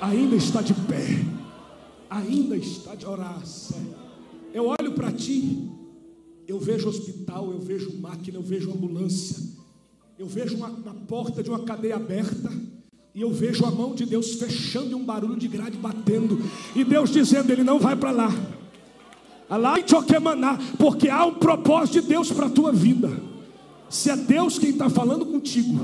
Ainda 0.01 0.37
está 0.37 0.63
de 0.63 0.75
pé. 0.75 1.21
Ainda 2.11 2.57
está 2.57 2.95
de 2.95 3.07
orar. 3.07 3.43
Eu 4.53 4.67
olho 4.67 4.93
para 4.93 5.13
ti 5.13 5.78
eu 6.49 6.59
vejo 6.59 6.89
hospital, 6.89 7.53
eu 7.53 7.61
vejo 7.61 7.93
máquina, 8.01 8.39
eu 8.39 8.43
vejo 8.43 8.73
ambulância, 8.73 9.37
eu 10.19 10.27
vejo 10.27 10.57
uma, 10.57 10.69
uma 10.69 10.95
porta 10.95 11.43
de 11.43 11.51
uma 11.51 11.59
cadeia 11.59 11.97
aberta, 11.97 12.51
e 13.15 13.21
eu 13.21 13.31
vejo 13.31 13.67
a 13.67 13.71
mão 13.71 13.95
de 13.95 14.07
Deus 14.07 14.35
fechando 14.37 14.91
e 14.93 14.95
um 14.95 15.05
barulho 15.05 15.37
de 15.37 15.47
grade 15.47 15.77
batendo, 15.77 16.41
e 16.75 16.83
Deus 16.85 17.11
dizendo: 17.11 17.51
Ele 17.51 17.63
não 17.63 17.79
vai 17.79 17.95
para 17.95 18.11
lá. 18.11 18.31
Porque 20.79 21.09
há 21.09 21.27
um 21.27 21.35
propósito 21.35 22.01
de 22.01 22.09
Deus 22.09 22.31
para 22.31 22.47
a 22.47 22.51
tua 22.51 22.73
vida. 22.73 23.11
Se 23.91 24.11
é 24.11 24.17
Deus 24.17 24.59
quem 24.59 24.71
está 24.71 24.91
falando 24.91 25.25
contigo, 25.27 25.79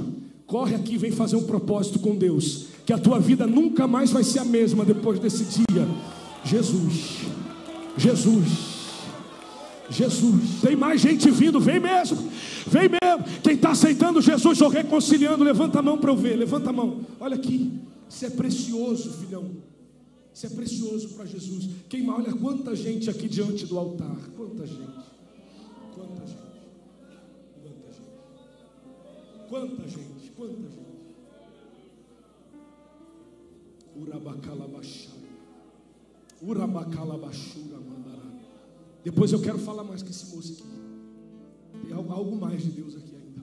corre 0.47 0.75
aqui 0.75 0.95
e 0.95 0.99
vem 0.99 1.11
fazer 1.11 1.37
um 1.37 1.45
propósito 1.45 1.99
com 1.99 2.15
Deus. 2.15 2.67
Que 2.85 2.93
a 2.93 2.99
tua 2.99 3.19
vida 3.19 3.47
nunca 3.47 3.87
mais 3.87 4.11
vai 4.11 4.23
ser 4.23 4.41
a 4.41 4.45
mesma 4.45 4.85
depois 4.85 5.19
desse 5.19 5.45
dia. 5.45 5.89
Jesus, 6.45 7.23
Jesus. 7.97 8.74
Jesus. 9.91 10.61
Tem 10.61 10.77
mais 10.77 11.01
gente 11.01 11.31
vindo, 11.31 11.61
vem 11.61 11.81
mesmo, 11.81 12.17
vem 12.67 12.89
mesmo. 12.89 13.41
Quem 13.43 13.55
está 13.55 13.71
aceitando 13.71 14.21
Jesus 14.21 14.61
ou 14.61 14.69
reconciliando, 14.69 15.45
levanta 15.45 15.79
a 15.79 15.83
mão 15.83 15.99
para 15.99 16.11
eu 16.11 16.17
ver, 16.17 16.37
levanta 16.37 16.71
a 16.71 16.73
mão. 16.73 17.01
Olha 17.21 17.37
aqui, 17.37 17.73
isso 18.09 18.25
é 18.25 18.31
precioso, 18.31 19.13
filhão. 19.13 19.51
Isso 20.33 20.47
é 20.47 20.51
precioso 20.51 21.11
para 21.11 21.25
Jesus. 21.27 21.69
Quem 21.89 22.11
olha 22.11 22.33
quanta 22.33 22.75
gente 22.75 23.09
aqui 23.09 23.29
diante 23.29 23.67
do 23.67 23.79
altar, 23.79 24.17
quanta 24.37 24.67
gente, 24.67 24.81
quanta 25.95 26.27
gente, 26.27 26.39
quanta 27.63 27.93
gente, 27.93 28.09
quanta 29.49 29.89
gente, 29.89 30.33
quanta 30.37 30.69
gente. 30.71 30.85
Urabacalabachai, 33.97 35.15
Urabacalabachura, 36.43 37.79
depois 39.05 39.33
eu 39.33 39.41
quero 39.41 39.59
falar 39.59 39.85
mais 39.85 40.03
com 40.03 40.09
esse 40.09 40.35
moço 40.35 40.53
aqui. 40.53 41.85
Tem 41.87 41.95
algo 41.95 42.37
mais 42.37 42.63
de 42.63 42.71
Deus 42.71 42.97
aqui 42.97 43.15
ainda. 43.15 43.43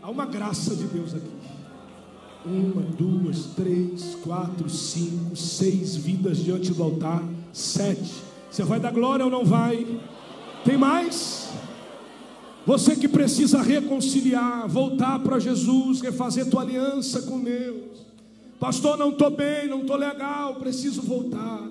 Há 0.00 0.10
uma 0.10 0.24
graça 0.24 0.74
de 0.74 0.84
Deus 0.84 1.14
aqui. 1.14 1.30
Uma, 2.46 2.80
duas, 2.82 3.46
três, 3.54 4.14
quatro, 4.22 4.70
cinco, 4.70 5.36
seis 5.36 5.96
vidas 5.96 6.38
diante 6.38 6.72
do 6.72 6.82
altar. 6.82 7.22
Sete. 7.52 8.22
Você 8.50 8.64
vai 8.64 8.80
dar 8.80 8.92
glória 8.92 9.24
ou 9.24 9.30
não 9.30 9.44
vai? 9.44 10.00
Tem 10.64 10.78
mais? 10.78 11.50
Você 12.64 12.96
que 12.96 13.06
precisa 13.06 13.60
reconciliar, 13.60 14.66
voltar 14.66 15.18
para 15.18 15.38
Jesus, 15.38 16.00
refazer 16.00 16.48
tua 16.48 16.62
aliança 16.62 17.22
com 17.22 17.40
Deus. 17.40 18.06
Pastor, 18.58 18.96
não 18.96 19.10
estou 19.10 19.30
bem, 19.30 19.68
não 19.68 19.82
estou 19.82 19.96
legal, 19.96 20.56
preciso 20.56 21.02
voltar, 21.02 21.68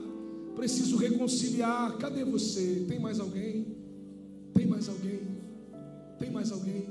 preciso 0.56 0.98
reconciliar. 0.98 1.98
Cadê 1.98 2.24
você? 2.24 2.86
Tem 2.88 3.00
mais 3.00 3.20
alguém? 3.20 3.66
Tem 4.54 4.68
mais 4.68 4.88
alguém? 4.88 5.20
Tem 6.20 6.30
mais 6.30 6.52
alguém? 6.52 6.88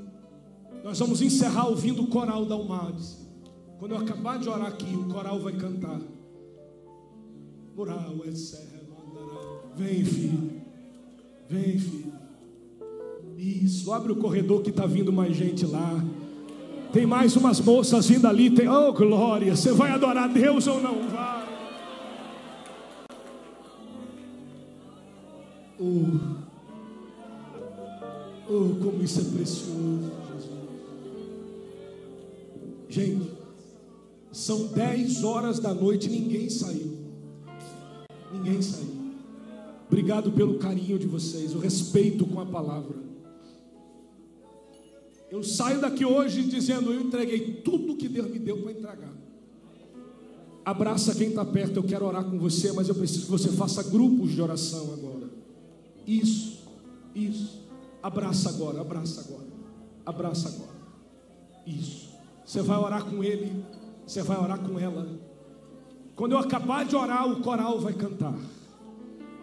Nós 0.83 0.99
vamos 0.99 1.21
encerrar 1.21 1.67
ouvindo 1.67 2.03
o 2.03 2.07
coral 2.07 2.45
da 2.45 2.55
Almades. 2.55 3.25
Quando 3.79 3.93
eu 3.93 3.97
acabar 3.97 4.37
de 4.37 4.47
orar 4.47 4.67
aqui, 4.67 4.95
o 4.95 5.05
coral 5.05 5.39
vai 5.39 5.53
cantar. 5.53 5.99
Moral, 7.75 8.15
Vem, 9.75 10.05
filho. 10.05 10.61
Vem, 11.49 11.77
filho. 11.77 12.13
Isso, 13.37 13.91
abre 13.91 14.11
o 14.11 14.15
corredor 14.15 14.61
que 14.61 14.69
está 14.69 14.85
vindo 14.85 15.11
mais 15.11 15.35
gente 15.35 15.65
lá. 15.65 16.03
Tem 16.95 17.05
mais 17.05 17.35
umas 17.35 17.59
moças 17.59 18.07
vindo 18.07 18.25
ali. 18.25 18.49
Tem, 18.49 18.69
oh, 18.69 18.93
glória. 18.93 19.53
Você 19.53 19.73
vai 19.73 19.91
adorar 19.91 20.31
Deus 20.31 20.65
ou 20.65 20.81
não 20.81 21.09
vai? 21.09 21.45
Oh, 25.77 26.05
oh 28.47 28.75
como 28.81 29.03
isso 29.03 29.19
é 29.19 29.23
precioso, 29.25 30.09
Jesus. 30.31 30.49
Gente, 32.87 33.31
são 34.31 34.67
10 34.67 35.25
horas 35.25 35.59
da 35.59 35.73
noite, 35.73 36.09
ninguém 36.09 36.49
saiu. 36.49 36.97
Ninguém 38.31 38.61
saiu. 38.61 39.11
Obrigado 39.89 40.31
pelo 40.31 40.59
carinho 40.59 40.97
de 40.97 41.07
vocês, 41.07 41.53
o 41.53 41.59
respeito 41.59 42.25
com 42.25 42.39
a 42.39 42.45
palavra. 42.45 43.14
Eu 45.31 45.43
saio 45.43 45.81
daqui 45.81 46.05
hoje 46.05 46.43
dizendo: 46.43 46.93
Eu 46.93 47.01
entreguei 47.01 47.61
tudo 47.63 47.95
que 47.95 48.07
Deus 48.07 48.29
me 48.29 48.39
deu 48.39 48.57
para 48.57 48.71
entregar. 48.71 49.13
Abraça 50.63 51.13
quem 51.13 51.29
está 51.29 51.45
perto, 51.45 51.77
eu 51.77 51.83
quero 51.83 52.05
orar 52.05 52.23
com 52.23 52.39
você, 52.39 52.71
mas 52.71 52.89
eu 52.89 52.95
preciso 52.95 53.25
que 53.25 53.31
você 53.31 53.49
faça 53.49 53.83
grupos 53.83 54.31
de 54.31 54.41
oração 54.41 54.93
agora. 54.93 55.29
Isso, 56.07 56.63
isso. 57.13 57.61
Abraça 58.01 58.49
agora, 58.49 58.81
abraça 58.81 59.21
agora, 59.21 59.47
abraça 60.03 60.49
agora. 60.49 60.75
Isso. 61.67 62.09
Você 62.43 62.61
vai 62.61 62.77
orar 62.77 63.05
com 63.05 63.23
ele, 63.23 63.63
você 64.05 64.23
vai 64.23 64.37
orar 64.37 64.59
com 64.59 64.79
ela. 64.79 65.07
Quando 66.15 66.31
eu 66.31 66.37
acabar 66.37 66.85
de 66.85 66.95
orar, 66.95 67.29
o 67.29 67.41
coral 67.41 67.79
vai 67.79 67.93
cantar. 67.93 68.37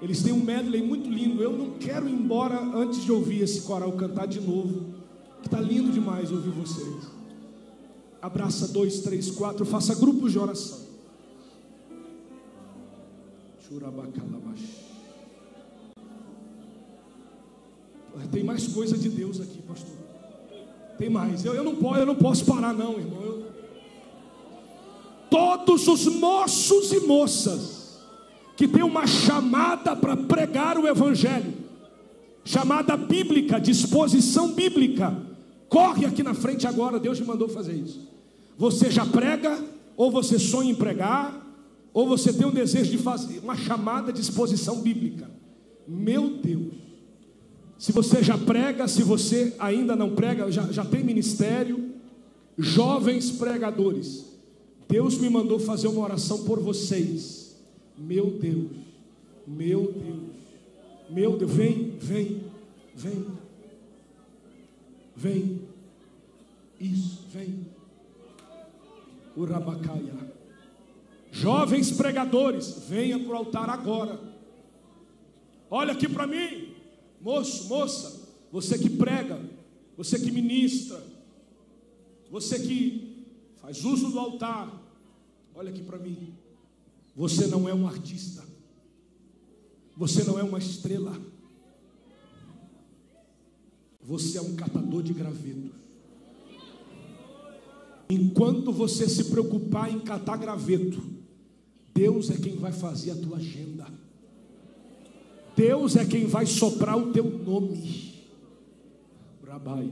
Eles 0.01 0.23
têm 0.23 0.33
um 0.33 0.43
medley 0.43 0.83
muito 0.83 1.09
lindo. 1.09 1.41
Eu 1.41 1.53
não 1.53 1.79
quero 1.79 2.09
ir 2.09 2.13
embora 2.13 2.61
antes 2.61 3.05
de 3.05 3.13
ouvir 3.13 3.43
esse 3.43 3.63
coral 3.63 3.93
cantar 3.93 4.27
de 4.27 4.41
novo. 4.41 5.02
Está 5.44 5.60
lindo 5.60 5.93
demais 5.93 6.31
ouvir 6.31 6.51
vocês. 6.51 7.10
Abraça 8.20 8.69
dois, 8.69 9.01
três, 9.01 9.31
quatro, 9.31 9.64
faça 9.66 9.94
grupos 9.94 10.32
de 10.32 10.39
oração. 10.39 10.82
Tem 18.32 18.43
mais 18.43 18.66
coisa 18.66 18.97
de 18.97 19.10
Deus 19.10 19.40
aqui, 19.40 19.60
pastor. 19.62 19.94
Tem 20.98 21.10
mais. 21.10 21.44
Eu, 21.44 21.55
eu, 21.55 21.62
não, 21.62 21.77
posso, 21.77 21.98
eu 22.01 22.06
não 22.06 22.14
posso 22.14 22.44
parar, 22.47 22.73
não, 22.73 22.98
irmão. 22.98 23.23
Eu... 23.23 23.52
Todos 25.31 25.86
os 25.86 26.06
moços 26.06 26.93
e 26.93 27.01
moças 27.01 28.01
que 28.56 28.66
têm 28.66 28.82
uma 28.82 29.06
chamada 29.06 29.94
para 29.94 30.16
pregar 30.16 30.78
o 30.78 30.89
Evangelho, 30.89 31.52
chamada 32.44 32.97
bíblica, 32.97 33.60
disposição 33.60 34.52
bíblica, 34.52 35.16
Corre 35.73 36.05
aqui 36.05 36.23
na 36.23 36.35
frente 36.35 36.66
agora, 36.66 37.01
Deus 37.01 37.16
te 37.16 37.24
mandou 37.24 37.49
fazer 37.49 37.73
isso. 37.73 38.07
Você 38.59 38.90
já 38.90 39.07
prega, 39.07 39.59
ou 39.97 40.11
você 40.11 40.39
sonha 40.39 40.70
em 40.70 40.74
pregar, 40.74 41.35
ou 41.94 42.07
você 42.07 42.31
tem 42.31 42.47
um 42.47 42.51
desejo 42.51 42.90
de 42.90 42.99
fazer 42.99 43.39
uma 43.39 43.57
chamada 43.57 44.12
de 44.12 44.20
exposição 44.20 44.82
bíblica. 44.82 45.31
Meu 45.89 46.28
Deus. 46.28 46.74
Se 47.78 47.90
você 47.90 48.23
já 48.23 48.36
prega, 48.36 48.86
se 48.86 49.03
você 49.03 49.57
ainda 49.59 49.97
não 49.97 50.15
prega, 50.15 50.53
já, 50.53 50.70
já 50.70 50.85
tem 50.85 51.03
ministério, 51.03 51.93
jovens 52.59 53.31
pregadores, 53.31 54.27
Deus 54.86 55.16
me 55.16 55.31
mandou 55.31 55.59
fazer 55.59 55.89
uma 55.89 56.03
oração 56.03 56.44
por 56.44 56.61
vocês. 56.61 57.57
Meu 57.97 58.27
Deus, 58.27 58.66
meu 59.47 59.90
Deus, 59.90 60.20
meu 61.09 61.36
Deus, 61.39 61.51
vem, 61.51 61.97
vem, 61.99 62.43
vem. 62.94 63.24
Vem. 65.17 65.69
Isso, 66.81 67.27
vem. 67.31 67.67
Urabacaia. 69.37 70.33
Jovens 71.31 71.91
pregadores, 71.93 72.87
venha 72.89 73.19
para 73.19 73.33
o 73.33 73.37
altar 73.37 73.71
agora. 73.71 74.21
Olha 75.71 75.93
aqui 75.93 76.07
para 76.07 76.27
mim, 76.27 76.75
moço, 77.19 77.67
moça, 77.69 78.29
você 78.53 78.79
que 78.79 78.91
prega, 78.91 79.41
você 79.97 80.19
que 80.19 80.31
ministra, 80.31 81.03
você 82.31 82.59
que 82.59 83.27
faz 83.57 83.83
uso 83.83 84.11
do 84.11 84.19
altar, 84.19 84.71
olha 85.55 85.71
aqui 85.71 85.83
para 85.83 85.99
mim. 85.99 86.35
Você 87.17 87.47
não 87.47 87.69
é 87.69 87.75
um 87.75 87.87
artista. 87.87 88.43
Você 89.97 90.25
não 90.25 90.39
é 90.39 90.43
uma 90.43 90.59
estrela. 90.59 91.19
Você 94.03 94.39
é 94.39 94.43
um 94.43 94.57
catador 94.57 95.03
de 95.03 95.12
gravetos. 95.12 95.70
Enquanto 98.11 98.73
você 98.73 99.09
se 99.09 99.24
preocupar 99.24 99.91
em 99.91 100.01
catar 100.01 100.37
graveto, 100.37 101.03
Deus 101.95 102.31
é 102.31 102.37
quem 102.37 102.57
vai 102.57 102.73
fazer 102.73 103.12
a 103.12 103.16
tua 103.16 103.37
agenda. 103.37 103.87
Deus 105.57 105.97
é 105.97 106.05
quem 106.05 106.27
vai 106.27 106.47
soprar 106.47 106.99
o 106.99 107.12
teu 107.12 107.24
nome. 107.24 108.12
Rabai. 109.47 109.91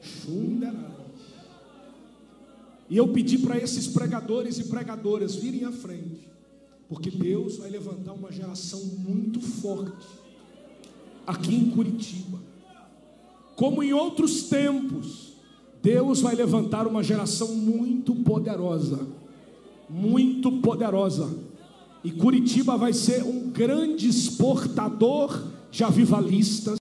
Shunderai. 0.00 1.00
E 2.88 2.96
eu 2.96 3.08
pedi 3.12 3.38
para 3.38 3.56
esses 3.56 3.86
pregadores 3.86 4.58
e 4.58 4.64
pregadoras 4.64 5.36
virem 5.36 5.64
à 5.64 5.70
frente, 5.70 6.28
porque 6.88 7.08
Deus 7.08 7.58
vai 7.58 7.70
levantar 7.70 8.14
uma 8.14 8.32
geração 8.32 8.84
muito 8.84 9.40
forte 9.40 10.08
aqui 11.24 11.54
em 11.54 11.70
Curitiba. 11.70 12.49
Como 13.60 13.82
em 13.82 13.92
outros 13.92 14.44
tempos, 14.44 15.34
Deus 15.82 16.22
vai 16.22 16.34
levantar 16.34 16.86
uma 16.86 17.02
geração 17.02 17.48
muito 17.54 18.14
poderosa, 18.14 19.06
muito 19.86 20.50
poderosa. 20.62 21.28
E 22.02 22.10
Curitiba 22.10 22.78
vai 22.78 22.94
ser 22.94 23.22
um 23.22 23.50
grande 23.50 24.08
exportador 24.08 25.44
de 25.70 25.84
avivalistas, 25.84 26.78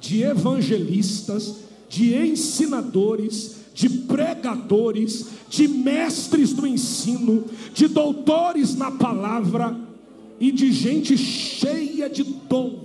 de 0.00 0.22
evangelistas, 0.22 1.56
de 1.90 2.14
ensinadores, 2.14 3.56
de 3.74 3.90
pregadores, 3.90 5.26
de 5.50 5.68
mestres 5.68 6.54
do 6.54 6.66
ensino, 6.66 7.44
de 7.74 7.86
doutores 7.86 8.74
na 8.74 8.90
palavra 8.90 9.78
e 10.40 10.50
de 10.50 10.72
gente 10.72 11.18
cheia 11.18 12.08
de 12.08 12.24
dom. 12.24 12.83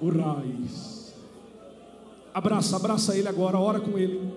O 0.00 0.08
raiz. 0.08 1.14
Abraça, 2.32 2.76
abraça 2.76 3.16
ele 3.16 3.28
agora, 3.28 3.58
ora 3.58 3.80
com 3.80 3.98
ele. 3.98 4.32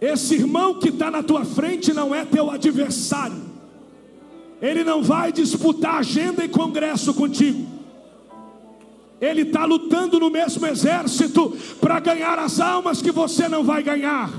Esse 0.00 0.34
irmão 0.34 0.78
que 0.78 0.90
está 0.90 1.10
na 1.10 1.22
tua 1.22 1.44
frente 1.44 1.92
não 1.92 2.14
é 2.14 2.24
teu 2.24 2.50
adversário. 2.50 3.42
Ele 4.60 4.84
não 4.84 5.02
vai 5.02 5.32
disputar 5.32 5.96
agenda 5.96 6.44
e 6.44 6.48
congresso 6.48 7.14
contigo. 7.14 7.66
Ele 9.20 9.42
está 9.42 9.64
lutando 9.64 10.20
no 10.20 10.28
mesmo 10.28 10.66
exército 10.66 11.56
para 11.80 12.00
ganhar 12.00 12.38
as 12.38 12.60
almas 12.60 13.00
que 13.00 13.10
você 13.10 13.48
não 13.48 13.64
vai 13.64 13.82
ganhar, 13.82 14.30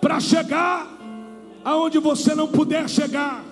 para 0.00 0.18
chegar 0.20 0.98
aonde 1.64 1.98
você 1.98 2.34
não 2.34 2.48
puder 2.48 2.88
chegar. 2.88 3.44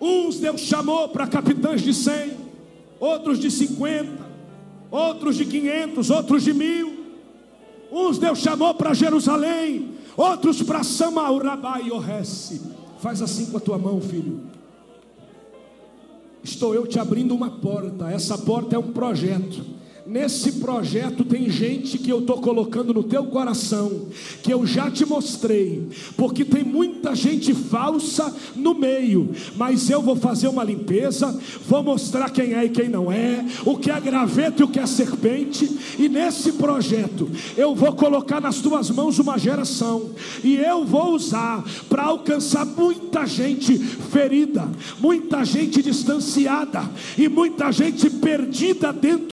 Uns 0.00 0.40
Deus 0.40 0.60
chamou 0.62 1.08
para 1.10 1.28
capitães 1.28 1.82
de 1.82 1.94
100, 1.94 2.51
outros 3.02 3.40
de 3.40 3.50
50, 3.50 4.12
outros 4.88 5.34
de 5.34 5.44
500, 5.44 6.08
outros 6.08 6.44
de 6.44 6.54
mil. 6.54 7.02
Uns 7.90 8.16
Deus 8.16 8.38
chamou 8.38 8.72
para 8.74 8.94
Jerusalém, 8.94 9.94
outros 10.16 10.62
para 10.62 10.84
Samaurabai 10.84 11.90
Oresse. 11.90 12.62
Faz 13.00 13.20
assim 13.20 13.46
com 13.46 13.56
a 13.56 13.60
tua 13.60 13.76
mão, 13.76 14.00
filho. 14.00 14.42
Estou 16.44 16.76
eu 16.76 16.86
te 16.86 17.00
abrindo 17.00 17.34
uma 17.34 17.50
porta. 17.50 18.08
Essa 18.08 18.38
porta 18.38 18.76
é 18.76 18.78
um 18.78 18.92
projeto. 18.92 19.64
Nesse 20.12 20.52
projeto 20.52 21.24
tem 21.24 21.48
gente 21.48 21.96
que 21.96 22.10
eu 22.10 22.18
estou 22.18 22.36
colocando 22.36 22.92
no 22.92 23.02
teu 23.02 23.24
coração, 23.24 24.08
que 24.42 24.52
eu 24.52 24.66
já 24.66 24.90
te 24.90 25.06
mostrei, 25.06 25.88
porque 26.18 26.44
tem 26.44 26.62
muita 26.62 27.14
gente 27.14 27.54
falsa 27.54 28.30
no 28.54 28.74
meio, 28.74 29.30
mas 29.56 29.88
eu 29.88 30.02
vou 30.02 30.14
fazer 30.14 30.48
uma 30.48 30.62
limpeza, 30.62 31.34
vou 31.66 31.82
mostrar 31.82 32.28
quem 32.28 32.52
é 32.52 32.62
e 32.62 32.68
quem 32.68 32.90
não 32.90 33.10
é, 33.10 33.42
o 33.64 33.78
que 33.78 33.90
é 33.90 33.98
graveto 33.98 34.60
e 34.60 34.64
o 34.64 34.68
que 34.68 34.78
é 34.78 34.84
serpente, 34.84 35.78
e 35.98 36.10
nesse 36.10 36.52
projeto 36.52 37.30
eu 37.56 37.74
vou 37.74 37.94
colocar 37.94 38.38
nas 38.38 38.60
tuas 38.60 38.90
mãos 38.90 39.18
uma 39.18 39.38
geração, 39.38 40.10
e 40.44 40.56
eu 40.56 40.84
vou 40.84 41.14
usar 41.14 41.64
para 41.88 42.02
alcançar 42.02 42.66
muita 42.66 43.24
gente 43.24 43.78
ferida, 43.78 44.68
muita 45.00 45.42
gente 45.42 45.82
distanciada, 45.82 46.82
e 47.16 47.30
muita 47.30 47.72
gente 47.72 48.10
perdida 48.10 48.92
dentro 48.92 49.31